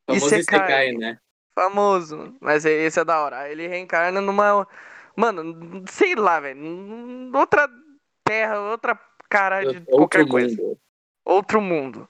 Famoso 0.08 0.26
Isekai. 0.36 0.60
Isekai, 0.60 0.92
né? 0.94 1.18
Famoso, 1.62 2.36
mas 2.40 2.66
esse 2.66 3.00
é 3.00 3.06
da 3.06 3.22
hora. 3.22 3.50
Ele 3.50 3.68
reencarna 3.68 4.20
numa, 4.20 4.68
mano, 5.16 5.84
sei 5.88 6.16
lá, 6.16 6.40
velho, 6.40 7.32
outra 7.34 7.70
terra, 8.24 8.60
outra 8.60 9.00
cara 9.30 9.64
de 9.64 9.82
qualquer 9.82 10.20
Outro 10.22 10.28
coisa. 10.28 10.62
mundo. 10.62 10.78
outro 11.24 11.62
mundo. 11.62 12.10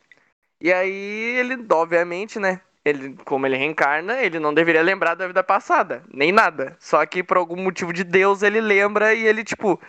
E 0.60 0.72
aí 0.72 1.38
ele, 1.38 1.58
obviamente, 1.72 2.40
né? 2.40 2.62
Ele, 2.84 3.16
como 3.26 3.46
ele 3.46 3.58
reencarna, 3.58 4.22
ele 4.24 4.40
não 4.40 4.54
deveria 4.54 4.82
lembrar 4.82 5.14
da 5.16 5.28
vida 5.28 5.44
passada, 5.44 6.04
nem 6.12 6.32
nada. 6.32 6.76
Só 6.80 7.06
que 7.06 7.22
por 7.22 7.38
algum 7.38 7.56
motivo 7.62 7.94
de 7.94 8.04
Deus 8.04 8.42
ele 8.42 8.60
lembra 8.60 9.14
e 9.14 9.26
ele, 9.28 9.44
tipo, 9.44 9.80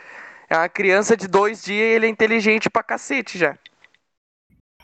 é 0.50 0.56
uma 0.56 0.68
criança 0.68 1.16
de 1.16 1.26
dois 1.26 1.62
dias 1.64 1.78
e 1.78 1.94
ele 1.94 2.06
é 2.06 2.08
inteligente 2.08 2.68
pra 2.68 2.82
cacete 2.82 3.38
já. 3.38 3.56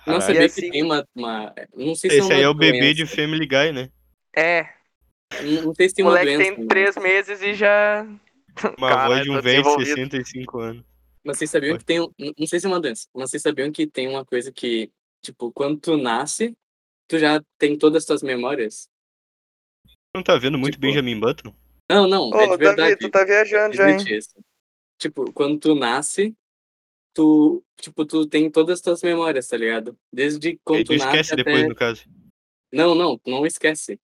Não 0.06 0.22
sabia 0.22 0.46
assim- 0.46 0.62
que 0.62 0.70
tem 0.70 0.82
uma, 0.82 1.04
uma- 1.14 1.54
Não 1.74 1.94
sei 1.94 2.10
se 2.10 2.18
Esse 2.18 2.32
é 2.32 2.36
aí 2.36 2.42
é 2.42 2.48
o 2.48 2.54
bebê 2.54 2.94
de 2.94 3.04
doença. 3.04 3.16
Family 3.16 3.46
Guy, 3.46 3.72
né? 3.72 3.90
É, 4.38 4.72
Não, 5.42 5.62
não 5.62 5.74
sei 5.74 5.88
se 5.88 5.94
tem 5.96 6.04
o 6.04 6.08
uma 6.08 6.16
moleque 6.18 6.36
doença. 6.36 6.50
tem 6.50 6.58
mas- 6.60 6.68
três 6.68 6.96
meses 6.96 7.42
e 7.42 7.54
já. 7.54 8.02
Uma 8.78 8.88
Caralho, 8.88 9.08
voz 9.14 9.22
de 9.24 9.30
um 9.30 9.40
velho 9.40 9.42
de 9.42 9.62
desenvolvido. 9.62 9.94
65 9.96 10.58
anos. 10.60 10.84
Mas 11.24 11.38
vocês 11.38 11.50
sabiam 11.50 11.76
que 11.76 11.84
tem. 11.84 12.00
um- 12.00 12.12
Não 12.38 12.46
sei 12.46 12.60
se 12.60 12.66
é 12.66 12.68
uma 12.68 12.80
doença, 12.80 13.06
mas 13.14 13.30
vocês 13.30 13.42
sabiam 13.42 13.70
que 13.72 13.86
tem 13.86 14.08
uma 14.08 14.24
coisa 14.24 14.52
que, 14.52 14.90
tipo, 15.22 15.52
quando 15.52 15.78
tu 15.80 15.96
nasce, 15.96 16.56
tu 17.08 17.18
já 17.18 17.42
tem 17.58 17.76
todas 17.76 18.02
as 18.02 18.06
tuas 18.06 18.22
memórias? 18.22 18.88
Não 20.14 20.22
tá 20.22 20.36
vendo 20.38 20.56
muito 20.58 20.74
Tipo, 20.74 20.86
Benjamin 20.86 21.18
Button? 21.20 21.54
Não, 21.90 22.06
não, 22.06 22.32
é 22.38 22.48
de 22.48 22.56
verdade. 22.56 23.10
tá 23.10 23.24
viajando 23.24 23.74
Existe 23.80 24.16
isso. 24.16 24.34
Tipo, 24.98 25.32
quando 25.32 25.58
tu 25.58 25.74
nasce, 25.74 26.34
tu, 27.14 27.62
tipo, 27.80 28.04
tu 28.04 28.26
tem 28.26 28.50
todas 28.50 28.74
as 28.78 28.80
tuas 28.80 29.02
memórias, 29.02 29.46
tá 29.48 29.56
ligado? 29.56 29.96
Desde 30.12 30.58
quando 30.64 30.78
Ele 30.80 30.84
tu 30.86 30.92
nasce 30.94 31.06
esquece 31.06 31.34
até... 31.34 31.44
depois, 31.44 31.68
no 31.68 31.74
caso. 31.74 32.04
Não, 32.72 32.94
não, 32.94 33.16
tu 33.18 33.30
não 33.30 33.46
esquece. 33.46 33.98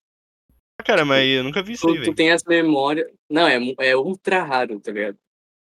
Cara, 0.85 1.05
mas 1.05 1.27
eu 1.29 1.43
nunca 1.45 1.63
vi 1.63 1.73
isso 1.73 1.87
aí, 1.89 1.95
Tu, 1.95 1.99
tu 1.99 2.05
velho. 2.05 2.15
tem 2.15 2.31
as 2.33 2.43
memórias... 2.45 3.07
Não, 3.31 3.47
é, 3.49 3.59
é 3.81 3.97
ultra 3.97 4.43
raro, 4.43 4.79
tá 4.81 4.93
ligado? 4.93 5.17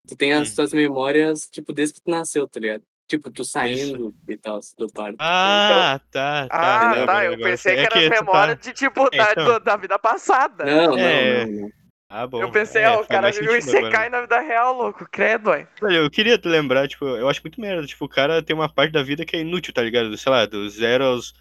Tu 0.08 0.16
tem 0.18 0.34
as 0.34 0.52
Hum. 0.52 0.56
tuas 0.56 0.74
memórias, 0.74 1.48
tipo, 1.50 1.72
desde 1.72 1.96
que 1.96 2.02
tu 2.02 2.12
nasceu, 2.12 2.48
tá 2.48 2.60
ligado? 2.60 2.84
Tipo, 3.08 3.30
tu 3.32 3.44
saindo 3.46 4.14
e 4.28 4.38
tal, 4.38 4.60
do 4.78 4.88
parto. 4.92 5.18
Ah, 5.20 6.00
tá, 6.12 6.48
tá. 6.48 6.50
Ah, 6.52 6.86
entendeu? 6.88 7.06
tá. 7.06 7.26
Eu 7.26 7.34
agora 7.34 7.50
pensei 7.52 7.58
sei. 7.58 7.74
que 7.76 7.80
É 7.80 7.84
era 8.04 8.10
tu 8.18 8.24
memória 8.26 8.56
tá- 8.56 8.62
de 8.62 8.74
tipo 8.74 9.08
É, 9.12 9.18
da, 9.18 9.32
então. 9.32 9.46
do- 9.46 9.60
da 9.60 9.76
vida 9.78 10.00
passada. 10.00 10.66
Não, 10.66 10.98
É. 10.98 11.46
não, 11.46 11.52
não, 11.52 11.62
não. 11.62 11.70
Ah, 12.10 12.28
bom. 12.28 12.42
Eu 12.42 12.52
pensei, 12.52 12.84
É, 12.84 12.90
ó, 12.92 13.02
o 13.02 13.08
cara 13.08 13.30
agora. 13.30 13.62
Sekai 13.62 14.10
na 14.10 14.22
vida 14.22 14.40
real, 14.40 14.74
louco. 14.76 15.06
Credo, 15.12 15.50
ué. 15.50 15.68
Eu 15.82 16.10
queria 16.12 16.38
te 16.38 16.48
lembrar, 16.48 16.88
tipo, 16.88 17.06
eu 17.06 17.28
acho 17.28 17.42
muito 17.42 17.60
merda. 17.60 17.88
Tipo, 17.88 18.06
o 18.06 18.10
cara 18.10 18.42
tem 18.44 18.56
uma 18.56 18.72
parte 18.72 18.92
da 18.92 19.02
vida 19.04 19.26
que 19.26 19.36
é 19.36 19.40
inútil, 19.42 19.74
tá 19.74 19.82
ligado? 19.82 20.16
Sei 20.18 20.32
lá, 20.32 20.46
do 20.46 20.70
zero 20.70 21.04
aos 21.06 21.34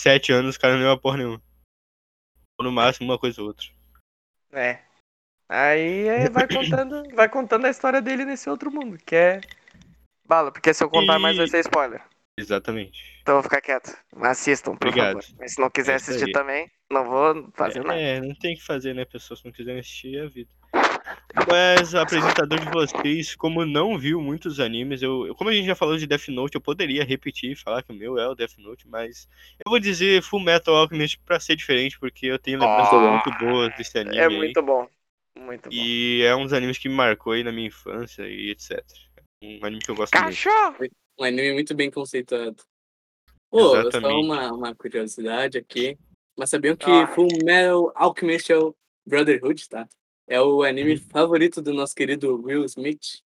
sete 0.00 0.32
anos, 0.32 0.56
o 0.56 0.60
cara 0.60 0.76
não 0.76 0.84
é 0.86 0.90
uma 0.90 1.00
porra 1.00 1.18
nenhuma. 1.18 1.42
Ou 2.58 2.64
no 2.64 2.72
máximo 2.72 3.08
uma 3.08 3.18
coisa 3.18 3.40
ou 3.40 3.48
outra. 3.48 3.66
É. 4.52 4.80
Aí 5.48 6.06
é, 6.08 6.28
vai 6.28 6.46
contando, 6.48 7.14
vai 7.14 7.28
contando 7.28 7.66
a 7.66 7.70
história 7.70 8.02
dele 8.02 8.24
nesse 8.24 8.50
outro 8.50 8.70
mundo, 8.70 8.98
que 8.98 9.14
é 9.14 9.40
bala, 10.26 10.52
porque 10.52 10.74
se 10.74 10.82
eu 10.82 10.90
contar 10.90 11.18
E- 11.18 11.22
mais 11.22 11.36
vai 11.36 11.46
ser 11.46 11.60
spoiler. 11.60 12.02
Exatamente. 12.36 13.18
Então 13.22 13.34
vou 13.34 13.42
ficar 13.42 13.60
quieto. 13.60 13.96
Assistam, 14.22 14.76
por 14.76 14.88
Obrigado. 14.88 15.22
favor. 15.22 15.36
Mas 15.38 15.54
se 15.54 15.60
não 15.60 15.70
quiser 15.70 15.92
É 15.92 15.96
assistir 15.96 16.26
aí. 16.26 16.32
também, 16.32 16.70
não 16.90 17.04
vou 17.04 17.50
fazer 17.54 17.82
nada. 17.84 17.98
É, 17.98 18.20
não 18.20 18.34
tem 18.34 18.54
o 18.54 18.56
que 18.58 18.64
fazer, 18.64 18.94
né, 18.94 19.04
pessoas? 19.04 19.40
Se 19.40 19.44
não 19.46 19.52
quiserem 19.52 19.80
assistir, 19.80 20.16
é 20.16 20.22
a 20.24 20.28
vida. 20.28 20.50
Mas 21.46 21.94
o 21.94 21.98
apresentador 21.98 22.58
de 22.58 22.70
vocês, 22.70 23.36
como 23.36 23.64
não 23.64 23.98
viu 23.98 24.20
muitos 24.20 24.58
animes, 24.60 25.02
eu, 25.02 25.26
eu- 25.26 25.34
como 25.34 25.50
a 25.50 25.52
gente 25.52 25.66
já 25.66 25.74
falou 25.74 25.96
de 25.96 26.06
Death 26.06 26.28
Note, 26.28 26.54
eu 26.56 26.60
poderia 26.60 27.04
repetir 27.04 27.52
e 27.52 27.56
falar 27.56 27.82
que 27.82 27.92
o 27.92 27.94
meu 27.94 28.18
é 28.18 28.26
o 28.28 28.34
Death 28.34 28.58
Note, 28.58 28.88
mas 28.88 29.28
eu 29.64 29.70
vou 29.70 29.78
dizer 29.78 30.22
Full 30.22 30.40
Metal 30.40 30.74
Alchemist 30.74 31.20
pra 31.24 31.38
ser 31.38 31.54
diferente, 31.56 31.98
porque 31.98 32.26
eu 32.26 32.38
tenho 32.38 32.58
lembranças 32.58 32.92
Ah, 32.94 33.10
muito 33.24 33.38
boas 33.38 33.74
desse 33.76 33.98
anime 33.98 34.16
É 34.18 34.26
aí. 34.26 34.36
muito 34.36 34.62
bom. 34.62 34.88
Muito 35.36 35.68
bom. 35.70 35.74
E 35.76 36.22
é 36.22 36.34
um 36.34 36.42
dos 36.44 36.52
animes 36.52 36.78
que 36.78 36.88
me 36.88 36.94
marcou 36.96 37.32
aí 37.32 37.44
na 37.44 37.52
minha 37.52 37.68
infância 37.68 38.22
e 38.26 38.50
etc. 38.50 38.82
Um 39.42 39.64
anime 39.64 39.80
que 39.82 39.90
eu 39.90 39.94
gosto 39.94 40.12
muito. 40.14 40.26
Cachorro! 40.34 40.76
Um 41.18 41.24
anime 41.24 41.52
muito 41.52 41.74
bem 41.74 41.90
conceituado. 41.90 42.62
Pô, 43.50 43.60
só 43.70 43.80
Exatamente. 43.80 44.24
uma, 44.24 44.52
uma 44.52 44.74
curiosidade 44.74 45.56
aqui. 45.58 45.96
Mas 46.36 46.50
sabiam 46.50 46.76
que 46.76 46.90
Ah. 46.90 47.06
Full 47.08 47.28
Metal 47.44 47.92
Alchemist 47.94 48.50
é 48.52 48.58
o 48.58 48.74
Brotherhood, 49.06 49.68
tá? 49.68 49.88
É 50.28 50.40
o 50.40 50.62
anime 50.62 50.92
Uhum. 50.94 51.00
favorito 51.10 51.62
do 51.62 51.72
nosso 51.72 51.94
querido 51.94 52.40
Will 52.42 52.64
Smith. 52.66 53.22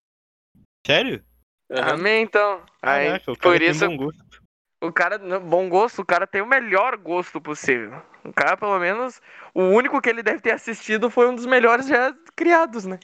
Sério? 0.87 1.25
Aham. 1.71 1.95
Amém, 1.95 2.23
então. 2.23 2.65
Aí, 2.81 3.07
Caraca, 3.07 3.33
o 3.33 3.37
cara 3.37 3.55
por 3.55 3.63
tem 3.63 3.71
isso, 3.71 3.89
bom 3.89 3.97
gosto. 3.97 4.43
o 4.81 4.93
cara, 4.93 5.19
bom 5.41 5.69
gosto, 5.69 6.03
o 6.03 6.07
cara 6.07 6.27
tem 6.27 6.43
o 6.43 6.47
melhor 6.47 6.97
gosto 6.97 7.41
possível. 7.41 8.01
O 8.25 8.33
cara, 8.33 8.57
pelo 8.57 8.79
menos, 8.79 9.21
o 9.53 9.63
único 9.63 10.01
que 10.01 10.09
ele 10.09 10.23
deve 10.23 10.41
ter 10.41 10.53
assistido 10.53 11.11
foi 11.11 11.29
um 11.29 11.35
dos 11.35 11.47
melhores 11.47 11.89
já 11.89 12.15
criados, 12.37 12.85
né? 12.85 13.01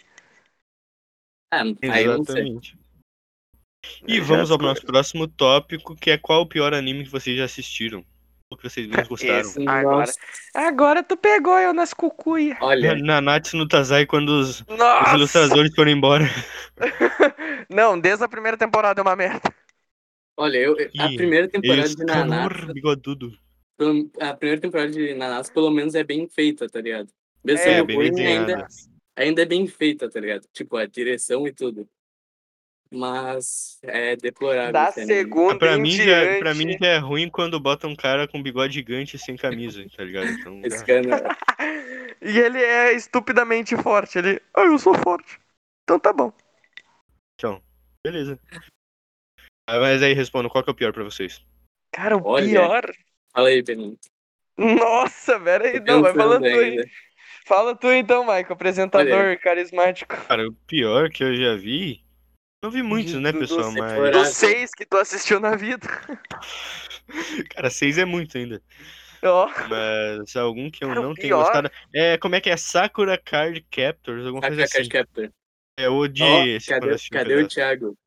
Ah, 1.51 1.63
aí. 1.83 2.05
Exatamente. 2.05 2.79
E 4.07 4.19
Já 4.19 4.25
vamos 4.27 4.51
ao 4.51 4.59
nosso 4.59 4.85
próximo 4.85 5.27
tópico, 5.27 5.97
que 5.97 6.11
é 6.11 6.19
qual 6.19 6.43
o 6.43 6.49
pior 6.49 6.75
anime 6.75 7.05
que 7.05 7.11
vocês 7.11 7.37
já 7.37 7.45
assistiram? 7.45 8.05
Que 8.57 8.63
vocês 8.69 8.87
menos 8.87 9.07
gostaram? 9.09 9.41
Esse. 9.41 9.69
Agora. 9.69 9.97
Nossa, 9.99 10.19
Agora 10.55 11.03
tu 11.03 11.17
pegou 11.17 11.59
eu 11.59 11.75
nas 11.75 11.93
cucuia. 11.93 12.57
olha, 12.61 12.95
Nanatsu 12.97 13.57
no 13.57 13.69
Tazai 13.69 14.07
quando 14.07 14.31
os, 14.31 14.61
os 14.63 15.13
ilustradores 15.15 15.75
foram 15.75 15.91
embora. 15.91 16.25
Não, 17.69 17.99
desde 17.99 18.25
a 18.25 18.29
primeira 18.29 18.57
temporada 18.57 19.01
é 19.01 19.03
uma 19.03 19.15
merda. 19.17 19.53
olha, 20.37 20.57
eu, 20.57 20.77
a 20.99 21.07
Ih, 21.09 21.17
primeira 21.17 21.49
temporada 21.49 21.89
de 21.89 22.05
Nanatsu, 22.05 22.73
bigodudo. 22.73 23.39
a 24.21 24.35
primeira 24.35 24.61
temporada 24.61 24.91
de 24.91 25.15
Nanatsu 25.15 25.53
pelo 25.53 25.71
menos 25.71 25.95
é 25.95 26.03
bem 26.03 26.27
feita, 26.29 26.67
tá 26.69 26.81
ligado? 26.81 27.09
Mesmo 27.45 27.67
É, 27.69 27.83
bem 27.85 27.97
ruim, 27.97 28.27
ainda, 28.27 28.67
ainda 29.15 29.43
é 29.43 29.45
bem 29.45 29.67
feita, 29.67 30.11
tá 30.11 30.19
ligado? 30.19 30.47
Tipo, 30.53 30.77
a 30.77 30.87
direção 30.87 31.47
e 31.47 31.53
tudo. 31.53 31.87
Mas 32.91 33.79
é 33.83 34.17
deplorável. 34.17 34.73
Da 34.73 34.89
esse 34.89 35.01
anime. 35.01 35.15
segunda 35.19 35.59
Pra 35.59 35.77
mim, 35.77 35.91
já, 35.91 36.39
pra 36.39 36.55
mim 36.55 36.77
já 36.81 36.87
é 36.87 36.99
ruim 36.99 37.29
quando 37.29 37.61
bota 37.61 37.87
um 37.87 37.95
cara 37.95 38.27
com 38.27 38.43
bigode 38.43 38.75
gigante 38.75 39.19
sem 39.19 39.37
camisa, 39.37 39.85
tá 39.95 40.03
ligado? 40.05 40.29
Então, 40.29 40.61
cara, 40.87 41.37
E 42.21 42.39
ele 42.39 42.63
é 42.63 42.93
estupidamente 42.95 43.77
forte. 43.77 44.19
Ele. 44.19 44.41
Ah, 44.55 44.63
eu 44.63 44.79
sou 44.79 44.95
forte. 44.95 45.39
Então 45.85 45.99
tá 45.99 46.13
bom. 46.13 46.33
Então, 47.35 47.63
beleza. 48.05 48.39
Ah, 49.69 49.79
Mas 49.79 50.03
aí 50.03 50.15
respondo, 50.15 50.49
qual 50.49 50.65
que 50.65 50.71
é 50.71 50.73
o 50.73 50.77
pior 50.77 50.93
pra 50.93 51.05
vocês? 51.05 51.45
Cara, 51.93 52.17
o 52.17 52.27
Olha. 52.27 52.47
pior. 52.47 52.91
fala 53.33 53.49
aí, 53.49 53.63
Benito. 53.63 54.09
Nossa, 54.57 55.39
pera 55.39 55.69
aí. 55.69 55.81
Não, 55.81 56.03
vai 56.03 56.15
falando 56.15 56.43
tu 56.43 56.59
aí. 56.59 56.91
Fala 57.47 57.77
tu 57.77 57.91
então, 57.93 58.23
Michael, 58.23 58.53
apresentador 58.53 59.13
Olha. 59.13 59.39
carismático. 59.39 60.17
Cara, 60.27 60.49
o 60.49 60.53
pior 60.67 61.09
que 61.11 61.23
eu 61.23 61.35
já 61.37 61.55
vi. 61.55 62.03
Não 62.63 62.71
vi 62.71 62.83
muitos, 62.83 63.15
né, 63.15 63.33
pessoal? 63.33 63.71
Mas. 63.73 64.13
Dos 64.13 64.29
seis 64.29 64.73
que 64.73 64.85
tu 64.85 64.97
assistiu 64.97 65.39
na 65.39 65.55
vida. 65.55 65.87
Cara, 67.55 67.71
seis 67.71 67.99
é 67.99 68.05
muito 68.05 68.37
ainda. 68.37 68.61
Ó. 69.23 69.49
Mas 69.69 70.37
algum 70.37 70.71
que 70.71 70.85
eu 70.85 70.89
Cara, 70.89 71.01
não 71.01 71.15
tenho 71.15 71.29
pior- 71.29 71.45
gostado. 71.45 71.71
É, 71.95 72.19
como 72.19 72.35
é 72.35 72.41
que 72.41 72.51
é? 72.51 72.57
Sakura 72.57 73.17
Card 73.17 73.61
Captors, 73.71 74.27
alguma 74.27 74.43
coisa 74.43 74.67
Sakura 74.67 74.81
assim. 74.83 74.91
Card 74.91 75.09
Captor. 75.09 75.33
É 75.77 75.89
o 75.89 76.09
de. 76.09 76.25
Esse 76.57 76.69
cadê, 76.69 76.93
um 76.93 76.97
cadê 77.11 77.35
o. 77.37 77.49
Thiago? 77.49 77.99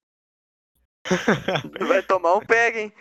Vai 1.88 2.04
tomar 2.04 2.36
um 2.36 2.41
pega, 2.41 2.80
hein? 2.80 2.93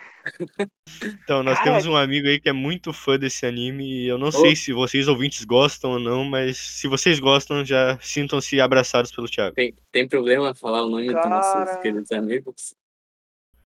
Então, 1.02 1.42
nós 1.42 1.58
Cara, 1.58 1.70
temos 1.70 1.86
um 1.86 1.96
amigo 1.96 2.28
aí 2.28 2.40
que 2.40 2.48
é 2.48 2.52
muito 2.52 2.92
fã 2.92 3.18
desse 3.18 3.46
anime 3.46 4.04
e 4.04 4.08
eu 4.08 4.18
não 4.18 4.28
Ô. 4.28 4.32
sei 4.32 4.54
se 4.54 4.72
vocês 4.72 5.08
ouvintes 5.08 5.44
gostam 5.44 5.92
ou 5.92 5.98
não, 5.98 6.24
mas 6.24 6.58
se 6.58 6.88
vocês 6.88 7.18
gostam, 7.20 7.64
já 7.64 7.98
sintam-se 8.00 8.60
abraçados 8.60 9.10
pelo 9.12 9.28
Thiago. 9.28 9.54
Tem, 9.54 9.74
tem 9.90 10.08
problema 10.08 10.54
falar 10.54 10.84
o 10.84 10.90
nome 10.90 11.06
dos 11.06 11.14
Cara. 11.14 11.28
nossos 11.28 11.76
queridos 11.82 12.12
amigos? 12.12 12.74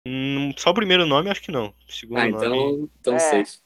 Hum, 0.06 0.52
só 0.58 0.70
o 0.70 0.74
primeiro 0.74 1.06
nome, 1.06 1.30
acho 1.30 1.40
que 1.42 1.52
não. 1.52 1.72
O 1.88 1.92
segundo 1.92 2.20
Ah, 2.20 2.28
nome. 2.28 2.46
então, 2.46 2.88
então 3.00 3.14
É. 3.14 3.18
safe. 3.18 3.58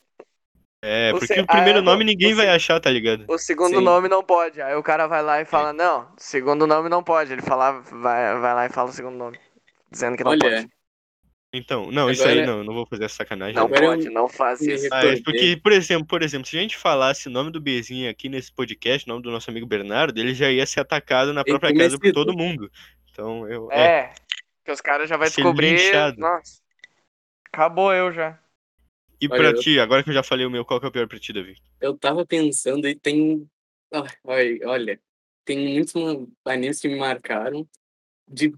É, 0.83 1.13
o 1.13 1.19
porque 1.19 1.35
se- 1.35 1.41
o 1.41 1.47
primeiro 1.47 1.79
ah, 1.79 1.83
nome 1.83 2.05
ninguém 2.05 2.35
vai 2.35 2.49
achar, 2.49 2.79
tá 2.81 2.91
ligado? 2.91 3.25
O 3.29 3.39
segundo 3.39 3.79
Sim. 3.79 3.85
nome 3.85 4.09
não 4.09 4.23
pode. 4.23 4.61
Aí 4.61 4.75
o 4.75 4.83
cara 4.83 5.07
vai 5.07 5.23
lá 5.23 5.41
e 5.41 5.45
fala, 5.45 5.73
não, 5.73 6.09
segundo 6.19 6.67
nome 6.67 6.89
não 6.89 7.03
pode. 7.03 7.33
Ele 7.33 7.43
fala, 7.43 7.81
vai, 7.81 8.39
vai 8.39 8.55
lá 8.55 8.67
e 8.67 8.69
fala 8.71 8.91
o 8.91 8.93
segundo 8.93 9.17
nome. 9.17 9.39
Dizendo 9.91 10.17
que 10.17 10.25
não 10.25 10.33
Olha, 10.33 10.41
pode. 10.41 10.71
Então, 11.57 11.91
não, 11.91 12.11
isso 12.11 12.23
aí 12.27 12.41
Agora- 12.43 12.57
não, 12.59 12.65
não 12.65 12.75
vou 12.75 12.87
fazer 12.87 13.05
essa 13.05 13.17
sacanagem. 13.17 13.55
Não. 13.55 13.65
Agora 13.65 13.87
pode, 13.87 14.09
não 14.11 14.29
faz 14.29 14.61
isso. 14.61 14.89
Ah, 14.93 15.05
é 15.07 15.21
porque, 15.23 15.57
por 15.63 15.73
exemplo, 15.73 16.07
por 16.07 16.23
exemplo, 16.23 16.47
se 16.47 16.57
a 16.57 16.61
gente 16.61 16.77
falasse 16.77 17.29
o 17.29 17.31
nome 17.31 17.51
do 17.51 17.61
Bezinho 17.61 18.11
aqui 18.11 18.29
nesse 18.29 18.53
podcast, 18.53 19.07
o 19.09 19.13
nome 19.13 19.23
do 19.23 19.31
nosso 19.31 19.51
amigo 19.51 19.67
Bernardo, 19.67 20.19
ele 20.19 20.35
já 20.35 20.51
ia 20.51 20.67
ser 20.67 20.81
atacado 20.81 21.33
na 21.33 21.43
própria 21.45 21.75
casa 21.75 21.99
por 21.99 22.13
todo 22.13 22.37
mundo. 22.37 22.71
Então, 23.11 23.49
eu. 23.49 23.71
É. 23.73 23.81
É, 23.81 24.15
que 24.65 24.71
os 24.73 24.81
caras 24.81 25.09
já 25.09 25.17
vão 25.17 25.27
Ser 25.27 25.37
descobrir. 25.37 25.71
linchado. 25.77 26.19
Nossa. 26.21 26.61
Acabou 27.53 27.93
eu 27.95 28.13
já. 28.13 28.39
E 29.21 29.27
Olha, 29.31 29.37
pra 29.39 29.51
eu- 29.51 29.61
ti, 29.61 29.81
agora 29.81 30.03
que 30.03 30.11
eu 30.11 30.15
já 30.15 30.23
falei 30.23 30.45
o 30.45 30.51
meu, 30.51 30.65
qual 30.65 30.79
que 30.79 30.85
é 30.85 30.89
o 30.91 30.93
pior 30.93 31.09
pra 31.09 31.19
ti, 31.19 31.33
Davi? 31.33 31.55
Eu 31.81 31.97
tava 31.97 32.27
pensando 32.27 32.87
e 32.87 32.95
tem. 32.95 33.49
Ah, 33.93 34.05
Olha, 34.25 34.59
olha, 34.69 35.01
tem 35.45 35.73
muitos 35.75 35.95
animes 36.45 36.81
que 36.81 36.89
me 36.89 36.97
marcaram 36.97 37.67
de 38.29 38.53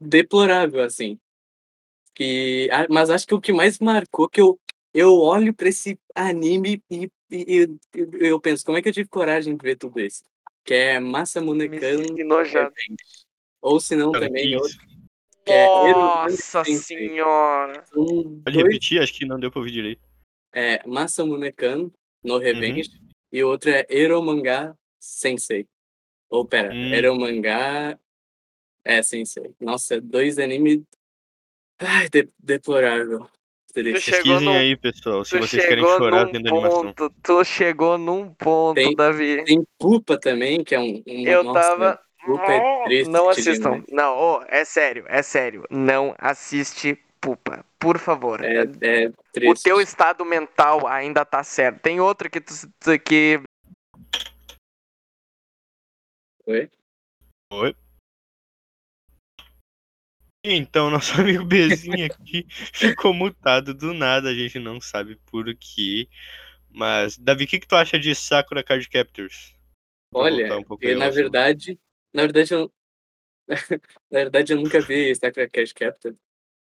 deplorável, 0.00 0.82
assim. 0.84 1.18
Que, 2.22 2.68
mas 2.90 3.10
acho 3.10 3.24
que 3.24 3.32
o 3.34 3.40
que 3.40 3.52
mais 3.52 3.78
marcou 3.78 4.28
que 4.28 4.40
eu, 4.40 4.58
eu 4.92 5.14
olho 5.20 5.54
pra 5.54 5.68
esse 5.68 5.96
anime 6.16 6.82
e, 6.90 7.08
e, 7.30 7.38
e- 7.62 7.68
eu 7.94 8.40
penso, 8.40 8.64
como 8.64 8.76
é 8.76 8.82
que 8.82 8.88
eu 8.88 8.92
tive 8.92 9.08
coragem 9.08 9.56
de 9.56 9.62
ver 9.62 9.76
tudo 9.76 10.00
isso? 10.00 10.24
Que 10.64 10.74
é 10.74 10.98
Masamune 10.98 11.68
Me 11.68 11.78
Kan 11.78 11.98
sinto 11.98 12.18
enojado. 12.18 12.74
Revenge. 12.74 12.96
Ou 13.62 13.78
se 13.78 13.94
não, 13.94 14.10
também 14.10 14.32
que 14.50 14.58
que 15.44 15.52
é 15.52 15.92
Nossa 15.92 16.64
Sensei. 16.64 17.08
senhora. 17.08 17.84
São 17.86 18.04
Pode 18.04 18.42
dois 18.44 18.56
repetir? 18.66 19.00
Acho 19.00 19.14
que 19.14 19.24
não 19.24 19.38
deu 19.38 19.50
pra 19.52 19.60
ouvir 19.60 19.70
direito. 19.70 20.02
é 20.52 20.84
Masamune 20.88 21.52
Kan 21.52 21.88
no 22.24 22.36
Revenge 22.38 22.90
e 23.32 23.44
o 23.44 23.48
outro 23.48 23.70
é 23.70 23.86
Eromanga 23.88 24.76
Sensei. 24.98 25.68
Ou 26.28 26.44
pera, 26.44 26.74
Hum. 26.74 26.92
Eromanga 26.92 27.96
é 28.84 29.02
Sensei. 29.04 29.54
Nossa, 29.60 30.00
dois 30.00 30.36
animes 30.40 30.82
ai, 31.80 32.08
de- 32.08 32.28
deplorável. 32.38 33.28
Pesquisem 33.74 34.40
num- 34.40 34.56
aí, 34.56 34.76
pessoal, 34.76 35.24
se 35.24 35.38
Tu 35.38 35.46
vocês 35.46 35.64
querem 35.64 35.84
chorar 35.84 36.24
vendo 36.24 36.48
animação. 36.48 36.82
ponto, 36.94 37.10
tu 37.22 37.44
chegou 37.44 37.96
num 37.96 38.32
ponto, 38.34 38.74
Tem- 38.74 38.96
Davi. 38.96 39.44
Tem 39.44 39.62
Pupa 39.78 40.18
também, 40.18 40.64
que 40.64 40.74
é 40.74 40.80
um, 40.80 41.02
um 41.06 41.26
Eu 41.26 41.44
nossa, 41.44 41.60
tava. 41.60 42.00
Pupa 42.24 42.52
é 42.52 42.84
triste 42.84 43.08
não 43.10 43.20
demais. 43.30 43.38
assistam. 43.38 43.84
Não, 43.90 44.16
ô, 44.16 44.42
é 44.48 44.64
sério, 44.64 45.04
é 45.06 45.22
sério. 45.22 45.64
Não 45.70 46.14
assiste 46.18 46.98
Pupa, 47.20 47.64
por 47.78 47.98
favor. 47.98 48.42
É, 48.44 48.62
é 48.80 49.08
o 49.08 49.12
triste. 49.32 49.62
teu 49.64 49.80
estado 49.80 50.24
mental 50.24 50.86
ainda 50.86 51.24
tá 51.24 51.44
certo. 51.44 51.80
Tem 51.80 52.00
outro 52.00 52.28
que 52.30 52.40
tu 52.40 52.52
tu- 52.80 52.98
que 52.98 53.40
Oi? 56.46 56.68
Oi? 57.52 57.76
Então, 60.44 60.90
nosso 60.90 61.20
amigo 61.20 61.44
Bezinho 61.44 62.06
aqui 62.06 62.46
ficou 62.72 63.12
mutado 63.12 63.74
do 63.74 63.92
nada, 63.92 64.28
a 64.30 64.34
gente 64.34 64.58
não 64.58 64.80
sabe 64.80 65.16
por 65.26 65.44
quê. 65.54 66.08
Mas, 66.70 67.16
Davi, 67.18 67.44
o 67.44 67.46
que, 67.46 67.58
que 67.60 67.66
tu 67.66 67.76
acha 67.76 67.98
de 67.98 68.14
Sakura 68.14 68.62
Card 68.62 68.88
Captors? 68.88 69.54
Olha, 70.12 70.58
um 70.58 70.64
e 70.80 70.94
na 70.94 71.10
verdade, 71.10 71.78
na 72.14 72.22
verdade 72.22 72.54
eu, 72.54 72.72
na 74.10 74.20
verdade 74.20 74.52
eu 74.52 74.56
nunca 74.60 74.80
vi 74.80 75.14
Sacred 75.14 75.50
Cash 75.50 75.72
Captain, 75.72 76.16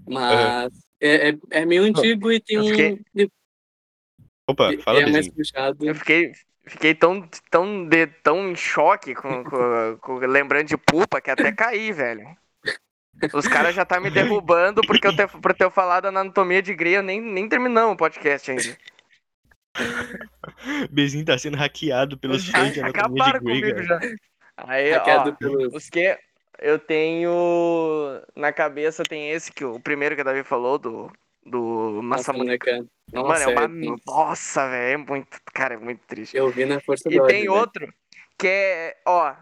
mas 0.07 0.73
é, 0.99 1.29
é, 1.31 1.39
é 1.51 1.65
meio 1.65 1.83
antigo 1.83 2.31
e 2.31 2.39
tem 2.41 2.57
eu 2.57 2.63
um 2.63 2.67
fiquei- 2.67 3.31
Opa, 4.47 4.73
fala, 4.79 4.99
é 4.99 5.03
mais 5.03 5.27
Bezinho. 5.27 5.35
puxado. 5.35 5.85
eu 5.85 5.95
fiquei 5.95 6.31
fiquei 6.65 6.95
tão 6.95 7.27
tão 7.49 7.87
de, 7.87 8.07
tão 8.07 8.49
em 8.51 8.55
choque 8.55 9.15
com, 9.15 9.43
com, 9.43 9.97
com- 10.01 10.17
lembrando 10.19 10.67
de 10.67 10.77
Pupa 10.77 11.21
que 11.21 11.31
até 11.31 11.51
caí, 11.51 11.91
velho. 11.91 12.25
Os 13.33 13.47
caras 13.47 13.73
já 13.75 13.85
tá 13.85 13.99
me 13.99 14.09
derrubando 14.09 14.81
porque 14.81 15.07
eu 15.07 15.15
ter, 15.15 15.27
por 15.27 15.53
ter 15.53 15.69
falado 15.71 16.05
anatomia 16.07 16.61
de 16.61 16.73
Grey, 16.75 16.95
eu 16.97 17.03
nem, 17.03 17.19
nem 17.21 17.47
terminamos 17.49 17.93
o 17.93 17.97
podcast 17.97 18.51
ainda. 18.51 18.77
Bezinho 20.91 21.25
tá 21.25 21.37
sendo 21.37 21.57
hackeado 21.57 22.17
pelos 22.17 22.47
fãs 22.49 22.73
de 22.73 22.79
Anatomia 22.79 22.83
de 22.83 22.99
acabaram 22.99 23.39
Grey, 23.43 23.61
comigo 23.61 23.87
cara. 23.87 24.01
já. 24.01 24.15
Aí, 24.57 24.91
Hackeado 24.91 25.29
ó, 25.31 25.33
pelos 25.33 25.73
os 25.73 25.89
que 25.89 26.17
eu 26.59 26.79
tenho 26.79 27.31
na 28.35 28.51
cabeça 28.51 29.03
tem 29.03 29.29
esse 29.31 29.51
que 29.51 29.63
o 29.63 29.79
primeiro 29.79 30.15
que 30.15 30.21
o 30.21 30.25
Davi 30.25 30.43
falou 30.43 30.77
do 30.77 31.11
do 31.45 32.01
Masamune. 32.03 32.57
Masamune 32.57 32.57
Kan. 32.57 32.87
Mano, 33.13 33.27
Nossa, 33.29 33.43
é 33.43 33.47
uma 33.47 33.67
nossa, 33.67 34.01
nossa, 34.05 34.69
velho, 34.69 34.93
é 34.93 34.97
muito, 34.97 35.37
cara, 35.53 35.75
é 35.75 35.77
muito 35.77 36.01
triste. 36.05 36.35
eu 36.35 36.49
vi 36.51 36.65
na 36.65 36.79
Força 36.81 37.07
E 37.09 37.17
do 37.17 37.25
tem 37.25 37.47
Ódio, 37.47 37.53
né? 37.53 37.59
outro 37.59 37.93
que 38.37 38.47
é, 38.47 38.97
ó, 39.05 39.33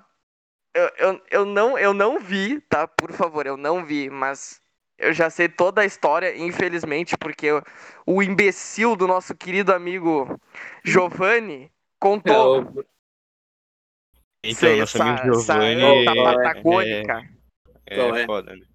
eu, 0.76 0.92
eu, 0.98 1.22
eu, 1.32 1.46
não, 1.46 1.78
eu 1.78 1.94
não 1.94 2.20
vi, 2.20 2.60
tá? 2.62 2.88
Por 2.88 3.12
favor, 3.14 3.48
eu 3.48 3.56
não 3.58 3.86
vi, 3.86 4.10
mas 4.10 4.62
eu 4.98 5.14
já 5.14 5.30
sei 5.30 5.48
toda 5.50 5.82
a 5.82 5.86
história, 5.86 6.36
infelizmente, 6.38 7.18
porque 7.18 7.52
o, 7.52 7.64
o 8.06 8.22
imbecil 8.22 8.96
do 8.96 9.08
nosso 9.08 9.34
querido 9.34 9.74
amigo 9.74 10.40
Giovanni 10.84 11.64
É, 11.64 11.70
contou. 12.00 12.62
o- 12.62 12.86
Então, 14.44 14.70
Sei, 14.70 14.80
nosso 14.80 14.98
essa- 14.98 15.10
amigo 15.10 15.34
Giovanni 15.34 16.06
da 16.06 16.12
é- 16.12 16.24
Patagônica. 16.24 17.30
é, 17.88 18.00
é 18.00 18.22
é? 18.22 18.26
foda, 18.26 18.56
né? 18.56 18.66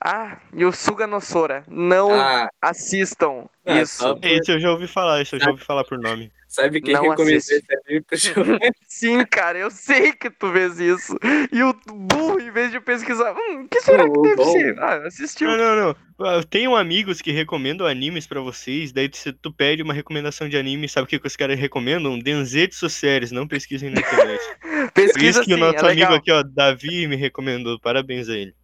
Ah, 0.00 0.38
e 0.52 0.64
o 0.64 0.72
Suga 0.72 1.06
no 1.06 1.20
Sora. 1.20 1.64
Não 1.66 2.12
Ah, 2.12 2.48
assistam 2.62 3.48
Ah, 3.66 3.80
isso. 3.82 3.98
só- 4.02 4.18
Esse 4.22 4.52
eu 4.52 4.60
já 4.60 4.70
ouvi 4.70 4.86
falar, 4.86 5.20
isso 5.22 5.34
eu 5.36 5.40
já 5.40 5.50
ouvi 5.50 5.64
falar 5.64 5.84
por 5.84 5.98
nome. 5.98 6.30
Sabe 6.48 6.80
quem 6.80 6.94
Não 6.94 7.02
recomendou 7.02 7.36
esse 7.38 7.62
anime 7.86 8.02
pro 8.02 8.16
Giovanni? 8.16 8.58
Sim, 8.88 9.24
cara, 9.26 9.58
eu 9.58 9.70
sei 9.70 10.12
que 10.12 10.30
tu 10.30 10.50
vês 10.50 10.80
isso. 10.80 11.16
E 11.52 11.62
o 11.62 11.72
burro, 11.86 12.40
em 12.40 12.50
vez 12.50 12.72
de 12.72 12.80
pesquisar, 12.80 13.32
hum, 13.34 13.62
o 13.64 13.68
que 13.68 13.80
será 13.80 14.10
que 14.10 14.18
Não, 14.18 14.22
deve 14.22 14.36
bom. 14.36 14.52
ser? 14.52 14.78
Ah, 14.78 15.06
assistiu. 15.06 15.48
Não, 15.48 15.56
não, 15.56 15.76
não. 15.76 15.96
Ah, 16.26 16.42
Tenho 16.48 16.74
amigos 16.74 17.20
que 17.22 17.30
recomendam 17.30 17.86
animes 17.86 18.26
pra 18.26 18.40
vocês, 18.40 18.92
daí 18.92 19.08
tu, 19.08 19.32
tu 19.34 19.52
pede 19.52 19.82
uma 19.82 19.94
recomendação 19.94 20.48
de 20.48 20.56
anime, 20.56 20.88
sabe 20.88 21.04
o 21.04 21.08
que, 21.08 21.18
que 21.18 21.26
os 21.26 21.36
caras 21.36 21.58
recomendam? 21.58 22.18
Denzetsu 22.18 22.88
séries, 22.90 23.30
não 23.30 23.46
pesquisem 23.46 23.90
na 23.90 24.00
internet. 24.00 24.40
Por 24.92 24.92
Pesquisa 24.92 25.40
isso 25.40 25.44
que 25.44 25.54
o 25.54 25.58
nosso 25.58 25.84
é 25.86 25.92
amigo 25.92 26.12
legal. 26.12 26.14
aqui, 26.14 26.32
ó, 26.32 26.42
Davi, 26.42 27.06
me 27.06 27.16
recomendou. 27.16 27.78
Parabéns 27.80 28.28
a 28.28 28.36
ele. 28.36 28.54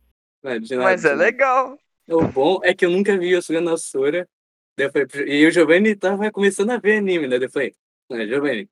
Mas 0.43 1.05
é 1.05 1.15
legal. 1.15 1.79
O 2.09 2.23
bom 2.27 2.61
é 2.63 2.75
que 2.75 2.85
eu 2.85 2.91
nunca 2.91 3.17
vi 3.17 3.35
o 3.35 3.43
Suganosura. 3.43 4.29
Daí 4.77 4.87
eu 4.87 4.93
falei 4.93 5.07
pro- 5.07 5.29
E 5.29 5.47
o 5.47 5.51
Giovanni 5.51 5.95
tava 5.97 6.31
começando 6.31 6.71
a 6.71 6.79
ver 6.79 6.99
anime, 6.99 7.27
né? 7.29 7.39
Daí 7.39 7.47
eu 7.47 7.51
falei, 7.51 7.75
ah, 8.11 8.27
Giovanni, 8.27 8.69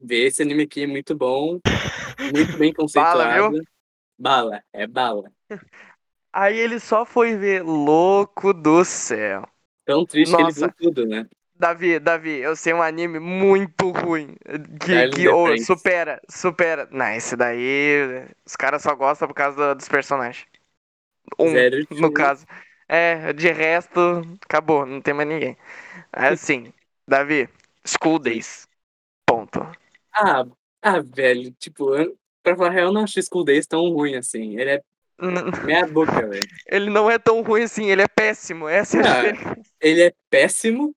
vê 0.00 0.26
esse 0.26 0.42
anime 0.42 0.64
aqui, 0.64 0.82
é 0.82 0.86
muito 0.86 1.14
bom, 1.14 1.60
muito 2.32 2.56
bem 2.58 2.72
conceituado. 2.72 3.18
Bala, 3.28 3.50
viu? 3.50 3.62
Bala, 4.18 4.62
é 4.72 4.86
bala. 4.86 5.30
Aí 6.32 6.58
ele 6.58 6.80
só 6.80 7.04
foi 7.04 7.36
ver, 7.36 7.62
louco 7.62 8.54
do 8.54 8.84
céu. 8.84 9.46
Tão 9.84 10.06
triste 10.06 10.34
que 10.34 10.40
ele 10.40 10.44
Nossa. 10.44 10.66
viu 10.66 10.90
tudo, 10.90 11.06
né? 11.06 11.26
Davi, 11.54 11.98
Davi, 11.98 12.38
eu 12.38 12.56
sei 12.56 12.72
um 12.72 12.82
anime 12.82 13.18
muito 13.20 13.90
ruim. 13.90 14.34
Que, 14.80 14.94
Darling 14.94 15.10
que 15.10 15.28
ô, 15.28 15.56
supera, 15.58 16.20
supera. 16.28 16.88
Não, 16.90 17.06
esse 17.12 17.36
daí. 17.36 18.26
Os 18.44 18.56
caras 18.56 18.82
só 18.82 18.94
gostam 18.94 19.28
por 19.28 19.34
causa 19.34 19.56
do- 19.56 19.74
dos 19.76 19.88
personagens. 19.88 20.46
Um, 21.38 21.50
Zero 21.50 21.86
no 21.90 22.12
caso. 22.12 22.46
É, 22.94 23.32
de 23.32 23.50
resto, 23.50 23.98
acabou, 24.44 24.84
não 24.84 25.00
tem 25.00 25.14
mais 25.14 25.26
ninguém. 25.26 25.56
Assim, 26.12 26.70
Davi, 27.08 27.48
School 27.86 28.18
Days. 28.18 28.68
Ponto. 29.24 29.66
Ah, 30.14 30.44
ah, 30.82 31.00
velho, 31.00 31.52
tipo, 31.52 31.94
eu, 31.94 32.14
pra 32.42 32.54
falar 32.54 32.68
a 32.68 32.72
real, 32.72 32.86
eu 32.88 32.92
não 32.92 33.04
acho 33.04 33.22
School 33.22 33.44
Days 33.44 33.66
tão 33.66 33.88
ruim 33.88 34.14
assim. 34.14 34.60
Ele 34.60 34.72
é 34.72 34.82
meia 35.64 35.86
boca, 35.86 36.28
velho. 36.28 36.46
Ele 36.70 36.90
não 36.90 37.10
é 37.10 37.18
tão 37.18 37.40
ruim 37.40 37.62
assim, 37.62 37.86
ele 37.86 38.02
é 38.02 38.08
péssimo. 38.08 38.68
Essa 38.68 38.98
é 38.98 39.00
a 39.00 39.20
Ah. 39.20 39.56
Ele 39.80 40.02
é 40.02 40.12
péssimo, 40.28 40.94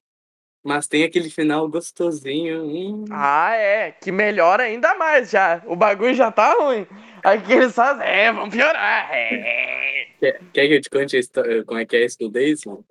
mas 0.62 0.88
tem 0.88 1.06
aquele 1.06 1.30
final 1.30 1.66
gostosinho. 1.70 2.66
hum. 2.66 3.06
Ah, 3.10 3.56
é, 3.56 3.94
que 3.94 4.12
melhora 4.12 4.64
ainda 4.64 4.96
mais 4.96 5.30
já. 5.30 5.62
O 5.66 5.78
bagulho 5.78 6.14
já 6.14 6.30
tá 6.30 6.56
ruim. 6.56 6.86
Aí 7.26 7.42
que 7.42 7.54
eles 7.54 7.74
fazem, 7.74 8.06
é, 8.06 8.32
vamos 8.32 8.54
piorar. 8.54 9.10
É. 9.12 10.08
Quer, 10.20 10.40
quer 10.54 10.68
que 10.68 10.74
eu 10.76 10.82
te 10.82 10.90
conte 10.92 11.18
a 11.18 11.20
história, 11.20 11.64
como 11.66 11.80
é 11.80 11.86
que 11.86 11.96
é 11.96 12.08
School 12.08 12.30
Days, 12.30 12.64
mano? 12.66 12.86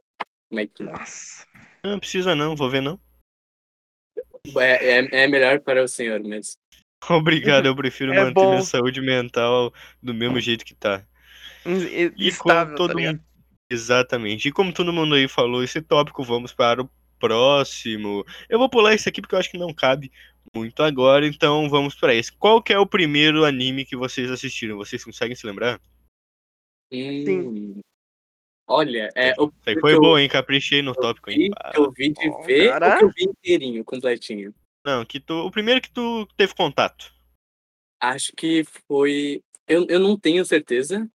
Como 0.49 0.61
é 0.61 0.67
que 0.67 0.83
Nossa. 0.83 1.47
Não 1.85 2.01
precisa 2.01 2.35
não, 2.35 2.57
vou 2.57 2.69
ver 2.69 2.81
não. 2.81 2.99
é, 4.57 4.99
é, 4.99 5.25
é 5.25 5.29
melhor 5.29 5.61
para 5.61 5.85
o 5.85 5.89
senhor 5.89 6.19
mesmo. 6.21 6.55
Obrigado, 7.09 7.67
eu 7.67 7.77
prefiro 7.77 8.13
É 8.13 8.17
manter 8.17 8.35
bom. 8.35 8.51
minha 8.51 8.63
saúde 8.63 9.01
mental 9.01 9.73
do 10.03 10.13
mesmo 10.13 10.41
jeito 10.41 10.65
que 10.65 10.75
tá. 10.75 11.05
E- 11.65 12.13
E 12.17 12.29
Estável, 12.29 12.75
como 12.75 12.77
todo 12.77 12.95
tá 12.95 13.01
mundo... 13.01 13.21
Exatamente. 13.71 14.49
E 14.49 14.53
como 14.53 14.73
todo 14.73 14.93
mundo 14.93 15.15
aí 15.15 15.29
falou 15.29 15.63
esse 15.63 15.81
tópico, 15.81 16.23
vamos 16.25 16.53
para 16.53 16.83
o 16.83 16.91
próximo. 17.21 18.25
Eu 18.49 18.59
vou 18.59 18.69
pular 18.69 18.95
isso 18.95 19.09
aqui 19.09 19.21
porque 19.21 19.35
eu 19.35 19.39
acho 19.39 19.51
que 19.51 19.59
não 19.59 19.73
cabe 19.73 20.11
muito 20.55 20.83
agora, 20.83 21.27
então 21.27 21.69
vamos 21.69 21.95
para 21.95 22.15
esse. 22.15 22.33
Qual 22.33 22.63
que 22.63 22.73
é 22.73 22.79
o 22.79 22.87
primeiro 22.87 23.45
anime 23.45 23.85
que 23.85 23.97
vocês 23.97 24.31
assistiram? 24.31 24.77
Vocês 24.77 25.05
conseguem 25.05 25.35
se 25.37 25.47
lembrar? 25.47 25.81
Hum. 26.93 27.81
Olha, 28.67 29.11
é 29.15 29.35
o 29.39 29.47
Isso 29.47 29.53
aí 29.67 29.75
que 29.75 29.81
foi 29.81 29.95
eu 29.95 30.01
bom, 30.01 30.19
hein? 30.19 30.29
Caprichei 30.29 30.81
no 30.81 30.95
tópico, 30.95 31.31
hein? 31.31 31.51
eu 31.75 31.91
vi 31.91 32.11
de 32.13 32.31
Bom, 32.31 32.43
ver 32.43 32.69
cara. 32.71 32.99
que 32.99 33.05
eu 33.05 33.11
vi 33.11 33.25
inteirinho, 33.25 33.85
completinho? 33.85 34.55
Não, 34.85 35.05
que 35.05 35.21
tu... 35.21 35.47
o 35.47 35.51
primeiro 35.51 35.81
que 35.81 35.91
tu 35.91 36.27
teve 36.37 36.55
contato. 36.55 37.13
Acho 38.01 38.33
que 38.37 38.65
foi. 38.87 39.43
Eu, 39.67 39.87
eu 39.89 39.99
não 39.99 40.19
tenho 40.19 40.45
certeza, 40.45 41.09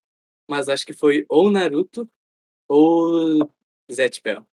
mas 0.49 0.69
acho 0.69 0.85
que 0.85 0.93
foi 0.93 1.25
ou 1.27 1.49
Naruto 1.49 2.09
ou 2.67 3.51
Zet 3.91 4.21
Bell. 4.23 4.45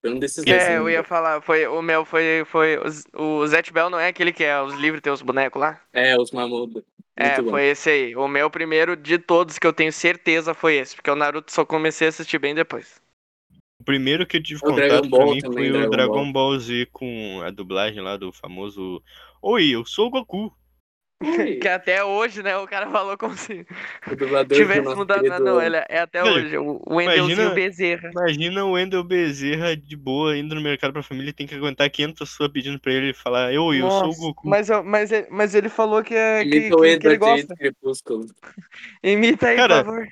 Foi 0.00 0.10
um 0.12 0.18
desses 0.18 0.44
dois. 0.44 0.62
É, 0.62 0.78
eu 0.78 0.88
ia 0.88 1.04
falar, 1.04 1.42
foi, 1.42 1.66
o 1.66 1.82
meu 1.82 2.04
foi, 2.04 2.44
foi, 2.46 2.78
o 3.14 3.46
Zet 3.46 3.72
Bell 3.72 3.90
não 3.90 3.98
é 4.00 4.08
aquele 4.08 4.32
que 4.32 4.44
é 4.44 4.60
os 4.60 4.74
livros 4.74 5.02
tem 5.02 5.12
os 5.12 5.22
bonecos 5.22 5.60
lá? 5.60 5.80
É, 5.92 6.16
os 6.18 6.30
Mamudo. 6.30 6.84
É, 7.16 7.40
bom. 7.42 7.50
foi 7.50 7.66
esse 7.66 7.90
aí. 7.90 8.16
O 8.16 8.26
meu 8.26 8.50
primeiro 8.50 8.96
de 8.96 9.18
todos 9.18 9.58
que 9.58 9.66
eu 9.66 9.72
tenho 9.72 9.92
certeza 9.92 10.54
foi 10.54 10.76
esse, 10.76 10.96
porque 10.96 11.10
o 11.10 11.16
Naruto 11.16 11.52
só 11.52 11.66
comecei 11.66 12.06
a 12.06 12.10
assistir 12.10 12.38
bem 12.38 12.54
depois. 12.54 13.00
O 13.78 13.84
primeiro 13.84 14.26
que 14.26 14.38
eu 14.38 14.42
tive 14.42 14.60
O 14.62 14.72
Dragon 14.72 15.02
contato 15.02 15.10
pra 15.10 15.18
Ball 15.18 15.34
mim 15.34 15.40
também, 15.40 15.56
foi 15.56 15.68
o 15.70 15.72
Dragon 15.72 15.90
Dragon 15.90 16.32
Ball 16.32 16.58
Z 16.58 16.88
com 16.92 17.42
a 17.42 17.50
dublagem 17.50 18.02
lá 18.02 18.16
do 18.16 18.32
famoso 18.32 19.02
Oi, 19.42 19.68
eu 19.68 19.84
sou 19.84 20.06
o 20.06 20.10
Goku. 20.10 20.52
Que 21.60 21.68
até 21.68 22.02
hoje, 22.02 22.42
né, 22.42 22.56
o 22.56 22.66
cara 22.66 22.88
falou 22.90 23.14
como 23.18 23.36
se 23.36 23.66
o 24.10 24.44
tivesse 24.46 24.94
mudado. 24.94 25.20
querido... 25.20 25.44
Não, 25.44 25.60
ele 25.60 25.76
é 25.76 25.84
é 25.90 25.98
até 26.00 26.24
hoje. 26.24 26.56
O 26.56 26.80
o 26.86 26.94
Wendelzinho 26.96 27.32
imagina- 27.34 27.54
Bezerra. 27.54 28.10
Imagina 28.10 28.64
o 28.64 28.70
Wendel 28.72 29.04
Bezerra 29.04 29.76
de 29.76 29.96
boa 29.96 30.34
indo 30.38 30.54
no 30.54 30.62
mercado 30.62 30.94
pra 30.94 31.02
família 31.02 31.28
e 31.28 31.32
tem 31.34 31.46
que 31.46 31.54
aguentar 31.54 31.90
500 31.90 32.18
pessoas 32.18 32.50
pedindo 32.50 32.80
pra 32.80 32.90
ele 32.94 33.12
falar 33.12 33.50
Oi, 33.52 33.82
eu 33.82 33.90
sou 33.90 34.02
o 34.02 34.06
Nossa, 34.06 34.18
Goku. 34.18 34.48
Mas, 34.48 34.70
eu- 34.70 34.82
mas, 34.82 35.12
ele- 35.12 35.26
mas 35.30 35.54
ele 35.54 35.68
falou 35.68 36.02
que, 36.02 36.14
é, 36.14 36.42
que, 36.42 36.56
Imita 36.56 36.76
o 36.76 36.80
que, 36.80 36.98
que 36.98 37.06
ele 37.06 37.16
gosta. 37.18 37.54
Imita 39.04 39.48
aí, 39.48 39.56
Cara, 39.56 39.84
por 39.84 39.90
favor. 39.92 40.08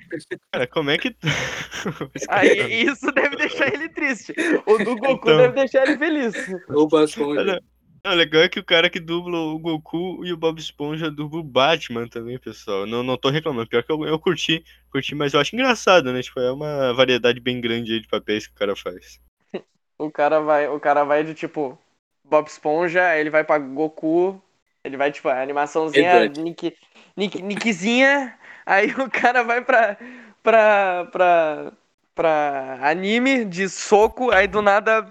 Cara, 0.51 0.67
como 0.67 0.89
é 0.91 0.97
que. 0.99 1.15
Aí, 2.29 2.83
isso 2.85 3.11
deve 3.11 3.35
deixar 3.35 3.73
ele 3.73 3.89
triste. 3.89 4.33
O 4.65 4.77
do 4.77 4.95
Goku 4.95 5.27
Então. 5.29 5.37
deve 5.37 5.53
deixar 5.55 5.87
ele 5.87 5.97
feliz. 5.97 6.35
Olha, 6.69 7.43
Não, 7.53 7.59
o 8.05 8.15
legal 8.15 8.43
é 8.43 8.49
que 8.49 8.59
o 8.59 8.63
cara 8.63 8.89
que 8.89 8.99
dubla 8.99 9.37
o 9.37 9.59
Goku 9.59 10.25
e 10.25 10.31
o 10.31 10.37
Bob 10.37 10.59
Esponja 10.59 11.11
dubla 11.11 11.39
o 11.39 11.43
Batman 11.43 12.07
também, 12.07 12.37
pessoal. 12.37 12.85
Não, 12.85 13.03
não 13.03 13.17
tô 13.17 13.29
reclamando. 13.29 13.67
Pior 13.67 13.83
que 13.83 13.91
eu, 13.91 14.05
eu 14.05 14.19
curti, 14.19 14.63
curti, 14.91 15.15
mas 15.15 15.33
eu 15.33 15.39
acho 15.39 15.55
engraçado, 15.55 16.13
né? 16.13 16.21
Tipo, 16.21 16.39
é 16.39 16.51
uma 16.51 16.93
variedade 16.93 17.39
bem 17.39 17.59
grande 17.59 17.93
aí 17.93 17.99
de 17.99 18.07
papéis 18.07 18.47
que 18.47 18.53
o 18.53 18.57
cara 18.57 18.75
faz. 18.75 19.19
O 20.01 20.09
cara 20.09 20.39
vai, 20.39 20.65
o 20.69 20.79
cara 20.79 21.03
vai 21.03 21.25
de 21.25 21.33
tipo 21.33 21.77
Bob 22.23 22.47
Esponja, 22.47 23.05
aí 23.05 23.19
ele 23.19 23.29
vai 23.29 23.43
pra 23.43 23.57
Goku, 23.57 24.41
ele 24.81 24.95
vai 24.95 25.11
tipo 25.11 25.27
a 25.27 25.41
animaçãozinha. 25.41 26.25
Nick, 26.29 26.73
Nick, 27.17 27.41
Nickzinha, 27.41 28.39
aí 28.65 28.91
o 28.91 29.09
cara 29.11 29.43
vai 29.43 29.61
pra 29.61 29.97
pra 30.41 31.05
pra 31.11 31.73
pra 32.15 32.79
anime 32.81 33.43
de 33.43 33.67
soco, 33.67 34.31
aí 34.31 34.47
do 34.47 34.61
nada 34.61 35.05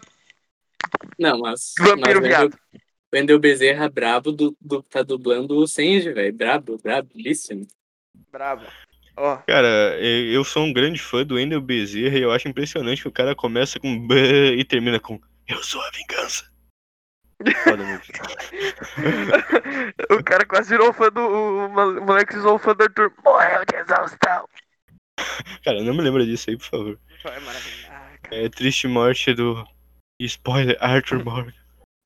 Não, 1.18 1.38
mas... 1.40 1.72
Vampiro 1.78 2.20
mas 2.20 2.24
o 2.24 2.28
viado. 2.28 2.58
Wendel 3.12 3.38
Bezerra 3.38 3.88
brabo 3.88 4.30
do, 4.32 4.56
do, 4.60 4.82
tá 4.82 5.02
dublando 5.02 5.56
o 5.56 5.66
Senji, 5.66 6.12
velho. 6.12 6.32
Brabo, 6.34 6.78
brabilíssimo. 6.82 7.66
brabo. 8.30 8.66
Ó, 9.16 9.36
Cara, 9.38 9.98
eu 10.00 10.44
sou 10.44 10.64
um 10.64 10.72
grande 10.72 11.00
fã 11.00 11.24
do 11.24 11.34
Wendel 11.36 11.60
Bezerra 11.60 12.18
e 12.18 12.22
eu 12.22 12.30
acho 12.30 12.48
impressionante 12.48 13.02
que 13.02 13.08
o 13.08 13.12
cara 13.12 13.34
começa 13.34 13.80
com 13.80 14.06
e 14.56 14.64
termina 14.64 15.00
com 15.00 15.18
Eu 15.48 15.62
sou 15.62 15.80
a 15.80 15.90
vingança. 15.90 16.44
Foda, 17.64 17.84
o 20.10 20.22
cara 20.24 20.44
quase 20.44 20.70
virou 20.70 20.92
fã 20.92 21.08
do 21.08 21.20
o 21.20 21.68
mole- 21.68 22.00
moleque 22.00 22.34
virou 22.34 22.58
fã 22.58 22.74
do 22.74 22.82
Arthur. 22.84 23.12
Morreu 23.24 23.64
de 23.64 23.76
exaustão. 23.76 24.48
Cara, 25.64 25.82
não 25.82 25.94
me 25.94 26.02
lembra 26.02 26.24
disso 26.24 26.50
aí, 26.50 26.56
por 26.56 26.66
favor. 26.66 26.98
É 27.24 27.40
maravilhoso. 27.40 27.86
Ah. 27.90 28.10
É 28.30 28.48
triste 28.48 28.86
morte 28.88 29.32
do. 29.34 29.64
Spoiler, 30.20 30.76
Arthur 30.80 31.24
Morgan. 31.24 31.54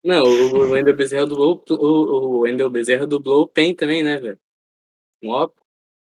Não, 0.04 0.24
o, 0.24 0.70
Wendel 0.70 0.96
Bezerra 0.96 1.26
dublou 1.26 1.64
o, 1.70 1.74
o 1.74 2.38
Wendel 2.40 2.68
Bezerra 2.68 3.06
dublou 3.06 3.42
o 3.42 3.48
Pen 3.48 3.74
também, 3.74 4.02
né, 4.02 4.18
velho? 4.18 4.38
Mó 5.22 5.48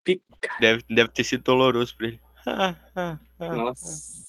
pica. 0.05 0.57
Deve, 0.61 0.85
deve 0.89 1.09
ter 1.11 1.25
sido 1.25 1.43
doloroso 1.43 1.97
pra 1.97 2.09
ele. 2.09 2.21
Ah, 2.47 2.77
ah, 2.95 3.19
ah. 3.39 3.55
Nossa. 3.55 4.27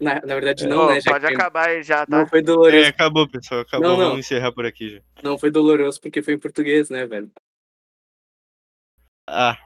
Na, 0.00 0.14
na 0.20 0.34
verdade, 0.34 0.66
não, 0.66 0.86
Ô, 0.86 0.90
né? 0.90 1.00
Pode 1.04 1.26
acabar 1.26 1.68
aí 1.68 1.82
já, 1.82 2.04
tá? 2.04 2.18
Não 2.18 2.26
foi 2.26 2.42
doloroso. 2.42 2.76
É, 2.76 2.88
acabou, 2.88 3.28
pessoal. 3.28 3.60
Acabou. 3.60 3.88
Não, 3.88 3.96
não. 3.96 4.04
Vamos 4.08 4.26
encerrar 4.26 4.50
por 4.50 4.66
aqui 4.66 4.96
já. 4.96 5.00
Não 5.22 5.38
foi 5.38 5.50
doloroso 5.50 6.00
porque 6.00 6.22
foi 6.22 6.34
em 6.34 6.38
português, 6.38 6.90
né, 6.90 7.06
velho? 7.06 7.30
Ah. 9.28 9.56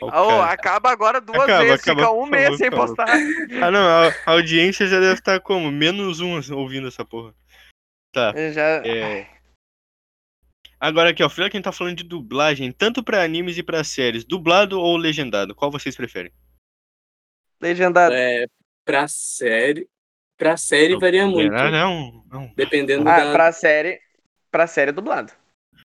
Ó 0.00 0.06
o 0.06 0.08
Ô, 0.26 0.28
cara. 0.40 0.52
acaba 0.52 0.90
agora 0.90 1.20
duas 1.20 1.42
Acaba, 1.42 1.64
vezes, 1.64 1.80
acaba, 1.80 2.00
fica 2.02 2.12
um 2.12 2.26
mês 2.26 2.44
favor, 2.44 2.58
sem 2.58 2.70
postar. 2.70 3.08
Ah, 3.62 3.70
não. 3.70 3.86
A, 3.86 4.08
a 4.26 4.30
audiência 4.32 4.86
já 4.86 5.00
deve 5.00 5.14
estar 5.14 5.40
como? 5.40 5.70
Menos 5.70 6.20
um 6.20 6.40
ouvindo 6.54 6.88
essa 6.88 7.04
porra. 7.04 7.34
Tá. 8.12 8.32
Já... 8.52 8.82
É. 8.86 9.28
Agora 10.78 11.10
aqui, 11.10 11.22
ó. 11.22 11.28
Fila 11.28 11.48
quem 11.48 11.62
tá 11.62 11.70
falando 11.72 11.96
de 11.98 12.04
dublagem, 12.04 12.72
tanto 12.72 13.02
pra 13.04 13.22
animes 13.22 13.56
e 13.56 13.62
pra 13.62 13.84
séries. 13.84 14.24
Dublado 14.24 14.80
ou 14.80 14.96
legendado? 14.96 15.54
Qual 15.54 15.70
vocês 15.70 15.96
preferem? 15.96 16.32
Legendado. 17.60 18.14
É, 18.14 18.46
pra 18.84 19.06
série. 19.08 19.88
Pra 20.36 20.56
série 20.56 20.98
varia 20.98 21.24
muito. 21.26 21.54
Ah, 21.54 21.70
não, 21.70 22.24
não. 22.30 22.52
Dependendo 22.56 23.08
Ah, 23.08 23.24
da. 23.26 23.32
pra 23.32 23.52
série. 23.52 24.00
Pra 24.50 24.66
série 24.66 24.90
dublado. 24.92 25.32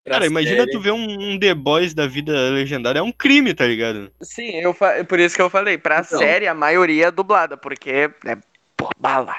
Cara, 0.05 0.27
imagina 0.27 0.61
série. 0.61 0.71
tu 0.73 0.81
ver 0.81 0.93
um, 0.93 1.33
um 1.33 1.39
The 1.39 1.55
Boys 1.55 1.95
da 1.95 2.07
vida 2.07 2.51
legendada. 2.51 2.99
É 2.99 3.03
um 3.03 3.13
crime, 3.13 3.55
tá 3.55 3.67
ligado? 3.67 4.11
Sim, 4.21 4.57
eu 4.57 4.75
fa... 4.75 5.05
por 5.05 5.21
isso 5.21 5.37
que 5.37 5.43
eu 5.43 5.49
falei. 5.51 5.79
Pra 5.79 6.01
Então. 6.01 6.19
série, 6.19 6.49
a 6.49 6.55
maioria 6.55 7.07
é 7.07 7.11
dublada, 7.11 7.57
porque 7.57 7.91
é 7.91 8.37
pô, 8.77 8.91
bala. 8.99 9.35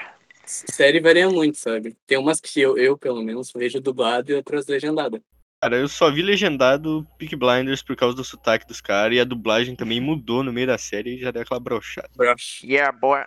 Série 0.46 1.00
varia 1.00 1.28
muito, 1.28 1.58
sabe? 1.58 1.96
Tem 2.06 2.18
umas 2.18 2.40
que 2.40 2.60
eu, 2.60 2.76
eu 2.78 2.96
pelo 2.96 3.22
menos, 3.22 3.52
vejo 3.54 3.80
dublado 3.80 4.30
e 4.30 4.34
outras 4.34 4.66
legendadas. 4.66 5.20
Cara, 5.62 5.76
eu 5.76 5.88
só 5.88 6.10
vi 6.10 6.20
legendado 6.20 7.06
Peak 7.18 7.34
Blinders 7.36 7.82
por 7.82 7.96
causa 7.96 8.14
do 8.14 8.22
sotaque 8.22 8.66
dos 8.66 8.82
caras 8.82 9.16
e 9.16 9.20
a 9.20 9.24
dublagem 9.24 9.74
também 9.74 9.98
mudou 9.98 10.42
no 10.42 10.52
meio 10.52 10.66
da 10.66 10.76
série 10.76 11.14
e 11.16 11.18
já 11.20 11.30
deu 11.30 11.40
aquela 11.40 11.58
brochada. 11.60 12.10
Broxa. 12.14 12.66
Yeah, 12.66 12.92
boa. 12.92 13.26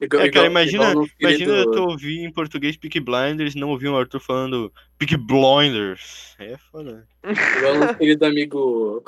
Igual, 0.00 0.22
É, 0.22 0.30
cara, 0.30 0.46
igual- 0.46 0.46
imagina, 0.46 0.90
igual 0.90 0.94
no 1.06 1.10
imagina 1.18 1.54
querido- 1.54 1.70
tu 1.72 1.82
ouvir 1.82 2.18
em 2.24 2.32
português 2.32 2.76
Peak 2.76 3.00
Blinders 3.00 3.54
e 3.54 3.58
não 3.58 3.68
ouvir 3.70 3.88
o 3.88 3.96
Arthur 3.98 4.20
falando 4.20 4.72
Peak 4.96 5.16
Blinders. 5.16 6.36
É 6.38 6.56
foda. 6.56 7.08
Igual 7.24 7.78
nosso 7.78 7.98
querido 7.98 8.24
amigo. 8.24 9.02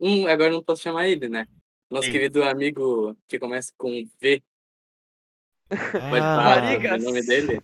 Hum, 0.00 0.26
agora 0.28 0.50
não 0.52 0.62
posso 0.62 0.82
chamar 0.82 1.08
ele, 1.08 1.28
né? 1.28 1.46
Nosso 1.90 2.06
Sim. 2.06 2.12
querido 2.12 2.44
amigo 2.44 3.16
que 3.26 3.38
começa 3.38 3.72
com 3.76 3.90
V. 4.20 4.42
Pode 5.68 5.82
Ah, 5.92 6.36
falar 6.80 6.98
o 6.98 7.02
nome 7.02 7.22
dele? 7.26 7.60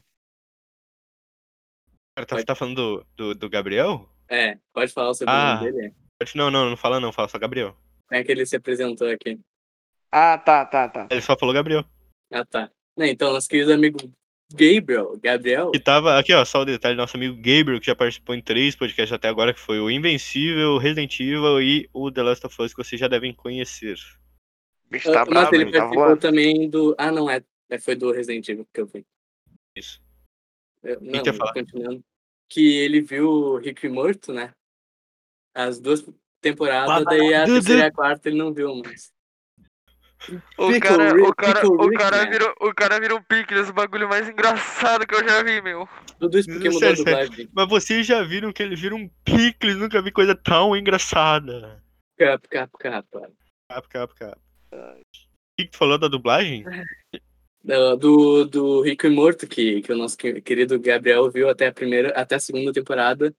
Cara, 2.16 2.26
tá, 2.26 2.36
você 2.38 2.44
tá 2.44 2.54
falando 2.54 2.76
do, 2.76 3.06
do, 3.16 3.34
do 3.34 3.48
Gabriel? 3.50 4.08
É, 4.28 4.58
pode 4.72 4.92
falar 4.92 5.10
o 5.10 5.14
sobrenome 5.14 5.42
Ah. 5.42 5.56
dele? 5.60 5.94
Não, 6.34 6.50
não, 6.50 6.70
não 6.70 6.76
fala 6.76 6.98
não, 7.00 7.12
fala 7.12 7.28
só 7.28 7.38
Gabriel. 7.38 7.76
É 8.10 8.22
que 8.24 8.32
ele 8.32 8.46
se 8.46 8.56
apresentou 8.56 9.08
aqui? 9.08 9.38
Ah, 10.10 10.38
tá, 10.38 10.64
tá, 10.64 10.88
tá. 10.88 11.08
Ele 11.10 11.20
só 11.20 11.36
falou 11.36 11.54
Gabriel. 11.54 11.84
Ah, 12.30 12.44
tá. 12.44 12.70
Então, 12.98 13.32
nosso 13.32 13.48
querido 13.48 13.72
amigo 13.72 13.98
Gabriel, 14.52 15.18
Gabriel, 15.20 15.70
Que 15.72 15.80
tava, 15.80 16.18
aqui 16.18 16.32
ó, 16.32 16.44
só 16.44 16.60
o 16.60 16.64
detalhe, 16.64 16.96
nosso 16.96 17.16
amigo 17.16 17.34
Gabriel, 17.36 17.80
que 17.80 17.86
já 17.86 17.96
participou 17.96 18.34
em 18.34 18.40
três 18.42 18.76
podcasts 18.76 19.12
até 19.12 19.28
agora, 19.28 19.52
que 19.52 19.58
foi 19.60 19.80
o 19.80 19.90
Invencível, 19.90 20.78
Resident 20.78 21.18
Evil 21.18 21.60
e 21.60 21.88
o 21.92 22.10
The 22.10 22.22
Last 22.22 22.46
of 22.46 22.62
Us, 22.62 22.72
que 22.72 22.82
vocês 22.84 23.00
já 23.00 23.08
devem 23.08 23.34
conhecer. 23.34 23.96
O 24.86 24.90
bicho 24.90 25.10
tá 25.12 25.22
Ah, 25.22 25.24
mas 25.24 25.34
bravo, 25.34 25.54
ele 25.54 25.64
ele 25.64 25.72
tá 25.72 25.78
participou 25.78 26.04
voando. 26.06 26.20
também 26.20 26.70
do. 26.70 26.94
Ah, 26.98 27.10
não, 27.10 27.28
é. 27.28 27.42
é, 27.70 27.78
Foi 27.78 27.96
do 27.96 28.12
Resident 28.12 28.48
Evil 28.48 28.66
que 28.72 28.80
eu 28.80 28.86
vi. 28.86 29.04
Isso. 29.76 30.00
Eu- 30.82 31.00
que 31.00 31.06
Não, 31.10 31.34
falar? 31.34 31.52
continuando. 31.54 32.04
Que 32.48 32.76
ele 32.76 33.00
viu 33.00 33.28
o 33.28 33.56
Rick 33.56 33.88
morto, 33.88 34.32
né? 34.32 34.52
As 35.54 35.80
duas 35.80 36.04
temporadas, 36.40 36.90
Ah, 36.90 37.04
daí 37.04 37.32
a 37.34 37.44
terceira 37.46 37.82
e 37.84 37.86
a 37.86 37.92
quarta 37.92 38.28
ele 38.28 38.36
não 38.36 38.52
viu 38.52 38.74
mais. 38.76 39.12
O 40.58 40.68
Pickle 40.68 40.80
cara, 40.80 41.12
Rick- 41.12 41.20
o 41.28 41.34
cara, 41.34 41.60
Pickle 41.60 41.76
o 41.76 41.88
Rick, 41.88 41.96
cara 42.02 42.24
né? 42.24 42.30
virou, 42.30 42.54
o 42.60 42.74
cara 42.74 43.00
virou 43.00 43.18
um 43.18 43.22
pickles, 43.22 43.68
o 43.68 43.72
bagulho 43.72 44.08
mais 44.08 44.28
engraçado 44.28 45.06
que 45.06 45.14
eu 45.14 45.26
já 45.28 45.42
vi, 45.42 45.60
meu. 45.60 45.88
Tudo 46.18 46.38
isso 46.38 46.48
porque 46.50 46.70
mudou 46.70 46.88
a 46.88 46.92
dublagem. 46.92 47.48
Mas 47.54 47.68
vocês 47.68 48.06
já 48.06 48.22
viram 48.22 48.52
que 48.52 48.62
ele 48.62 48.76
vira 48.76 48.94
um 48.94 49.08
picles, 49.24 49.76
nunca 49.76 50.00
vi 50.00 50.10
coisa 50.10 50.34
tão 50.34 50.76
engraçada. 50.76 51.82
Cap, 52.18 52.48
cap, 52.48 52.72
capa. 52.78 53.30
Cap, 53.70 53.88
cap, 53.88 54.14
cap. 54.14 54.40
O 54.72 54.96
que 55.58 55.64
que 55.66 55.70
tu 55.70 55.76
falou 55.78 55.98
da 55.98 56.08
dublagem? 56.08 56.64
Do, 57.64 58.44
do, 58.44 58.82
Rico 58.82 59.06
e 59.06 59.10
Morto, 59.10 59.46
que, 59.46 59.80
que 59.80 59.90
o 59.90 59.96
nosso 59.96 60.18
que- 60.18 60.38
querido 60.42 60.78
Gabriel 60.78 61.30
viu 61.30 61.48
até 61.48 61.68
a 61.68 61.72
primeira, 61.72 62.10
até 62.10 62.34
a 62.34 62.38
segunda 62.38 62.70
temporada. 62.74 63.34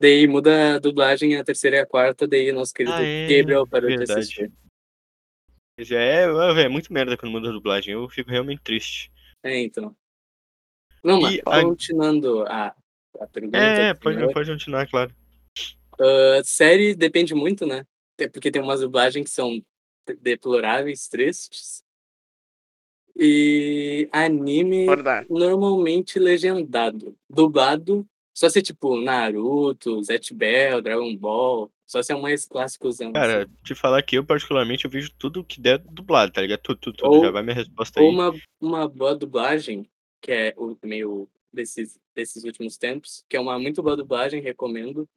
Daí 0.00 0.26
muda 0.26 0.74
a 0.74 0.78
dublagem 0.80 1.36
a 1.36 1.44
terceira 1.44 1.76
e 1.76 1.78
a 1.80 1.86
quarta, 1.86 2.26
daí 2.26 2.50
nosso 2.50 2.74
querido 2.74 2.96
Ah, 2.96 3.02
é, 3.04 3.28
Gabriel 3.38 3.66
parou 3.68 3.88
de 3.88 3.96
verdade. 3.98 4.18
assistir. 4.20 4.50
Já 5.78 6.00
é, 6.00 6.24
é, 6.24 6.62
é 6.64 6.68
muito 6.68 6.92
merda 6.92 7.16
quando 7.16 7.32
muda 7.32 7.48
a 7.48 7.52
dublagem, 7.52 7.94
eu 7.94 8.08
fico 8.08 8.30
realmente 8.30 8.62
triste. 8.62 9.12
É, 9.42 9.58
então. 9.58 9.96
Não, 11.02 11.20
mas 11.20 11.40
a- 11.46 11.62
continuando 11.62 12.42
a, 12.42 12.74
a 13.20 13.26
pergunta. 13.26 13.56
É, 13.56 13.94
pode, 13.94 14.16
senhor, 14.16 14.32
pode 14.32 14.50
continuar, 14.50 14.88
claro. 14.88 15.14
ah, 16.00 16.42
série 16.44 16.94
depende 16.94 17.34
muito, 17.34 17.64
né? 17.64 17.86
Até 18.14 18.28
Porque 18.28 18.50
tem 18.50 18.60
umas 18.60 18.80
dublagens 18.80 19.24
que 19.28 19.30
são 19.30 19.62
deploráveis, 20.20 21.08
tristes. 21.08 21.84
E 23.16 24.08
anime 24.12 24.86
Verdade. 24.86 25.26
normalmente 25.30 26.18
legendado. 26.18 27.16
Dublado, 27.28 28.06
só 28.32 28.48
se 28.48 28.62
tipo 28.62 29.00
Naruto, 29.00 30.02
Zet 30.02 30.32
Bell, 30.32 30.80
Dragon 30.80 31.16
Ball. 31.16 31.70
Só 31.88 32.02
se 32.02 32.12
é 32.12 32.16
um 32.16 32.20
mais 32.20 32.46
clássicozão. 32.46 33.10
Cara, 33.12 33.44
assim. 33.44 33.52
te 33.64 33.74
falar 33.74 34.02
que 34.02 34.16
eu, 34.16 34.24
particularmente, 34.24 34.84
eu 34.84 34.90
vejo 34.90 35.10
tudo 35.18 35.42
que 35.42 35.60
der 35.60 35.78
dublado, 35.78 36.30
tá 36.32 36.40
ligado? 36.40 36.60
Tudo, 36.60 36.78
tudo, 36.78 36.96
tudo. 36.98 37.08
Ou- 37.14 37.24
Já 37.24 37.30
vai 37.30 37.42
minha 37.42 37.54
resposta 37.56 38.00
Ou 38.00 38.10
aí. 38.10 38.12
uma, 38.12 38.34
uma 38.60 38.88
boa 38.88 39.14
dublagem, 39.16 39.88
que 40.20 40.30
é 40.30 40.54
o 40.56 40.76
meio 40.84 41.28
desses, 41.52 41.98
desses 42.14 42.44
últimos 42.44 42.76
tempos, 42.76 43.24
que 43.28 43.36
é 43.36 43.40
uma 43.40 43.58
muito 43.58 43.82
boa 43.82 43.96
dublagem, 43.96 44.40
recomendo, 44.42 45.08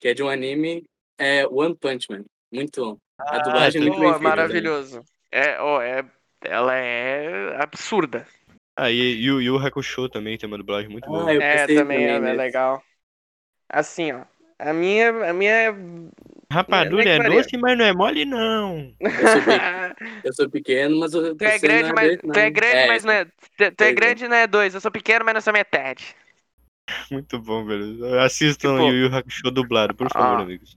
que 0.00 0.08
é 0.08 0.14
de 0.14 0.22
um 0.22 0.28
anime, 0.28 0.84
é 1.18 1.46
One 1.46 1.74
Punch 1.76 2.10
Man. 2.10 2.24
Muito 2.52 2.80
bom. 2.84 2.98
A 3.18 3.38
Ah, 3.38 3.42
dublagem 3.42 3.80
é 3.80 3.84
muito 3.84 4.00
bem 4.00 4.08
Boa, 4.08 4.12
feita. 4.12 4.22
também. 4.22 4.28
maravilhoso. 4.30 5.04
É, 5.30 5.60
ó, 5.60 5.82
é, 5.82 6.04
ela 6.42 6.74
é 6.74 7.62
absurda. 7.62 8.26
Ah, 8.76 8.90
e 8.90 9.24
Yu 9.24 9.40
Yu 9.40 9.56
Hakusho 9.58 10.08
também 10.08 10.36
tem 10.38 10.46
uma 10.46 10.58
dublagem 10.58 10.90
muito 10.90 11.08
boa. 11.10 11.26
Ah, 11.28 11.34
eu 11.34 11.42
é, 11.42 11.62
pensei 11.62 11.76
também, 11.76 12.04
é, 12.04 12.16
é 12.16 12.32
legal. 12.32 12.82
Assim, 13.68 14.12
ó. 14.12 14.24
A 14.58 14.72
minha, 14.72 15.10
a 15.30 15.32
minha 15.32 15.52
é 15.52 15.74
Rapadura 16.50 17.08
é 17.08 17.18
varia. 17.18 17.42
doce, 17.42 17.56
mas 17.58 17.76
não 17.76 17.84
é 17.84 17.92
mole, 17.92 18.24
não. 18.24 18.94
Eu 19.00 19.10
sou, 19.10 19.42
pe- 19.44 20.22
eu 20.24 20.32
sou 20.32 20.50
pequeno, 20.50 20.98
mas 21.00 21.12
eu 21.12 21.36
Tu 21.36 21.44
é 21.44 21.58
grande, 21.58 21.92
mas, 21.92 22.16
tu 22.18 22.38
é 22.38 22.50
grande, 22.50 22.86
mas 22.88 23.04
não 23.04 23.12
é. 23.12 23.24
Tu, 23.24 23.72
tu 23.76 23.82
é 23.84 23.88
é. 23.88 23.92
grande, 23.92 24.28
não 24.28 24.36
é 24.36 24.46
dois. 24.46 24.74
Eu 24.74 24.80
sou 24.80 24.90
pequeno, 24.90 25.24
mas 25.24 25.34
não 25.34 25.40
sou 25.40 25.52
metade. 25.52 26.16
Muito 27.10 27.38
bom, 27.40 27.64
velho. 27.66 28.18
Assistam 28.20 28.76
Tipo- 28.76 28.88
Yu 28.88 29.06
Yu 29.08 29.14
Hakusho 29.14 29.50
dublado, 29.50 29.94
por 29.94 30.08
favor, 30.10 30.38
Ah. 30.38 30.42
amigos. 30.42 30.76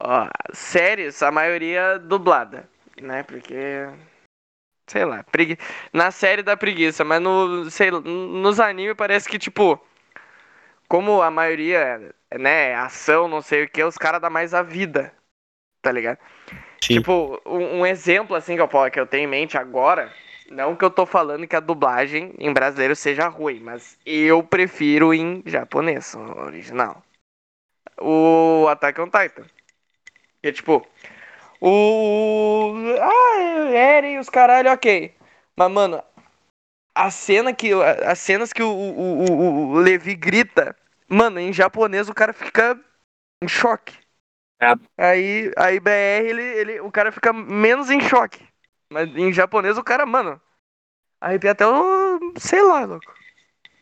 Ó, 0.00 0.28
séries, 0.52 1.22
a 1.22 1.30
maioria 1.30 1.98
dublada, 1.98 2.68
né? 3.00 3.22
Porque. 3.22 3.86
Sei 4.88 5.04
lá, 5.04 5.22
pregui... 5.22 5.56
na 5.92 6.10
série 6.10 6.42
da 6.42 6.56
preguiça, 6.56 7.04
mas 7.04 7.22
no, 7.22 7.70
sei, 7.70 7.90
lá, 7.90 8.00
nos 8.00 8.58
animes 8.58 8.96
parece 8.96 9.28
que, 9.28 9.38
tipo, 9.38 9.80
como 10.92 11.22
a 11.22 11.30
maioria, 11.30 12.14
né, 12.38 12.68
é 12.68 12.74
ação, 12.74 13.26
não 13.26 13.40
sei 13.40 13.64
o 13.64 13.68
que, 13.68 13.82
os 13.82 13.96
caras 13.96 14.20
dão 14.20 14.28
mais 14.28 14.52
a 14.52 14.62
vida, 14.62 15.10
tá 15.80 15.90
ligado? 15.90 16.18
Sim. 16.84 16.96
Tipo, 16.96 17.40
um, 17.46 17.78
um 17.78 17.86
exemplo, 17.86 18.36
assim, 18.36 18.56
que 18.56 18.60
eu, 18.60 18.68
que 18.68 19.00
eu 19.00 19.06
tenho 19.06 19.24
em 19.24 19.26
mente 19.26 19.56
agora, 19.56 20.12
não 20.50 20.76
que 20.76 20.84
eu 20.84 20.90
tô 20.90 21.06
falando 21.06 21.48
que 21.48 21.56
a 21.56 21.60
dublagem 21.60 22.34
em 22.38 22.52
brasileiro 22.52 22.94
seja 22.94 23.26
ruim, 23.28 23.60
mas 23.60 23.98
eu 24.04 24.42
prefiro 24.42 25.14
em 25.14 25.42
japonês, 25.46 26.14
original. 26.14 27.02
O 27.98 28.66
Attack 28.68 29.00
on 29.00 29.06
Titan. 29.06 29.46
Que 30.42 30.48
é 30.48 30.52
tipo, 30.52 30.86
o. 31.58 32.74
Ah, 33.00 33.70
Eren 33.72 34.16
e 34.16 34.18
os 34.18 34.28
caralho, 34.28 34.70
ok. 34.70 35.14
Mas, 35.56 35.70
mano, 35.70 36.04
a 36.94 37.10
cena 37.10 37.54
que. 37.54 37.72
As 38.04 38.18
cenas 38.18 38.52
que 38.52 38.62
o, 38.62 38.68
o, 38.68 39.24
o, 39.24 39.70
o 39.70 39.74
Levi 39.76 40.14
grita, 40.14 40.76
mano, 41.12 41.38
em 41.38 41.52
japonês 41.52 42.08
o 42.08 42.14
cara 42.14 42.32
fica 42.32 42.78
em 43.42 43.48
choque. 43.48 43.96
É. 44.60 44.74
Aí, 44.96 45.50
aí 45.56 45.80
BR, 45.80 46.28
ele, 46.28 46.42
ele, 46.42 46.80
o 46.80 46.90
cara 46.90 47.10
fica 47.10 47.32
menos 47.32 47.90
em 47.90 48.00
choque. 48.00 48.40
Mas 48.92 49.08
em 49.16 49.32
japonês 49.32 49.76
o 49.78 49.82
cara, 49.82 50.06
mano, 50.06 50.40
arrepia 51.20 51.52
até 51.52 51.66
o. 51.66 52.18
sei 52.38 52.62
lá, 52.62 52.84
louco. 52.84 53.12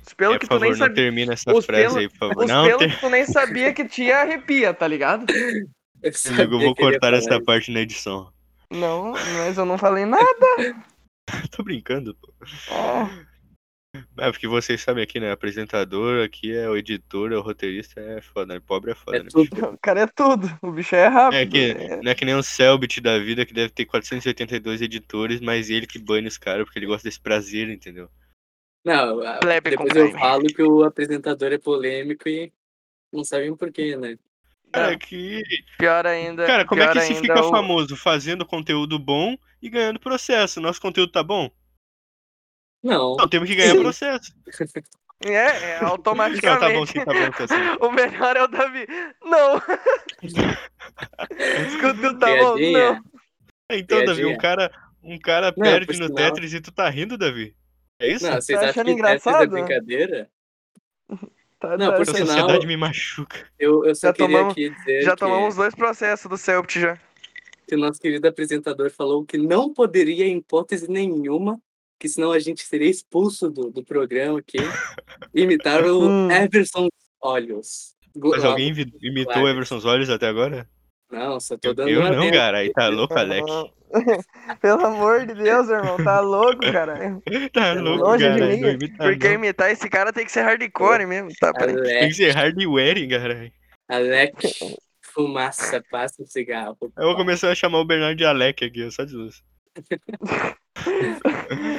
Os 0.07 0.15
pelos 0.15 0.37
É, 0.37 0.39
que 0.39 0.47
tu 0.49 0.59
nem 0.59 0.61
favor, 0.61 0.79
não 0.79 0.87
sabia. 0.87 0.95
termina 0.97 1.33
essa 1.35 1.53
os 1.55 1.67
frase 1.67 1.83
pelos- 1.83 1.97
aí, 1.97 2.09
por 2.09 2.19
favor. 2.19 2.45
Os 2.45 2.51
Não, 2.51 2.65
pelos 2.67 2.79
ter... 2.79 2.91
que 2.95 3.01
tu 3.01 3.11
nem 3.11 3.25
sabia 3.27 3.73
que 3.75 3.85
tinha 3.85 4.19
arrepia, 4.19 4.73
tá 4.73 4.87
ligado? 4.89 5.27
Eu, 6.03 6.33
amigo, 6.33 6.55
eu 6.55 6.61
vou 6.61 6.75
cortar 6.75 7.13
essa 7.13 7.35
isso. 7.35 7.45
parte 7.45 7.71
na 7.71 7.81
edição. 7.81 8.33
Não, 8.71 9.13
mas 9.13 9.59
eu 9.59 9.67
não 9.67 9.77
falei 9.77 10.07
nada. 10.07 10.25
Tô 11.51 11.63
brincando, 11.63 12.15
pô. 12.15 12.33
É. 12.73 13.30
É, 14.19 14.31
porque 14.31 14.47
vocês 14.47 14.81
sabem 14.81 15.03
aqui, 15.03 15.19
né? 15.19 15.33
Apresentador, 15.33 16.25
aqui 16.25 16.53
é 16.55 16.69
o 16.69 16.77
editor, 16.77 17.33
é 17.33 17.37
o 17.37 17.41
roteirista, 17.41 18.01
é 18.01 18.21
foda, 18.21 18.55
né? 18.55 18.61
Pobre 18.65 18.93
é 18.93 18.95
foda, 18.95 19.17
É 19.17 19.23
né? 19.23 19.29
tudo. 19.31 19.51
bicho? 19.51 19.67
O 19.75 19.79
cara 19.79 20.01
é 20.03 20.07
tudo. 20.07 20.49
O 20.63 20.71
bicho 20.71 20.95
é 20.95 21.09
rápido. 21.09 21.39
É 21.41 21.47
que 21.47 21.71
É. 21.73 21.97
não 22.01 22.11
é 22.11 22.15
que 22.15 22.25
nem 22.25 22.35
o 22.37 22.43
Selbit 22.43 23.01
da 23.01 23.19
vida, 23.19 23.45
que 23.45 23.53
deve 23.53 23.71
ter 23.71 23.87
482 23.87 24.81
editores, 24.81 25.41
mas 25.41 25.71
ele 25.71 25.87
que 25.89 25.99
banha 25.99 26.29
os 26.29 26.39
caras, 26.39 26.65
porque 26.65 26.79
ele 26.79 26.87
gosta 26.87 27.09
desse 27.09 27.21
prazer, 27.21 27.69
entendeu? 27.69 28.09
Não, 28.85 29.19
Plebe 29.41 29.71
depois 29.71 29.95
eu 29.95 30.11
falo 30.13 30.45
que 30.45 30.63
o 30.63 30.85
apresentador 30.85 31.53
é 31.53 31.59
polêmico 31.59 32.29
e 32.29 32.51
não 33.13 33.25
sabem 33.25 33.55
por 33.57 33.73
quê, 33.73 33.97
né? 33.97 34.17
É 34.73 34.97
que. 34.97 35.43
Pior 35.79 36.07
ainda. 36.07 36.47
Cara, 36.47 36.65
como 36.65 36.81
é 36.81 36.93
que 36.93 37.01
se 37.01 37.15
fica 37.17 37.41
o- 37.45 37.51
famoso? 37.51 37.97
Fazendo 37.97 38.47
conteúdo 38.47 38.99
bom 39.01 39.37
e 39.61 39.69
ganhando 39.69 39.99
processo. 39.99 40.61
Nosso 40.61 40.81
conteúdo 40.81 41.11
tá 41.11 41.25
bom? 41.25 41.51
Não. 42.83 43.17
Não, 43.17 43.29
temos 43.29 43.49
que 43.49 43.55
ganhar 43.57 43.75
processo. 43.81 44.33
É, 45.25 45.33
é 45.33 45.81
Não, 45.83 45.89
automaticamente. 45.89 46.61
tá 46.61 46.71
bom 46.73 46.87
sim, 46.87 47.05
tá 47.05 47.13
bom, 47.13 47.31
tá 47.31 47.47
sim. 47.49 47.55
O 47.81 47.91
melhor 47.93 48.37
é 48.37 48.43
o 48.43 48.49
Davi. 48.49 48.87
Não. 49.23 49.61
Escuta, 51.67 52.19
tá 52.19 52.37
bom? 52.37 52.57
Não. 52.59 53.01
Então, 53.71 53.99
Davi, 54.05 54.07
Piadinha. 54.23 54.29
um 54.29 54.39
cara, 54.39 54.71
um 55.03 55.19
cara 55.19 55.55
Não, 55.57 55.63
perde 55.65 55.99
no 56.01 56.13
Tetris 56.13 56.53
e 56.55 56.61
tu 56.61 56.73
tá 56.73 56.89
rindo, 56.89 57.17
Davi? 57.17 57.55
É 57.99 58.09
isso? 58.13 58.27
Não, 58.27 58.35
vocês 58.41 58.59
Tá 58.59 58.69
acham 58.71 58.85
que 58.85 58.91
Tetris 58.91 58.97
é 58.97 58.99
engraçado? 58.99 59.51
brincadeira? 59.51 60.31
Tá, 61.61 61.77
Não, 61.77 61.91
tá, 61.91 61.97
por 61.97 62.07
sinal- 62.07 62.27
sociedade 62.27 62.67
me 62.67 62.77
machuca. 62.77 63.47
Eu, 63.59 63.85
eu 63.85 63.95
só 63.95 64.09
Já 64.09 64.13
queria 64.15 64.29
tomamos- 64.29 64.53
aqui 64.53 64.71
dizer 64.71 65.03
Já 65.03 65.11
que, 65.11 65.17
tomamos 65.19 65.55
dois 65.57 65.75
processos 65.75 66.29
do 66.29 66.37
Celpt 66.39 66.81
já. 66.81 66.99
que 67.69 67.75
o 67.75 67.79
nosso 67.79 68.01
querido 68.01 68.27
apresentador 68.27 68.91
falou 68.91 69.25
que 69.25 69.37
não 69.39 69.73
poderia, 69.73 70.25
em 70.27 70.39
hipótese 70.39 70.91
nenhuma, 70.91 71.61
que 72.01 72.09
senão 72.09 72.33
a 72.33 72.39
gente 72.39 72.63
seria 72.63 72.89
expulso 72.89 73.51
do, 73.51 73.71
do 73.71 73.85
programa 73.85 74.39
aqui, 74.39 74.57
imitar 75.35 75.85
o 75.85 76.01
Hum. 76.09 76.31
Everson 76.31 76.89
Olhos. 77.23 77.95
Mas 78.17 78.43
alguém 78.43 78.71
imitou 79.03 79.35
claro. 79.35 79.47
o 79.47 79.49
Everson 79.51 79.81
Olhos 79.85 80.09
até 80.09 80.27
agora? 80.27 80.67
Não, 81.13 81.39
só 81.39 81.59
tô 81.59 81.69
Eu, 81.69 81.75
dando 81.75 81.91
eu 81.91 82.01
uma 82.01 82.11
não, 82.11 82.31
cara. 82.31 82.59
Aí 82.59 82.73
tá 82.73 82.89
louco, 82.89 83.17
Alec. 83.19 83.45
Pelo 84.63 84.87
amor 84.87 85.27
de 85.27 85.35
Deus, 85.35 85.69
irmão. 85.69 85.97
Tá 86.03 86.21
louco, 86.21 86.61
cara. 86.73 87.21
Tá 87.53 87.75
louco, 87.75 88.05
Longe 88.05 88.25
de 88.25 88.39
cara. 88.39 88.47
mim, 88.47 88.61
Não 88.61 88.71
imita, 88.71 88.97
Porque 89.05 89.29
não. 89.29 89.35
imitar 89.35 89.71
esse 89.71 89.89
cara 89.91 90.13
tem 90.13 90.25
que 90.25 90.33
ser 90.33 90.43
hardcore 90.43 91.07
mesmo. 91.07 91.31
Tá. 91.39 91.53
Tem 91.53 92.09
que 92.09 92.15
ser 92.15 92.31
hardware, 92.31 93.09
cara. 93.09 93.53
Alec, 93.89 94.49
fumaça, 95.03 95.83
passa 95.91 96.23
um 96.23 96.27
cigarro. 96.27 96.79
Eu 96.97 97.09
vou 97.09 97.17
começar 97.17 97.51
a 97.51 97.55
chamar 97.55 97.81
o 97.81 97.85
Bernardo 97.85 98.17
de 98.17 98.25
Alec 98.25 98.65
aqui, 98.65 98.91
só 98.91 99.05
de 99.05 99.15
luz. 99.15 99.43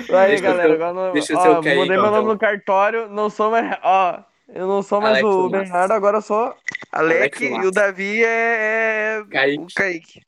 Aí, 0.09 0.27
Deixa 0.29 0.43
galera, 0.43 0.69
eu- 0.69 0.73
agora 0.75 0.93
não, 0.93 1.13
deixa 1.13 1.33
eu 1.33 1.37
ó, 1.39 1.61
Kaique, 1.61 1.79
mudei 1.79 1.97
meu 1.97 2.05
nome 2.05 2.17
então. 2.19 2.33
no 2.33 2.37
cartório, 2.39 3.09
não 3.09 3.29
sou 3.29 3.51
mais, 3.51 3.77
ó, 3.83 4.23
eu 4.49 4.67
não 4.67 4.81
sou 4.83 5.01
mais 5.01 5.17
Alex 5.17 5.27
o. 5.35 5.49
Bernardo, 5.49 5.91
agora 5.91 6.17
eu 6.17 6.21
sou 6.21 6.53
Alec 6.91 7.37
Alex 7.37 7.41
e 7.41 7.67
o 7.67 7.71
Davi 7.71 8.23
é, 8.23 9.17
é 9.19 9.23
Kaique. 9.29 9.63
o 9.63 9.67
Kaique. 9.73 10.21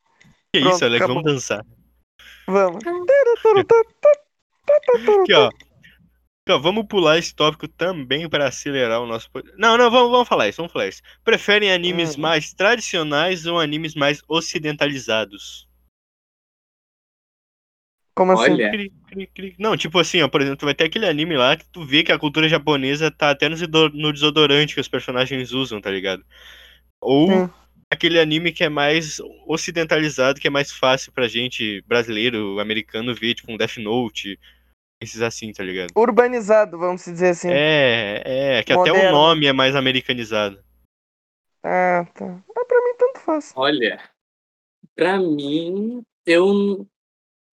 Que 0.54 0.62
Pronto, 0.62 0.76
isso, 0.76 0.86
Alex? 0.86 1.02
acabou. 1.04 1.24
Vamos 1.24 1.34
dançar. 1.34 1.66
Vamos. 2.48 2.84
Aqui, 5.24 5.34
ó. 5.34 5.48
Aqui, 5.48 6.52
ó, 6.52 6.58
Vamos 6.60 6.86
pular 6.88 7.18
esse 7.18 7.34
tópico 7.36 7.68
também 7.68 8.30
para 8.30 8.48
acelerar 8.48 9.02
o 9.02 9.06
nosso. 9.08 9.30
Não, 9.58 9.78
não, 9.78 9.90
vamos, 9.90 10.12
vamos 10.12 10.28
falar 10.28 10.48
isso, 10.50 10.58
vamos 10.58 10.72
falar 10.74 10.88
isso. 10.88 11.02
Preferem 11.24 11.72
animes 11.72 12.18
Hum. 12.18 12.22
mais 12.22 12.54
tradicionais 12.54 13.46
ou 13.46 13.60
animes 13.60 13.96
mais 13.96 14.22
ocidentalizados? 14.28 15.68
Como 18.16 18.32
assim? 18.34 18.52
Olha, 18.52 18.70
Cri, 18.72 18.92
cri, 19.08 19.28
cri. 19.28 19.56
Não, 19.58 19.76
tipo 19.76 19.98
assim, 20.00 20.22
ó, 20.22 20.28
por 20.28 20.42
exemplo, 20.42 20.58
tu 20.58 20.66
vai 20.66 20.74
ter 20.76 20.86
aquele 20.86 21.08
anime 21.08 21.36
lá 21.36 21.56
que 21.58 21.66
tu 21.66 21.84
vê 21.86 22.04
que 22.04 22.12
a 22.12 22.20
cultura 22.20 22.48
japonesa 22.48 23.10
tá 23.12 23.32
até 23.32 23.50
no 23.50 23.56
deso- 23.56 23.90
no 23.90 24.14
desodorante 24.14 24.76
que 24.76 24.82
os 24.82 24.88
personagens 24.88 25.52
usam, 25.52 25.82
tá 25.82 25.90
ligado? 25.90 26.24
Ou 27.02 27.28
Sim. 27.28 27.50
aquele 27.92 28.20
anime 28.20 28.52
que 28.52 28.64
é 28.64 28.70
mais 28.70 29.20
ocidentalizado, 29.48 30.40
que 30.40 30.48
é 30.48 30.52
mais 30.52 30.72
fácil 30.72 31.12
pra 31.12 31.28
gente, 31.28 31.82
brasileiro, 31.88 32.60
americano, 32.60 33.14
ver, 33.16 33.34
tipo 33.36 33.52
um 33.52 33.58
Death 33.58 33.78
Note, 33.78 34.40
esses 35.02 35.22
assim, 35.22 35.52
tá 35.52 35.64
ligado? 35.64 35.92
Urbanizado, 35.96 36.78
vamos 36.78 37.04
dizer 37.04 37.30
assim. 37.30 37.50
É, 37.52 38.60
é, 38.60 38.64
que 38.64 38.72
até 38.74 38.92
o 38.92 39.12
nome 39.12 39.46
é 39.48 39.54
mais 39.54 39.76
americanizado. 39.76 40.64
Ah, 41.64 42.06
tá. 42.14 42.26
Ah, 42.26 42.66
pra 42.66 42.78
mim 42.84 42.96
tanto 42.98 43.20
faz. 43.20 43.54
olha, 43.56 44.02
pra 44.96 45.18
mim, 45.20 46.04
eu 46.26 46.88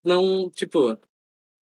não, 0.04 0.50
tipo, 0.50 0.98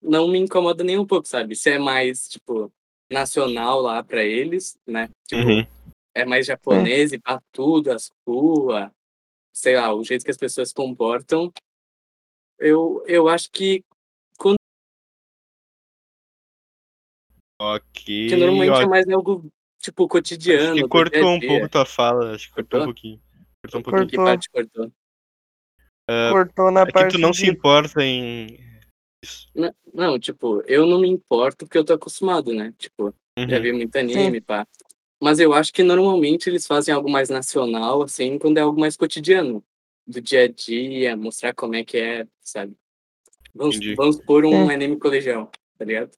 não 0.01 0.29
me 0.29 0.39
incomoda 0.39 0.85
nem 0.85 0.99
um 0.99 1.07
pouco, 1.07 1.27
sabe? 1.29 1.57
Se 1.57 1.71
é 1.71 1.79
mais, 1.79 2.29
tipo, 2.29 2.73
nacional 3.11 3.81
lá 3.81 4.03
pra 4.03 4.23
eles, 4.25 4.79
né? 4.87 5.09
Tipo, 5.27 5.43
Uhum. 5.43 5.67
é 6.15 6.25
mais 6.25 6.47
japonês 6.47 7.13
e 7.13 7.19
pá, 7.19 7.41
tudo, 7.53 7.91
as 7.91 8.11
ruas, 8.27 8.91
sei 9.53 9.77
lá, 9.77 9.93
o 9.95 10.05
jeito 10.05 10.25
que 10.25 10.31
as 10.31 10.37
pessoas 10.37 10.69
se 10.69 10.75
comportam. 10.75 11.53
Eu, 12.59 13.05
eu 13.07 13.29
acho 13.29 13.51
que, 13.51 13.85
Ok. 17.61 18.29
que 18.29 18.37
normalmente 18.37 18.71
ó, 18.71 18.83
é 18.83 18.87
mais 18.87 19.09
algo, 19.09 19.51
tipo, 19.81 20.05
acho 20.05 20.09
cotidiano. 20.13 20.75
que 20.77 20.83
do 20.83 20.89
cortou 20.89 21.29
um 21.29 21.39
dia 21.39 21.49
dia. 21.49 21.49
pouco 21.49 21.69
tua 21.69 21.85
fala, 21.85 22.35
acho 22.35 22.49
que 22.49 22.55
cortou 22.55 22.81
um 22.81 22.85
Cortou? 22.85 22.95
pouquinho. 22.95 23.21
Cortou 23.61 23.81
um 23.81 23.83
pouquinho. 23.83 24.07
Que 24.09 24.17
Cortou. 24.17 24.25
parte 24.33 24.51
cortou? 24.51 24.93
Cortou 26.33 26.71
na 26.71 26.83
É 26.83 26.87
que 26.87 26.93
parte 26.93 27.17
tu 27.17 27.19
não 27.19 27.33
se 27.33 27.45
de... 27.45 27.51
importa 27.51 28.03
em. 28.03 28.47
Isso. 29.23 29.49
Não, 29.55 29.75
não, 29.93 30.19
tipo, 30.19 30.63
eu 30.67 30.87
não 30.87 31.01
me 31.01 31.09
importo 31.09 31.67
porque 31.67 31.77
eu 31.79 31.85
tô 31.85 31.93
acostumado, 31.93 32.55
né? 32.55 32.73
Tipo, 32.79 33.15
já 33.49 33.57
Uhum. 33.57 33.63
vi 33.63 33.73
muito 33.73 33.97
anime, 33.97 34.41
pá. 34.41 34.67
Mas 35.21 35.41
eu 35.41 35.53
acho 35.53 35.73
que 35.73 35.83
normalmente 35.83 36.49
eles 36.49 36.67
fazem 36.67 36.95
algo 36.95 37.11
mais 37.11 37.29
nacional, 37.29 38.03
assim, 38.03 38.39
quando 38.39 38.59
é 38.59 38.61
algo 38.61 38.79
mais 38.81 38.97
cotidiano. 38.97 39.65
do 40.07 40.23
dia 40.23 40.45
a 40.45 40.49
dia, 40.49 41.15
mostrar 41.19 41.53
como 41.53 41.75
é 41.75 41.85
que 41.85 41.99
é, 41.99 42.27
sabe? 42.41 42.75
Vamos, 43.55 43.77
Entendi. 43.77 43.95
vamos 43.95 44.19
pôr 44.21 44.47
um 44.47 44.71
É. 44.71 44.75
anime 44.75 44.99
colegial, 44.99 45.51
tá 45.77 45.85
ligado? 45.85 46.13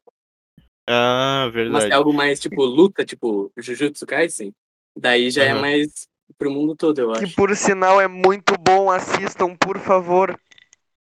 Ah, 0.88 1.46
Mas 1.48 1.54
verdade. 1.54 1.92
é 1.92 1.94
algo 1.96 2.12
mais, 2.12 2.38
tipo, 2.38 2.62
luta, 2.64 3.04
tipo, 3.04 3.50
Jujutsu 3.56 4.06
Kaisen, 4.06 4.54
daí 4.96 5.28
já 5.30 5.42
é 5.44 5.50
Aham. 5.50 5.60
mais 5.60 6.06
pro 6.39 6.51
mundo 6.51 6.74
todo, 6.77 6.98
eu 6.98 7.12
Que 7.12 7.24
acho. 7.24 7.35
por 7.36 7.55
sinal 7.57 8.01
é 8.01 8.09
muito 8.09 8.55
bom, 8.59 8.90
assistam, 8.90 9.55
por 9.57 9.78
favor. 9.78 10.39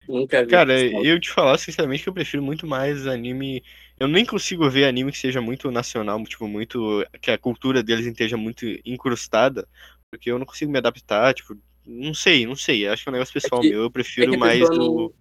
Nunca 0.08 0.44
vi. 0.44 0.50
Cara, 0.50 0.80
eu 0.80 1.18
te 1.20 1.30
falar 1.30 1.58
sinceramente 1.58 2.02
que 2.04 2.08
eu 2.08 2.14
prefiro 2.14 2.42
muito 2.42 2.66
mais 2.66 3.06
anime. 3.06 3.62
Eu 3.98 4.06
nem 4.06 4.24
consigo 4.24 4.68
ver 4.70 4.84
anime 4.84 5.10
que 5.10 5.18
seja 5.18 5.40
muito 5.40 5.70
nacional, 5.70 6.22
tipo, 6.24 6.46
muito. 6.46 7.04
que 7.20 7.30
a 7.30 7.38
cultura 7.38 7.82
deles 7.82 8.06
esteja 8.06 8.36
muito 8.36 8.64
incrustada, 8.84 9.66
porque 10.10 10.30
eu 10.30 10.38
não 10.38 10.46
consigo 10.46 10.70
me 10.70 10.78
adaptar, 10.78 11.34
tipo, 11.34 11.56
não 11.84 12.14
sei, 12.14 12.46
não 12.46 12.54
sei. 12.54 12.86
Acho 12.86 13.02
que 13.02 13.08
é 13.08 13.10
um 13.10 13.14
negócio 13.14 13.34
pessoal 13.34 13.60
que- 13.60 13.70
meu. 13.70 13.82
Eu 13.82 13.90
prefiro 13.90 14.30
que 14.30 14.36
a 14.36 14.38
mais 14.38 14.60
pessoa 14.60 14.78
o. 14.88 14.94
não- 15.08 15.12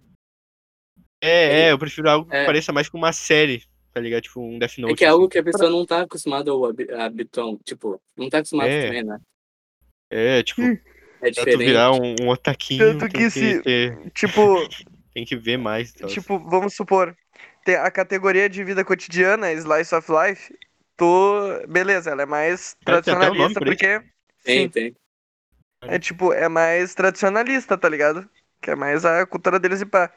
É, 1.22 1.30
é 1.30 1.60
é, 1.62 1.72
eu 1.72 1.80
prefiro 1.80 2.08
algo 2.10 2.30
que 2.30 2.36
é. 2.36 2.46
pareça 2.46 2.72
mais 2.72 2.88
com 2.88 2.98
uma 3.00 3.12
série, 3.14 3.64
tá 3.92 4.00
ligado? 4.00 4.22
Tipo, 4.24 4.42
um 4.42 4.60
Death 4.60 4.78
Note. 4.78 4.94
É 4.94 4.96
que 4.98 5.06
é 5.06 5.08
algo 5.08 5.24
assim. 5.24 5.30
que 5.32 5.38
a 5.40 5.44
pessoa 5.44 5.70
não 5.72 5.84
tá 5.86 6.02
acostumada 6.02 6.52
ao 6.52 6.64
habi- 6.66 6.92
habitão, 6.92 7.58
tipo, 7.66 8.00
não 8.16 8.30
tá 8.30 8.38
acostumado 8.40 8.70
É. 8.70 8.86
também, 8.86 9.04
né? 9.04 9.18
É, 10.18 10.44
tipo, 10.44 10.62
Hum. 10.64 10.78
É 11.22 11.32
diferente. 11.32 11.64
virar 11.64 11.92
um, 11.94 12.16
um 12.24 12.30
otaquinho, 12.30 12.98
Tanto 12.98 13.08
que 13.08 13.30
que, 13.30 13.30
se- 13.30 13.64
ter- 13.64 14.12
Tipo, 14.14 14.70
tem 15.14 15.26
que 15.26 15.36
ver 15.36 15.58
mais. 15.58 15.94
tal. 15.94 16.08
tipo, 16.08 16.40
vamos 16.40 16.76
supor, 16.76 17.16
tem 17.64 17.76
a 17.76 17.90
categoria 17.92 18.50
de 18.50 18.64
vida 18.64 18.84
cotidiana, 18.86 19.52
Slice 19.54 19.96
of 19.96 20.12
Life, 20.12 20.54
tô. 20.98 21.66
Beleza, 21.68 22.12
ela 22.12 22.24
é 22.24 22.26
mais 22.26 22.76
É, 22.86 22.92
um 22.92 22.96
tradicionalista, 23.04 23.62
porque. 23.62 24.02
Tem, 24.44 24.70
Sim, 24.70 24.70
tem. 24.70 24.96
é 25.88 26.00
tipo, 26.00 26.34
é 26.34 26.48
mais 26.50 26.94
tradicionalista, 26.96 27.78
tá 27.78 27.90
ligado? 27.90 28.28
Que 28.62 28.72
é 28.72 28.76
mais 28.76 29.06
a 29.06 29.26
cultura 29.26 29.60
deles 29.60 29.82
e 29.82 29.86
pá. 29.86 30.12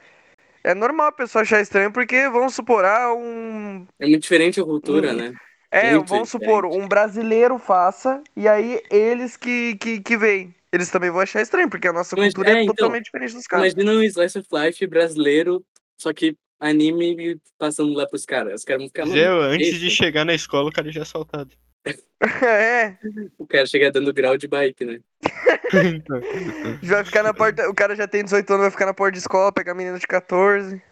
É 0.65 0.75
normal 0.75 1.09
a 1.09 1.13
pessoa 1.13 1.43
achar 1.43 1.61
estranho, 1.61 1.93
porque 1.93 2.29
vamos 2.31 2.55
supor, 2.55 2.85
ah, 2.85 3.15
um. 3.15 3.87
É 3.99 4.07
muito 4.07 4.23
diferente 4.23 4.61
a 4.61 4.65
cultura, 4.65 5.13
Hum. 5.13 5.15
né? 5.15 5.35
É, 5.71 5.95
Muito 5.95 6.09
vamos 6.09 6.31
supor, 6.31 6.65
um 6.65 6.89
brasileiro 6.89 7.59
faça, 7.59 8.23
e 8.35 8.49
aí 8.49 8.81
eles 8.91 9.37
que, 9.37 9.77
que, 9.77 10.01
que 10.01 10.17
veem. 10.17 10.55
Eles 10.73 10.91
também 10.91 11.11
vão 11.11 11.21
achar 11.21 11.41
estranho, 11.41 11.69
porque 11.69 11.89
a 11.89 11.93
nossa 11.93 12.17
Mas, 12.17 12.35
cultura 12.35 12.57
é, 12.57 12.61
é, 12.61 12.63
então, 12.63 12.75
totalmente 12.75 13.05
diferente 13.05 13.35
dos 13.35 13.47
caras. 13.47 13.73
Imagina 13.73 13.93
um 13.93 14.03
Slice 14.03 14.39
of 14.39 14.49
Life 14.53 14.87
brasileiro, 14.87 15.65
só 15.99 16.13
que 16.13 16.37
anime 16.61 17.33
e 17.33 17.39
passando 17.59 17.93
lá 17.95 18.07
pros 18.07 18.25
caras. 18.25 18.61
Os 18.61 18.65
caras 18.65 18.83
vão 18.83 18.89
ficar, 18.89 19.07
Zé, 19.07 19.29
mano, 19.29 19.43
antes 19.43 19.69
esse? 19.69 19.79
de 19.79 19.91
chegar 19.91 20.25
na 20.25 20.35
escola, 20.35 20.69
o 20.69 20.73
cara 20.73 20.91
já 20.91 21.01
é 21.01 21.03
assaltado. 21.03 21.51
é, 22.45 22.97
O 23.39 23.47
cara 23.47 23.67
chega 23.67 23.91
dando 23.91 24.13
grau 24.13 24.37
de 24.37 24.49
bike, 24.49 24.85
né? 24.85 25.01
vai 26.83 27.05
ficar 27.05 27.23
na 27.23 27.33
porta. 27.33 27.69
O 27.69 27.75
cara 27.75 27.95
já 27.95 28.07
tem 28.07 28.25
18 28.25 28.51
anos, 28.51 28.63
vai 28.63 28.71
ficar 28.71 28.87
na 28.87 28.95
porta 28.95 29.13
de 29.13 29.19
escola, 29.19 29.53
pegar 29.53 29.75
menina 29.75 29.99
de 29.99 30.07
14. 30.07 30.83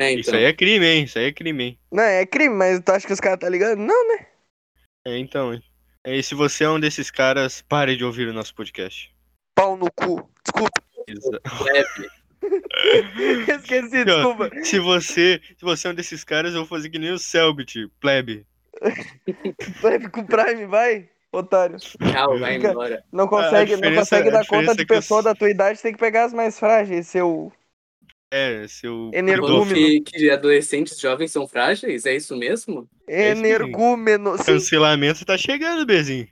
É, 0.00 0.12
Isso 0.12 0.30
então. 0.30 0.38
aí 0.40 0.44
é 0.46 0.52
crime, 0.52 0.86
hein? 0.86 1.04
Isso 1.04 1.18
aí 1.18 1.24
é 1.26 1.32
crime, 1.32 1.64
hein? 1.64 1.78
Não, 1.90 2.02
é 2.02 2.24
crime, 2.24 2.54
mas 2.54 2.80
tu 2.84 2.90
acha 2.92 3.06
que 3.06 3.12
os 3.12 3.20
caras 3.20 3.38
tá 3.40 3.48
ligando? 3.48 3.80
Não, 3.80 4.08
né? 4.08 4.26
É, 5.06 5.18
então, 5.18 5.52
hein? 5.52 5.62
É, 6.06 6.16
e 6.16 6.22
se 6.22 6.34
você 6.34 6.64
é 6.64 6.70
um 6.70 6.78
desses 6.78 7.10
caras, 7.10 7.60
pare 7.62 7.96
de 7.96 8.04
ouvir 8.04 8.28
o 8.28 8.32
nosso 8.32 8.54
podcast. 8.54 9.12
Pau 9.56 9.76
no 9.76 9.90
cu. 9.90 10.30
Desculpa, 10.44 10.80
Exa- 11.08 11.40
esqueci, 13.56 14.04
desculpa. 14.04 14.50
Se 14.62 14.78
você, 14.78 15.40
se 15.56 15.64
você 15.64 15.88
é 15.88 15.90
um 15.90 15.94
desses 15.94 16.22
caras, 16.24 16.52
eu 16.54 16.60
vou 16.60 16.66
fazer 16.68 16.90
que 16.90 16.98
nem 16.98 17.10
o 17.10 17.18
Selbit, 17.18 17.88
plebe. 18.00 18.46
Vai 19.82 19.98
com 20.08 20.20
o 20.20 20.26
Prime, 20.26 20.66
vai, 20.66 21.08
otário. 21.32 21.76
Tchau, 21.78 22.38
vai 22.38 22.54
embora. 22.56 23.02
Não 23.12 23.26
consegue, 23.26 23.76
não 23.76 23.92
consegue 23.94 24.30
dar 24.30 24.46
conta 24.46 24.70
é 24.72 24.74
de 24.76 24.82
eu- 24.82 24.86
pessoa 24.86 25.22
da 25.22 25.34
tua 25.34 25.50
idade, 25.50 25.82
tem 25.82 25.92
que 25.92 25.98
pegar 25.98 26.24
as 26.26 26.32
mais 26.32 26.58
frágeis, 26.58 27.08
seu. 27.08 27.52
É, 28.30 28.66
seu. 28.68 29.10
Energúmeno. 29.14 29.64
Falou 29.64 29.74
que, 29.74 30.00
que 30.02 30.30
adolescentes 30.30 30.98
jovens 31.00 31.30
são 31.32 31.48
frágeis? 31.48 32.04
É 32.04 32.14
isso 32.14 32.36
mesmo? 32.36 32.88
É. 33.08 33.30
Energúmeno. 33.30 34.36
Sim, 34.36 34.44
Cancelamento 34.44 35.24
tá 35.24 35.36
chegando, 35.38 35.86
Bezinho. 35.86 36.28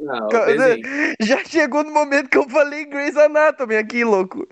Não, 0.00 0.28
Ca- 0.28 0.46
desenho. 0.46 0.80
já 1.22 1.44
chegou 1.44 1.82
no 1.84 1.92
momento 1.92 2.30
que 2.30 2.38
eu 2.38 2.48
falei 2.48 2.84
Grey's 2.86 3.16
Anatomy 3.16 3.76
aqui, 3.76 4.04
louco. 4.04 4.46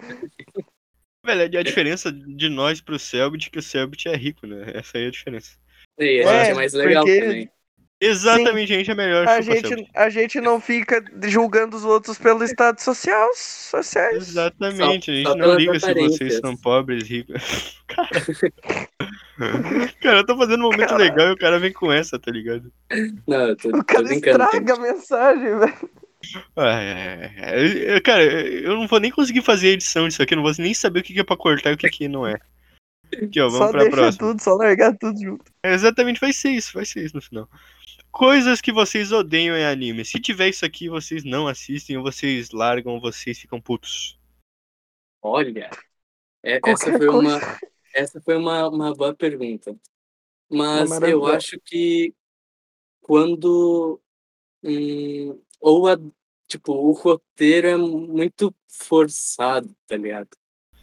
Velho, 1.25 1.59
a 1.59 1.63
diferença 1.63 2.13
de 2.13 2.49
nós 2.49 2.81
pro 2.81 2.99
Selbit 2.99 3.49
é 3.49 3.51
que 3.51 3.59
o 3.59 3.63
Selbit 3.63 4.09
é 4.09 4.17
rico, 4.17 4.47
né? 4.47 4.73
Essa 4.75 4.99
aí 4.99 5.05
é 5.05 5.09
a 5.09 5.11
diferença. 5.11 5.57
E 5.99 6.05
a 6.23 6.31
É, 6.31 6.39
gente 6.45 6.51
é 6.51 6.55
mais 6.55 6.73
legal 6.75 7.05
porque- 7.05 7.21
também. 7.21 7.51
Exatamente, 7.99 8.75
a 8.75 8.77
gente 8.77 8.91
é 8.91 8.95
melhor. 8.95 9.27
A 9.27 9.41
gente, 9.41 9.89
a 9.95 10.11
gente 10.11 10.39
não 10.41 10.61
fica 10.61 11.03
julgando 11.25 11.77
os 11.77 11.85
outros 11.85 12.19
pelo 12.19 12.45
estado 12.45 12.79
social, 12.79 13.31
sociais. 13.35 14.17
Exatamente, 14.29 15.23
Só- 15.23 15.31
a 15.31 15.33
gente 15.33 15.39
não 15.39 15.55
liga 15.55 15.81
se 15.81 15.95
vocês 15.95 16.37
são 16.39 16.55
pobres, 16.57 17.09
ricos. 17.09 17.83
Cara. 17.89 18.21
cara, 20.03 20.19
eu 20.19 20.27
tô 20.27 20.37
fazendo 20.37 20.61
um 20.61 20.71
momento 20.71 20.89
Caralho. 20.89 21.05
legal 21.11 21.29
e 21.29 21.33
o 21.33 21.37
cara 21.37 21.59
vem 21.59 21.73
com 21.73 21.93
essa, 21.93 22.19
tá 22.19 22.31
ligado? 22.31 22.71
Não, 23.27 23.49
eu 23.49 23.57
tô, 23.57 23.69
O 23.69 23.85
cara 23.85 24.13
estraga 24.13 24.75
a 24.75 24.81
mensagem, 24.81 25.59
velho. 25.59 25.91
Ah, 26.57 28.01
Cara, 28.03 28.25
eu 28.25 28.75
não 28.77 28.87
vou 28.89 28.99
nem 28.99 29.11
conseguir 29.11 29.43
fazer 29.43 29.69
a 29.69 29.73
edição 29.73 30.09
disso 30.09 30.23
aqui, 30.23 30.35
eu 30.35 30.37
não 30.37 30.43
vou 30.45 30.53
nem 30.59 30.75
saber 30.75 31.01
o 31.01 31.03
que 31.03 31.19
é 31.19 31.25
pra 31.25 31.37
cortar 31.37 31.71
e 31.71 31.75
o 31.75 31.77
que 31.79 31.89
que 31.89 32.09
não 32.09 32.27
é. 32.27 32.37
Aqui, 33.23 33.41
ó, 33.41 33.49
vamos 33.49 33.59
Só 33.67 33.71
pra 33.71 33.83
deixa 33.83 33.97
próxima. 33.97 34.29
tudo, 34.29 34.43
só 34.43 34.55
largar 34.55 34.97
tudo 34.99 35.21
junto. 35.21 35.45
É, 35.63 35.73
exatamente, 35.75 36.21
vai 36.21 36.33
ser 36.33 36.51
isso, 36.51 36.73
vai 36.75 36.85
ser 36.85 37.05
isso 37.05 37.15
no 37.15 37.23
final. 37.23 37.49
Coisas 38.17 38.63
que 38.63 38.73
vocês 38.73 39.13
odeiam 39.13 39.55
em 39.55 39.65
anime. 39.67 40.03
Se 40.03 40.19
tiver 40.19 40.49
isso 40.49 40.65
aqui, 40.65 40.89
vocês 40.89 41.23
não 41.23 41.47
assistem, 41.47 41.99
ou 41.99 42.03
vocês 42.03 42.51
largam, 42.51 42.95
ou 42.95 43.01
vocês 43.01 43.39
ficam 43.39 43.61
putos. 43.61 44.19
Olha, 45.21 45.69
é- 46.43 46.59
essa 46.65 46.91
foi 46.93 47.07
coisa. 47.07 47.13
uma, 47.13 47.39
essa 47.95 48.21
foi 48.23 48.37
uma, 48.39 48.69
uma 48.71 48.95
boa 48.95 49.15
pergunta. 49.15 49.79
Mas 50.51 50.91
Uma 50.91 51.07
eu 51.09 51.27
acho 51.27 51.61
que 51.63 52.15
quando 53.03 54.01
hum, 54.63 55.39
ou 55.61 55.87
a, 55.87 55.99
tipo, 56.49 56.73
o 56.73 56.93
roteiro 56.93 57.67
é 57.67 57.77
muito 57.77 58.55
forçado, 58.67 59.77
tá 59.87 59.95
ligado? 59.95 60.31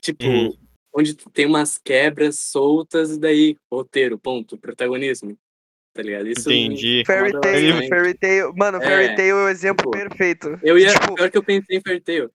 Tipo, 0.01 0.23
Uhum. 0.25 0.57
onde 0.93 1.15
tem 1.15 1.47
umas 1.47 1.79
quebras 1.79 2.37
soltas 2.39 3.11
e 3.11 3.19
daí 3.19 3.57
roteiro, 3.71 4.19
ponto, 4.19 4.55
protagonismo. 4.55 5.35
Tá 5.93 6.01
ligado? 6.01 6.27
Isso 6.27 6.49
me 6.49 6.65
Entendi. 6.65 7.03
Fairy 7.05 7.31
bastante. 7.33 7.87
Fairy 7.89 8.13
Tail. 8.17 8.53
Mano, 8.55 8.77
É, 8.79 8.85
Fairy 8.85 9.15
Tail 9.15 9.37
é 9.37 9.45
o 9.45 9.49
exemplo 9.49 9.91
tipo, 9.91 9.91
perfeito. 9.91 10.59
Eu 10.63 10.77
ia, 10.79 10.91
Tipo, 10.91 11.13
pior 11.15 11.29
que 11.29 11.37
eu 11.37 11.43
pensei 11.43 11.77
em 11.77 11.81
Fairy 11.81 12.01
Tail. 12.01 12.31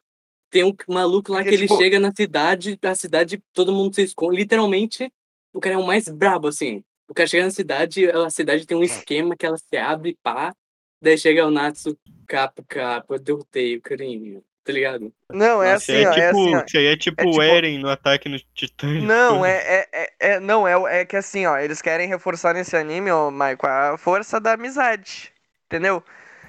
Tem 0.51 0.65
um 0.65 0.75
maluco 0.89 1.33
lá 1.33 1.39
Porque, 1.39 1.51
que 1.51 1.57
ele 1.57 1.67
tipo- 1.69 1.77
chega 1.77 1.99
na 2.01 2.13
cidade, 2.15 2.79
a 2.83 2.95
cidade, 2.95 3.43
todo 3.53 3.73
mundo 3.73 3.95
se 3.95 4.03
esconde. 4.03 4.37
Literalmente, 4.37 5.13
o 5.53 5.61
cara 5.61 5.75
é 5.75 5.79
o 5.79 5.87
mais 5.87 6.09
brabo, 6.09 6.47
assim. 6.49 6.83
O 7.09 7.15
cara 7.15 7.27
chega 7.27 7.45
na 7.45 7.51
cidade, 7.51 8.09
a 8.11 8.31
cidade 8.31 8.65
tem 8.67 8.77
um 8.77 8.83
esquema 8.85 9.37
que 9.37 9.45
ela 9.45 9.59
se 9.59 9.77
abre, 9.77 10.17
pá. 10.23 10.55
Daí 11.03 11.19
chega 11.19 11.47
o 11.47 11.51
Natsu, 11.51 11.99
capa, 12.27 12.63
capa, 12.67 13.19
derrotei 13.19 13.77
o 13.77 13.83
carinho, 13.83 14.43
tá 14.69 14.73
ligado? 14.75 15.11
Não, 15.33 15.63
é 15.63 15.73
Nossa, 15.73 15.93
assim, 15.93 16.05
ó. 16.05 16.13
é 16.13 16.19
É 16.21 16.29
tipo, 16.29 16.43
assim, 16.43 16.55
ó. 16.57 16.65
isso 16.67 16.77
aí 16.79 16.87
é 16.87 16.97
tipo 16.97 17.23
É 17.23 17.25
o 17.25 17.31
tipo- 17.31 17.43
Eren 17.43 17.79
no 17.79 17.89
ataque 17.89 18.29
no 18.29 18.39
Titã. 18.55 18.87
Não, 19.01 19.43
é, 19.47 19.57
é, 19.57 19.89
é, 19.93 20.11
é- 20.35 20.41
não, 20.41 20.69
é, 20.69 21.01
é 21.01 21.05
que 21.07 21.17
assim, 21.17 21.47
ó, 21.47 21.57
eles 21.57 21.81
querem 21.81 22.07
reforçar 22.07 22.53
nesse 22.53 22.77
anime, 22.77 23.11
ó, 23.11 23.31
Maiko, 23.31 23.67
a 23.67 23.97
força 23.97 24.39
da 24.39 24.53
amizade, 24.53 25.33
entendeu? 25.67 26.05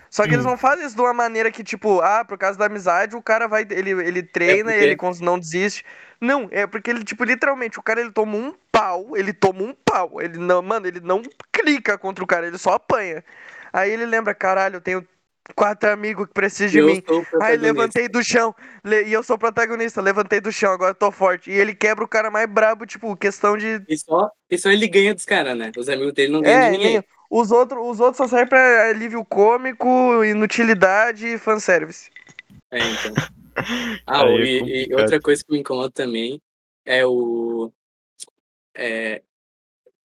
Só 0.10 0.24
que 0.28 0.34
eles 0.34 0.46
Hum. 0.46 0.50
não 0.50 0.58
fazem 0.58 0.86
isso 0.86 0.96
de 0.96 1.02
uma 1.02 1.14
maneira 1.14 1.50
que, 1.52 1.64
tipo, 1.64 2.02
ah, 2.02 2.26
por 2.26 2.38
causa 2.38 2.60
da 2.60 2.66
amizade, 2.66 3.16
o 3.16 3.22
cara 3.22 3.48
vai, 3.48 3.62
ele, 3.70 3.92
ele 3.92 4.22
treina, 4.24 4.72
porque- 4.72 4.84
ele 4.86 4.98
não 5.22 5.40
desiste. 5.40 5.86
Não, 6.20 6.50
é 6.52 6.68
porque 6.68 6.90
ele, 6.90 7.04
tipo, 7.06 7.24
literalmente, 7.24 7.80
o 7.80 7.84
cara, 7.84 8.02
ele 8.02 8.12
toma 8.12 8.36
um 8.36 8.54
pau, 8.72 9.16
ele 9.16 9.32
toma 9.32 9.62
um 9.64 9.74
pau, 9.86 10.20
ele 10.22 10.38
não, 10.38 10.62
mano, 10.62 10.88
ele 10.88 11.00
não 11.00 11.22
clica 11.54 11.98
contra 11.98 12.22
o 12.24 12.28
cara, 12.28 12.48
ele 12.48 12.58
só 12.58 12.74
apanha. 12.74 13.24
Aí 13.72 13.92
ele 13.92 14.06
lembra, 14.06 14.34
caralho, 14.36 14.78
eu 14.78 14.82
tenho 14.82 15.08
quatro 15.56 15.90
amigos 15.92 16.28
que 16.28 16.34
precisam 16.34 16.72
de 16.72 16.80
eu 16.80 16.86
mim. 16.88 17.04
Aí 17.42 17.58
levantei 17.58 18.08
do 18.08 18.24
chão. 18.24 18.56
le- 18.84 19.04
E 19.06 19.14
eu 19.14 19.24
sou 19.24 19.36
o 19.36 19.40
protagonista. 19.40 20.02
Levantei 20.02 20.40
do 20.42 20.52
chão, 20.52 20.72
agora 20.72 20.94
tô 20.94 21.12
forte. 21.12 21.50
E 21.52 21.54
ele 21.54 21.74
quebra 21.76 22.04
o 22.04 22.08
cara 22.08 22.30
mais 22.32 22.50
brabo, 22.50 22.86
tipo, 22.86 23.16
questão 23.16 23.58
de. 23.58 23.82
E 23.88 23.98
só, 23.98 24.30
e 24.50 24.58
só 24.58 24.70
ele 24.72 24.88
ganha 24.88 25.14
dos 25.14 25.26
caras, 25.26 25.58
né? 25.58 25.72
Os 25.78 25.90
amigos 25.90 26.14
dele 26.14 26.32
não 26.32 26.42
ganham 26.42 26.60
É, 26.60 26.66
de 26.66 26.78
ninguém. 26.78 26.94
nem- 26.94 27.04
os 27.32 27.52
outros 27.52 27.80
os 27.88 28.00
outros 28.00 28.18
só 28.18 28.28
servem 28.28 28.48
pra 28.48 28.90
alívio 28.90 29.24
cômico, 29.24 30.24
inutilidade 30.24 31.28
e 31.28 31.38
fanservice. 31.38 32.10
É, 32.72 32.80
então. 32.80 33.14
Ah, 34.08 34.26
é 34.26 34.36
e- 34.38 34.88
e, 34.90 34.96
outra 34.96 35.20
coisa 35.20 35.44
que 35.44 35.52
me 35.52 35.60
incomoda 35.60 35.92
também 35.92 36.42
é 36.86 37.06
o. 37.06 37.72
É, 38.74 39.22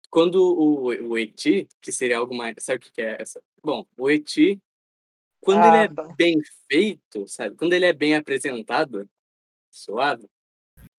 quando 0.09 0.35
o, 0.41 0.85
o 1.09 1.17
Eti, 1.17 1.67
que 1.81 1.91
seria 1.91 2.17
algo 2.17 2.33
mais. 2.35 2.55
Sabe 2.59 2.77
o 2.77 2.79
que 2.81 2.91
que 2.91 3.01
é 3.01 3.21
essa? 3.21 3.41
Bom, 3.63 3.85
o 3.97 4.09
Eti, 4.09 4.59
quando 5.45 5.63
Ah, 5.63 5.67
ele 5.67 5.77
é 5.85 5.87
tá. 5.87 6.03
bem 6.17 6.35
feito, 6.69 7.27
sabe? 7.27 7.55
Quando 7.55 7.73
ele 7.73 7.85
é 7.85 7.93
bem 7.93 8.15
apresentado, 8.15 9.07
suave. 9.71 10.27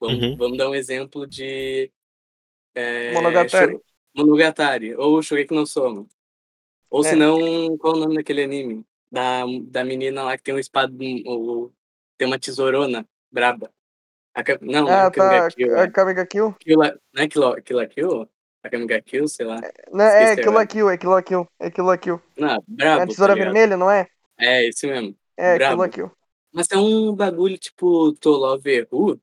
Vamos, 0.00 0.22
Uhum. 0.22 0.36
vamos 0.36 0.58
dar 0.58 0.70
um 0.70 0.74
exemplo 0.74 1.26
de. 1.26 1.90
É, 2.74 3.12
Monogatari. 3.12 3.78
Monogatari, 4.14 4.94
ou 4.94 5.20
Shogeki 5.22 5.54
no 5.54 5.66
Soma. 5.66 6.06
Ou 6.90 7.04
É. 7.04 7.10
se 7.10 7.16
não, 7.16 7.76
qual 7.78 7.94
é 7.94 7.96
o 7.96 8.00
nome 8.00 8.14
daquele 8.16 8.42
anime? 8.44 8.84
Da, 9.10 9.44
da 9.68 9.84
menina 9.84 10.22
lá 10.24 10.36
que 10.36 10.42
tem 10.44 10.54
um 10.54 10.58
espada, 10.58 10.92
ou, 11.26 11.72
tem 12.18 12.26
uma 12.26 12.38
tesourona 12.38 13.06
Braba. 13.30 13.70
A 14.34 14.42
não, 14.60 14.86
Ah, 14.88 15.06
a 15.06 15.10
Kamiga 15.10 15.48
tá. 15.48 15.56
Kill. 15.56 15.76
A 15.78 15.82
é. 15.82 15.90
Kamiga 15.90 16.26
Kill? 16.26 16.52
Kill 16.60 16.78
Não 16.78 17.22
é 17.22 17.28
Kill, 17.28 17.62
Kill 17.62 17.88
Kill? 17.88 18.28
A 18.62 18.68
Kamiga 18.70 19.00
Kill, 19.00 19.28
sei 19.28 19.46
lá. 19.46 19.60
Não, 19.92 20.04
é 20.04 20.34
Kill. 20.36 20.66
Kill, 20.66 20.90
é 20.90 20.98
Kill 20.98 21.22
Kill. 21.22 21.48
É 21.58 21.70
Kill 21.70 21.98
Kill. 21.98 22.22
Não, 22.36 22.56
É 22.56 22.58
brabo. 22.68 23.02
a 23.02 23.06
tesoura 23.06 23.34
tá 23.36 23.42
vermelha, 23.42 23.76
não 23.76 23.90
é? 23.90 24.08
É, 24.38 24.68
isso 24.68 24.86
mesmo. 24.86 25.16
É, 25.36 25.50
Kill 25.56 25.58
Brabo. 25.66 25.82
la 25.82 25.88
Kill. 25.88 26.10
Mas 26.52 26.70
é 26.70 26.76
um 26.78 27.14
bagulho 27.14 27.58
tipo 27.58 28.12
To 28.14 28.30
Love 28.30 28.86
Who, 28.90 29.20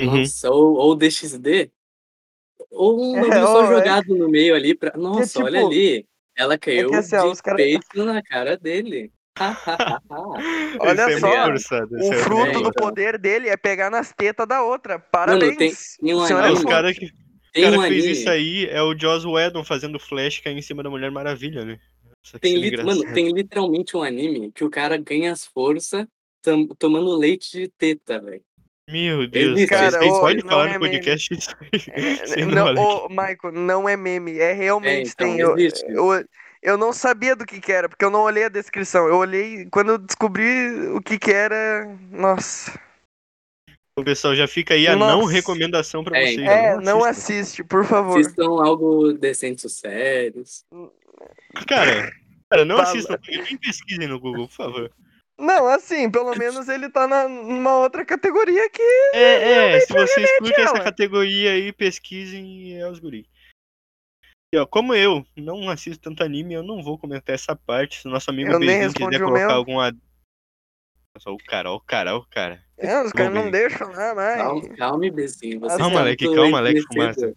Uhum. 0.00 0.18
nossa, 0.20 0.50
ou, 0.50 0.74
ou 0.76 0.94
DXD. 0.96 1.70
Ou 2.70 3.00
um 3.02 3.16
É, 3.16 3.20
bagulho 3.28 3.46
só 3.46 3.58
ou 3.58 3.64
é- 3.64 3.76
jogado 3.78 4.14
no 4.14 4.28
meio 4.28 4.54
ali 4.54 4.74
pra. 4.74 4.96
Nossa, 4.96 5.42
olha 5.42 5.58
tipo, 5.60 5.70
ali. 5.72 6.06
Ela 6.36 6.58
caiu 6.58 6.92
assim, 6.94 7.16
ó, 7.16 7.22
de 7.22 7.28
os 7.28 7.40
cara- 7.40 7.56
peito 7.56 8.04
na 8.04 8.22
cara 8.22 8.56
dele. 8.58 9.10
Olha 10.80 11.02
Esse 11.02 11.12
é 11.12 11.18
só, 11.20 11.44
forçado, 11.46 11.98
esse 11.98 12.08
O 12.10 12.12
é 12.14 12.16
fruto 12.18 12.52
bem, 12.52 12.62
do 12.62 12.72
poder 12.72 13.18
dele 13.18 13.48
é 13.48 13.56
pegar 13.56 13.90
nas 13.90 14.12
tetas 14.12 14.46
da 14.46 14.62
outra. 14.62 14.98
Parabéns. 14.98 15.56
tem- 15.56 15.72
tem 16.00 16.14
um 16.14 16.22
Ah, 16.22 16.48
é 16.48 16.52
os 16.52 16.64
caras 16.64 16.98
que, 16.98 17.10
Tem 17.52 17.64
cara 17.64 17.78
um 17.78 17.82
que 17.82 17.88
fez 17.88 18.04
anime. 18.04 18.18
isso 18.20 18.30
aí 18.30 18.66
é 18.66 18.82
o 18.82 18.98
Joss 18.98 19.26
Whedon 19.26 19.64
fazendo 19.64 19.98
Flash 19.98 20.40
cair 20.40 20.56
em 20.56 20.62
cima 20.62 20.82
da 20.82 20.90
Mulher 20.90 21.10
Maravilha, 21.10 21.64
né? 21.64 21.78
Nossa, 22.26 22.38
Tem, 22.40 22.54
cena 22.54 22.64
lit- 22.66 22.82
mano, 22.84 23.14
tem 23.14 23.30
literalmente 23.30 23.96
um 23.96 24.02
anime 24.02 24.50
que 24.52 24.64
o 24.64 24.70
cara 24.70 24.96
ganha 24.96 25.30
as 25.32 25.44
forças 25.46 26.06
tam- 26.42 26.66
tomando 26.78 27.16
leite 27.16 27.52
de 27.52 27.68
teta, 27.68 28.18
velho. 28.20 28.42
Meu 28.90 29.26
Deus, 29.28 29.52
Existe. 29.56 29.68
cara, 29.68 29.90
vocês 29.90 30.18
podem 30.18 30.42
não 30.42 30.48
falar 30.48 30.70
é 30.70 30.74
no 30.74 30.80
podcast 30.80 31.34
isso 31.34 31.50
aí, 31.60 31.80
É, 32.40 32.44
não, 32.46 32.74
ô, 32.74 33.08
Michael, 33.08 33.52
não 33.52 33.88
é 33.88 33.96
meme, 33.96 34.38
é 34.38 34.52
realmente 34.52 35.08
É, 35.08 35.12
então, 35.12 35.26
tem. 35.28 35.40
Eu, 35.40 35.56
eu, 35.58 36.24
eu 36.62 36.76
não 36.78 36.92
sabia 36.92 37.34
do 37.36 37.44
que, 37.46 37.60
que 37.60 37.72
era, 37.72 37.88
porque 37.88 38.04
eu 38.04 38.10
não 38.10 38.22
olhei 38.22 38.44
a 38.44 38.48
descrição. 38.48 39.06
Eu 39.08 39.16
olhei 39.16 39.66
quando 39.72 39.90
eu 39.92 39.98
descobri 39.98 40.88
o 40.90 41.00
que, 41.00 41.18
que 41.18 41.30
era. 41.32 41.84
Nossa. 42.10 42.76
Pessoal 44.04 44.36
já 44.36 44.46
fica 44.46 44.74
aí 44.74 44.86
a 44.86 44.94
não 44.94 45.22
Nossa. 45.22 45.32
recomendação 45.32 46.04
pra 46.04 46.18
É, 46.18 46.26
vocês. 46.26 46.38
então. 46.38 46.52
É, 46.52 46.76
não 46.80 47.02
assiste, 47.02 47.64
por 47.64 47.82
favor. 47.84 48.20
Assistam 48.20 48.62
algo 48.62 49.12
decentes 49.14 49.72
sérios. 49.72 50.64
Cara, 51.66 52.12
cara, 52.50 52.64
não 52.64 52.76
Fala. 52.76 52.88
assistam, 52.88 53.18
nem 53.28 53.56
pesquisem 53.56 54.08
no 54.08 54.20
Google, 54.20 54.46
por 54.48 54.54
favor. 54.54 54.92
Não, 55.38 55.68
assim, 55.68 56.10
pelo 56.10 56.34
menos 56.34 56.66
ele 56.68 56.88
tá 56.88 57.06
na, 57.06 57.28
numa 57.28 57.78
outra 57.78 58.04
categoria 58.06 58.70
que. 58.70 58.82
É, 59.12 59.74
é, 59.74 59.80
se 59.80 59.92
vocês 59.92 60.30
curtem 60.38 60.64
essa 60.64 60.80
categoria 60.82 61.52
aí, 61.52 61.72
pesquisem 61.72 62.78
é 62.80 62.88
os 62.88 62.98
guri. 62.98 63.28
E, 64.54 64.58
ó, 64.58 64.64
como 64.64 64.94
eu 64.94 65.26
não 65.36 65.68
assisto 65.68 66.02
tanto 66.02 66.22
anime, 66.22 66.54
eu 66.54 66.62
não 66.62 66.82
vou 66.82 66.96
comentar 66.98 67.34
essa 67.34 67.54
parte. 67.54 68.00
Se 68.00 68.08
o 68.08 68.10
nosso 68.10 68.30
amigo 68.30 68.50
respondi 68.58 69.10
quiser 69.10 69.24
colocar 69.24 69.46
meu. 69.48 69.56
algum. 69.56 69.80
ad- 69.80 69.98
Nossa, 71.14 71.30
o 71.30 71.36
cara, 71.36 71.70
ó, 71.70 71.76
o 71.76 71.80
cara, 71.80 72.14
ó, 72.14 72.18
o 72.20 72.26
cara. 72.26 72.64
É, 72.78 73.02
os 73.02 73.12
caras 73.12 73.34
não 73.34 73.50
deixam 73.50 73.78
falar 73.92 74.14
mais. 74.14 74.36
Calma, 74.38 74.76
calma, 74.76 75.10
Bezinho. 75.10 75.60
Você 75.60 75.76
Calma, 75.78 75.96
tá 75.98 76.02
Leque, 76.04 76.24
muito 76.24 76.36
calma, 76.36 76.60
Leque, 76.60 76.80
entumecido. 76.80 77.36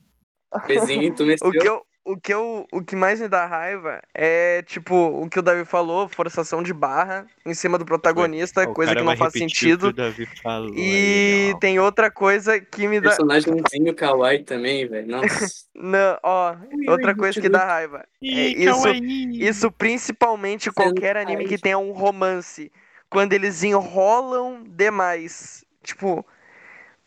fumaça. 0.51 0.67
Bezinho, 0.67 1.03
entumeceu. 1.03 1.47
O 1.49 1.51
que, 1.51 1.67
eu, 1.67 1.85
o, 2.09 2.17
que 2.17 2.33
eu, 2.33 2.67
o 2.71 2.81
que 2.81 2.95
mais 2.95 3.21
me 3.21 3.27
dá 3.27 3.45
raiva 3.45 4.01
é, 4.15 4.63
tipo, 4.63 4.95
o 4.95 5.29
que 5.29 5.37
o 5.37 5.43
Davi 5.43 5.63
falou, 5.63 6.09
forçação 6.09 6.63
de 6.63 6.73
barra 6.73 7.27
em 7.45 7.53
cima 7.53 7.77
do 7.77 7.85
protagonista, 7.85 8.63
o 8.63 8.73
coisa 8.73 8.95
que 8.95 8.99
não 8.99 9.05
vai 9.05 9.17
faz 9.17 9.33
sentido. 9.33 9.89
O 9.89 9.93
que 9.93 10.01
o 10.01 10.03
Davi 10.03 10.25
falou 10.41 10.73
E 10.75 11.53
tem 11.61 11.79
outra 11.79 12.09
coisa 12.09 12.59
que 12.59 12.87
me 12.87 12.99
dá. 12.99 13.09
Personagemzinho 13.09 13.93
kawaii 13.93 14.43
também, 14.43 14.87
velho. 14.87 15.07
Nossa. 15.07 15.47
Não, 15.81 16.17
ó, 16.23 16.55
outra 16.89 17.15
coisa 17.15 17.39
que 17.39 17.47
dá 17.47 17.63
raiva. 17.63 18.05
É 18.21 18.27
isso, 18.27 18.87
isso 19.31 19.71
principalmente 19.71 20.71
qualquer 20.71 21.15
anime 21.15 21.45
que 21.45 21.57
tenha 21.57 21.77
um 21.77 21.91
romance. 21.91 22.71
Quando 23.09 23.33
eles 23.33 23.63
enrolam 23.63 24.63
demais. 24.67 25.63
Tipo, 25.83 26.25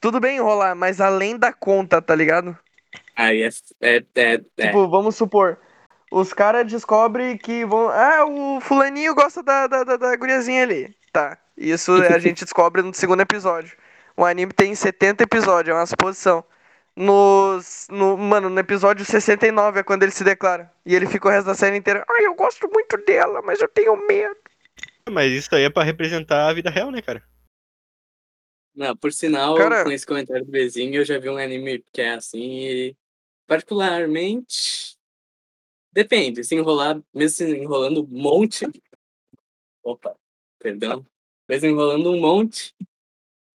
tudo 0.00 0.18
bem 0.20 0.38
enrolar, 0.38 0.74
mas 0.74 1.00
além 1.00 1.36
da 1.36 1.52
conta, 1.52 2.00
tá 2.00 2.14
ligado? 2.14 2.56
Aí 3.16 3.42
é. 3.42 3.48
é, 3.80 4.04
é, 4.14 4.40
é. 4.56 4.66
Tipo, 4.66 4.88
vamos 4.88 5.16
supor, 5.16 5.58
os 6.10 6.32
caras 6.32 6.70
descobrem 6.70 7.36
que 7.36 7.64
vão. 7.64 7.88
Ah, 7.88 8.24
o 8.26 8.60
fulaninho 8.60 9.14
gosta 9.14 9.42
da, 9.42 9.66
da, 9.66 9.84
da, 9.84 9.96
da 9.96 10.16
guriazinha 10.16 10.62
ali. 10.62 10.94
Tá. 11.12 11.38
Isso 11.56 11.92
a 11.92 12.18
gente 12.20 12.44
descobre 12.44 12.82
no 12.82 12.92
segundo 12.94 13.20
episódio. 13.20 13.76
O 14.16 14.24
anime 14.24 14.52
tem 14.52 14.74
70 14.74 15.22
episódios, 15.24 15.74
é 15.74 15.78
uma 15.78 15.86
suposição. 15.86 16.44
Nos. 16.94 17.86
No, 17.90 18.18
mano, 18.18 18.50
no 18.50 18.60
episódio 18.60 19.04
69 19.04 19.80
é 19.80 19.82
quando 19.82 20.02
ele 20.02 20.12
se 20.12 20.22
declara. 20.22 20.70
E 20.84 20.94
ele 20.94 21.06
fica 21.06 21.28
o 21.28 21.30
resto 21.30 21.46
da 21.46 21.54
série 21.54 21.76
inteira. 21.76 22.04
Ai, 22.08 22.26
eu 22.26 22.34
gosto 22.34 22.68
muito 22.70 22.98
dela, 23.06 23.40
mas 23.40 23.60
eu 23.60 23.68
tenho 23.68 23.96
medo. 24.06 24.36
Mas 25.10 25.32
isso 25.32 25.54
aí 25.54 25.64
é 25.64 25.70
pra 25.70 25.82
representar 25.82 26.48
a 26.48 26.52
vida 26.52 26.70
real, 26.70 26.90
né, 26.90 27.00
cara? 27.00 27.22
Não, 28.74 28.96
por 28.96 29.12
sinal, 29.12 29.54
Cara- 29.56 29.84
com 29.84 29.90
esse 29.90 30.06
comentário 30.06 30.44
do 30.44 30.50
Bezinho, 30.50 30.96
eu 30.96 31.04
já 31.04 31.18
vi 31.18 31.28
um 31.28 31.36
anime 31.36 31.84
que 31.92 32.00
é 32.00 32.12
assim 32.14 32.40
e. 32.40 32.96
Particularmente. 33.46 34.96
Depende, 35.92 36.42
se 36.42 36.54
enrolar, 36.54 37.02
mesmo 37.12 37.36
se 37.36 37.56
enrolando 37.56 38.02
um 38.02 38.06
monte. 38.06 38.66
Opa, 39.82 40.16
perdão. 40.58 41.04
Mesmo 41.48 41.68
enrolando 41.68 42.10
um 42.10 42.20
monte. 42.20 42.74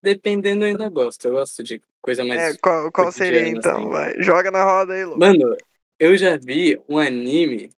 Dependendo, 0.04 0.64
eu 0.64 0.70
ainda 0.70 0.90
gosto. 0.90 1.26
Eu 1.26 1.34
gosto 1.34 1.64
de 1.64 1.82
coisa 2.02 2.24
mais. 2.24 2.56
É, 2.56 2.58
qual, 2.58 2.92
qual 2.92 3.12
seria 3.12 3.40
cotidiano, 3.40 3.60
então? 3.60 3.78
assim. 3.80 3.90
Vai, 3.90 4.22
joga 4.22 4.52
na 4.52 4.64
roda 4.64 4.94
aí, 4.94 5.04
Lu. 5.04 5.18
Mano, 5.18 5.58
eu 6.00 6.16
já 6.16 6.38
vi 6.38 6.80
um 6.88 6.98
anime 7.00 7.72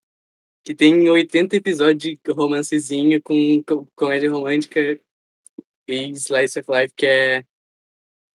que 0.64 0.76
tem 0.76 1.10
80 1.10 1.56
episódios 1.56 1.98
de 2.04 2.20
romancezinho 2.32 3.22
com 3.24 3.64
com 3.64 3.88
comédia 3.96 4.30
romântica 4.30 5.00
e 5.88 6.12
slice 6.12 6.60
of 6.60 6.70
life, 6.72 6.94
que 6.96 7.06
é. 7.06 7.46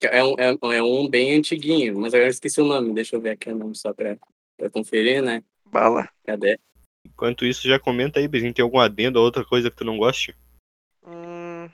É 0.01 0.23
um, 0.23 0.35
é, 0.37 0.75
é 0.77 0.83
um 0.83 1.09
bem 1.09 1.35
antiguinho, 1.37 1.97
mas 1.99 2.13
agora 2.13 2.27
eu 2.27 2.31
esqueci 2.31 2.61
o 2.61 2.65
nome. 2.65 2.93
Deixa 2.93 3.15
eu 3.15 3.21
ver 3.21 3.31
aqui 3.31 3.49
o 3.49 3.55
nome 3.57 3.75
só 3.75 3.93
pra, 3.93 4.17
pra 4.57 4.69
conferir, 4.69 5.21
né? 5.23 5.43
Bala. 5.65 6.09
Cadê? 6.25 6.59
Enquanto 7.07 7.45
isso, 7.45 7.67
já 7.67 7.79
comenta 7.79 8.19
aí, 8.19 8.27
Bezinho, 8.27 8.53
tem 8.53 8.63
algum 8.63 8.79
adendo 8.79 9.19
ou 9.19 9.25
outra 9.25 9.45
coisa 9.45 9.69
que 9.69 9.77
tu 9.77 9.85
não 9.85 9.97
goste? 9.97 10.35
Hum, 11.05 11.69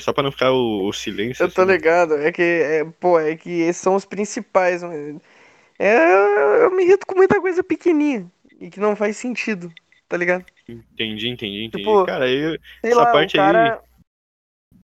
Só 0.00 0.12
pra 0.12 0.22
não 0.22 0.32
ficar 0.32 0.50
o, 0.52 0.88
o 0.88 0.92
silêncio. 0.92 1.44
eu 1.44 1.52
tô 1.52 1.62
assim. 1.62 1.70
ligado. 1.72 2.14
É 2.14 2.32
que, 2.32 2.42
é, 2.42 2.84
pô, 2.84 3.18
é 3.20 3.36
que 3.36 3.50
esses 3.50 3.82
são 3.82 3.94
os 3.94 4.04
principais. 4.04 4.82
mano. 4.82 5.20
É, 5.78 5.96
eu, 5.96 6.62
eu 6.64 6.70
me 6.70 6.84
irrito 6.84 7.06
com 7.06 7.14
muita 7.16 7.40
coisa 7.40 7.62
pequenininha 7.62 8.30
e 8.60 8.70
que 8.70 8.80
não 8.80 8.96
faz 8.96 9.16
sentido, 9.16 9.72
tá 10.08 10.16
ligado? 10.16 10.44
Entendi, 10.68 11.28
entendi, 11.28 11.64
entendi. 11.64 11.84
Tipo, 11.84 12.06
cara, 12.06 12.30
eu. 12.30 12.56
Essa 12.82 12.96
lá, 12.96 13.12
parte 13.12 13.36
o 13.36 13.40
aí- 13.40 13.52
cara. 13.52 13.82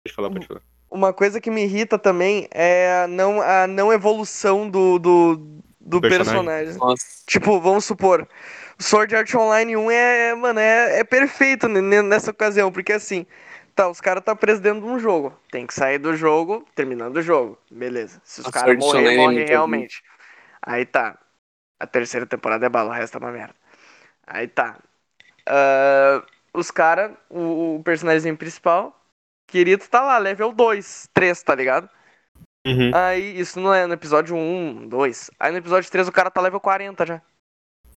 Pode 0.04 0.14
falar, 0.14 0.30
pode 0.30 0.46
falar. 0.46 0.62
Uma 0.90 1.12
coisa 1.12 1.40
que 1.40 1.50
me 1.50 1.64
irrita 1.64 1.98
também 1.98 2.48
é 2.52 3.02
a 3.04 3.08
não, 3.08 3.40
a 3.42 3.66
não 3.66 3.92
evolução 3.92 4.68
do, 4.70 4.98
do, 4.98 5.36
do 5.80 6.02
personagem. 6.02 6.52
personagem. 6.54 6.80
Nossa. 6.80 7.26
Tipo, 7.26 7.60
vamos 7.60 7.84
supor, 7.84 8.28
Sword 8.78 9.14
Art 9.16 9.34
Online 9.34 9.76
1 9.76 9.90
é, 9.90 10.34
mano, 10.34 10.60
é, 10.60 11.00
é 11.00 11.04
perfeito 11.04 11.66
ne- 11.68 11.80
ne- 11.80 12.02
nessa 12.02 12.30
ocasião, 12.30 12.70
porque 12.70 12.92
assim, 12.92 13.26
tá, 13.74 13.88
os 13.88 14.00
caras 14.00 14.22
tá 14.24 14.34
presos 14.36 14.60
dentro 14.60 14.82
de 14.82 14.86
um 14.86 14.98
jogo, 14.98 15.36
tem 15.50 15.66
que 15.66 15.74
sair 15.74 15.98
do 15.98 16.14
jogo, 16.16 16.64
terminando 16.74 17.16
o 17.16 17.22
jogo, 17.22 17.58
beleza. 17.70 18.20
Se 18.24 18.40
os 18.40 18.48
caras 18.48 18.76
morrer, 18.76 19.08
Online 19.08 19.42
é 19.42 19.44
morre 19.44 19.44
muito 19.48 19.48
realmente. 19.48 20.02
Aí 20.62 20.86
tá, 20.86 21.18
a 21.80 21.86
terceira 21.86 22.26
temporada 22.26 22.66
é 22.66 22.68
bala, 22.70 22.90
o 22.90 22.94
resto 22.94 23.16
é 23.18 23.20
uma 23.20 23.32
merda. 23.32 23.54
Aí 24.26 24.48
tá, 24.48 24.78
Ah, 25.46 26.24
os 26.52 26.70
caras, 26.70 27.12
o, 27.30 27.76
o 27.76 27.82
personagem 27.84 28.34
principal, 28.36 28.98
querido, 29.46 29.84
tá 29.88 30.02
lá, 30.02 30.18
level 30.18 30.52
2, 30.52 31.08
3, 31.12 31.42
tá 31.42 31.54
ligado? 31.54 31.88
Uhum. 32.66 32.90
Aí, 32.94 33.38
isso 33.38 33.60
não 33.60 33.72
é 33.72 33.86
no 33.86 33.94
episódio 33.94 34.34
1, 34.36 34.88
2. 34.88 35.30
Aí 35.38 35.52
no 35.52 35.58
episódio 35.58 35.90
3 35.90 36.08
o 36.08 36.12
cara 36.12 36.30
tá 36.30 36.40
level 36.40 36.58
40 36.60 37.06
já. 37.06 37.22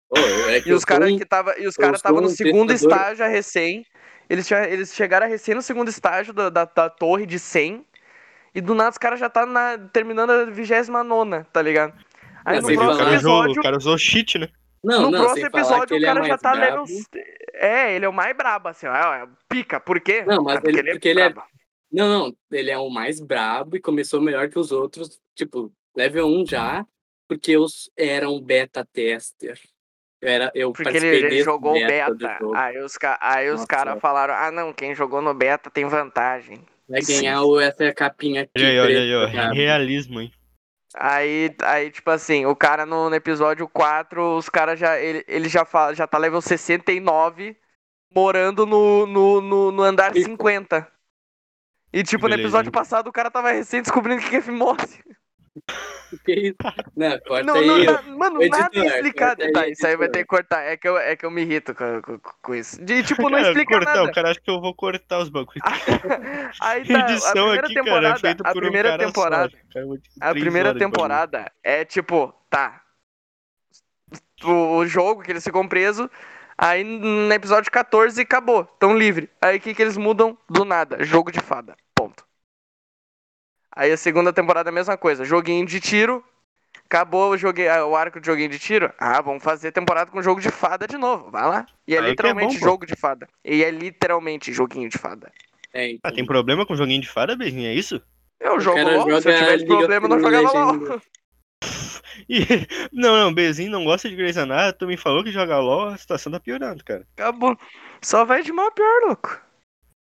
Ô, 0.10 0.18
é 0.50 0.62
que 0.62 0.70
E 0.70 0.74
os 0.74 0.84
caras 0.86 1.12
um- 1.12 1.18
que 1.18 1.26
tava, 1.26 1.58
e 1.58 1.68
os 1.68 1.76
eu 1.78 1.82
cara 1.82 1.98
sou 1.98 2.04
tava 2.04 2.22
no 2.22 2.28
um 2.28 2.30
segundo 2.30 2.70
testador. 2.70 2.98
estágio 2.98 3.26
a 3.26 3.28
recém. 3.28 3.86
Eles, 4.30 4.46
tinha- 4.46 4.68
eles 4.68 4.94
chegaram 4.94 5.26
a 5.26 5.30
recém 5.30 5.56
no 5.56 5.62
segundo 5.62 5.90
estágio 5.90 6.34
da, 6.34 6.50
da, 6.50 6.66
da 6.66 6.90
torre 6.90 7.26
de 7.26 7.40
100. 7.40 7.86
E 8.54 8.60
do 8.62 8.74
nada 8.76 8.90
os 8.92 8.98
caras 8.98 9.20
já 9.20 9.30
tá 9.30 9.46
na, 9.46 9.78
terminando 9.78 10.32
a 10.32 10.46
29 10.46 11.46
tá 11.54 11.62
ligado? 11.62 11.94
Aí 12.44 12.58
no 12.60 12.68
próximo 12.68 12.82
falar- 12.84 12.98
cara 12.98 13.10
usou, 13.18 13.38
episódio. 13.44 13.60
o 13.60 13.64
cara 13.64 13.78
usou 13.78 13.98
cheat, 13.98 14.38
né? 14.40 14.50
Não, 14.84 15.04
no 15.04 15.12
não, 15.12 15.20
próximo 15.20 15.42
sem 15.42 15.50
falar 15.50 15.64
episódio 15.64 15.88
que 15.88 15.94
o 15.94 15.98
ele 15.98 16.06
é 16.06 16.08
cara 16.08 16.22
já 16.22 16.28
mais 16.30 16.42
tá 16.42 16.52
brabo. 16.56 16.84
level. 16.86 17.06
É, 17.54 17.96
ele 17.96 18.06
é 18.06 18.10
o 18.10 18.14
mais 18.14 18.38
brabo, 18.38 18.68
assim, 18.70 18.88
ó. 18.88 18.94
é, 18.94 19.28
Pica, 19.50 19.80
por 19.80 20.00
quê? 20.00 20.24
Não, 20.26 20.44
mas 20.44 20.60
Cara, 20.60 20.70
ele- 20.70 20.92
porque 20.92 21.10
ele 21.10 21.22
é-. 21.22 21.34
Não, 21.92 22.08
não, 22.08 22.38
ele 22.52 22.70
é 22.70 22.78
o 22.78 22.90
mais 22.90 23.20
brabo 23.20 23.78
e 23.78 23.82
começou 23.82 24.22
melhor 24.22 24.50
que 24.50 24.60
os 24.60 24.72
outros, 24.72 25.20
tipo, 25.34 25.72
level 25.96 26.28
1 26.28 26.46
já, 26.46 26.86
porque 27.30 27.52
eu 27.54 27.66
era 27.98 28.30
um 28.30 28.42
beta 28.42 28.86
tester. 28.86 29.60
Eu, 30.22 30.30
era, 30.30 30.52
eu 30.54 30.74
Porque 30.74 30.98
ele, 30.98 31.08
ele 31.08 31.44
jogou 31.44 31.72
o 31.72 31.80
beta 31.80 32.14
beta. 32.14 32.46
Aí 32.56 32.80
os, 32.80 32.98
aí 33.22 33.50
os 33.52 33.66
caras 33.66 34.00
falaram: 34.02 34.34
ah, 34.34 34.52
não, 34.52 34.74
quem 34.74 34.94
jogou 34.96 35.22
no 35.22 35.34
beta 35.34 35.70
tem 35.70 35.86
vantagem. 35.86 36.60
Vai 36.90 37.02
ganhar 37.02 37.44
o, 37.44 37.60
essa 37.60 37.94
capinha 37.94 38.44
aqui. 38.44 38.52
Olha 38.58 38.68
aí, 38.68 39.14
olha 39.16 39.50
aí. 39.52 39.56
Realismo, 39.58 40.22
hein? 40.22 40.32
Aí, 40.96 41.56
aí, 41.64 41.92
tipo 41.92 42.10
assim, 42.10 42.46
o 42.46 42.56
cara 42.56 42.86
no, 42.86 43.10
no 43.10 43.16
episódio 43.16 43.68
4, 43.68 44.38
os 44.38 44.50
caras 44.50 44.80
já. 44.80 44.98
Ele, 45.00 45.24
ele 45.28 45.50
já, 45.50 45.66
fala, 45.66 45.94
já 45.94 46.08
tá 46.08 46.18
level 46.18 46.42
69, 46.42 47.58
morando 48.14 48.66
no, 48.66 49.06
no, 49.06 49.42
no, 49.42 49.72
no 49.72 49.84
andar 49.84 50.16
E- 50.16 50.24
50. 50.24 50.92
E 51.94 52.04
tipo, 52.04 52.28
no 52.28 52.30
Beleza. 52.30 52.44
episódio 52.44 52.72
passado 52.72 53.08
o 53.08 53.14
cara 53.14 53.32
tava 53.32 53.52
recém 53.52 53.82
descobrindo 53.82 54.22
que 54.22 54.36
é 54.36 54.42
fimose. 54.42 55.04
Que 56.24 56.32
isso? 56.34 56.56
Não, 56.96 57.20
corta 57.20 57.44
Não, 57.44 57.56
aí. 57.56 57.68
não, 57.68 57.76
ó. 57.82 58.02
na- 58.02 58.02
mano, 58.18 58.42
Editor, 58.42 58.60
nada 58.62 58.80
é 58.80 58.86
explicado. 58.88 59.52
Tá, 59.52 59.62
aí, 59.62 59.72
isso 59.74 59.86
aí 59.86 59.98
vai 59.98 60.08
ter 60.08 60.20
que 60.20 60.26
cortar. 60.26 60.62
É 60.62 60.78
que 60.78 60.88
eu, 60.88 60.98
é 60.98 61.16
que 61.18 61.26
eu 61.26 61.32
me 61.32 61.42
irrito 61.42 61.76
com, 61.76 62.02
com, 62.02 62.20
com 62.42 62.56
isso. 62.56 62.82
De 62.82 63.04
tipo, 63.04 63.24
não 63.24 63.32
Cara, 63.32 63.42
explica 63.50 63.74
cortar, 63.76 63.96
nada. 63.98 64.10
o 64.10 64.14
cara 64.14 64.32
acha 64.32 64.40
que 64.40 64.50
eu 64.50 64.62
vou 64.62 64.74
cortar 64.74 65.20
os 65.20 65.28
bagulhos. 65.28 65.62
Aí 66.62 66.88
tá, 66.88 67.06
a 67.06 67.12
Edição 67.12 67.32
primeira 67.34 67.68
aqui, 67.68 67.74
cara, 67.84 68.08
é 68.08 68.24
temporada, 68.24 68.38
a 68.46 68.52
um 68.52 68.54
primeira 68.54 68.90
cara 68.92 69.06
temporada, 69.06 69.50
só. 69.50 69.58
Cara, 69.74 69.86
ter 69.86 70.08
a 70.22 70.34
primeira 70.34 70.70
bagulho. 70.74 70.92
temporada 70.92 71.52
é 71.64 71.84
tipo, 71.86 72.34
tá. 72.50 72.82
O, 74.44 74.78
o 74.78 74.86
jogo 74.88 75.24
que 75.24 75.32
eles 75.32 75.44
ficam 75.44 75.68
presos, 75.68 76.08
aí 76.58 76.84
no 76.84 77.34
episódio 77.34 77.72
14 77.72 78.22
acabou, 78.22 78.64
tão 78.80 78.98
livre. 78.98 79.30
Aí 79.42 79.58
o 79.58 79.60
que 79.60 79.74
que 79.74 79.82
eles 79.82 79.98
mudam? 79.98 80.38
Do 80.50 80.64
nada, 80.64 81.04
jogo 81.04 81.32
de 81.32 81.40
fada, 81.42 81.76
ponto. 81.96 82.27
Aí 83.78 83.92
a 83.92 83.98
segunda 83.98 84.34
temporada 84.34 84.70
é 84.70 84.72
a 84.72 84.74
mesma 84.74 84.98
coisa, 84.98 85.24
joguinho 85.24 85.64
de 85.64 85.80
tiro, 85.80 86.26
acabou 86.84 87.30
o, 87.30 87.38
jogue... 87.38 87.70
o 87.70 87.96
arco 87.96 88.20
de 88.20 88.26
joguinho 88.26 88.50
de 88.50 88.58
tiro, 88.58 88.92
ah, 88.98 89.22
vamos 89.22 89.44
fazer 89.44 89.72
temporada 89.72 90.10
com 90.10 90.20
jogo 90.20 90.42
de 90.42 90.50
fada 90.50 90.88
de 90.88 90.98
novo, 90.98 91.30
vai 91.30 91.48
lá. 91.48 91.68
E 91.88 91.94
é 91.94 92.00
Aí 92.00 92.06
é 92.06 92.10
literalmente 92.10 92.56
bom, 92.56 92.60
pô. 92.60 92.66
jogo 92.66 92.88
de 92.88 92.96
fada. 92.96 93.30
E 93.46 93.64
é 93.64 93.70
literalmente 93.70 94.52
joguinho 94.52 94.90
de 94.90 94.98
fada. 94.98 95.32
É, 95.72 95.92
então. 95.92 96.00
Ah, 96.04 96.12
tem 96.12 96.26
problema 96.26 96.66
com 96.66 96.76
joguinho 96.76 97.02
de 97.02 97.08
fada, 97.08 97.36
Beijinho? 97.36 97.68
É 97.68 97.74
isso? 97.76 98.02
Eu 98.40 98.60
jogo 98.60 98.80
LOL, 98.82 99.22
se 99.22 99.30
eu 99.30 99.38
tivesse 99.38 99.66
problema 99.68 100.06
eu 100.06 100.10
não 100.10 100.20
jogava 100.20 100.72
LOL. 100.72 101.02
E... 102.28 102.40
Não, 102.92 103.16
não, 103.16 103.34
Bezinho 103.34 103.70
não 103.70 103.86
gosta 103.86 104.10
de 104.10 104.16
Grey's 104.16 104.38
Anatomy, 104.38 104.98
falou 104.98 105.24
que 105.24 105.32
joga 105.32 105.60
LOL, 105.60 105.90
a 105.90 105.98
situação 105.98 106.32
tá 106.32 106.40
piorando, 106.40 106.84
cara. 106.84 107.08
Acabou. 107.16 107.56
Só 108.02 108.26
vai 108.26 108.42
de 108.42 108.52
mal 108.52 108.68
a 108.68 108.72
pior, 108.72 109.06
louco. 109.06 109.40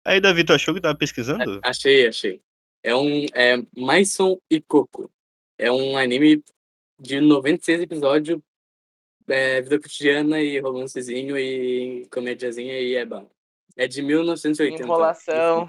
Aí, 0.04 0.20
Davi, 0.20 0.42
tu 0.42 0.52
achou 0.52 0.74
que 0.74 0.80
tava 0.80 0.98
pesquisando? 0.98 1.60
Achei, 1.62 2.08
achei. 2.08 2.42
É 2.82 2.94
um. 2.94 3.26
É 3.34 3.56
Maison 3.76 4.38
e 4.50 4.60
Coco. 4.60 5.10
É 5.58 5.70
um 5.70 5.96
anime 5.96 6.42
de 6.98 7.20
96 7.20 7.82
episódios. 7.82 8.40
É, 9.28 9.60
vida 9.60 9.78
cotidiana 9.78 10.40
e 10.40 10.58
romancezinho 10.58 11.38
e 11.38 12.06
comediazinha 12.10 12.80
e 12.80 12.96
é 12.96 13.04
bom. 13.04 13.30
É 13.76 13.86
de 13.86 14.02
1980. 14.02 14.82
Enrolação. 14.82 15.68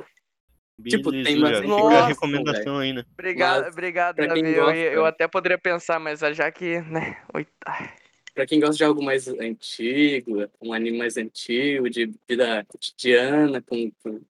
tipo, 0.88 1.12
tem 1.12 1.22
Belezura, 1.22 1.52
bastante 1.52 1.76
Fica 1.76 1.88
a 1.88 1.92
Nossa, 1.92 2.08
recomendação 2.08 2.80
né? 2.94 3.04
Obrigado, 3.14 3.64
Mas, 3.66 3.74
obrigado, 3.74 4.16
Davi. 4.16 4.40
Eu, 4.50 4.64
gosta- 4.66 4.78
eu 4.80 5.06
até 5.06 5.28
poderia 5.28 5.58
pensar, 5.60 6.00
mas 6.00 6.22
já 6.22 6.52
que, 6.52 6.80
né? 6.82 7.22
oi- 7.34 7.46
ai, 7.66 7.94
Pra 8.34 8.48
quem 8.48 8.60
gosta 8.60 8.78
de 8.78 8.84
algo 8.86 9.04
mais 9.04 9.28
antigo, 9.28 10.48
um 10.62 10.74
anime 10.74 10.98
mais 10.98 11.18
antigo, 11.18 11.90
de 11.90 12.12
vida 12.28 12.66
cotidiana, 12.66 13.62
com, 13.62 13.92
com- 14.02 14.22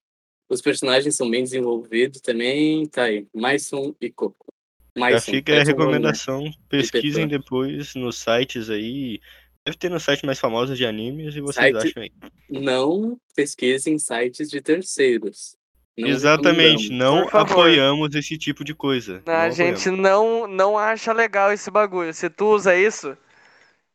os 0.53 0.61
personagens 0.61 1.15
são 1.15 1.30
bem 1.30 1.44
desenvolvidos 1.44 2.19
também, 2.22 2.86
tá 2.88 3.03
aí. 3.03 3.26
Maison 3.34 3.95
e 4.02 4.10
Coco. 4.11 4.53
Já 4.98 5.06
Maison, 5.06 5.32
fica 5.32 5.52
a 5.53 5.56
um 5.56 5.57
nome, 5.57 5.65
né? 5.65 5.72
recomendação. 5.72 6.52
Pesquisem 6.68 7.28
depois 7.28 7.95
nos 7.95 8.18
sites 8.19 8.69
aí. 8.69 9.19
Deve 9.65 9.78
ter 9.78 9.90
nos 9.90 10.03
sites 10.03 10.23
mais 10.23 10.40
famosos 10.40 10.78
de 10.78 10.86
animes 10.86 11.36
e 11.36 11.41
vocês 11.41 11.73
Site- 11.73 11.88
acham 11.90 12.03
aí. 12.03 12.11
Não 12.49 13.18
pesquisem 13.36 13.98
sites 13.98 14.49
de 14.49 14.60
terceiros. 14.61 15.56
Não 15.98 16.07
Exatamente, 16.10 16.90
não 16.90 17.28
apoiamos 17.32 18.15
esse 18.15 18.38
tipo 18.38 18.64
de 18.64 18.73
coisa. 18.73 19.22
A 19.26 19.49
gente 19.49 19.88
apoiamos. 19.88 20.02
não, 20.02 20.48
não 20.48 20.78
acha 20.78 21.14
legal 21.14 21.52
esse 21.53 21.69
bagulho. 21.69 22.14
Se 22.14 22.30
tu 22.30 22.48
usa 22.56 22.76
isso, 22.76 23.15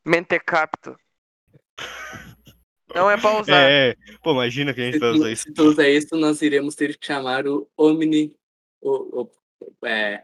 mentecapto. 0.04 0.96
Não 2.96 3.10
é 3.10 3.16
pra 3.16 3.30
usar. 3.40 3.70
É, 3.70 3.90
é. 3.90 3.96
Pô, 4.22 4.32
imagina 4.32 4.72
que 4.74 4.80
a 4.80 4.84
gente 4.84 4.94
Se 4.94 4.98
vai 5.00 5.12
tu, 5.12 5.16
usar 5.18 5.30
isso. 5.30 5.42
se 5.44 5.52
tu 5.54 5.62
usar 5.64 5.88
isso, 5.88 6.16
nós 6.16 6.40
iremos 6.42 6.74
ter 6.74 6.96
que 6.96 7.06
chamar 7.06 7.46
o 7.46 7.68
Omni. 7.76 8.34
O, 8.80 9.22
o, 9.22 9.30
é, 9.86 10.22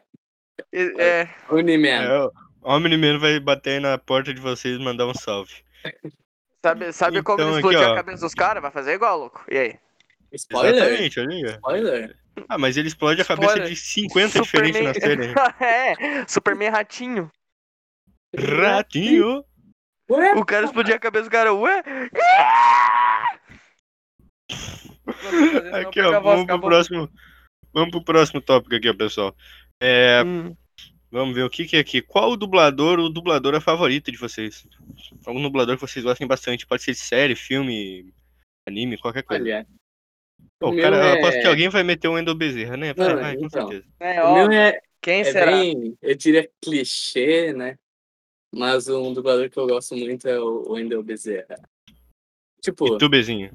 É, 0.73 1.21
é, 1.23 1.29
Omni-Man. 1.51 1.89
É, 1.89 2.29
Omni-Man 2.63 3.19
vai 3.19 3.39
bater 3.41 3.75
aí 3.75 3.81
na 3.81 3.99
porta 3.99 4.33
de 4.33 4.41
vocês 4.41 4.77
e 4.77 4.83
mandar 4.83 5.07
um 5.07 5.15
salve. 5.15 5.53
sabe 6.65 6.93
sabe 6.93 7.23
como 7.23 7.37
Então, 7.41 7.49
aqui, 7.51 7.57
explodir 7.59 7.89
a 7.89 7.95
cabeça 7.95 8.21
dos 8.25 8.35
caras? 8.35 8.63
Vai 8.63 8.71
fazer 8.71 8.95
igual, 8.95 9.19
louco. 9.19 9.45
E 9.51 9.59
aí? 9.59 9.75
Spoiler? 10.33 10.75
Exatamente, 10.75 11.21
olha 11.21 11.31
aí. 11.35 11.45
Spoiler? 11.53 12.17
Ah, 12.49 12.57
mas 12.57 12.77
ele 12.79 12.89
explode 12.89 13.21
a 13.21 13.25
cabeça 13.25 13.53
Spoiler. 13.53 13.69
de 13.75 13.77
50 13.77 14.41
diferentes 14.41 14.81
na 14.83 14.95
série. 14.95 15.35
é, 15.61 16.27
Superman 16.27 16.71
ratinho. 16.71 17.31
Ratinho! 18.35 19.45
Ué? 20.13 20.35
O 20.35 20.45
cara 20.45 20.67
explodia 20.67 20.97
a 20.97 20.99
cabeça 20.99 21.25
do 21.25 21.31
cara, 21.31 21.53
ué? 21.55 21.83
Aqui, 25.73 26.01
ó, 26.01 26.21
vamos 26.21 26.47
pro 26.47 26.61
próximo. 26.61 27.11
Vamos 27.73 27.91
pro 27.91 28.05
próximo 28.05 28.41
tópico 28.41 28.75
aqui, 28.75 28.89
ó, 28.89 28.95
pessoal. 28.95 29.35
É, 29.81 30.23
Hum, 30.25 30.55
vamos 31.11 31.35
ver 31.35 31.43
o 31.45 31.51
que, 31.51 31.65
que 31.65 31.77
é 31.77 31.81
aqui. 31.81 32.03
Qual 32.03 32.33
o 32.33 32.37
dublador 32.37 32.99
ou 32.99 33.11
dubladora 33.11 33.61
favorita 33.61 34.13
de 34.13 34.19
vocês? 34.19 34.67
Algum 35.25 35.43
dublador 35.43 35.77
que 35.77 35.81
vocês 35.81 36.05
gostem 36.05 36.27
bastante? 36.27 36.67
Pode 36.67 36.83
ser 36.83 36.93
de 36.93 36.99
série, 36.99 37.35
filme, 37.35 38.13
anime, 38.69 38.99
qualquer 38.99 39.23
coisa. 39.23 39.43
Olha, 39.43 39.67
Pô, 40.59 40.71
o 40.71 40.77
cara, 40.77 40.97
meu 40.97 41.07
eu 41.07 41.15
é- 41.15 41.19
aposto 41.19 41.41
que 41.41 41.47
alguém 41.47 41.69
vai 41.69 41.83
meter 41.83 42.09
o 42.09 42.13
Wendel 42.13 42.35
Bezerra, 42.35 42.77
né? 42.77 42.93
Não, 42.97 43.17
vai, 43.17 43.37
com 43.37 43.47
então. 43.47 43.69
certeza. 43.69 43.85
é, 43.99 44.23
o 44.23 44.27
ó, 44.27 44.35
meu 44.35 44.53
é, 44.53 44.81
quem 45.01 45.21
é 45.23 45.25
será? 45.25 45.51
bem, 45.51 45.97
eu 46.01 46.15
diria 46.15 46.49
clichê, 46.63 47.53
né? 47.53 47.79
Mas 48.55 48.89
um 48.89 49.13
dublador 49.15 49.49
que 49.49 49.59
eu 49.59 49.67
gosto 49.67 49.97
muito 49.97 50.29
é 50.29 50.39
o 50.39 50.73
Wendel 50.73 51.03
Bezerra. 51.03 51.59
Tipo, 52.61 52.95
E 52.95 52.99
tu, 52.99 53.09
Bezinho? 53.09 53.51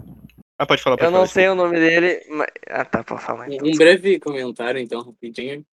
Ah, 0.58 0.66
pode 0.66 0.82
falar, 0.82 0.98
pode 0.98 1.08
Eu 1.08 1.12
não 1.12 1.20
falar. 1.20 1.28
sei 1.28 1.48
o 1.50 1.56
nome 1.56 1.80
dele, 1.80 2.26
mas... 2.30 2.48
Ah, 2.68 2.84
tá, 2.84 3.04
pode 3.04 3.22
falar. 3.24 3.52
então. 3.52 3.68
Um 3.68 3.72
breve 3.78 4.20
comentário, 4.20 4.82
então, 4.82 5.02
rapidinho. 5.02 5.66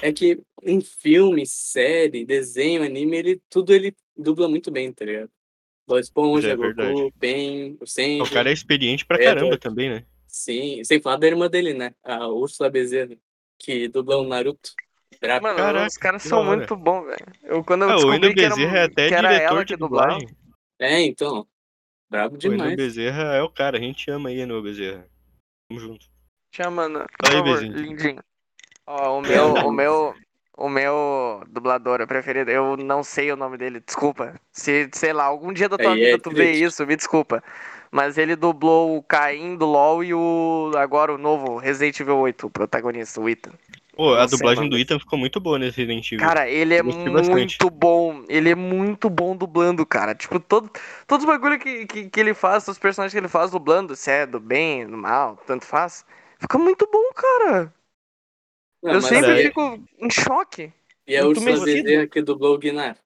É 0.00 0.12
que 0.12 0.40
em 0.62 0.80
filme, 0.80 1.44
série, 1.44 2.24
desenho, 2.24 2.82
anime, 2.82 3.16
ele, 3.18 3.42
tudo 3.50 3.74
ele 3.74 3.94
dubla 4.16 4.48
muito 4.48 4.70
bem, 4.70 4.90
tá 4.92 5.04
ligado? 5.04 5.30
Bob 5.86 6.00
Esponja, 6.00 6.52
É 6.52 6.56
Goku, 6.56 6.68
verdade. 6.68 7.12
Ben, 7.16 7.76
o 7.80 7.86
Senji. 7.86 8.22
O 8.22 8.30
cara 8.32 8.48
é 8.48 8.52
experiente 8.52 9.04
pra 9.04 9.18
É, 9.20 9.24
caramba 9.24 9.58
tô- 9.58 9.68
também, 9.68 9.90
né? 9.90 10.06
Sim, 10.26 10.82
sem 10.84 11.00
falar 11.02 11.16
da 11.16 11.26
irmã 11.26 11.50
dele, 11.50 11.74
né? 11.74 11.92
A 12.04 12.28
Úrsula 12.28 12.70
Bezerra, 12.70 13.14
que 13.58 13.88
dubla 13.88 14.16
o 14.16 14.26
Naruto. 14.26 14.72
Brabo. 15.20 15.42
Mano, 15.46 15.56
Caraca, 15.58 15.86
os 15.86 15.96
caras 15.96 16.22
são 16.22 16.40
hora. 16.46 16.56
muito 16.56 16.76
bons, 16.76 17.04
velho. 17.06 17.26
Eu, 17.42 17.64
quando 17.64 17.82
eu 17.82 17.88
Ah, 17.90 17.92
o 17.92 17.96
descobri 17.96 18.14
Wendel 18.28 18.34
que 18.34 18.40
era, 18.44 18.54
Bezerra 18.54 18.78
é 18.78 18.82
até 18.84 19.08
que 19.08 19.14
era 19.14 19.28
diretor 19.28 19.52
ela 19.54 19.64
de 19.64 19.72
que 19.74 19.78
dublava... 19.80 20.18
É, 20.78 21.00
então. 21.02 21.46
Brabo 22.08 22.30
O 22.30 22.32
Wendel 22.34 22.50
demais. 22.52 22.76
Bezerra 22.76 23.22
é 23.34 23.42
o 23.42 23.50
cara, 23.50 23.76
a 23.76 23.80
gente 23.80 24.10
ama 24.10 24.28
aí, 24.28 24.40
Wendel 24.40 24.62
Bezerra. 24.62 25.06
Tamo 25.68 25.80
junto. 25.80 26.06
Por 26.52 26.64
Fala 26.64 27.06
aí, 27.28 27.32
favor, 27.32 27.44
Bezinho. 27.60 27.72
lindinho. 27.76 28.22
Ó, 28.86 29.18
o 29.18 29.22
meu, 29.22 29.54
o 29.54 29.70
meu, 29.72 30.14
o 30.56 30.68
meu 30.68 31.42
dublador 31.48 32.04
preferido, 32.08 32.50
eu 32.50 32.76
não 32.76 33.02
sei 33.04 33.30
o 33.30 33.36
nome 33.36 33.56
dele, 33.56 33.80
desculpa. 33.80 34.34
Se, 34.52 34.88
sei 34.92 35.12
lá, 35.12 35.24
algum 35.24 35.52
dia 35.52 35.68
da 35.68 35.78
tua 35.78 35.92
Aí 35.92 36.02
é 36.02 36.04
vida 36.12 36.18
tu 36.18 36.30
vê 36.30 36.46
triste. 36.46 36.64
isso, 36.64 36.86
me 36.86 36.96
desculpa. 36.96 37.42
Mas 37.92 38.16
ele 38.18 38.34
dublou 38.36 38.96
o 38.96 39.02
Caim 39.02 39.56
do 39.56 39.66
LoL 39.66 40.02
e 40.02 40.14
o, 40.14 40.70
agora 40.76 41.12
o 41.14 41.18
novo 41.18 41.56
Resident 41.56 41.98
Evil 42.00 42.18
8, 42.18 42.46
o 42.46 42.50
protagonista, 42.50 43.20
o 43.20 43.28
Ethan. 43.28 43.52
Pô, 44.00 44.14
a 44.14 44.24
o 44.24 44.26
dublagem 44.28 44.66
do. 44.70 44.78
Ethan 44.78 44.98
ficou 44.98 45.18
muito 45.18 45.38
boa 45.38 45.58
nesse 45.58 45.76
Resident 45.76 46.10
Evil. 46.10 46.26
Cara, 46.26 46.48
ele 46.48 46.74
é 46.74 46.80
Eu 46.80 46.84
muito 46.84 47.12
bastante. 47.12 47.58
bom. 47.70 48.24
Ele 48.30 48.48
é 48.48 48.54
muito 48.54 49.10
bom 49.10 49.36
dublando, 49.36 49.84
cara. 49.84 50.14
Tipo, 50.14 50.40
todo, 50.40 50.70
todos 51.06 51.24
os 51.26 51.30
bagulho 51.30 51.58
que, 51.58 51.84
que, 51.86 52.08
que 52.08 52.20
ele 52.20 52.32
faz, 52.32 52.66
os 52.66 52.78
personagens 52.78 53.12
que 53.12 53.18
ele 53.18 53.28
faz 53.28 53.50
dublando, 53.50 53.94
se 53.94 54.10
é 54.10 54.24
do 54.26 54.40
bem, 54.40 54.86
do 54.86 54.96
mal, 54.96 55.36
tanto 55.46 55.66
faz. 55.66 56.06
Fica 56.38 56.56
muito 56.56 56.88
bom, 56.90 57.12
cara. 57.14 57.74
Não, 58.82 58.92
eu 58.94 59.02
sempre 59.02 59.32
aí- 59.32 59.42
fico 59.44 59.78
em 59.98 60.10
choque. 60.10 60.72
E 61.06 61.20
Úrsula 61.20 61.44
mexido. 61.58 61.82
Bezerra 61.84 62.06
que 62.06 62.22
dublou 62.22 62.54
o 62.54 62.58
Guinar. 62.58 62.96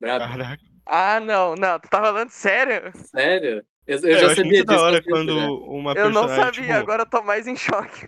Brabo. 0.00 0.24
Caraca, 0.24 0.62
Ah, 0.84 1.20
não, 1.20 1.54
não, 1.54 1.78
tu 1.78 1.88
tá 1.88 2.00
falando 2.00 2.30
sério? 2.30 2.90
Sério? 2.96 3.64
Eu, 3.86 3.98
eu 3.98 4.08
É, 4.08 4.14
eu 4.14 4.18
já 4.18 4.26
acho 4.26 4.36
sabia 4.36 4.50
muito 4.50 4.64
da 4.66 4.72
disso, 4.74 4.84
hora 4.84 5.02
quando 5.02 5.38
já. 5.38 5.46
uma 5.50 5.92
Eu 5.92 6.10
não 6.10 6.26
sabia, 6.26 6.50
tipo, 6.50 6.72
agora 6.72 7.02
eu 7.02 7.06
tô 7.06 7.22
mais 7.22 7.46
em 7.46 7.54
choque. 7.54 8.06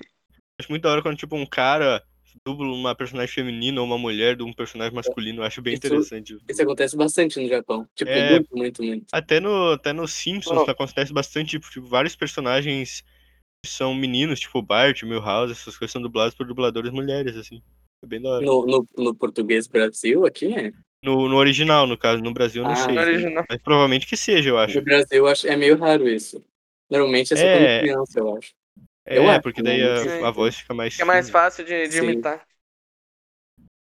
Acho 0.60 0.70
muito 0.70 0.82
da 0.82 0.90
hora 0.90 1.02
quando, 1.02 1.16
tipo, 1.16 1.36
um 1.36 1.47
cara 1.47 2.02
dubla 2.44 2.66
uma 2.66 2.94
personagem 2.94 3.32
feminina 3.32 3.81
ou 3.81 3.86
uma 3.86 3.98
mulher 3.98 4.36
de 4.36 4.43
um 4.43 4.52
personagem 4.52 4.94
masculino. 4.94 5.40
Eu 5.40 5.44
acho 5.47 5.62
bem 5.62 5.74
Isso- 5.74 5.86
interessante. 5.86 6.36
Isso 6.48 6.62
acontece 6.62 6.97
bastante 6.97 7.40
no 7.40 7.48
Japão. 7.48 7.89
Tipo, 7.94 8.10
É. 8.10 8.31
muito, 8.31 8.56
muito, 8.56 8.82
muito. 8.82 9.06
Até 9.12 9.40
no, 9.40 9.72
até 9.72 9.93
no 9.93 10.06
Simpsons 10.06 10.59
Oh. 10.66 10.70
acontece 10.70 11.12
bastante, 11.12 11.51
tipo, 11.51 11.68
tipo, 11.70 11.86
vários 11.86 12.14
personagens 12.16 13.02
que 13.64 13.70
são 13.70 13.94
meninos, 13.94 14.40
tipo 14.40 14.60
Bart, 14.60 15.02
Milhouse, 15.05 15.52
essas 15.52 15.76
coisas 15.76 15.93
são 15.93 16.02
dubladas 16.02 16.35
por 16.35 16.47
dubladores 16.47 16.93
mulheres, 16.93 17.36
assim. 17.36 17.62
É 18.02 18.06
bem 18.06 18.20
da 18.20 18.31
hora. 18.31 18.44
No, 18.44 18.66
no, 18.66 18.86
no 18.98 19.14
português 19.14 19.66
Brasil, 19.66 20.26
aqui, 20.26 20.52
é. 20.55 20.72
No, 21.02 21.28
no 21.28 21.36
original, 21.36 21.86
no 21.86 21.97
caso, 21.98 22.22
no 22.22 22.32
Brasil, 22.32 22.62
eu 22.62 22.66
não 22.66 22.72
Ah, 22.72 22.76
sei. 22.76 22.94
no 22.94 23.01
Original. 23.01 23.44
Mas 23.48 23.62
provavelmente 23.62 24.06
que 24.06 24.16
seja, 24.16 24.51
eu 24.51 24.59
acho. 24.59 24.76
No 24.78 24.85
Brasil, 24.85 25.26
acho, 25.26 25.47
é 25.47 25.56
meio 25.56 25.76
raro 25.78 26.09
isso. 26.09 26.43
Normalmente 26.90 27.32
é 27.35 27.36
só 27.36 27.43
É. 27.44 27.56
quando 27.59 27.81
criança, 27.82 28.18
eu 28.18 28.36
acho. 28.36 28.52
É, 29.06 29.18
eu 29.18 29.28
acho, 29.28 29.43
porque 29.43 29.62
daí 29.62 29.82
a, 29.82 30.28
a 30.28 30.31
voz 30.31 30.56
fica 30.56 30.72
mais. 30.72 30.98
É 30.98 31.05
mais 31.05 31.28
fácil 31.28 31.64
de, 31.64 31.89
de 31.89 31.98
imitar. 31.98 32.47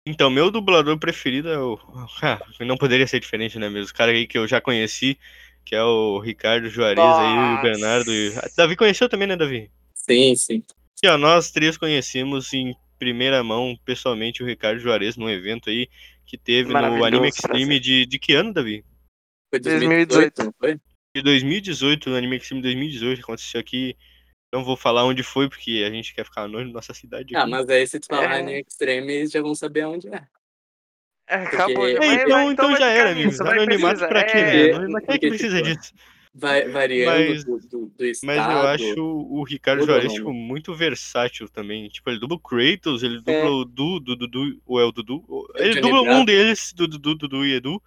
Então, 0.05 0.29
meu 0.29 0.51
dublador 0.51 0.97
preferido 0.97 1.49
é 1.49 1.57
o. 1.57 1.79
Ah, 2.21 2.39
não 2.59 2.77
poderia 2.77 3.07
ser 3.07 3.19
diferente, 3.19 3.57
né, 3.57 3.69
mesmo? 3.69 3.85
Os 3.85 3.91
caras 3.91 4.15
aí 4.15 4.27
que 4.27 4.37
eu 4.37 4.47
já 4.47 4.59
conheci, 4.59 5.17
que 5.63 5.75
é 5.75 5.83
o 5.83 6.19
Ricardo 6.19 6.69
Juarez 6.69 6.99
aí, 6.99 7.33
o 7.33 7.35
Nossa. 7.35 7.61
Bernardo. 7.61 8.11
E... 8.11 8.33
Ah, 8.37 8.49
Davi 8.57 8.75
conheceu 8.75 9.07
também, 9.07 9.27
né, 9.27 9.35
Davi? 9.35 9.71
Sim, 9.95 10.35
sim. 10.35 10.63
que 11.01 11.07
ó, 11.07 11.17
nós 11.17 11.51
três 11.51 11.77
conhecemos 11.77 12.53
em 12.53 12.75
primeira 12.99 13.41
mão, 13.43 13.77
pessoalmente, 13.85 14.43
o 14.43 14.45
Ricardo 14.45 14.79
Juarez 14.79 15.15
num 15.15 15.29
evento 15.29 15.69
aí 15.69 15.89
que 16.25 16.37
teve 16.37 16.73
no 16.73 17.03
Anime. 17.03 17.29
Extreme 17.29 17.79
de, 17.79 18.05
de 18.05 18.19
que 18.19 18.33
ano, 18.33 18.53
Davi? 18.53 18.83
Foi 19.49 19.59
2018. 19.59 20.35
2018, 20.35 20.43
não 20.43 20.53
foi? 20.59 20.79
De 21.15 21.21
2018, 21.21 22.09
no 22.09 22.15
Anime 22.15 22.37
Extreme 22.37 22.61
2018, 22.61 23.17
que 23.17 23.23
aconteceu 23.23 23.61
aqui. 23.61 23.95
Não 24.53 24.63
vou 24.63 24.77
falar 24.77 25.03
onde 25.03 25.23
foi, 25.23 25.49
porque 25.49 25.83
a 25.83 25.89
gente 25.89 26.13
quer 26.13 26.23
ficar 26.23 26.45
longe 26.45 26.67
da 26.67 26.73
nossa 26.73 26.93
cidade. 26.93 27.35
Ah, 27.35 27.41
aqui. 27.41 27.49
mas 27.49 27.67
aí 27.69 27.87
se 27.87 27.99
tu 27.99 28.05
falar 28.05 28.39
É. 28.47 28.59
Extreme, 28.59 29.25
já 29.25 29.41
vão 29.41 29.55
saber 29.55 29.85
onde 29.85 30.07
é. 30.07 30.27
É, 31.27 31.35
Acabou. 31.37 31.75
Porque- 31.75 31.95
Vai- 31.97 32.07
É, 32.07 32.17
vai- 32.17 32.23
então, 32.25 32.51
então 32.51 32.65
vai 32.71 32.79
já 32.79 32.85
ficar 32.87 32.99
era, 32.99 33.11
amigo. 33.11 33.27
nisso, 33.29 33.43
vai 33.43 33.53
Anonimato 33.53 33.99
pra 34.07 34.23
quê, 34.25 34.37
é, 34.37 34.77
né? 34.79 34.87
Mas 34.89 35.05
quem 35.05 35.15
é 35.15 35.17
que 35.17 35.27
precisa 35.29 35.61
tipo, 35.63 35.75
disso? 35.79 35.93
Vai 36.35 36.67
variando 36.69 37.29
Mas- 37.29 37.43
do, 37.43 37.59
do, 37.59 37.85
do 37.97 38.05
estado. 38.05 38.27
Mas 38.27 38.51
eu 38.51 38.67
acho 38.93 39.01
o 39.01 39.43
Ricardo 39.43 39.85
Juarez, 39.85 40.13
tipo, 40.13 40.31
muito 40.33 40.73
versátil 40.75 41.47
também. 41.49 41.87
Tipo, 41.89 42.09
ele 42.11 42.19
dubla 42.19 42.37
o 42.37 42.39
Kratos, 42.39 43.01
ele 43.01 43.17
dubla 43.17 43.33
É. 43.33 43.45
o 43.49 43.65
Du, 43.65 43.99
do 43.99 44.15
Dudu, 44.15 44.61
ou 44.65 44.79
é 44.79 44.83
o 44.85 44.91
Dudu? 44.91 45.23
Ele 45.55 45.79
dubla 45.81 46.01
um 46.01 46.05
Bravo. 46.05 46.25
deles, 46.25 46.73
do 46.75 46.87
Dudu, 46.87 47.15
Dudu 47.15 47.45
e 47.45 47.53
Edu. 47.53 47.81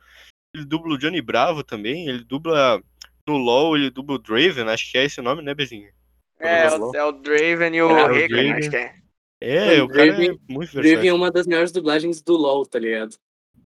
Ele 0.55 0.65
dubla 0.65 0.95
o 0.95 0.99
Johnny 0.99 1.21
Bravo 1.21 1.63
também, 1.63 2.09
ele 2.09 2.25
dubla 2.25 2.83
no 3.27 3.37
LoL, 3.37 3.77
ele 3.77 3.91
dubla 3.91 4.17
o 4.17 4.19
Draven, 4.19 4.65
acho 4.69 4.91
que 4.91 4.97
é 4.99 5.05
esse 5.05 5.21
o 5.21 5.23
nome, 5.23 5.43
né, 5.43 5.53
Bezinho? 5.55 5.91
É, 6.39 6.69
o, 6.77 6.95
é 6.95 7.05
o 7.05 7.13
Draven 7.13 7.75
e 7.77 7.83
o 7.83 7.91
É, 7.91 8.03
Hagen, 8.03 8.29
Draven. 8.29 8.53
acho 8.53 8.71
que 8.71 8.77
é. 8.77 8.95
É, 9.41 9.83
O 9.83 9.85
o 9.85 9.89
cara 9.89 10.07
Draven- 10.07 10.31
é 10.49 10.53
muito 10.53 10.73
Draven 10.73 11.09
é 11.09 11.13
versátil. 11.13 11.15
uma 11.15 11.31
das 11.31 11.47
melhores 11.47 11.73
dublagens 11.73 12.23
do 12.23 12.37
LoL, 12.37 12.67
tá 12.67 12.79
ligado? 12.79 13.17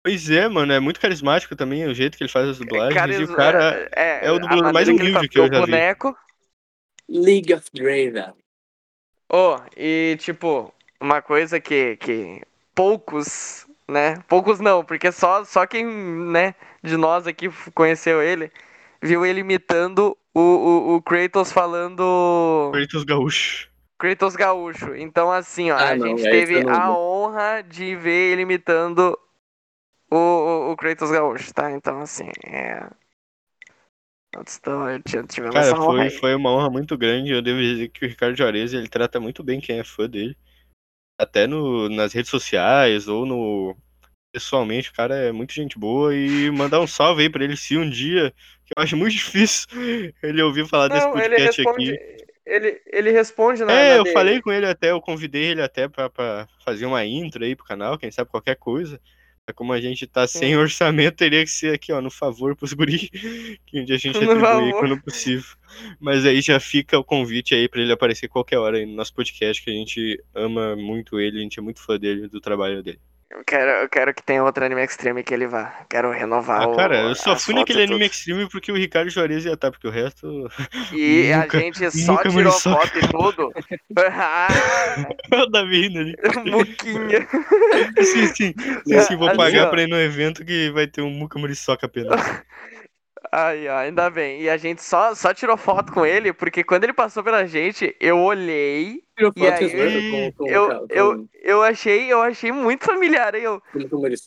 Pois 0.03 0.29
é, 0.29 0.47
mano, 0.47 0.71
é 0.71 0.79
muito 0.79 0.99
carismático 0.99 1.55
também 1.55 1.85
o 1.85 1.93
jeito 1.93 2.17
que 2.17 2.23
ele 2.23 2.31
faz 2.31 2.47
as 2.49 2.57
dublagens. 2.59 2.93
Caris- 2.93 3.19
e 3.19 3.23
o 3.23 3.35
cara 3.35 3.89
é, 3.95 4.25
é 4.27 4.31
o 4.31 4.35
a 4.35 4.39
dublador 4.39 4.73
mais 4.73 4.87
humilde 4.87 5.11
faz, 5.11 5.27
que 5.27 5.39
eu 5.39 5.47
já 5.47 5.61
o 5.61 5.65
vi. 5.65 5.71
boneco. 5.71 6.17
League 7.09 7.53
of 7.53 7.69
Draven. 7.73 8.33
Oh, 9.29 9.57
e 9.75 10.15
tipo, 10.19 10.73
uma 11.01 11.21
coisa 11.21 11.59
que, 11.59 11.97
que 11.97 12.41
poucos, 12.73 13.65
né? 13.87 14.17
Poucos 14.27 14.59
não, 14.59 14.83
porque 14.85 15.11
só, 15.11 15.43
só 15.43 15.65
quem, 15.67 15.85
né, 15.85 16.55
de 16.83 16.95
nós 16.95 17.27
aqui 17.27 17.49
conheceu 17.73 18.21
ele, 18.21 18.51
viu 19.01 19.25
ele 19.25 19.41
imitando 19.41 20.17
o, 20.39 20.93
o, 20.93 20.95
o 20.95 21.01
Kratos 21.01 21.51
falando 21.51 22.03
Kratos 22.71 23.03
Gaúcho. 23.03 23.67
Kratos 23.99 24.35
gaúcho. 24.35 24.95
Então, 24.95 25.31
assim, 25.31 25.71
ó, 25.71 25.77
Ah, 25.77 25.91
a 25.91 25.97
não, 25.97 26.07
gente 26.07 26.23
é 26.25 26.29
teve 26.29 26.55
eu 26.55 26.63
não 26.63 26.73
a 26.73 26.91
honra 26.97 27.61
de 27.63 27.95
ver 27.95 28.31
ele 28.33 28.43
imitando 28.43 29.17
o, 30.11 30.17
o, 30.17 30.71
o 30.71 30.77
Kratos 30.77 31.11
gaúcho, 31.11 31.53
tá? 31.53 31.71
Então, 31.71 32.01
assim, 32.01 32.29
é. 32.45 32.89
Então, 34.29 34.43
tivemos 35.27 35.55
Cara, 35.55 35.67
essa 35.67 35.77
honra 35.79 36.03
foi, 36.03 36.09
foi 36.11 36.35
uma 36.35 36.51
honra 36.51 36.69
muito 36.69 36.97
grande. 36.97 37.31
Eu 37.31 37.41
devo 37.41 37.59
dizer 37.59 37.89
que 37.89 38.05
o 38.05 38.09
Ricardo 38.09 38.37
Juarez, 38.37 38.73
ele 38.73 38.87
trata 38.87 39.19
muito 39.19 39.43
bem 39.43 39.59
quem 39.59 39.79
é 39.79 39.83
fã 39.83 40.09
dele. 40.09 40.37
Até 41.19 41.47
no, 41.47 41.89
nas 41.89 42.13
redes 42.13 42.31
sociais 42.31 43.07
ou 43.07 43.25
no. 43.25 43.77
Pessoalmente, 44.31 44.89
o 44.89 44.93
cara 44.93 45.15
é 45.15 45.31
muito 45.31 45.53
gente 45.53 45.77
boa. 45.79 46.15
E 46.15 46.51
mandar 46.51 46.79
um 46.79 46.87
salve 46.87 47.23
aí 47.23 47.29
pra 47.29 47.43
ele 47.43 47.57
se 47.57 47.77
um 47.77 47.89
dia, 47.89 48.31
que 48.65 48.73
eu 48.77 48.83
acho 48.83 48.95
muito 48.97 49.13
difícil 49.15 49.67
ele 50.21 50.41
ouvir 50.41 50.67
falar 50.67 50.87
desse 50.89 51.07
Não, 51.07 51.17
ele 51.17 51.29
podcast 51.29 51.61
responde. 51.61 51.91
aqui. 51.91 52.17
Ele, 52.45 52.81
ele 52.91 53.11
responde 53.11 53.65
na. 53.65 53.73
É, 53.73 53.97
eu 53.97 54.03
dele. 54.03 54.13
falei 54.13 54.41
com 54.41 54.51
ele 54.51 54.65
até, 54.65 54.91
eu 54.91 55.01
convidei 55.01 55.43
ele 55.45 55.61
até 55.61 55.87
pra, 55.89 56.09
pra 56.09 56.47
fazer 56.63 56.85
uma 56.85 57.05
intro 57.05 57.43
aí 57.43 57.55
pro 57.55 57.65
canal, 57.65 57.97
quem 57.97 58.09
sabe 58.09 58.31
qualquer 58.31 58.55
coisa. 58.55 58.99
Como 59.55 59.71
a 59.71 59.79
gente 59.79 60.05
tá 60.05 60.27
sem 60.27 60.49
Sim. 60.49 60.55
orçamento, 60.57 61.15
teria 61.15 61.41
que 61.41 61.49
ser 61.49 61.73
aqui, 61.73 61.93
ó, 61.93 62.01
no 62.01 62.11
favor 62.11 62.53
pros 62.53 62.73
guri, 62.73 63.09
que 63.65 63.79
um 63.79 63.85
dia 63.85 63.95
a 63.95 63.99
gente 63.99 64.19
favor. 64.19 64.73
quando 64.79 65.01
possível. 65.01 65.55
Mas 66.01 66.25
aí 66.25 66.41
já 66.41 66.59
fica 66.59 66.99
o 66.99 67.03
convite 67.03 67.55
aí 67.55 67.69
pra 67.69 67.81
ele 67.81 67.93
aparecer 67.93 68.27
qualquer 68.27 68.57
hora 68.57 68.77
aí 68.77 68.85
no 68.85 68.93
nosso 68.93 69.13
podcast, 69.13 69.63
que 69.63 69.69
a 69.69 69.73
gente 69.73 70.21
ama 70.35 70.75
muito 70.75 71.17
ele, 71.17 71.39
a 71.39 71.41
gente 71.41 71.59
é 71.59 71.61
muito 71.61 71.81
fã 71.81 71.97
dele, 71.97 72.27
do 72.27 72.41
trabalho 72.41 72.83
dele. 72.83 72.99
Eu 73.29 73.43
quero, 73.45 73.69
eu 73.83 73.89
quero 73.89 74.13
que 74.13 74.23
tenha 74.23 74.43
outro 74.43 74.63
anime 74.63 74.81
extreme 74.83 75.21
que 75.23 75.33
ele 75.33 75.47
vá. 75.47 75.85
Quero 75.89 76.11
renovar 76.11 76.61
Ah, 76.61 76.67
o. 76.67 76.75
cara, 76.77 76.97
eu 77.01 77.15
só 77.15 77.35
fui 77.35 77.53
naquele 77.53 77.83
anime 77.83 78.05
extreme 78.05 78.47
porque 78.49 78.71
o 78.71 78.75
Ricardo 78.75 79.09
Juarez 79.09 79.43
ia 79.45 79.53
estar, 79.53 79.69
porque 79.69 79.87
o 79.87 79.91
resto. 79.91 80.47
E 80.93 81.29
Muca- 81.33 81.57
a 81.57 81.61
gente 81.61 81.91
só 81.91 82.23
tirou 82.23 82.53
foto 82.53 82.97
e 82.97 83.01
tudo. 83.03 83.51
ah, 83.97 85.43
o 85.43 85.45
Davi 85.47 85.87
indo 85.87 85.99
ali. 85.99 86.15
Muquinha. 86.49 87.27
Sim, 88.01 88.27
sim. 88.27 88.53
sim, 88.85 88.99
sim, 89.01 89.15
vou 89.17 89.27
Assim, 89.27 89.37
pagar 89.37 89.67
ó. 89.67 89.69
pra 89.69 89.81
ir 89.83 89.87
no 89.87 89.99
evento 89.99 90.45
que 90.45 90.71
vai 90.71 90.87
ter 90.87 91.01
um 91.01 91.09
Muca 91.09 91.37
Muriçoca 91.37 91.85
apenas. 91.85 92.21
Aí, 93.31 93.67
ó, 93.67 93.77
ainda 93.77 94.09
bem. 94.09 94.41
E 94.41 94.49
a 94.49 94.57
gente 94.57 94.81
só, 94.83 95.13
só 95.13 95.33
tirou 95.33 95.57
foto 95.57 95.91
com 95.91 96.05
ele, 96.05 96.31
porque 96.33 96.63
quando 96.63 96.83
ele 96.83 96.93
passou 96.93 97.23
pela 97.23 97.45
gente, 97.45 97.95
eu 97.99 98.19
olhei, 98.19 99.03
Tirou 99.17 99.33
E 99.35 99.39
foto 99.39 99.63
aí, 99.63 99.67
zoando 99.69 100.11
com, 100.11 100.31
com, 100.33 100.47
eu, 100.49 100.67
com, 100.67 100.87
eu, 100.89 101.29
eu 101.41 101.63
achei, 101.63 102.11
eu 102.11 102.21
achei 102.21 102.51
muito 102.51 102.85
familiar. 102.85 103.33
Aí 103.33 103.43
eu, 103.43 103.61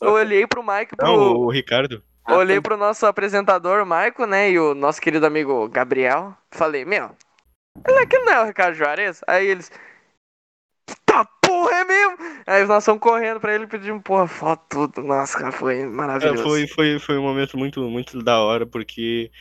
eu 0.01 0.11
olhei 0.11 0.45
pro 0.45 0.61
Mike, 0.61 0.95
pro, 0.95 1.07
Não, 1.07 1.37
o 1.37 1.49
Ricardo. 1.49 2.03
Olhei 2.29 2.61
pro 2.61 2.77
nosso 2.77 3.05
apresentador, 3.05 3.85
Maico, 3.85 4.25
né? 4.25 4.51
E 4.51 4.59
o 4.59 4.75
nosso 4.75 5.01
querido 5.01 5.25
amigo 5.25 5.67
Gabriel. 5.69 6.35
Falei, 6.51 6.85
meu, 6.85 7.11
ele 7.87 7.99
aqui 7.99 8.17
não 8.19 8.33
é 8.33 8.41
o 8.41 8.45
Ricardo 8.45 8.75
Juarez? 8.75 9.21
Aí 9.27 9.47
eles. 9.47 9.71
É 11.69 11.83
mesmo? 11.85 12.17
Aí 12.47 12.65
nós 12.65 12.85
fomos 12.85 13.01
correndo 13.01 13.39
pra 13.39 13.53
ele 13.53 13.67
pedindo, 13.67 14.01
porra, 14.01 14.27
foto, 14.27 14.65
tudo. 14.69 15.03
Nossa, 15.03 15.37
cara, 15.37 15.51
foi 15.51 15.85
É, 15.85 15.85
maravilhoso. 15.85 16.43
foi, 16.43 16.67
foi, 16.67 16.99
foi 16.99 17.17
um 17.17 17.21
momento 17.23 17.57
muito, 17.57 17.81
muito 17.89 18.21
da 18.21 18.39
hora, 18.39 18.65
porque 18.65 19.31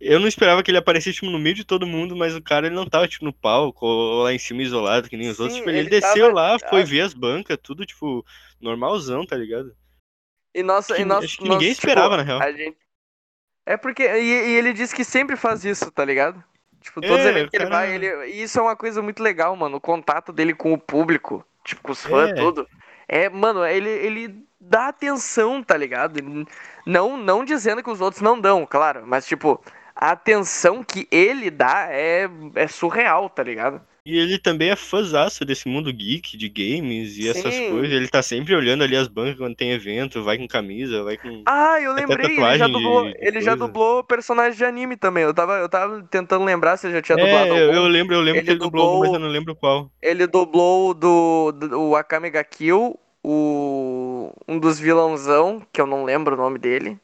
eu 0.00 0.20
não 0.20 0.28
esperava 0.28 0.62
que 0.62 0.70
ele 0.70 0.78
aparecesse 0.78 1.16
tipo, 1.16 1.30
no 1.30 1.38
meio 1.38 1.54
de 1.54 1.64
todo 1.64 1.86
mundo, 1.86 2.16
mas 2.16 2.34
o 2.36 2.42
cara 2.42 2.66
ele 2.66 2.74
não 2.76 2.86
tava 2.88 3.08
tipo, 3.08 3.24
no 3.24 3.32
palco 3.32 3.86
ou 3.86 4.24
lá 4.24 4.32
em 4.32 4.38
cima 4.38 4.62
isolado, 4.62 5.08
que 5.08 5.16
nem 5.16 5.28
os 5.30 5.38
Sim, 5.38 5.42
outros. 5.42 5.58
Tipo, 5.58 5.70
ele, 5.70 5.80
ele 5.80 5.90
desceu 5.90 6.26
tava- 6.26 6.34
lá, 6.34 6.58
foi 6.68 6.82
ah. 6.82 6.84
ver 6.84 7.02
as 7.02 7.14
bancas, 7.14 7.58
tudo, 7.62 7.86
tipo, 7.86 8.24
normalzão, 8.60 9.26
tá 9.26 9.36
ligado? 9.36 9.74
E 10.54 10.62
nós, 10.62 10.88
Que- 10.88 11.02
e 11.02 11.04
nós, 11.04 11.24
acho 11.24 11.38
que 11.38 11.48
ninguém 11.48 11.68
tipo, 11.68 11.72
esperava, 11.72 12.16
na 12.16 12.22
real. 12.22 12.40
A 12.40 12.52
gente... 12.52 12.78
É 13.66 13.76
porque. 13.76 14.02
E, 14.04 14.22
e 14.52 14.56
ele 14.56 14.72
disse 14.72 14.94
que 14.94 15.04
sempre 15.04 15.36
faz 15.36 15.64
isso, 15.64 15.90
tá 15.92 16.04
ligado? 16.04 16.42
Tipo, 16.80 17.02
todos 17.02 17.24
os 17.24 17.26
É, 17.26 17.30
eventos 17.30 17.50
que 17.50 17.56
ele 17.56 17.66
vai, 17.66 17.94
ele. 17.94 18.26
E 18.28 18.42
isso 18.42 18.58
é 18.58 18.62
uma 18.62 18.76
coisa 18.76 19.02
muito 19.02 19.22
legal, 19.22 19.54
mano. 19.56 19.76
O 19.76 19.80
contato 19.80 20.32
dele 20.32 20.54
com 20.54 20.72
o 20.72 20.78
público, 20.78 21.44
tipo, 21.64 21.82
com 21.82 21.92
os 21.92 22.02
fãs, 22.04 22.30
É. 22.30 22.34
tudo. 22.34 22.66
É, 23.08 23.28
mano, 23.28 23.64
ele, 23.66 23.88
ele 23.88 24.46
dá 24.60 24.88
atenção, 24.88 25.62
tá 25.62 25.76
ligado? 25.76 26.18
Ele- 26.18 26.46
Não, 26.86 27.16
não 27.16 27.44
dizendo 27.44 27.82
que 27.82 27.90
os 27.90 28.00
outros 28.00 28.22
não 28.22 28.40
dão, 28.40 28.66
claro, 28.66 29.02
mas, 29.06 29.26
tipo, 29.26 29.62
a 29.94 30.10
atenção 30.12 30.82
que 30.82 31.06
ele 31.10 31.50
dá 31.50 31.88
é, 31.90 32.28
é 32.54 32.66
surreal, 32.68 33.28
tá 33.28 33.42
ligado? 33.42 33.80
E 34.04 34.16
ele 34.18 34.38
também 34.38 34.70
é 34.70 34.76
fãzaço 34.76 35.44
desse 35.44 35.68
mundo 35.68 35.92
geek, 35.92 36.36
de 36.36 36.48
games 36.48 37.16
e 37.16 37.28
essas 37.28 37.58
Sim. 37.58 37.60
coisas. 37.60 37.92
Ele 37.94 38.08
tá 38.08 38.22
sempre 38.22 38.54
olhando 38.54 38.84
ali 38.84 38.96
as 38.96 39.08
bancas 39.08 39.36
quando 39.38 39.56
tem 39.56 39.72
evento, 39.72 40.22
vai 40.24 40.38
com 40.38 40.48
camisa, 40.48 41.02
vai 41.04 41.16
com. 41.18 41.46
Ah, 41.46 41.80
eu 41.80 41.92
lembrei, 41.92 42.36
ele 42.36 42.54
já 42.54 42.68
tatuagem 42.68 42.72
de- 42.72 42.78
dublou, 42.78 43.10
de 43.12 43.16
ele 43.18 43.40
já 43.40 43.54
dublou 43.54 44.04
personagem 44.04 44.56
de 44.56 44.64
anime 44.64 44.96
também. 44.96 45.24
Eu 45.24 45.34
tava, 45.34 45.58
eu 45.58 45.68
tava 45.68 46.02
tentando 46.04 46.44
lembrar 46.44 46.76
se 46.76 46.86
ele 46.86 46.94
já 46.94 47.02
tinha 47.02 47.18
dublado 47.18 47.52
É, 47.52 47.60
eu, 47.60 47.72
algum. 47.72 47.84
eu 47.84 47.88
lembro, 47.88 48.14
eu 48.14 48.20
lembro 48.20 48.42
Ele 48.42 48.44
que 48.44 48.50
ele 48.50 48.58
dublou, 48.60 48.84
algum, 48.84 48.98
mas 48.98 49.12
dublou- 49.12 49.12
eu 49.12 49.18
não 49.18 49.28
lembro 49.28 49.54
qual. 49.56 49.90
Ele 50.02 50.26
dublou 50.26 50.90
o 50.90 50.94
do, 50.94 51.52
do 51.52 51.80
o 51.90 51.96
Akame 51.96 52.30
ga 52.30 52.44
Kill, 52.44 52.98
o 53.24 54.32
um 54.48 54.58
dos 54.60 54.78
vilãozão, 54.80 55.60
que 55.72 55.80
eu 55.80 55.86
não 55.86 56.04
lembro 56.04 56.34
o 56.36 56.38
nome 56.38 56.58
dele. 56.58 57.00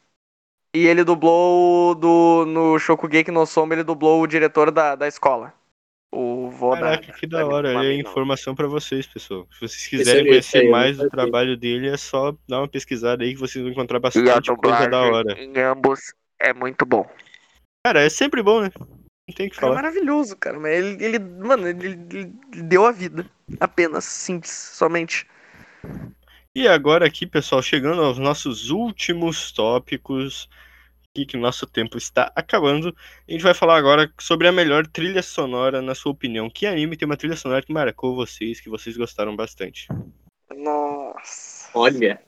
E 0.74 0.86
ele 0.86 1.04
dublou 1.04 1.94
do 1.94 2.46
no 2.46 2.78
Shokugeki 2.78 3.30
no 3.32 3.46
Soma, 3.46 3.74
ele 3.74 3.84
dublou 3.84 4.22
o 4.22 4.26
diretor 4.28 4.70
da, 4.72 4.94
da 4.96 5.08
escola. 5.08 5.54
O 6.12 6.48
vô 6.50 6.74
da- 6.74 6.80
Caraca, 6.80 7.12
que 7.12 7.26
da 7.26 7.38
da 7.38 7.46
hora. 7.46 7.84
É 7.84 7.94
informação 7.94 8.54
pra 8.54 8.66
vocês, 8.66 9.06
pessoal. 9.06 9.46
Se 9.52 9.60
vocês 9.60 9.86
quiserem 9.86 10.20
esse 10.22 10.28
conhecer 10.52 10.58
aí, 10.58 10.68
mais 10.70 10.96
do 10.96 11.10
trabalho 11.10 11.56
dele, 11.56 11.88
é 11.88 11.96
só 11.96 12.34
dar 12.48 12.60
uma 12.60 12.68
pesquisada 12.68 13.22
aí 13.24 13.34
que 13.34 13.40
vocês 13.40 13.62
vão 13.62 13.72
encontrar 13.72 13.98
bastante 13.98 14.54
coisa 14.56 14.88
da 14.88 15.00
hora. 15.02 15.32
em 15.38 15.58
ambos 15.58 16.14
é 16.40 16.52
muito 16.54 16.86
bom. 16.86 17.08
Cara, 17.84 18.02
é 18.02 18.08
sempre 18.08 18.42
bom, 18.42 18.62
né? 18.62 18.70
Não 19.28 19.34
tem 19.34 19.48
que 19.48 19.56
É 19.56 19.60
falar. 19.60 19.74
maravilhoso, 19.74 20.36
cara. 20.36 20.58
Mas 20.58 20.72
ele, 20.72 21.04
ele 21.04 21.18
mano, 21.18 21.68
ele, 21.68 21.88
ele 21.88 22.32
deu 22.62 22.86
a 22.86 22.92
vida. 22.92 23.26
Apenas, 23.60 24.04
simples, 24.04 24.50
somente. 24.52 25.26
E 26.54 26.66
agora 26.66 27.04
aqui, 27.06 27.26
pessoal, 27.26 27.60
chegando 27.60 28.02
aos 28.02 28.18
nossos 28.18 28.70
últimos 28.70 29.52
tópicos, 29.52 30.48
aqui 31.16 31.24
que 31.24 31.36
o 31.36 31.40
nosso 31.40 31.66
tempo 31.66 31.96
está 31.96 32.30
acabando, 32.36 32.94
a 33.26 33.32
gente 33.32 33.42
vai 33.42 33.54
falar 33.54 33.76
agora 33.78 34.12
sobre 34.20 34.46
a 34.46 34.52
melhor 34.52 34.86
trilha 34.86 35.22
sonora, 35.22 35.80
na 35.80 35.94
sua 35.94 36.12
opinião. 36.12 36.50
Que 36.50 36.66
anime 36.66 36.94
tem 36.96 37.06
uma 37.06 37.16
trilha 37.16 37.36
sonora 37.36 37.62
que 37.62 37.72
marcou 37.72 38.14
vocês, 38.14 38.60
que 38.60 38.68
vocês 38.68 38.96
gostaram 38.98 39.34
bastante? 39.34 39.88
Nossa. 40.54 41.70
Olha, 41.74 42.20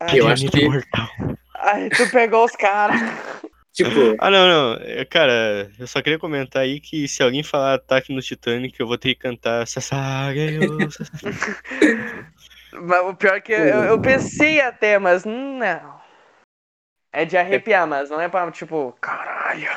Ai, 0.00 0.18
Eu 0.18 0.26
acho 0.28 0.46
que- 0.50 0.64
Mortal. 0.64 1.08
ai, 1.56 1.90
tu 1.90 2.10
pegou 2.10 2.44
os 2.44 2.52
caras. 2.52 2.96
tipo, 3.72 4.16
Ah, 4.18 4.30
não, 4.30 4.48
não. 4.48 4.74
É, 4.82 5.04
Cara, 5.04 5.70
eu 5.78 5.86
só 5.86 6.00
queria 6.00 6.18
comentar 6.18 6.62
aí 6.62 6.80
que 6.80 7.06
se 7.06 7.22
alguém 7.22 7.42
falar 7.42 7.74
ataque 7.74 8.14
no 8.14 8.22
Titanic, 8.22 8.78
eu 8.80 8.86
vou 8.86 8.96
ter 8.98 9.14
que 9.14 9.20
cantar. 9.20 9.64
Mas 12.72 13.06
o 13.06 13.14
pior 13.14 13.36
é 13.36 13.40
que 13.40 13.52
eu, 13.52 13.84
eu 13.84 14.00
pensei 14.00 14.60
até, 14.60 14.98
mas 14.98 15.24
não. 15.24 16.03
É 17.16 17.24
de 17.24 17.36
arrepiar, 17.36 17.86
mas 17.86 18.10
não 18.10 18.20
é 18.20 18.28
pra, 18.28 18.50
tipo, 18.50 18.92
caralho. 19.00 19.68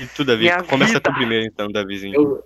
E 0.00 0.06
tu, 0.08 0.24
Davi, 0.24 0.42
Minha 0.42 0.64
começa 0.64 0.94
vida. 0.94 1.00
tu 1.10 1.14
primeiro 1.14 1.44
então, 1.46 1.68
Davizinho. 1.70 2.14
eu, 2.14 2.44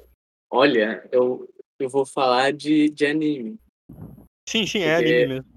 olha, 0.51 1.09
eu 1.11 1.49
eu 1.79 1.89
vou 1.89 2.05
falar 2.07 2.53
de, 2.53 2.89
de 2.91 3.07
anime. 3.07 3.59
Sim, 4.49 4.67
sim, 4.67 4.81
é 4.81 4.97
Porque- 4.97 5.13
anime 5.15 5.27
mesmo. 5.35 5.57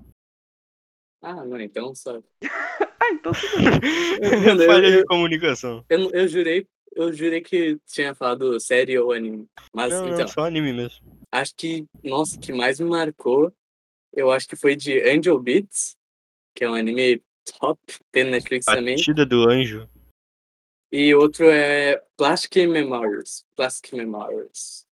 Ah, 1.22 1.44
não, 1.45 1.60
então 1.60 1.94
só. 1.94 2.22
Ah, 3.02 3.11
então 3.14 3.32
tudo 3.32 3.57
bem. 3.57 3.80
Falha 4.68 4.91
de 4.91 5.06
comunicação. 5.06 5.86
Eu, 5.90 6.11
eu 6.11 6.28
jurei, 6.28 6.68
eu 6.95 7.11
jurei 7.14 7.41
que 7.41 7.78
tinha 7.88 8.14
falado 8.14 8.60
série 8.60 8.98
ou 8.99 9.11
anime. 9.14 9.48
Mas 9.74 9.91
Não, 9.94 10.06
então, 10.07 10.20
não, 10.20 10.28
só 10.28 10.45
anime 10.45 10.74
mesmo. 10.74 10.99
acho 11.32 11.53
que, 11.56 11.86
nossa, 12.03 12.36
o 12.38 12.40
que 12.40 12.52
mais 12.53 12.80
me 12.80 12.90
marcou, 12.90 13.53
eu 14.14 14.30
acho 14.32 14.48
que 14.48 14.56
foi 14.57 14.76
de 14.76 15.02
Angel 15.10 15.40
Beats, 15.40 15.95
que 16.53 16.64
é 16.66 16.70
um 16.70 16.74
anime 16.76 17.22
top, 17.51 17.80
tem 18.11 18.23
no 18.23 18.31
Netflix 18.31 18.65
também. 18.65 18.95
Batida 18.95 19.26
do 19.26 19.49
anjo. 19.49 19.88
E 20.91 21.13
outro 21.13 21.45
é 21.49 22.01
Plastic 22.17 22.55
Memories. 22.67 23.45
Plastic 23.55 23.93
Memories. 23.93 24.85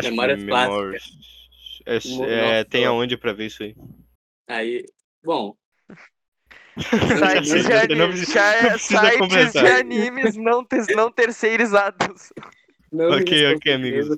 Que 0.00 0.10
Memórias 0.10 0.42
Memories. 0.42 1.04
É, 1.86 1.98
Mo- 2.08 2.24
é, 2.24 2.40
nossa. 2.58 2.64
tem 2.70 2.84
aonde 2.86 3.16
pra 3.16 3.32
ver 3.32 3.46
isso 3.46 3.62
aí? 3.62 3.76
Aí, 4.48 4.84
bom, 5.24 5.54
Sites 6.78 7.64
de, 7.88 7.94
não 7.94 8.06
anime, 8.06 8.08
precisa- 8.08 8.34
não 8.34 8.42
é 8.42 8.70
precisa 8.72 9.10
sites 9.20 9.52
de 9.52 9.58
animes 9.68 10.36
não, 10.36 10.64
ter- 10.64 10.86
não 10.96 11.10
terceirizados. 11.12 12.32
não 12.90 13.10
Ok, 13.12 13.54
ok, 13.54 13.72
amigos. 13.72 14.08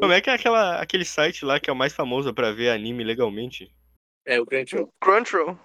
Como 0.00 0.12
é 0.12 0.20
que 0.20 0.30
é 0.30 0.34
aquela, 0.34 0.80
aquele 0.80 1.04
site 1.04 1.44
lá 1.44 1.60
que 1.60 1.68
é 1.68 1.72
o 1.72 1.76
mais 1.76 1.92
famoso 1.92 2.32
pra 2.32 2.52
ver 2.52 2.70
anime 2.70 3.04
legalmente? 3.04 3.70
É 4.24 4.40
o 4.40 4.46
Crunchyroll. 4.46 4.90
Crunchyroll. 5.00 5.58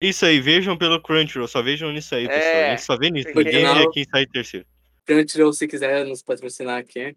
Isso 0.00 0.26
aí, 0.26 0.40
vejam 0.40 0.76
pelo 0.76 1.00
Crunchyroll, 1.00 1.48
só 1.48 1.62
vejam 1.62 1.90
nisso 1.92 2.14
aí, 2.14 2.26
pessoal. 2.28 2.42
É, 2.54 2.66
a 2.66 2.70
gente 2.70 2.82
só 2.82 2.96
vê 2.98 3.10
nisso. 3.10 3.28
Ninguém 3.34 3.74
vê 3.74 3.90
quem 3.92 4.04
sai 4.04 4.26
terceiro. 4.26 4.66
Crunchyroll, 5.06 5.52
se 5.52 5.66
quiser 5.66 6.04
nos 6.04 6.22
patrocinar 6.22 6.78
aqui. 6.78 7.16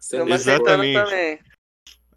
Estamos 0.00 0.32
Exatamente. 0.34 0.96
aceitando 0.96 1.10
também. 1.10 1.38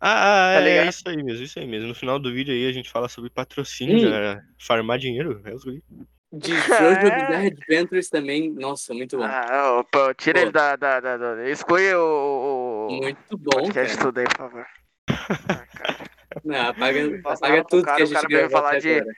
Ah, 0.02 0.54
ah, 0.54 0.54
Tá 0.56 0.62
é, 0.62 0.64
ligado? 0.70 0.90
isso 0.90 1.10
aí 1.10 1.24
mesmo, 1.24 1.44
isso 1.44 1.60
aí 1.60 1.68
mesmo. 1.68 1.88
No 1.90 1.96
final 1.96 2.18
do 2.18 2.34
vídeo 2.34 2.54
aí 2.54 2.68
a 2.68 2.72
gente 2.72 2.90
fala 2.90 3.08
sobre 3.10 3.30
patrocínio, 3.30 3.98
Hum. 4.00 4.02
galera. 4.04 4.44
Farmar 4.60 4.98
dinheiro. 4.98 5.42
É 5.46 5.54
os 5.54 5.64
guri. 5.64 5.84
De 6.32 6.52
Jojo 6.56 6.60
É. 7.12 7.26
Bizarre 7.28 7.48
Adventures 7.48 8.10
também, 8.10 8.50
nossa, 8.54 8.94
muito 8.94 9.18
bom. 9.18 9.24
Ah, 9.26 9.80
opa, 9.80 10.14
tira 10.16 10.42
ele 10.42 10.52
da, 10.52 10.76
da, 10.76 11.00
da, 11.00 11.18
da- 11.18 11.50
Exclui 11.50 11.94
o, 11.94 12.00
o, 12.00 12.88
o 12.88 12.98
Muito 13.02 13.38
bom, 13.38 13.52
podcast 13.62 13.98
cara. 13.98 14.06
tudo 14.08 14.18
aí, 14.20 14.26
por 14.28 14.38
favor. 14.38 14.66
Ah, 15.50 15.66
cara. 15.66 15.98
Não, 16.46 16.62
apaga, 16.70 17.22
apaga 17.26 17.64
tudo 17.66 17.84
cara, 17.84 17.98
que 17.98 18.02
a 18.04 18.06
o 18.06 18.08
gente 18.08 18.16
cara 18.16 18.28
veio 18.28 18.40
gravou 18.50 18.58
falar 18.68 18.80
de- 18.80 18.92
agora. 19.00 19.16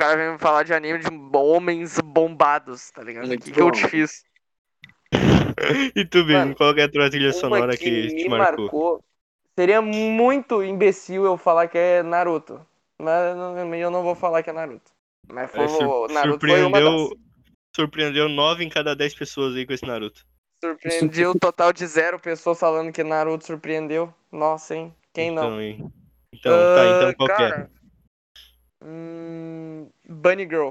O 0.00 0.02
cara 0.02 0.16
vem 0.16 0.32
me 0.32 0.38
falar 0.38 0.62
de 0.62 0.72
anime 0.72 0.98
de 0.98 1.08
homens 1.36 2.00
bombados, 2.00 2.90
tá 2.90 3.02
ligado? 3.02 3.30
O 3.30 3.38
que, 3.38 3.52
que 3.52 3.60
eu 3.60 3.70
te 3.70 3.86
fiz? 3.86 4.24
E 5.94 6.06
tu, 6.06 6.24
Bim, 6.24 6.54
qual 6.54 6.74
é 6.74 6.84
a 6.84 6.90
tua 6.90 7.10
trilha 7.10 7.34
sonora 7.34 7.76
que, 7.76 7.84
que, 7.84 7.90
me 7.90 8.22
te 8.22 8.30
marcou. 8.30 8.64
marcou? 8.64 9.04
Seria 9.54 9.82
muito 9.82 10.64
imbecil 10.64 11.26
eu 11.26 11.36
falar 11.36 11.68
que 11.68 11.76
é 11.76 12.02
Naruto. 12.02 12.66
Mas 12.98 13.36
não- 13.36 13.74
eu 13.74 13.90
não 13.90 14.02
vou 14.02 14.14
falar 14.14 14.42
que 14.42 14.48
é 14.48 14.54
Naruto. 14.54 14.90
Mas 15.30 15.50
foi, 15.50 15.64
É, 15.64 15.68
sur- 15.68 15.86
o 15.86 16.08
Naruto 16.08 16.40
surpreendeu, 16.40 17.10
surpreendeu 17.76 18.28
9 18.30 18.64
em 18.64 18.70
cada 18.70 18.96
10 18.96 19.14
pessoas 19.14 19.54
aí 19.54 19.66
com 19.66 19.74
esse 19.74 19.86
Naruto. 19.86 20.24
Surpreendi 20.64 21.26
o 21.26 21.34
total 21.34 21.74
de 21.74 21.86
zero 21.86 22.18
pessoas 22.18 22.58
falando 22.58 22.90
que 22.90 23.04
Naruto 23.04 23.44
surpreendeu. 23.44 24.14
Nossa, 24.32 24.74
hein? 24.74 24.94
Quem 25.12 25.30
não? 25.30 25.44
Então, 25.44 25.60
hein? 25.60 25.92
Então, 26.32 26.74
tá, 26.74 26.86
então 26.86 27.08
Ah, 27.10 27.14
qual 27.16 27.28
que 27.28 27.42
é? 27.42 27.48
cara, 27.50 27.70
hum, 28.82 29.88
Bunny 30.08 30.44
Girl. 30.44 30.70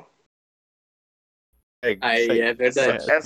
É, 1.81 1.97
Aí 2.01 2.21
isso 2.23 2.31
aí. 2.33 2.41
é 2.41 2.53
verdade. 2.53 3.05
É, 3.09 3.17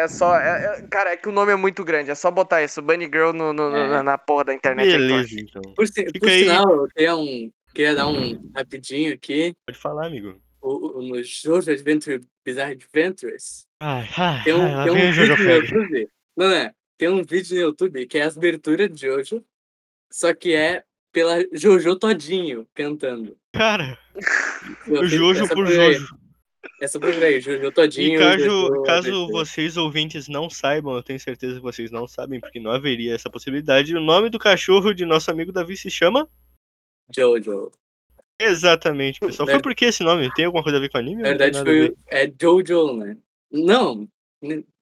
é, 0.00 0.04
é 0.04 0.08
só. 0.08 0.34
é- 0.38 0.78
é- 0.78 0.88
cara, 0.88 1.12
é 1.12 1.16
que 1.16 1.28
o 1.28 1.32
nome 1.32 1.52
é 1.52 1.56
muito 1.56 1.84
grande. 1.84 2.10
É 2.10 2.14
só 2.14 2.30
botar 2.30 2.62
isso, 2.62 2.80
Bunny 2.80 3.04
Girl, 3.04 3.32
no, 3.32 3.52
no- 3.52 3.68
no- 3.70 3.76
É. 3.76 3.88
na, 3.88 4.02
na 4.02 4.18
porra 4.18 4.44
da 4.44 4.54
internet. 4.54 4.90
Beleza, 4.90 5.38
então. 5.38 5.60
Por, 5.74 5.86
Fica 5.86 6.10
por 6.18 6.28
aí. 6.28 6.38
sinal, 6.44 6.70
eu 6.70 6.88
queria, 6.88 7.14
um, 7.16 7.52
queria 7.74 7.94
dar 7.94 8.06
um 8.08 8.50
rapidinho 8.56 9.12
aqui. 9.12 9.54
Pode 9.66 9.78
falar, 9.78 10.06
amigo. 10.06 10.40
O, 10.62 10.98
o- 11.00 11.02
no 11.02 11.22
Jojo 11.22 11.70
Adventure 11.70 12.24
Bizarre 12.44 12.72
Adventures, 12.72 13.66
Ai, 13.80 14.08
ai, 14.16 14.44
tem 14.44 14.54
um, 14.54 14.62
ai, 14.78 14.84
tem 14.88 14.92
um 15.08 15.12
vídeo 15.12 15.36
no. 15.36 15.50
YouTube. 15.50 16.08
Não 16.36 16.50
é? 16.50 16.72
Tem 16.96 17.08
um 17.10 17.22
vídeo 17.22 17.54
no 17.56 17.60
YouTube 17.62 18.06
que 18.06 18.16
é 18.18 18.22
a 18.22 18.28
abertura 18.28 18.88
de 18.88 19.00
Jojo, 19.06 19.44
só 20.10 20.32
que 20.32 20.54
é 20.54 20.82
pela 21.12 21.44
Jojo 21.52 21.94
Todinho 21.96 22.66
cantando. 22.74 23.36
Cara, 23.52 23.98
Eu 24.86 25.00
o 25.00 25.02
fiz- 25.02 25.10
Jojo 25.12 25.44
essa 25.44 25.54
por 25.54 25.64
procurei, 25.66 25.92
Jojo. 25.94 26.18
Essa 26.80 26.98
Jojo 27.40 27.72
Todinho. 27.72 28.14
E 28.16 28.18
caso, 28.18 28.44
Jojo 28.44 28.82
caso 28.82 29.28
vocês 29.28 29.76
ouvintes 29.76 30.28
não 30.28 30.48
saibam, 30.48 30.94
eu 30.96 31.02
tenho 31.02 31.20
certeza 31.20 31.56
que 31.56 31.60
vocês 31.62 31.90
não 31.90 32.08
sabem, 32.08 32.40
porque 32.40 32.58
não 32.58 32.70
haveria 32.70 33.14
essa 33.14 33.28
possibilidade. 33.30 33.94
O 33.94 34.00
nome 34.00 34.30
do 34.30 34.38
cachorro 34.38 34.92
de 34.94 35.04
nosso 35.04 35.30
amigo 35.30 35.52
Davi 35.52 35.76
se 35.76 35.90
chama? 35.90 36.28
Jojo. 37.14 37.70
Exatamente, 38.40 39.20
pessoal. 39.20 39.46
Foi 39.46 39.56
Ver- 39.56 39.62
por 39.62 39.74
que 39.74 39.84
esse 39.84 40.02
nome? 40.02 40.32
Tem 40.34 40.44
alguma 40.46 40.62
coisa 40.64 40.78
a 40.78 40.80
ver 40.80 40.88
com 40.88 40.98
anime? 40.98 41.22
Na 41.22 41.28
verdade, 41.28 41.58
foi, 41.60 41.94
é 42.08 42.32
Jojo, 42.40 42.96
né? 42.96 43.16
Não, 43.50 44.08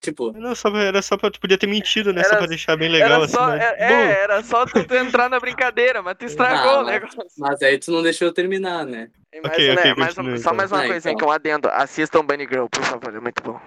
tipo, 0.00 0.32
Não, 0.32 0.54
só, 0.54 0.68
era 0.76 1.02
só 1.02 1.16
pra 1.16 1.30
tu 1.30 1.38
podia 1.40 1.58
ter 1.58 1.66
mentido, 1.66 2.12
né? 2.12 2.22
só 2.22 2.30
Era- 2.30 2.38
pra 2.38 2.46
deixar 2.46 2.76
bem 2.76 2.88
legal 2.88 3.12
Era 3.12 3.24
assim. 3.24 3.34
só, 3.34 3.48
né? 3.48 3.58
é, 3.64 3.88
Bom, 3.88 3.94
é, 3.94 4.22
era 4.22 4.42
só 4.42 4.64
tu, 4.66 4.84
tu 4.84 4.94
entrar 4.94 5.28
na 5.28 5.38
brincadeira, 5.38 6.02
mas 6.02 6.16
tu 6.18 6.24
estragou 6.24 6.70
Ah, 6.70 6.80
o 6.80 6.84
mas- 6.84 6.94
negócio. 6.94 7.20
mas 7.38 7.62
aí 7.62 7.78
tu 7.78 7.90
não 7.92 8.02
deixou 8.02 8.28
eu 8.28 8.32
terminar, 8.34 8.86
né? 8.86 9.10
E 9.32 9.40
mais, 9.40 9.54
Ok, 9.54 9.66
né, 9.68 9.74
ok, 9.80 9.94
mais 9.96 10.12
um- 10.12 10.16
continue, 10.16 10.38
só 10.38 10.42
então. 10.42 10.54
mais 10.54 10.72
uma 10.72 10.82
Ah, 10.82 10.86
coisinha 10.86 11.12
então. 11.12 11.18
que 11.18 11.24
eu 11.24 11.30
adendo. 11.30 11.68
Assistam 11.68 12.24
Bunny 12.24 12.46
Girl, 12.48 12.66
por 12.66 12.82
favor, 12.84 13.14
é 13.14 13.20
muito 13.20 13.42
bom. 13.42 13.60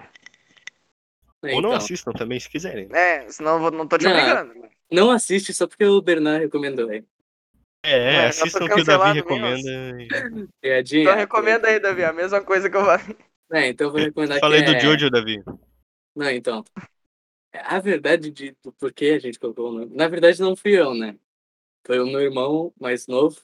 ou 1.42 1.50
não 1.50 1.58
Então, 1.58 1.72
assistam 1.74 2.12
também, 2.12 2.40
se 2.40 2.48
quiserem. 2.48 2.88
É, 2.92 3.28
senão 3.28 3.62
eu 3.62 3.70
não 3.70 3.86
tô 3.86 3.98
te 3.98 4.04
Não. 4.04 4.12
obrigando. 4.12 4.54
não 4.90 5.10
assiste 5.10 5.52
só 5.52 5.66
porque 5.66 5.84
o 5.84 6.00
Bernard 6.00 6.44
recomendou 6.44 6.88
aí. 6.88 7.04
É, 7.84 8.14
É, 8.14 8.26
assistam 8.28 8.64
o 8.64 8.68
que 8.68 8.80
o 8.80 8.84
Davi 8.84 9.12
recomenda. 9.12 9.58
e- 10.00 10.48
Piadinha. 10.62 11.02
Então 11.02 11.16
recomenda 11.16 11.68
aí, 11.68 11.78
Davi, 11.78 12.02
a 12.02 12.12
mesma 12.14 12.40
coisa 12.40 12.70
que 12.70 12.76
eu 12.76 12.84
falei. 12.84 13.16
É, 13.52 13.68
então 13.68 13.88
eu 13.88 13.92
vou 13.92 14.00
recomendar 14.00 14.40
Falei 14.40 14.62
que 14.62 14.70
do 14.70 14.76
é... 14.76 14.80
Jojo, 14.80 15.10
Davi. 15.10 15.42
Não, 16.14 16.30
então. 16.30 16.64
A 17.52 17.78
verdade 17.78 18.30
de 18.30 18.56
do 18.62 18.72
porquê 18.72 19.06
a 19.06 19.18
gente 19.18 19.38
colocou 19.38 19.70
o 19.70 19.72
nome. 19.72 19.94
Na 19.94 20.08
verdade, 20.08 20.40
não 20.40 20.56
fui 20.56 20.78
eu, 20.78 20.94
né? 20.94 21.16
Foi 21.86 22.00
o 22.00 22.06
meu 22.06 22.20
irmão 22.20 22.72
mais 22.80 23.06
novo. 23.06 23.40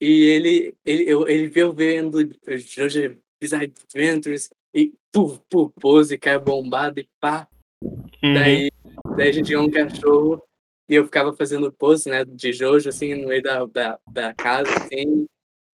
E 0.00 0.24
ele, 0.24 0.76
ele, 0.84 1.04
eu, 1.08 1.28
ele 1.28 1.48
veio 1.48 1.72
vendo 1.72 2.18
Jojo 2.58 3.16
Bizarre 3.40 3.72
Adventures 3.84 4.50
e 4.74 4.92
puf, 5.12 5.40
puf, 5.48 5.72
pose, 5.80 6.18
cai 6.18 6.38
bombado 6.38 7.00
e 7.00 7.08
pá. 7.20 7.48
Uhum. 7.82 8.34
Daí, 8.34 8.70
daí 9.16 9.28
a 9.28 9.32
gente 9.32 9.46
tinha 9.46 9.60
um 9.60 9.70
cachorro 9.70 10.42
e 10.88 10.94
eu 10.94 11.04
ficava 11.04 11.32
fazendo 11.32 11.72
pose, 11.72 12.08
né, 12.08 12.24
de 12.24 12.52
Jojo, 12.52 12.88
assim, 12.88 13.14
no 13.14 13.28
meio 13.28 13.42
da, 13.42 13.64
da, 13.64 13.98
da 14.10 14.34
casa, 14.34 14.70
assim. 14.76 15.26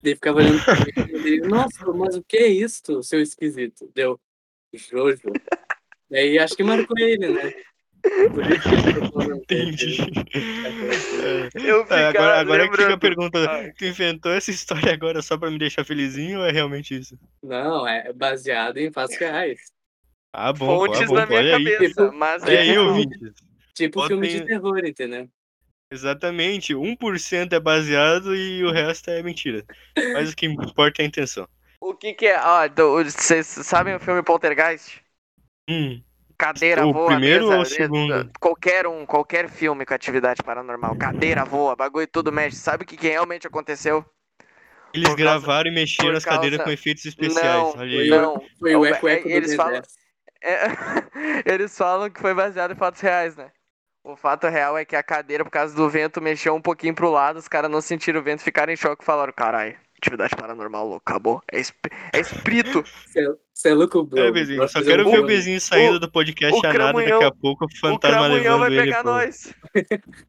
Daí 0.02 0.14
ficava 0.14 0.38
olhando 0.38 0.62
pra 0.64 0.74
mim 0.74 1.10
e 1.10 1.28
ele, 1.28 1.48
nossa, 1.48 1.92
mas 1.92 2.14
o 2.14 2.22
que 2.22 2.36
é 2.36 2.46
isso, 2.48 3.02
seu 3.02 3.20
esquisito? 3.20 3.90
Deu, 3.94 4.20
Jojo. 4.74 5.32
Daí 6.10 6.38
acho 6.38 6.56
que 6.56 6.62
marcou 6.62 6.98
ele, 6.98 7.28
né? 7.28 7.52
Por 8.02 8.46
isso 8.50 8.62
que 8.62 8.74
ele 8.74 8.92
dele. 9.48 9.72
Entendi. 9.72 9.98
Eu 11.54 11.86
É, 11.90 12.06
agora, 12.06 12.40
agora 12.40 12.64
que 12.64 12.70
fica 12.70 12.84
a 12.84 12.88
lembrando- 12.88 13.00
pergunta: 13.00 13.50
Ai. 13.50 13.72
tu 13.76 13.84
inventou 13.84 14.32
essa 14.32 14.50
história 14.50 14.92
agora 14.92 15.20
só 15.20 15.36
pra 15.36 15.50
me 15.50 15.58
deixar 15.58 15.84
felizinho 15.84 16.38
ou 16.40 16.46
é 16.46 16.50
realmente 16.52 16.96
isso? 16.98 17.18
Não, 17.42 17.86
é 17.86 18.12
baseado 18.12 18.78
em 18.78 18.90
fatos 18.92 19.16
reais. 19.16 19.58
Ah, 20.32 20.52
bom, 20.52 20.66
ah, 20.84 20.86
Fontes 20.86 21.06
bom, 21.08 21.14
na 21.14 21.26
minha 21.26 21.40
aí. 21.40 21.50
cabeça, 21.64 22.12
mas 22.12 22.42
Olha 22.42 22.60
aí, 22.60 22.70
é. 22.70 22.80
ouvintes. 22.80 23.32
Tipo 23.74 24.00
Botem- 24.00 24.08
filme 24.20 24.28
de 24.28 24.46
terror, 24.46 24.78
entendeu? 24.84 25.28
Exatamente, 25.90 26.74
1% 26.74 27.52
é 27.54 27.60
baseado 27.60 28.36
e 28.36 28.62
o 28.62 28.70
resto 28.70 29.08
é 29.10 29.22
mentira. 29.22 29.64
Mas 30.12 30.30
o 30.32 30.36
que 30.36 30.44
importa 30.46 31.00
é 31.00 31.04
a 31.04 31.08
intenção. 31.08 31.48
O 31.80 31.94
que 31.94 32.12
que 32.12 32.26
é? 32.26 32.36
Vocês 33.04 33.46
sabem 33.46 33.94
o 33.94 34.00
filme 34.00 34.22
Poltergeist? 34.22 35.00
Hum, 35.68 36.00
Cadeira 36.36 36.86
O 36.86 36.92
voa, 36.92 37.06
primeiro 37.08 37.46
mesa, 37.46 37.54
ou 37.54 37.58
o 37.60 37.62
mesa- 37.62 37.74
segundo? 37.74 38.30
Qualquer 38.38 38.86
um, 38.86 39.04
qualquer 39.04 39.48
filme 39.48 39.84
com 39.84 39.92
atividade 39.92 40.40
paranormal. 40.42 40.94
Cadeira 40.96 41.44
voa, 41.44 41.74
bagulho 41.74 42.06
tudo 42.06 42.30
mexe. 42.30 42.56
Sabe 42.56 42.84
o 42.84 42.86
que, 42.86 42.96
que 42.96 43.08
realmente 43.08 43.46
aconteceu? 43.46 44.04
eles 44.94 45.08
causa- 45.14 45.16
gravaram 45.22 45.70
e 45.70 45.74
mexeram 45.74 46.10
por 46.10 46.16
as 46.16 46.24
cadeiras 46.24 46.58
causa- 46.58 46.64
com 46.64 46.70
efeitos 46.72 47.04
especiais. 47.04 47.44
Não, 47.44 47.80
olha 47.80 48.00
aí. 48.00 48.08
não. 48.08 48.42
Foi 48.58 48.74
o 48.74 48.80
O- 48.80 48.86
Eco 48.86 49.08
Eco 49.08 49.28
eles 49.28 49.50
do 49.50 49.56
falam-. 49.56 49.82
É, 50.42 50.58
eles 51.44 51.76
falam 51.76 52.08
que 52.08 52.20
foi 52.20 52.32
baseado 52.34 52.72
em 52.72 52.76
fatos 52.76 53.00
reais, 53.00 53.36
né? 53.36 53.50
O 54.04 54.16
fato 54.16 54.46
real 54.46 54.78
é 54.78 54.84
que 54.84 54.96
a 54.96 55.02
cadeira, 55.02 55.44
por 55.44 55.50
causa 55.50 55.74
do 55.74 55.90
vento, 55.90 56.22
mexeu 56.22 56.54
um 56.54 56.62
pouquinho 56.62 56.94
pro 56.94 57.10
lado, 57.10 57.36
os 57.38 57.48
caras 57.48 57.70
não 57.70 57.80
sentiram 57.80 58.20
o 58.20 58.22
vento, 58.22 58.42
ficaram 58.42 58.72
em 58.72 58.76
choque 58.76 59.02
e 59.02 59.06
falaram, 59.06 59.32
caralho, 59.36 59.76
atividade 60.00 60.36
paranormal, 60.36 60.86
louco, 60.86 61.02
acabou. 61.04 61.42
É, 61.52 61.60
esp- 61.60 61.86
é 62.12 62.20
espírito. 62.20 62.84
Você 63.06 63.68
é 63.70 63.74
louco, 63.74 64.04
bro. 64.04 64.18
É, 64.20 64.30
Bezinho, 64.30 64.68
só 64.68 64.82
quero 64.82 65.10
ver 65.10 65.20
o. 65.20 65.26
Bezinho 65.26 65.60
saindo 65.60 65.96
o- 65.96 66.00
do 66.00 66.10
podcast 66.10 66.56
o 66.56 66.66
a 66.66 66.72
nada, 66.72 66.92
daqui 66.92 67.24
a 67.24 67.30
pouco 67.32 67.64
o 67.64 67.66
o 67.66 67.76
fantasma 67.80 68.20
vai 68.28 68.38
levando 68.38 68.66
ele 68.66 68.80
pegar 68.80 69.02
pro... 69.02 69.12
nós. 69.12 69.52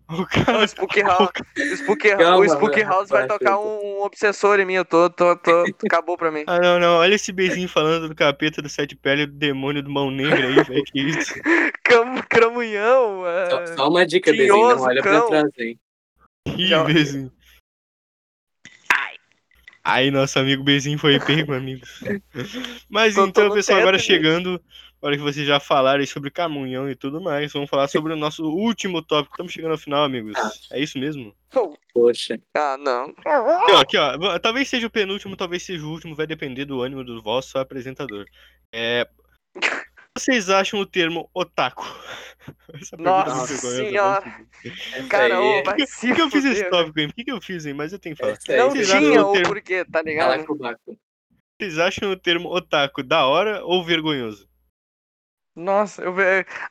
O 0.10 0.22
O 0.22 0.26
cara... 0.26 0.66
Spook 0.68 1.02
House, 1.02 1.30
o 1.58 1.76
Spook, 1.76 2.10
Calma, 2.10 2.38
o 2.38 2.46
Spook 2.46 2.78
mano, 2.78 2.90
House 2.90 3.10
vai 3.10 3.22
relaxa, 3.22 3.40
tocar 3.40 3.52
eu 3.54 3.82
um 3.84 4.02
obsessor 4.04 4.60
em 4.60 4.66
mim, 4.66 4.74
eu 4.74 4.86
tô, 4.86 5.10
tô, 5.10 5.36
tô, 5.38 5.64
acabou 5.86 6.18
pra 6.18 6.32
mim. 6.32 6.44
Ah, 6.48 6.60
não, 6.60 6.80
não, 6.80 6.98
olha 6.98 7.14
esse 7.16 7.32
beijinho 7.32 7.70
falando 7.70 8.10
do 8.10 8.16
capeta, 8.16 8.62
do 8.62 8.70
sete 8.70 8.96
pele, 8.96 9.26
do 9.28 9.34
demônio 9.34 9.84
do 9.84 9.90
mão 9.92 10.10
negra 10.10 10.48
aí, 10.48 10.56
velho, 10.64 10.84
que 10.86 11.00
isso. 11.00 11.34
Cam- 11.84 12.22
Cramunhão, 12.30 13.26
é... 13.28 13.50
Só, 13.50 13.66
só 13.78 13.90
uma 13.90 14.06
dica, 14.06 14.32
Bezinho, 14.32 14.76
não 14.76 14.82
olha 14.82 15.02
cão. 15.02 15.28
pra 15.28 15.42
trás, 15.42 15.54
hein? 15.60 15.80
Ih, 16.58 16.84
Bezinho. 16.86 17.32
Ai. 19.90 20.04
Aí, 20.04 20.12
nosso 20.12 20.38
amigo 20.40 20.64
Bezinho 20.64 20.98
foi 20.98 21.20
pego, 21.20 21.54
amigos. 21.54 21.90
Mas 22.90 23.16
Tô- 23.16 23.26
então, 23.26 23.52
pessoal, 23.52 23.78
teto, 23.78 23.82
agora 23.82 23.98
gente. 23.98 24.08
chegando, 24.08 24.62
hora 25.02 25.18
que 25.18 25.24
vocês 25.24 25.48
já 25.48 25.60
falaram 25.60 26.06
sobre 26.06 26.30
camunhão 26.30 26.90
e 26.90 26.96
tudo 26.96 27.20
mais, 27.22 27.52
vamos 27.52 27.70
falar 27.70 27.88
sobre 27.88 28.14
o 28.14 28.18
nosso 28.18 28.44
último 28.44 29.02
tópico. 29.02 29.34
Estamos 29.34 29.52
chegando 29.52 29.72
ao 29.72 29.78
final, 29.78 30.04
amigos. 30.04 30.34
É 30.72 30.80
isso 30.80 31.00
mesmo? 31.00 31.34
Poxa. 31.94 32.40
Ah, 32.56 32.78
não. 32.80 33.06
Aqui, 33.06 33.72
ó, 33.72 33.80
aqui, 33.80 33.98
ó, 33.98 34.40
talvez 34.40 34.70
seja 34.70 34.88
o 34.88 34.92
penúltimo, 34.92 35.36
talvez 35.36 35.64
seja 35.64 35.84
o 35.86 35.90
último, 35.90 36.16
vai 36.16 36.28
depender 36.28 36.66
do 36.66 36.82
ânimo 36.82 37.04
do 37.04 37.22
vosso 37.22 37.58
apresentador. 37.58 38.26
É... 38.72 39.08
Vocês 40.18 40.50
acham 40.50 40.80
o 40.80 40.86
termo 40.86 41.30
otaku? 41.34 41.84
Essa 42.74 42.98
Nossa 42.98 43.54
é 43.54 43.58
vergonhosa, 43.58 43.86
senhora. 43.86 44.26
mas- 44.66 44.94
Essa 44.94 45.08
Cara, 45.08 45.42
ô, 45.42 45.64
vai 45.64 45.78
Por 45.78 45.88
se 45.88 46.08
que, 46.08 46.16
que 46.16 46.22
eu 46.22 46.30
fiz 46.32 46.46
esse 46.46 46.70
tópico 46.70 47.00
aí? 47.00 47.08
Por 47.08 47.14
que, 47.16 47.24
que 47.24 47.32
eu 47.32 47.42
fiz, 47.42 47.66
hein? 47.66 47.74
Mas 47.74 47.94
eu 47.94 48.00
tenho 48.00 48.16
que 48.16 48.22
falar. 48.22 48.34
essa 48.34 48.52
aí 48.52 48.58
Não 48.58 48.74
tinha 48.74 49.26
o 49.26 49.32
termo- 49.34 49.48
porquê, 49.54 49.86
tá 49.86 50.02
ligado? 50.02 50.46
Vocês 51.60 51.78
acham 51.78 52.12
o 52.12 52.18
termo 52.18 52.50
otaku 52.50 53.04
da 53.04 53.26
hora 53.26 53.64
ou 53.64 53.84
vergonhoso? 53.86 54.48
Nossa, 55.56 56.02
eu 56.02 56.14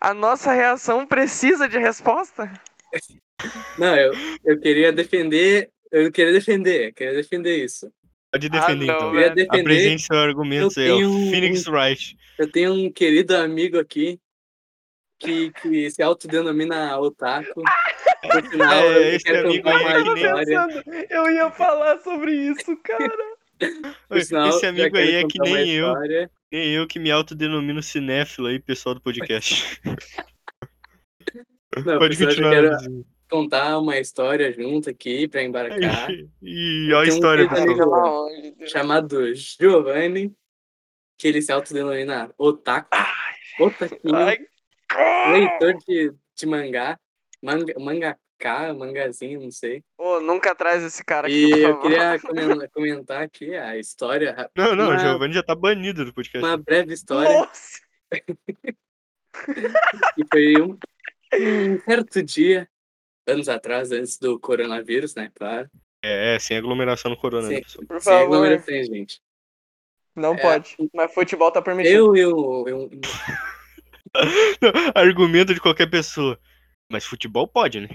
a 0.01 0.15
nossa 0.15 0.52
reação 0.52 1.06
precisa 1.06 1.69
de 1.69 1.78
resposta? 1.78 2.51
Não, 3.78 3.94
eu, 3.97 4.12
eu 4.44 4.59
queria 4.60 4.93
defender. 4.93 5.70
Eu 5.93 6.10
queria 6.10 6.32
defender, 6.32 6.93
queria 6.94 7.15
defender 7.15 7.65
isso. 7.65 7.90
Pode 8.32 8.48
defender, 8.50 8.90
Ah, 8.90 8.92
não, 8.92 8.96
então. 8.96 9.09
Eu 9.09 9.14
velho. 9.20 9.34
defender. 9.34 9.60
Apresente 9.60 10.02
seu 10.02 10.16
argumento 10.18 10.78
aí, 10.80 10.90
ó. 10.90 10.96
um- 11.09 11.30
Phoenix 11.30 11.66
Wright. 11.66 12.16
Eu 12.38 12.50
tenho 12.52 12.74
um 12.74 12.92
querido 12.92 13.34
amigo 13.36 13.78
aqui 13.78 14.20
que, 15.18 15.50
que 15.52 15.90
se 15.90 16.02
autodenomina 16.02 16.98
otaku. 16.98 17.62
Por 18.30 18.46
sinal, 18.50 18.72
É, 18.74 18.96
eu 18.98 19.14
esse 19.16 19.28
amigo 19.30 19.68
aí 19.68 19.84
é 19.84 20.02
que 20.02 20.14
nem- 20.14 21.06
eu 21.10 21.30
ia 21.30 21.50
falar 21.50 21.98
sobre 22.00 22.32
isso, 22.34 22.76
cara. 22.82 23.12
Sinal, 24.22 24.48
Esse 24.50 24.66
amigo 24.66 24.96
aí 24.96 25.14
é 25.16 25.24
que 25.26 25.38
nem 25.40 25.70
eu, 25.74 25.94
nem 26.52 26.68
eu 26.74 26.86
que 26.86 26.98
me 26.98 27.10
autodenomino 27.10 27.82
cinéfilo 27.82 28.46
aí, 28.48 28.59
pessoal 28.60 28.94
do 28.94 29.00
podcast. 29.00 29.80
Não, 29.84 29.96
Pode 31.98 32.16
continuar. 32.16 32.78
Contar 33.28 33.78
uma 33.78 33.98
história 33.98 34.52
junto 34.52 34.88
aqui 34.90 35.28
pra 35.28 35.42
embarcar. 35.42 36.09
E 36.42 36.90
ó 36.92 36.98
a 36.98 37.00
um 37.00 37.05
história, 37.05 37.48
querido 37.48 37.76
pessoal. 37.76 38.26
Deus. 38.56 38.70
chamado 38.70 39.34
Giovanni, 39.34 40.34
que 41.18 41.28
ele 41.28 41.42
se 41.42 41.52
autodenomina 41.52 42.32
otaku, 42.38 42.88
otaquinho, 43.60 44.14
Ai, 44.16 44.38
leitor 45.32 45.74
de, 45.86 46.12
de 46.36 46.46
mangá, 46.46 46.98
manga, 47.42 47.74
mangaká, 47.78 48.72
mangazinho, 48.74 49.40
não 49.40 49.50
sei. 49.50 49.82
Ô, 49.98 50.20
nunca 50.20 50.55
traz 50.55 50.82
esse 50.82 51.05
cara 51.05 51.26
aqui, 51.26 51.46
E 51.55 51.62
eu 51.62 51.80
queria 51.80 52.18
comen- 52.22 52.68
comentar 52.72 53.22
aqui 53.22 53.55
a 53.55 53.76
história, 53.76 54.48
Não, 54.56 54.74
não, 54.76 54.84
o 54.86 54.90
Uma- 54.90 54.98
Giovanni 54.98 55.34
já 55.34 55.42
tá 55.42 55.55
banido 55.55 56.05
do 56.05 56.14
podcast. 56.14 56.46
uma 56.46 56.56
breve 56.56 56.94
história, 56.94 57.32
Nossa! 57.40 57.80
que 58.12 58.24
foi 60.32 60.62
um, 60.62 60.78
um 61.34 61.80
certo 61.84 62.22
dia, 62.22 62.68
anos 63.28 63.48
atrás, 63.48 63.92
antes 63.92 64.18
do 64.18 64.38
coronavírus, 64.40 65.14
né, 65.14 65.30
claro. 65.34 65.68
É, 66.02 66.34
é, 66.34 66.38
sem 66.38 66.56
aglomeração 66.56 67.10
no 67.10 67.16
corona, 67.16 67.48
Sim. 67.48 67.60
pessoal? 67.62 67.86
Por 67.86 68.00
Sem 68.00 68.12
favor. 68.12 68.24
aglomerações, 68.26 68.86
gente. 68.86 69.20
Não 70.16 70.34
É. 70.34 70.40
pode. 70.40 70.76
Mas 70.94 71.12
futebol 71.14 71.50
tá 71.52 71.60
permitido. 71.62 71.94
Eu 71.94 72.16
e 72.16 72.24
o... 72.26 72.68
eu- 72.68 72.90
Argumento 74.94 75.55
de 75.55 75.60
qualquer 75.60 75.88
pessoa. 75.90 76.38
Mas 76.90 77.05
futebol 77.05 77.46
pode, 77.46 77.80
né? 77.80 77.88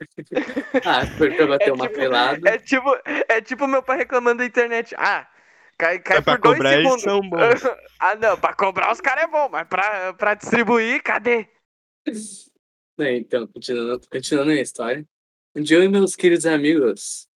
Ah, 0.84 1.06
foi 1.16 1.30
pra 1.34 1.46
bater 1.46 1.68
É 1.68 1.72
uma 1.72 1.86
tipo- 1.86 1.98
pelada. 1.98 2.48
É 2.50 2.58
tipo, 2.58 2.90
é 3.28 3.40
tipo 3.40 3.66
meu 3.66 3.82
pai 3.82 3.98
reclamando 3.98 4.38
da 4.38 4.46
internet. 4.46 4.94
Ah, 4.98 5.26
cai, 5.78 5.98
cai 6.00 6.20
por 6.22 6.38
dois 6.38 6.56
cobrar 6.56 6.72
eles 6.74 6.84
segundos. 6.84 7.02
são 7.02 7.20
bons. 7.20 7.62
ah, 8.00 8.14
não, 8.16 8.36
pra 8.38 8.54
cobrar 8.54 8.92
os 8.92 9.00
caras 9.00 9.24
é 9.24 9.28
bom, 9.28 9.48
mas 9.50 9.66
pra, 9.68 10.12
pra 10.14 10.34
distribuir, 10.34 11.02
cadê? 11.02 11.48
Né, 12.96 13.16
Então, 13.16 13.46
continuando, 13.46 14.00
continuando 14.08 14.50
a 14.50 14.60
história. 14.60 15.06
Um 15.54 15.62
dia 15.62 15.78
eu 15.78 15.84
e 15.84 15.88
meus 15.88 16.16
queridos 16.16 16.46
amigos, 16.46 17.28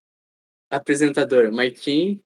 apresentador 0.70 1.52
Marquinhos 1.52 2.18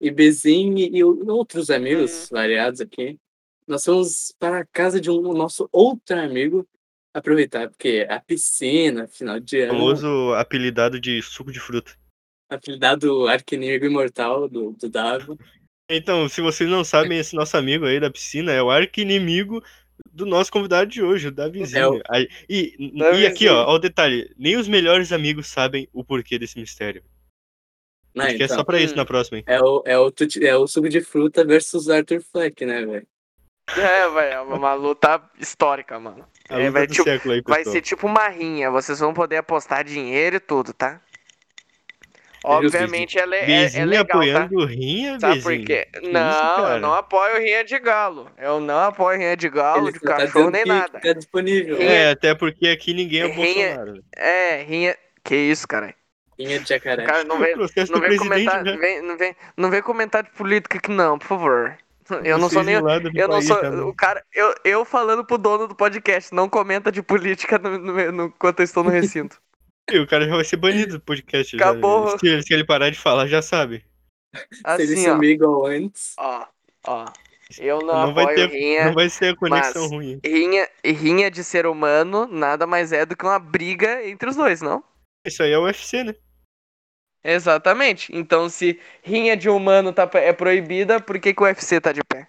e 0.00 0.10
Bezinho 0.10 0.78
e 0.78 1.02
outros 1.02 1.70
amigos 1.70 2.28
variados 2.30 2.80
aqui, 2.80 3.18
nós 3.66 3.84
fomos 3.84 4.34
para 4.38 4.60
a 4.60 4.66
casa 4.66 5.00
de 5.00 5.10
um 5.10 5.32
nosso 5.32 5.68
outro 5.72 6.16
amigo 6.18 6.66
aproveitar, 7.12 7.68
porque 7.68 8.06
a 8.08 8.20
piscina, 8.20 9.06
final 9.08 9.40
de 9.40 9.60
ano, 9.60 9.74
famoso 9.74 10.34
apelidado 10.34 11.00
de 11.00 11.20
suco 11.22 11.52
de 11.52 11.60
fruta. 11.60 11.92
apelidado 12.48 13.26
arqui-inimigo 13.26 13.84
imortal 13.84 14.48
do, 14.48 14.72
do 14.72 14.88
Davo. 14.88 15.38
Então, 15.90 16.28
se 16.28 16.40
vocês 16.40 16.68
não 16.68 16.84
sabem, 16.84 17.18
esse 17.18 17.34
nosso 17.34 17.56
amigo 17.56 17.86
aí 17.86 17.98
da 17.98 18.10
piscina 18.10 18.52
é 18.52 18.62
o 18.62 18.70
arqui-inimigo 18.70 19.62
do 20.18 20.26
nosso 20.26 20.50
convidado 20.52 20.90
de 20.90 21.00
hoje, 21.02 21.28
o 21.28 21.32
Davizinho. 21.32 21.80
É 21.80 21.88
o- 21.88 22.02
Aí- 22.10 22.28
e, 22.48 22.74
e 22.78 22.98
Davizinho. 22.98 23.28
aqui, 23.28 23.48
ó, 23.48 23.64
ó 23.66 23.74
o 23.74 23.78
detalhe. 23.78 24.30
Nem 24.36 24.56
os 24.56 24.66
melhores 24.68 25.12
amigos 25.12 25.46
sabem 25.46 25.88
o 25.92 26.04
porquê 26.04 26.38
desse 26.38 26.58
mistério. 26.58 27.02
Né, 28.14 28.24
Acho 28.24 28.36
que 28.36 28.42
é 28.42 28.46
então, 28.46 28.56
só 28.56 28.64
pra 28.64 28.80
isso 28.80 28.94
Hum. 28.94 28.96
na 28.96 29.04
próxima, 29.04 29.38
hein? 29.38 29.44
é, 29.46 29.60
o, 29.62 29.82
é, 29.86 29.96
o, 29.98 30.10
tuti- 30.10 30.44
é 30.44 30.56
o 30.56 30.66
suco 30.66 30.88
de 30.88 31.00
fruta 31.00 31.44
versus 31.44 31.88
Arthur 31.88 32.20
Fleck, 32.20 32.66
né, 32.66 32.84
velho? 32.84 33.06
É, 33.76 34.08
velho, 34.10 34.32
é 34.32 34.40
uma 34.40 34.74
luta 34.74 35.22
histórica, 35.38 36.00
mano. 36.00 36.26
A 36.48 36.54
É, 36.54 36.58
luta 36.66 36.70
vai, 36.72 36.86
do 36.86 36.92
tipo, 36.94 37.04
século 37.04 37.34
aí, 37.34 37.42
vai 37.46 37.64
ser 37.64 37.80
tipo 37.82 38.06
uma 38.06 38.26
rinha, 38.28 38.70
vocês 38.70 38.98
vão 38.98 39.12
poder 39.14 39.36
apostar 39.36 39.84
dinheiro 39.84 40.36
e 40.36 40.40
tudo, 40.40 40.72
tá? 40.72 41.00
Obviamente 42.44 43.18
é, 43.18 43.26
le- 43.26 43.36
é, 43.36 43.42
é 43.42 43.46
Bezinho 43.46 43.86
legal, 43.86 44.06
tá? 44.06 44.14
apoiando 44.14 44.64
rinha, 44.64 45.18
Sabe 45.20 45.42
por 45.42 45.58
quê? 45.64 45.88
Isso, 45.94 46.12
não, 46.12 46.20
cara? 46.56 46.74
eu 46.74 46.80
não 46.80 46.94
apoio 46.94 47.38
rinha 47.38 47.64
de 47.64 47.78
galo. 47.78 48.30
Eu 48.38 48.60
não 48.60 48.78
apoio 48.78 49.18
rinha 49.18 49.36
de 49.36 49.48
galo, 49.48 49.88
Ele 49.88 49.92
de 49.92 50.00
tá 50.00 50.16
cachorro, 50.16 50.26
dizendo 50.32 50.50
nem 50.52 50.62
que 50.62 50.68
nada. 50.68 51.00
Tá 51.00 51.12
disponível. 51.12 51.76
Rinha- 51.76 51.90
É, 51.90 52.10
até 52.10 52.34
porque 52.34 52.68
aqui 52.68 52.94
ninguém 52.94 53.22
é 53.22 53.26
Rinha- 53.26 53.76
Bolsonaro. 53.76 54.04
É, 54.16 54.62
rinha. 54.62 54.96
Que 55.24 55.34
isso, 55.36 55.66
cara? 55.66 55.94
Rinha 56.38 56.60
de 56.60 56.68
jacaré. 56.68 57.04
Cara, 57.04 57.24
não 57.24 57.38
vem, 57.40 57.54
não 57.56 58.00
vem 58.00 58.16
comentar, 58.16 58.62
né? 58.62 58.76
vem, 58.76 59.02
não, 59.02 59.16
vem, 59.18 59.36
não 59.56 59.70
vem 59.70 59.82
comentar 59.82 60.22
de 60.22 60.30
política 60.30 60.78
aqui 60.78 60.90
não, 60.90 61.18
por 61.18 61.26
favor. 61.26 61.76
Eu 62.24 62.38
não 62.38 62.48
sou 62.48 62.62
nem. 62.64 62.76
Eu 62.76 63.28
não 63.28 63.42
sou. 63.42 63.56
também. 63.60 63.80
O 63.80 63.92
cara, 63.92 64.24
eu, 64.32 64.54
eu 64.64 64.84
falando 64.84 65.24
pro 65.26 65.36
dono 65.36 65.68
do 65.68 65.74
podcast, 65.74 66.32
não 66.34 66.48
comenta 66.48 66.90
de 66.90 67.02
política 67.02 67.58
no, 67.58 67.76
no, 67.76 68.12
no- 68.12 68.24
enquanto 68.26 68.60
eu 68.60 68.64
estou 68.64 68.82
no 68.82 68.88
recinto. 68.88 69.38
E 69.90 69.98
o 69.98 70.06
cara 70.06 70.26
já 70.28 70.34
vai 70.36 70.44
ser 70.44 70.56
banido 70.56 70.98
do 70.98 71.00
podcast. 71.00 71.56
já. 71.56 71.64
Acabou. 71.70 72.18
Se, 72.18 72.26
ele- 72.26 72.42
se 72.42 72.52
ele 72.54 72.64
parar 72.64 72.90
de 72.90 72.98
falar, 72.98 73.26
já 73.26 73.40
sabe. 73.42 73.84
Se 74.34 74.82
ele 74.82 74.92
Assim, 74.94 75.08
ó. 75.08 75.14
sumir 75.14 75.30
igual 75.30 75.66
antes. 75.66 76.14
Ó, 76.18 76.46
ó. 76.86 77.06
Eu 77.58 77.78
não, 77.80 78.08
Não 78.08 78.14
vai 78.14 78.24
apoio 78.24 78.36
ter- 78.50 78.54
rinha. 78.54 78.84
Não 78.86 78.92
vai 78.92 79.08
ser 79.08 79.32
a 79.32 79.36
conexão 79.36 79.82
mas- 79.84 79.90
ruim. 79.90 80.20
Rinha, 80.22 80.68
rinha 80.84 81.30
de 81.30 81.42
ser 81.42 81.66
humano 81.66 82.26
nada 82.26 82.66
mais 82.66 82.92
é 82.92 83.06
do 83.06 83.16
que 83.16 83.24
uma 83.24 83.38
briga 83.38 84.06
entre 84.06 84.28
os 84.28 84.36
dois, 84.36 84.60
não? 84.60 84.84
Isso 85.26 85.42
aí 85.42 85.52
é 85.52 85.58
o 85.58 85.64
UFC, 85.64 86.04
né? 86.04 86.14
Exatamente. 87.24 88.14
Então, 88.14 88.48
se 88.48 88.78
rinha 89.02 89.36
de 89.36 89.48
humano 89.48 89.92
tá, 89.92 90.08
é 90.14 90.32
proibida, 90.32 91.00
por 91.00 91.18
que, 91.18 91.32
que 91.34 91.42
o 91.42 91.46
UFC 91.46 91.80
tá 91.80 91.90
de 91.92 92.00
pé? 92.04 92.26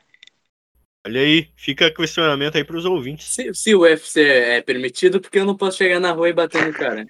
Olha 1.05 1.21
aí, 1.21 1.49
fica 1.55 1.93
questionamento 1.93 2.57
aí 2.57 2.63
pros 2.63 2.85
ouvintes. 2.85 3.27
Se, 3.27 3.53
se 3.53 3.75
o 3.75 3.81
UFC 3.81 4.21
é 4.21 4.61
permitido, 4.61 5.21
por 5.21 5.29
que 5.29 5.39
eu 5.39 5.45
não 5.45 5.55
posso 5.55 5.77
chegar 5.77 5.99
na 5.99 6.11
rua 6.11 6.29
e 6.29 6.33
bater 6.33 6.65
no 6.65 6.73
cara? 6.73 7.05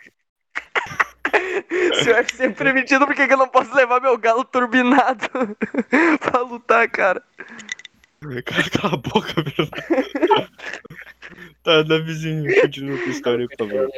Se 2.02 2.10
o 2.10 2.15
UFC 2.15 2.45
é 2.45 2.49
permitido, 2.49 3.06
por 3.06 3.15
que, 3.15 3.22
eu 3.22 3.38
não 3.38 3.48
posso 3.48 3.73
levar 3.73 4.02
meu 4.02 4.18
galo 4.18 4.44
turbinado 4.44 5.27
pra 6.19 6.41
lutar, 6.41 6.90
cara? 6.90 7.23
Cara, 8.45 8.69
cala 8.69 8.94
a 8.94 8.98
boca, 8.98 9.34
meu. 9.36 9.69
tá, 11.64 11.84
da 11.84 11.99
vizinha, 11.99 12.61
continua 12.61 12.98
com 12.98 13.06
a 13.06 13.10
história, 13.10 13.48
por 13.48 13.68
favor. 13.69 13.90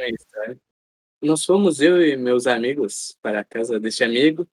Nós 1.20 1.44
fomos, 1.44 1.80
eu 1.80 2.00
e 2.00 2.16
meus 2.16 2.46
amigos, 2.46 3.16
para 3.22 3.40
a 3.40 3.44
casa 3.44 3.78
deste 3.78 4.04
amigo. 4.04 4.46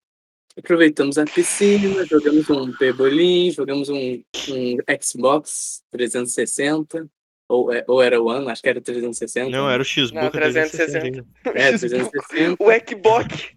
Aproveitamos 0.58 1.18
a 1.18 1.26
piscina, 1.26 2.06
jogamos 2.06 2.50
um 2.50 2.76
pebolim, 2.78 3.50
jogamos 3.52 3.90
um, 3.90 4.22
um 4.50 4.78
Xbox 5.02 5.84
360. 5.92 7.10
Ou, 7.50 7.74
é- 7.74 7.84
ou 7.88 8.02
era 8.02 8.22
o 8.22 8.28
One, 8.28 8.50
acho 8.50 8.62
que 8.62 8.70
era 8.70 8.80
360. 8.80 9.50
Não, 9.50 9.70
era 9.70 9.82
o 9.82 9.86
X-Book 9.86 10.24
Não, 10.24 10.30
360. 10.32 11.26
É, 11.46 11.72
360. 11.78 12.64
O 12.64 12.70
Xbox. 12.72 13.52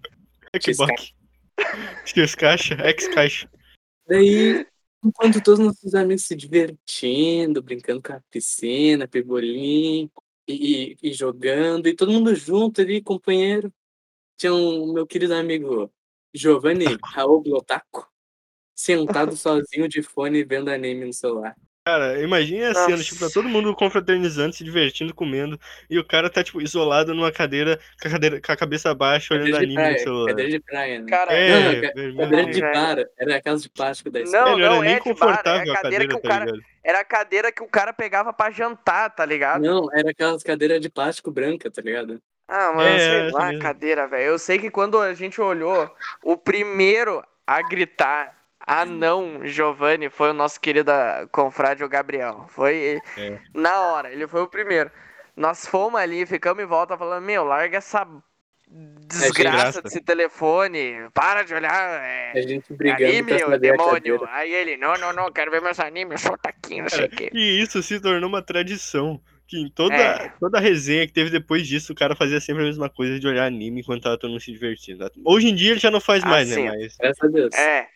Xbox. 0.60 1.14
X-Caixa, 2.06 2.74
X-Caixa. 2.74 3.50
Daí, 4.08 4.66
enquanto 5.04 5.42
todos 5.42 5.60
nossos 5.60 5.94
amigos 5.94 6.24
se 6.24 6.34
divertindo, 6.34 7.62
brincando 7.62 8.02
com 8.02 8.14
a 8.14 8.22
piscina, 8.30 9.06
pebolim, 9.06 10.10
e, 10.48 10.92
e, 10.92 11.10
e 11.10 11.12
jogando, 11.12 11.86
e 11.86 11.94
todo 11.94 12.12
mundo 12.12 12.34
junto 12.34 12.80
ali, 12.80 13.02
companheiro. 13.02 13.72
Tinha 14.36 14.54
um 14.54 14.92
meu 14.92 15.06
querido 15.06 15.34
amigo 15.34 15.92
Giovanni 16.34 16.86
Raul 17.04 17.42
Blotaco, 17.42 18.10
sentado 18.74 19.36
sozinho 19.36 19.86
de 19.86 20.02
fone 20.02 20.42
vendo 20.44 20.70
anime 20.70 21.04
no 21.04 21.12
celular. 21.12 21.54
Cara, 21.84 22.22
imagina 22.22 22.70
a 22.70 22.74
cena, 22.76 23.02
tipo, 23.02 23.18
tá 23.18 23.28
todo 23.34 23.48
mundo 23.48 23.74
confraternizando, 23.74 24.54
se 24.54 24.62
divertindo, 24.62 25.12
comendo, 25.12 25.58
e 25.90 25.98
o 25.98 26.04
cara 26.04 26.30
tá, 26.30 26.40
tipo, 26.44 26.62
isolado 26.62 27.12
numa 27.12 27.32
cadeira, 27.32 27.76
com 28.00 28.06
a, 28.06 28.10
cadeira, 28.12 28.40
com 28.40 28.52
a 28.52 28.56
cabeça 28.56 28.94
baixa, 28.94 29.34
olhando 29.34 29.56
anime 29.56 29.74
no 29.74 29.80
praia, 29.80 29.98
celular. 29.98 30.28
cadeira 30.28 30.50
de 30.52 30.60
praia, 30.60 30.98
né? 31.00 31.06
Cara, 31.10 31.32
É, 31.32 31.48
Não, 31.50 31.92
vermelho. 31.92 32.16
cadeira 32.18 32.50
de 32.52 32.60
bar, 32.60 32.96
era 33.18 33.36
aquelas 33.36 33.62
de 33.64 33.68
plástico 33.68 34.10
da 34.12 34.20
Não, 34.20 34.24
escola. 34.26 34.48
É, 34.48 34.52
não 34.52 34.58
era 34.60 34.74
não, 34.76 34.82
nem 34.82 34.92
é 34.94 35.00
de 35.00 35.00
bar, 35.00 35.08
é 35.08 35.10
a 35.10 35.14
confortável 35.14 35.72
a 35.72 35.74
cadeira 35.74 35.82
cadeira, 35.82 36.06
que 36.06 36.14
o 36.14 36.20
tá 36.20 36.28
cara- 36.28 36.44
ligado? 36.44 36.62
era 36.84 37.00
a 37.00 37.04
cadeira 37.04 37.50
que 37.52 37.62
o 37.64 37.68
cara 37.68 37.92
pegava 37.92 38.32
pra 38.32 38.50
jantar, 38.52 39.10
tá 39.10 39.24
ligado? 39.26 39.62
Não, 39.62 39.88
era 39.92 40.10
aquelas 40.12 40.44
cadeiras 40.44 40.80
de 40.80 40.88
plástico 40.88 41.32
branca, 41.32 41.68
tá 41.68 41.82
ligado? 41.82 42.22
Ah, 42.46 42.72
mano, 42.72 42.88
É, 42.90 42.98
sei 42.98 43.30
lá, 43.32 43.58
cadeira, 43.58 44.06
velho. 44.06 44.22
Eu 44.24 44.38
sei 44.38 44.56
que 44.56 44.70
quando 44.70 45.00
a 45.00 45.12
gente 45.14 45.40
olhou, 45.40 45.90
o 46.22 46.36
primeiro 46.36 47.24
a 47.44 47.60
gritar, 47.60 48.40
ah 48.66 48.84
não, 48.84 49.46
Giovanni, 49.46 50.08
foi 50.10 50.30
o 50.30 50.34
nosso 50.34 50.60
querido 50.60 50.90
ah, 50.90 51.26
confrade, 51.30 51.84
o 51.84 51.88
Gabriel. 51.88 52.46
Foi 52.48 52.98
É. 53.16 53.38
na 53.54 53.80
hora, 53.80 54.10
ele 54.12 54.26
foi 54.26 54.42
o 54.42 54.48
primeiro. 54.48 54.90
Nós 55.36 55.66
fomos 55.66 56.00
ali, 56.00 56.26
ficamos 56.26 56.62
em 56.62 56.66
volta 56.66 56.96
falando, 56.96 57.24
meu, 57.24 57.44
larga 57.44 57.78
essa 57.78 58.06
desgraça 58.70 59.32
desgraça. 59.32 59.82
desse 59.82 60.00
telefone, 60.00 60.94
para 61.12 61.42
de 61.42 61.54
olhar, 61.54 62.02
é, 62.02 62.32
A 62.34 62.40
gente 62.42 62.72
brigando 62.72 63.04
anime, 63.04 63.38
pra 63.38 63.54
a 63.54 63.58
demônio. 63.58 64.28
Aí 64.30 64.52
ele, 64.52 64.76
não, 64.76 64.94
não, 64.94 65.12
não, 65.12 65.30
quero 65.32 65.50
ver 65.50 65.60
meus 65.60 65.78
animes, 65.78 66.20
solta 66.22 66.48
aqui, 66.48 66.80
não 66.80 66.88
sei 66.88 67.04
o 67.04 67.08
quê. 67.10 67.30
E 67.34 67.60
isso 67.62 67.82
se 67.82 68.00
tornou 68.00 68.28
uma 68.28 68.42
tradição. 68.42 69.20
Que 69.46 69.58
em 69.60 69.68
toda, 69.68 69.94
É. 69.94 70.32
toda 70.40 70.58
resenha 70.58 71.06
que 71.06 71.12
teve 71.12 71.28
depois 71.28 71.66
disso, 71.66 71.92
o 71.92 71.96
cara 71.96 72.16
fazia 72.16 72.40
sempre 72.40 72.62
a 72.62 72.66
mesma 72.66 72.88
coisa 72.88 73.20
de 73.20 73.26
olhar 73.26 73.44
anime 73.44 73.80
enquanto 73.80 74.04
tava 74.04 74.16
todo 74.16 74.30
mundo 74.30 74.40
se 74.40 74.50
divertindo. 74.50 75.06
Hoje 75.26 75.48
em 75.48 75.54
dia 75.54 75.72
ele 75.72 75.80
já 75.80 75.90
não 75.90 76.00
faz 76.00 76.24
mais, 76.24 76.50
Assim, 76.50 76.64
né? 76.64 76.70
Mas. 76.70 76.96
Graças 76.96 77.22
a 77.22 77.26
Deus. 77.26 77.54
É. 77.54 77.86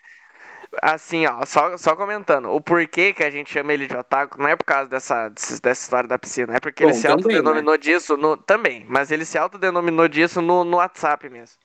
Assim, 0.82 1.27
ó, 1.27 1.44
só, 1.47 1.77
só 1.78 1.97
comentando. 1.97 2.51
O 2.51 2.61
porquê 2.61 3.12
que 3.12 3.23
a 3.24 3.31
gente 3.31 3.51
chama 3.53 3.73
ele 3.73 3.86
de 3.86 3.97
otaku 3.97 4.39
não 4.40 4.48
é 4.48 4.57
por 4.57 4.65
causa 4.65 4.89
dessa, 4.89 5.28
dessa 5.31 5.70
história 5.73 6.09
da 6.09 6.19
piscina. 6.19 6.57
É 6.57 6.61
porque 6.61 6.82
ele 6.85 6.93
Bom, 6.93 6.94
se 6.94 7.07
também, 7.07 7.43
autodenominou 7.43 7.77
disso 7.78 8.16
no. 8.16 8.36
Também, 8.36 8.85
mas 8.89 9.11
ele 9.11 9.24
se 9.24 9.39
autodenominou 9.39 10.09
disso 10.09 10.40
no, 10.43 10.65
no 10.65 10.77
WhatsApp 10.78 11.28
mesmo. 11.28 11.59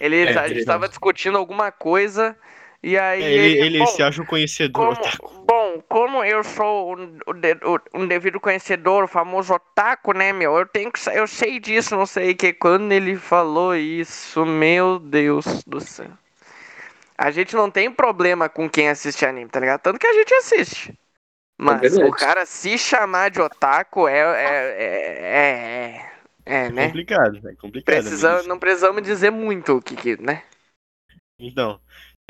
Ele, 0.00 0.16
É, 0.22 0.32
a 0.36 0.48
gente 0.48 0.64
verdade. 0.64 0.64
tava 0.64 0.88
discutindo 0.88 1.38
alguma 1.38 1.72
coisa 1.72 2.38
e 2.82 2.98
aí. 2.98 3.22
É, 3.22 3.32
ele, 3.32 3.58
ele 3.58 3.78
bom, 3.78 3.86
se 3.86 4.02
acha 4.02 4.22
o 4.22 4.26
conhecedor. 4.26 4.72
como, 4.72 4.92
otaku. 4.92 5.32
bom, 5.46 5.82
como 5.88 6.24
eu 6.24 6.44
sou 6.44 6.96
um, 6.96 7.18
um 7.28 8.02
um 8.02 8.06
devido 8.08 8.40
conhecedor, 8.40 9.04
o 9.04 9.08
famoso 9.08 9.54
otaku, 9.54 10.12
né, 10.14 10.32
meu? 10.32 10.56
Eu 10.58 10.66
tenho 10.66 10.92
que. 10.92 11.00
Eu 11.10 11.26
sei 11.26 11.58
disso, 11.60 11.96
não 11.96 12.06
sei 12.06 12.34
que. 12.34 12.52
Quando 12.52 12.92
ele 12.92 13.16
falou 13.16 13.74
isso, 13.76 14.44
meu 14.46 14.98
Deus 14.98 15.64
do 15.64 15.80
céu. 15.80 16.10
A 17.18 17.30
gente 17.32 17.56
não 17.56 17.68
tem 17.70 17.90
problema 17.90 18.48
com 18.48 18.70
quem 18.70 18.88
assiste 18.88 19.26
anime, 19.26 19.50
tá 19.50 19.58
ligado? 19.58 19.80
Tanto 19.80 19.98
que 19.98 20.06
a 20.06 20.12
gente 20.12 20.32
assiste. 20.34 20.96
Mas 21.60 21.80
verdade. 21.80 22.04
o 22.04 22.12
cara 22.12 22.46
se 22.46 22.78
chamar 22.78 23.30
de 23.30 23.40
otaku 23.40 24.06
é. 24.06 24.18
É. 24.20 24.44
É. 24.46 25.26
é, 25.26 26.10
é, 26.46 26.66
É 26.66 26.70
né? 26.70 26.86
complicado, 26.86 27.48
é 27.48 27.54
complicado. 27.56 27.84
Precisamos, 27.96 28.46
não 28.46 28.58
precisamos 28.58 29.02
dizer 29.02 29.30
muito 29.32 29.76
o 29.78 29.82
que, 29.82 29.96
que 29.96 30.16
né? 30.22 30.44
Então, 31.40 31.80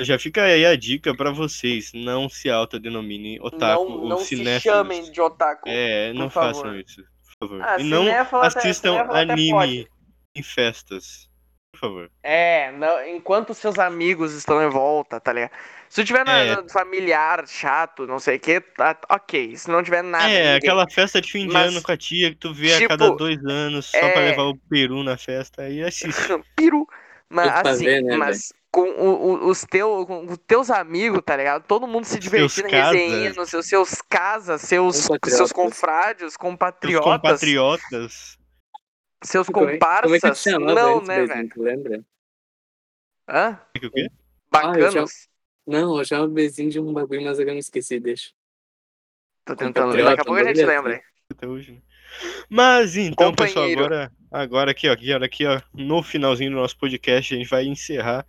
já 0.00 0.18
fica 0.18 0.44
aí 0.44 0.64
a 0.64 0.74
dica 0.74 1.14
pra 1.14 1.30
vocês. 1.30 1.92
Não 1.92 2.28
se 2.28 2.48
autodenominem 2.48 3.38
otaku 3.42 3.84
não 3.84 3.92
ou 3.98 4.08
não 4.08 4.18
se 4.18 4.36
cinéfilos. 4.36 4.62
chamem 4.62 5.12
de 5.12 5.20
otaku. 5.20 5.68
É, 5.68 6.12
não 6.14 6.28
por 6.28 6.32
façam 6.34 6.62
favor. 6.62 6.76
isso, 6.80 7.02
por 7.38 7.48
favor. 7.48 7.62
Ah, 7.62 7.78
e 7.78 7.84
não 7.84 8.04
cinéfilo 8.04 8.40
até- 8.40 8.58
assistam 8.58 8.98
anime 9.10 9.86
em 10.34 10.42
festas. 10.42 11.28
Por 11.72 11.80
favor. 11.80 12.10
É, 12.22 12.72
não, 12.72 13.06
enquanto 13.08 13.54
seus 13.54 13.78
amigos 13.78 14.32
estão 14.32 14.62
em 14.62 14.68
volta, 14.70 15.20
tá 15.20 15.32
ligado? 15.32 15.50
Se 15.88 16.04
tiver 16.04 16.24
na, 16.24 16.38
É. 16.40 16.68
familiar, 16.68 17.46
chato, 17.46 18.06
não 18.06 18.18
sei 18.18 18.36
o 18.36 18.40
que, 18.40 18.60
tá, 18.60 18.96
ok. 19.08 19.56
Se 19.56 19.70
não 19.70 19.82
tiver 19.82 20.02
nada. 20.02 20.24
é, 20.28 20.36
ninguém. 20.54 20.56
aquela 20.56 20.88
festa 20.90 21.20
de 21.20 21.30
fim 21.30 21.46
de 21.46 21.52
Mas, 21.52 21.68
ano 21.70 21.82
com 21.82 21.92
a 21.92 21.96
tia 21.96 22.30
que 22.30 22.36
tu 22.36 22.52
vê 22.52 22.72
a 22.74 22.76
tipo, 22.78 22.88
cada 22.88 23.10
dois 23.14 23.38
anos 23.44 23.86
só 23.86 23.98
pra 23.98 24.20
é- 24.22 24.30
levar 24.30 24.44
o 24.44 24.56
peru 24.68 25.02
na 25.02 25.16
festa. 25.16 25.62
Aí 25.62 25.82
assiste. 25.82 26.08
Piru. 26.56 26.86
Mas 27.30 27.50
Tudo 27.52 27.62
pra 27.62 27.70
assim, 27.72 27.84
ver, 27.84 28.02
né, 28.02 28.16
mas 28.16 28.52
com 28.70 28.80
o- 28.88 29.44
o- 29.44 29.48
os, 29.48 29.60
teu, 29.64 30.04
com 30.06 30.24
os 30.26 30.38
teus 30.46 30.70
amigos, 30.70 31.20
tá 31.24 31.36
ligado? 31.36 31.62
Todo 31.66 31.86
mundo 31.86 32.04
se 32.04 32.12
Seus 32.12 32.24
divertindo, 32.24 32.68
resenhando, 32.68 33.46
seus, 33.46 33.66
seus 33.66 34.02
casas, 34.08 34.62
seus, 34.62 35.02
Compatriotas. 35.02 35.36
seus 35.36 35.52
confrades, 35.52 36.36
compatriotas, 36.38 37.04
compatriotas. 37.12 38.38
Seus 39.22 39.48
é- 39.48 39.52
comparsas. 39.52 40.02
Como 40.02 40.14
é 40.14 40.20
que 40.20 40.30
te 40.30 40.38
chamava 40.38 40.74
não, 40.74 40.96
antes, 40.96 41.08
né, 41.08 41.16
Bezinho, 41.16 41.36
velho? 41.36 41.48
tu 41.50 41.62
lembra? 41.62 42.04
Hã? 43.28 43.60
O 43.76 43.90
quê? 43.90 44.08
Ah, 44.52 44.78
eu 44.78 44.90
já-. 44.90 45.04
Não, 45.66 45.98
eu 45.98 46.04
chamava 46.04 46.28
o 46.28 46.32
Bezinho 46.32 46.70
de 46.70 46.80
um 46.80 46.92
bagulho, 46.92 47.22
mas 47.22 47.38
agora 47.38 47.50
eu 47.50 47.54
me 47.54 47.60
esqueci, 47.60 48.00
deixa. 48.00 48.30
Tô 49.44 49.54
tentando. 49.54 49.84
Compatriota, 49.84 50.10
Daqui 50.10 50.20
a 50.20 50.24
pouco 50.24 50.40
a 50.40 50.44
gente 50.44 50.64
lembra 50.64 50.94
aí. 50.94 51.00
Até 51.30 51.46
hoje, 51.46 51.72
né? 51.72 51.82
Mas 52.48 52.96
então, 52.96 53.34
pessoal, 53.34 53.70
agora, 53.70 54.12
agora 54.30 54.70
aqui, 54.70 54.88
ó, 54.88 54.92
aqui, 54.92 55.12
ó, 55.12 55.22
aqui, 55.22 55.46
ó, 55.46 55.60
no 55.74 56.02
finalzinho 56.02 56.50
do 56.50 56.56
nosso 56.56 56.78
podcast, 56.78 57.34
a 57.34 57.38
gente 57.38 57.48
vai 57.48 57.66
encerrar 57.66 58.26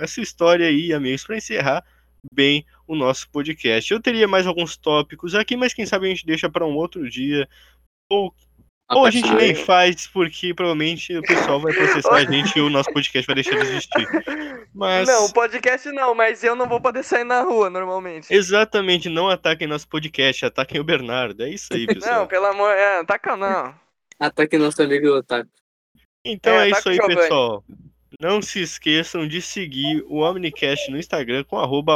essa 0.00 0.20
história 0.20 0.66
aí, 0.66 0.92
amigos, 0.92 1.24
para 1.24 1.36
encerrar 1.36 1.84
bem 2.32 2.66
o 2.86 2.94
nosso 2.94 3.28
podcast. 3.30 3.92
Eu 3.92 4.00
teria 4.00 4.26
mais 4.26 4.46
alguns 4.46 4.76
tópicos 4.76 5.34
aqui, 5.34 5.56
mas 5.56 5.72
quem 5.72 5.86
sabe 5.86 6.06
a 6.06 6.08
gente 6.10 6.26
deixa 6.26 6.50
para 6.50 6.66
um 6.66 6.74
outro 6.74 7.08
dia. 7.08 7.48
Ou, 8.10 8.34
ou 8.94 9.06
a 9.06 9.10
gente 9.10 9.32
nem 9.34 9.54
faz, 9.54 10.06
porque 10.06 10.54
provavelmente 10.54 11.16
o 11.16 11.22
pessoal 11.22 11.60
vai 11.60 11.72
processar 11.72 12.14
a 12.14 12.24
gente 12.24 12.58
e 12.58 12.60
o 12.60 12.70
nosso 12.70 12.92
podcast 12.92 13.26
vai 13.26 13.34
deixar 13.34 13.56
de 13.56 13.62
existir. 13.62 14.08
Mas 14.74 15.06
Não, 15.06 15.30
podcast 15.30 15.90
não, 15.92 16.14
mas 16.14 16.42
eu 16.42 16.56
não 16.56 16.66
vou 16.66 16.80
poder 16.80 17.02
sair 17.02 17.24
na 17.24 17.42
rua 17.42 17.68
normalmente. 17.68 18.32
exatamente, 18.32 19.08
não 19.08 19.28
ataquem 19.28 19.66
nosso 19.66 19.88
podcast, 19.88 20.44
ataquem 20.44 20.80
o 20.80 20.84
Bernardo. 20.84 21.42
É 21.42 21.50
isso 21.50 21.68
aí, 21.72 21.86
pessoal. 21.86 22.20
Não, 22.20 22.26
pelo 22.26 22.46
amor. 22.46 22.70
É, 22.70 23.04
taca 23.04 23.36
não. 23.36 23.74
Ataque 24.18 24.56
nosso 24.56 24.82
amigo 24.82 25.08
Otaku. 25.08 25.50
Então 26.24 26.52
É, 26.52 26.68
é, 26.68 26.70
isso 26.70 26.88
aí, 26.88 26.98
pessoal. 26.98 27.64
Não 28.22 28.40
se 28.40 28.60
esqueçam 28.60 29.26
de 29.26 29.42
seguir 29.42 30.04
o 30.06 30.20
Omnicast 30.20 30.88
no 30.92 30.96
Instagram 30.96 31.42
com 31.42 31.58
arroba. 31.58 31.94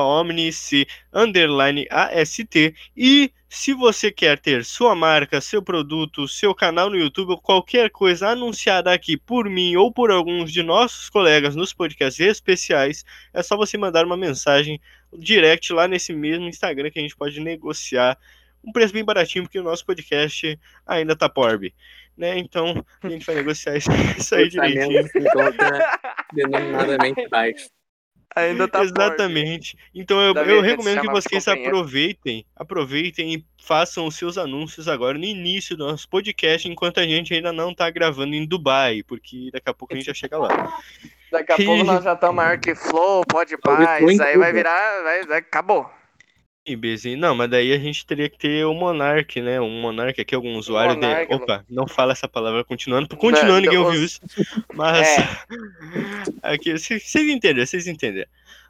E 2.97 3.33
se 3.49 3.73
você 3.73 4.11
quer 4.11 4.41
ter 4.41 4.65
sua 4.65 4.97
marca, 4.97 5.41
seu 5.41 5.63
produto, 5.63 6.27
seu 6.27 6.53
canal 6.53 6.91
no 6.91 6.97
YouTube 6.97 7.31
ou 7.31 7.41
qualquer 7.41 7.91
coisa 7.91 8.31
anunciada 8.31 8.93
aqui 8.93 9.17
por 9.17 9.49
mim 9.49 9.77
ou 9.77 9.93
por 9.93 10.11
alguns 10.11 10.53
de 10.53 10.65
nossos 10.65 11.09
colegas 11.09 11.55
nos 11.55 11.73
podcasts 11.73 12.19
especiais, 12.19 13.05
é 13.33 13.41
só 13.41 13.57
você 13.57 13.79
mandar 13.79 14.05
uma 14.05 14.17
mensagem 14.17 14.81
direct 15.17 15.73
lá 15.73 15.87
nesse 15.87 16.13
mesmo 16.13 16.49
Instagram 16.49 16.91
que 16.91 16.99
a 16.99 17.03
gente 17.03 17.17
pode 17.17 17.39
negociar 17.39 18.19
um 18.65 18.73
preço 18.73 18.93
bem 18.93 19.05
baratinho, 19.05 19.45
porque 19.45 19.61
o 19.61 19.63
nosso 19.63 19.87
podcast 19.87 20.59
ainda 20.85 21.15
tá 21.15 21.29
porb. 21.29 21.73
Né? 22.17 22.39
Então, 22.39 22.85
a 23.03 23.09
gente 23.09 23.27
vai 23.27 23.35
negociar 23.35 23.77
isso, 23.77 23.91
isso 24.19 24.35
aí 24.35 24.49
direitinho. 24.49 25.07
Encontra 25.15 25.99
denominadamente 26.33 27.29
baixo. 27.31 27.69
Ainda 28.35 28.69
tá 28.69 28.83
Exatamente. 28.83 29.79
Então 29.95 30.21
eu, 30.21 30.35
eu 30.35 30.61
recomendo 30.61 31.01
que 31.01 31.11
vocês 31.11 31.49
aproveitem, 31.49 32.45
aproveitem 32.55 33.35
e 33.35 33.47
façam 33.63 34.07
os 34.07 34.15
seus 34.15 34.37
anúncios 34.37 34.89
agora 34.89 35.17
no 35.17 35.25
início 35.25 35.75
do 35.75 35.87
nosso 35.87 36.07
podcast, 36.07 36.69
enquanto 36.69 37.01
a 37.01 37.05
gente 37.05 37.33
ainda 37.33 37.51
não 37.51 37.75
tá 37.75 37.89
gravando 37.89 38.35
em 38.35 38.47
Dubai, 38.47 39.03
porque 39.05 39.49
daqui 39.51 39.71
a 39.71 39.73
pouco 39.73 39.95
a 39.95 39.97
gente 39.97 40.05
já 40.05 40.13
chega 40.13 40.37
lá. 40.37 40.71
Daqui 41.33 41.53
a 41.53 41.57
pouco 41.57 41.83
nós 41.85 42.05
já 42.05 42.13
estamos 42.15 42.37
maior 42.37 42.59
que 42.59 42.75
Flow, 42.75 43.25
pode 43.27 43.57
paz, 43.57 44.21
aí 44.21 44.37
vai 44.37 44.53
virar. 44.53 45.03
Vai, 45.03 45.23
vai- 45.25 45.39
acabou. 45.39 45.91
Bezinho, 46.75 47.19
não, 47.19 47.35
mas 47.37 47.49
daí 47.51 47.73
a 47.73 47.79
gente 47.79 48.05
teria 48.05 48.29
que 48.29 48.39
ter 48.39 48.65
o 48.65 48.75
Monark, 48.75 49.41
né? 49.41 49.61
Um 49.61 49.81
Monark 49.81 50.21
aqui, 50.21 50.35
algum 50.35 50.57
usuário 50.57 50.95
Monark, 50.95 51.29
de. 51.29 51.35
Opa, 51.35 51.65
não 51.71 51.87
fala 51.87 52.13
essa 52.13 52.27
palavra 52.27 52.65
continuando, 52.65 53.07
continuando, 53.17 53.53
Não, 53.53 53.61
ninguém 53.61 53.79
os- 53.79 53.85
ouviu 53.87 54.05
isso. 54.05 54.21
Mas 54.75 55.07
É. 55.07 55.29
aqui, 56.43 56.73
vocês 56.73 57.15
entenderam, 57.15 57.65
vocês 57.67 57.87
entenderam. 57.87 58.29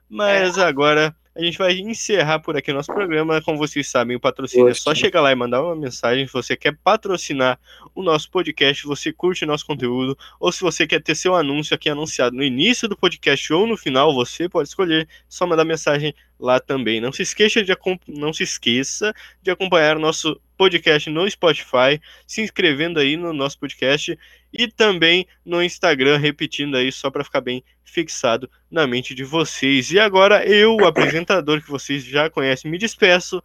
Mas 0.09 0.59
agora 0.59 1.15
a 1.35 1.43
gente 1.43 1.59
vai 1.59 1.73
encerrar 1.79 2.39
por 2.39 2.57
aqui 2.57 2.71
o 2.71 2.75
nosso 2.75 2.93
programa. 2.95 3.43
Como 3.43 3.59
vocês 3.59 3.89
sabem, 3.89 4.17
o 4.17 4.21
patrocínio 4.21 4.69
é 4.69 4.75
só 4.75 4.95
chegar 4.95 5.21
lá 5.21 5.33
e 5.33 5.35
mandar 5.35 5.63
uma 5.63 5.75
mensagem. 5.75 6.27
Se 6.27 6.33
você 6.33 6.57
quer 6.57 6.77
patrocinar 6.83 7.59
o 7.95 8.03
nosso 8.03 8.31
podcast, 8.31 8.87
você 8.87 9.13
curte 9.13 9.45
o 9.45 9.47
nosso 9.47 9.67
conteúdo, 9.67 10.17
ou 10.39 10.53
se 10.53 10.61
você 10.63 10.87
quer 10.87 11.03
ter 11.03 11.15
seu 11.15 11.35
anúncio 11.35 11.75
aqui 11.75 11.91
anunciado 11.91 12.37
no 12.37 12.43
início 12.45 12.89
do 12.89 12.97
podcast 12.97 13.53
ou 13.53 13.67
no 13.67 13.77
final, 13.77 14.15
você 14.15 14.49
pode 14.49 14.69
escolher. 14.69 15.09
Só 15.29 15.47
mandar 15.47 15.65
mensagem 15.65 16.15
lá 16.39 16.61
também. 16.61 17.01
Não 17.01 17.13
se 17.13 17.23
esqueça 17.23 17.63
de, 17.63 17.73
não 18.09 18.33
se 18.33 18.43
esqueça 18.43 19.13
de 19.43 19.51
acompanhar 19.51 19.97
o 19.97 20.01
nosso 20.01 20.41
podcast 20.57 21.11
no 21.11 21.31
Spotify, 21.31 22.01
se 22.27 22.41
inscrevendo 22.41 22.99
aí 22.99 23.17
no 23.17 23.33
nosso 23.33 23.59
podcast 23.59 24.19
e 24.53 24.69
também 24.69 25.27
no 25.45 25.63
Instagram, 25.63 26.17
repetindo 26.19 26.77
aí 26.77 26.91
só 26.91 27.11
para 27.11 27.25
ficar 27.25 27.41
bem 27.41 27.63
fixado 27.85 28.51
na 28.71 28.87
mente 28.87 29.15
de 29.15 29.25
vocês. 29.25 29.91
E 29.91 29.99
agora 29.99 30.47
eu, 30.47 30.77
o 30.77 30.87
apresentador 30.87 31.63
que 31.63 31.71
vocês 31.71 32.05
já 32.05 32.31
conhecem, 32.31 32.71
me 32.71 32.79
despeço 32.79 33.43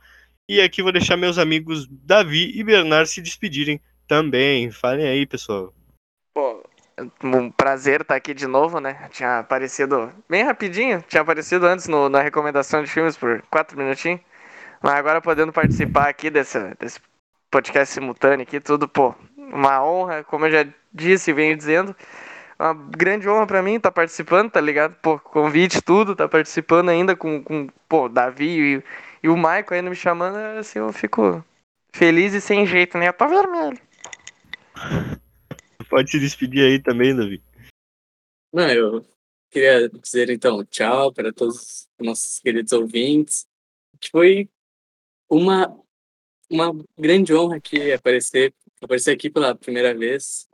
e 0.49 0.59
aqui 0.59 0.81
vou 0.81 0.91
deixar 0.91 1.15
meus 1.15 1.37
amigos 1.37 1.87
Davi 1.87 2.51
e 2.53 2.63
Bernardo 2.63 3.07
se 3.07 3.21
despedirem 3.21 3.79
também. 4.07 4.69
Falem 4.71 5.07
aí, 5.07 5.25
pessoal. 5.25 5.73
Pô, 6.33 6.63
um 7.23 7.51
prazer 7.51 8.01
estar 8.01 8.15
aqui 8.15 8.33
de 8.33 8.47
novo, 8.47 8.79
né? 8.79 9.07
Tinha 9.11 9.39
aparecido 9.39 10.11
bem 10.29 10.43
rapidinho, 10.43 11.03
tinha 11.07 11.21
aparecido 11.21 11.65
antes 11.65 11.87
no- 11.87 12.09
na 12.09 12.21
recomendação 12.21 12.83
de 12.83 12.89
filmes 12.91 13.17
por 13.17 13.41
quatro 13.49 13.77
minutinhos. 13.77 14.21
Mas 14.81 14.95
agora 14.95 15.21
podendo 15.21 15.53
participar 15.53 16.09
aqui 16.09 16.29
desse, 16.29 16.59
desse 16.79 16.99
podcast 17.51 17.93
simultâneo 17.93 18.43
aqui, 18.43 18.59
tudo, 18.59 18.87
pô, 18.87 19.13
uma 19.37 19.83
honra, 19.83 20.23
como 20.23 20.45
eu 20.47 20.51
já 20.51 20.65
disse 20.93 21.31
e 21.31 21.33
venho 21.33 21.55
dizendo, 21.57 21.95
uma 22.59 22.73
grande 22.73 23.27
honra 23.29 23.47
pra 23.47 23.61
mim 23.63 23.75
estar 23.75 23.89
tá 23.91 23.95
participando, 23.95 24.51
tá 24.51 24.61
ligado? 24.61 24.95
Pô, 25.01 25.19
convite, 25.19 25.81
tudo, 25.81 26.15
tá 26.15 26.27
participando 26.27 26.89
ainda 26.89 27.15
com, 27.15 27.43
com 27.43 27.67
pô, 27.89 28.09
Davi 28.09 28.77
e, 28.77 28.83
e 29.23 29.29
o 29.29 29.37
Maico 29.37 29.73
ainda 29.73 29.89
me 29.89 29.95
chamando, 29.95 30.37
assim, 30.59 30.79
eu 30.79 30.91
fico 30.93 31.43
feliz 31.93 32.33
e 32.33 32.41
sem 32.41 32.65
jeito, 32.65 32.97
né? 32.97 33.09
Eu 33.09 33.13
tô 33.13 33.27
vermelho. 33.27 33.77
Pode 35.91 36.09
se 36.09 36.21
despedir 36.21 36.63
aí 36.63 36.81
também, 36.81 37.13
Davi. 37.13 37.43
Não, 38.53 38.69
eu 38.71 39.05
queria 39.49 39.89
dizer 39.89 40.29
então 40.29 40.63
tchau 40.63 41.11
para 41.11 41.33
todos 41.33 41.85
os 41.99 42.05
nossos 42.05 42.39
queridos 42.39 42.71
ouvintes. 42.71 43.45
Foi 44.09 44.49
uma 45.29 45.77
uma 46.49 46.71
grande 46.97 47.33
honra 47.33 47.57
aqui 47.57 47.91
aparecer 47.91 48.53
aparecer 48.81 49.11
aqui 49.11 49.29
pela 49.29 49.53
primeira 49.53 49.93
vez, 49.93 50.47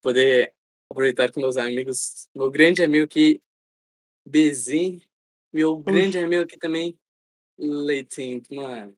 poder 0.00 0.54
aproveitar 0.88 1.32
com 1.32 1.40
meus 1.40 1.56
amigos, 1.56 2.28
meu 2.32 2.48
grande 2.48 2.84
amigo 2.84 3.06
aqui, 3.06 3.42
Bezin, 4.24 5.02
meu 5.52 5.78
grande 5.78 6.16
amigo 6.16 6.44
aqui 6.44 6.56
também, 6.56 6.96
Leitinho, 7.58 8.40
mano. 8.52 8.96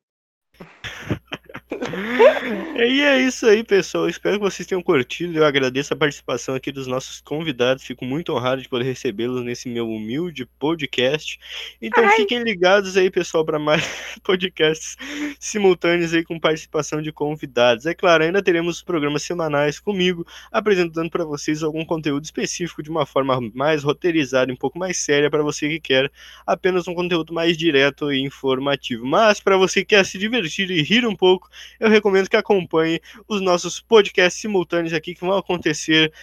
e 2.77 3.01
é 3.01 3.19
isso 3.21 3.45
aí, 3.45 3.63
pessoal. 3.63 4.07
Espero 4.07 4.37
que 4.37 4.43
vocês 4.43 4.67
tenham 4.67 4.81
curtido. 4.81 5.37
Eu 5.37 5.45
agradeço 5.45 5.93
a 5.93 5.97
participação 5.97 6.55
aqui 6.55 6.71
dos 6.71 6.87
nossos 6.87 7.21
convidados. 7.21 7.83
Fico 7.83 8.05
muito 8.05 8.33
honrado 8.33 8.61
de 8.61 8.69
poder 8.69 8.85
recebê-los 8.85 9.43
nesse 9.43 9.67
meu 9.69 9.89
humilde 9.89 10.45
podcast. 10.59 11.39
Então 11.81 12.03
Ai. 12.03 12.15
fiquem 12.15 12.43
ligados 12.43 12.97
aí, 12.97 13.09
pessoal, 13.09 13.45
para 13.45 13.59
mais 13.59 13.83
podcasts 14.23 14.97
simultâneos 15.39 16.13
aí 16.13 16.23
com 16.23 16.39
participação 16.39 17.01
de 17.01 17.11
convidados. 17.11 17.85
É 17.85 17.93
claro, 17.93 18.23
ainda 18.23 18.41
teremos 18.41 18.81
programas 18.81 19.23
semanais 19.23 19.79
comigo, 19.79 20.25
apresentando 20.51 21.09
para 21.09 21.25
vocês 21.25 21.63
algum 21.63 21.85
conteúdo 21.85 22.23
específico 22.23 22.83
de 22.83 22.89
uma 22.89 23.05
forma 23.05 23.39
mais 23.53 23.83
roteirizada, 23.83 24.51
um 24.51 24.57
pouco 24.57 24.77
mais 24.77 24.97
séria 24.97 25.29
para 25.29 25.43
você 25.43 25.67
que 25.69 25.79
quer 25.79 26.11
apenas 26.45 26.87
um 26.87 26.93
conteúdo 26.93 27.33
mais 27.33 27.57
direto 27.57 28.11
e 28.11 28.21
informativo. 28.21 29.05
Mas 29.05 29.39
para 29.39 29.57
você 29.57 29.81
que 29.81 29.95
quer 29.95 30.05
se 30.05 30.17
divertir 30.17 30.69
e 30.71 30.81
rir 30.81 31.05
um 31.05 31.15
pouco, 31.15 31.49
eu 31.79 31.89
recomendo 31.89 32.29
que 32.29 32.37
acompanhe 32.37 32.99
os 33.27 33.41
nossos 33.41 33.79
podcasts 33.79 34.41
simultâneos 34.41 34.93
aqui 34.93 35.13
que 35.15 35.21
vão 35.21 35.37
acontecer. 35.37 36.13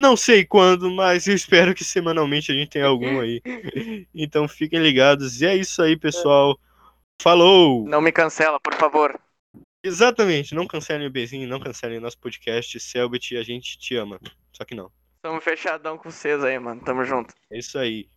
Não 0.00 0.16
sei 0.16 0.44
quando, 0.44 0.90
mas 0.90 1.26
eu 1.26 1.34
espero 1.34 1.74
que 1.74 1.84
semanalmente 1.84 2.50
a 2.50 2.54
gente 2.54 2.70
tenha 2.70 2.86
algum 2.86 3.20
aí. 3.20 3.40
Então 4.14 4.48
fiquem 4.48 4.80
ligados. 4.80 5.40
E 5.40 5.46
é 5.46 5.56
isso 5.56 5.80
aí, 5.82 5.96
pessoal. 5.96 6.58
Falou! 7.20 7.86
Não 7.86 8.00
me 8.00 8.10
cancela, 8.10 8.58
por 8.58 8.74
favor. 8.74 9.18
Exatamente, 9.84 10.54
não 10.54 10.66
cancelem 10.66 11.08
o 11.08 11.10
bezinho, 11.10 11.48
não 11.48 11.58
cancelem 11.58 11.98
nosso 11.98 12.18
podcast. 12.18 12.78
Selbit, 12.78 13.36
a 13.36 13.42
gente 13.42 13.78
te 13.78 13.96
ama. 13.96 14.20
Só 14.52 14.64
que 14.64 14.74
não. 14.74 14.90
Tamo 15.22 15.40
fechadão 15.40 15.96
com 15.96 16.10
vocês 16.10 16.42
aí, 16.42 16.58
mano. 16.58 16.80
Tamo 16.80 17.04
junto. 17.04 17.34
É 17.50 17.58
isso 17.58 17.78
aí. 17.78 18.08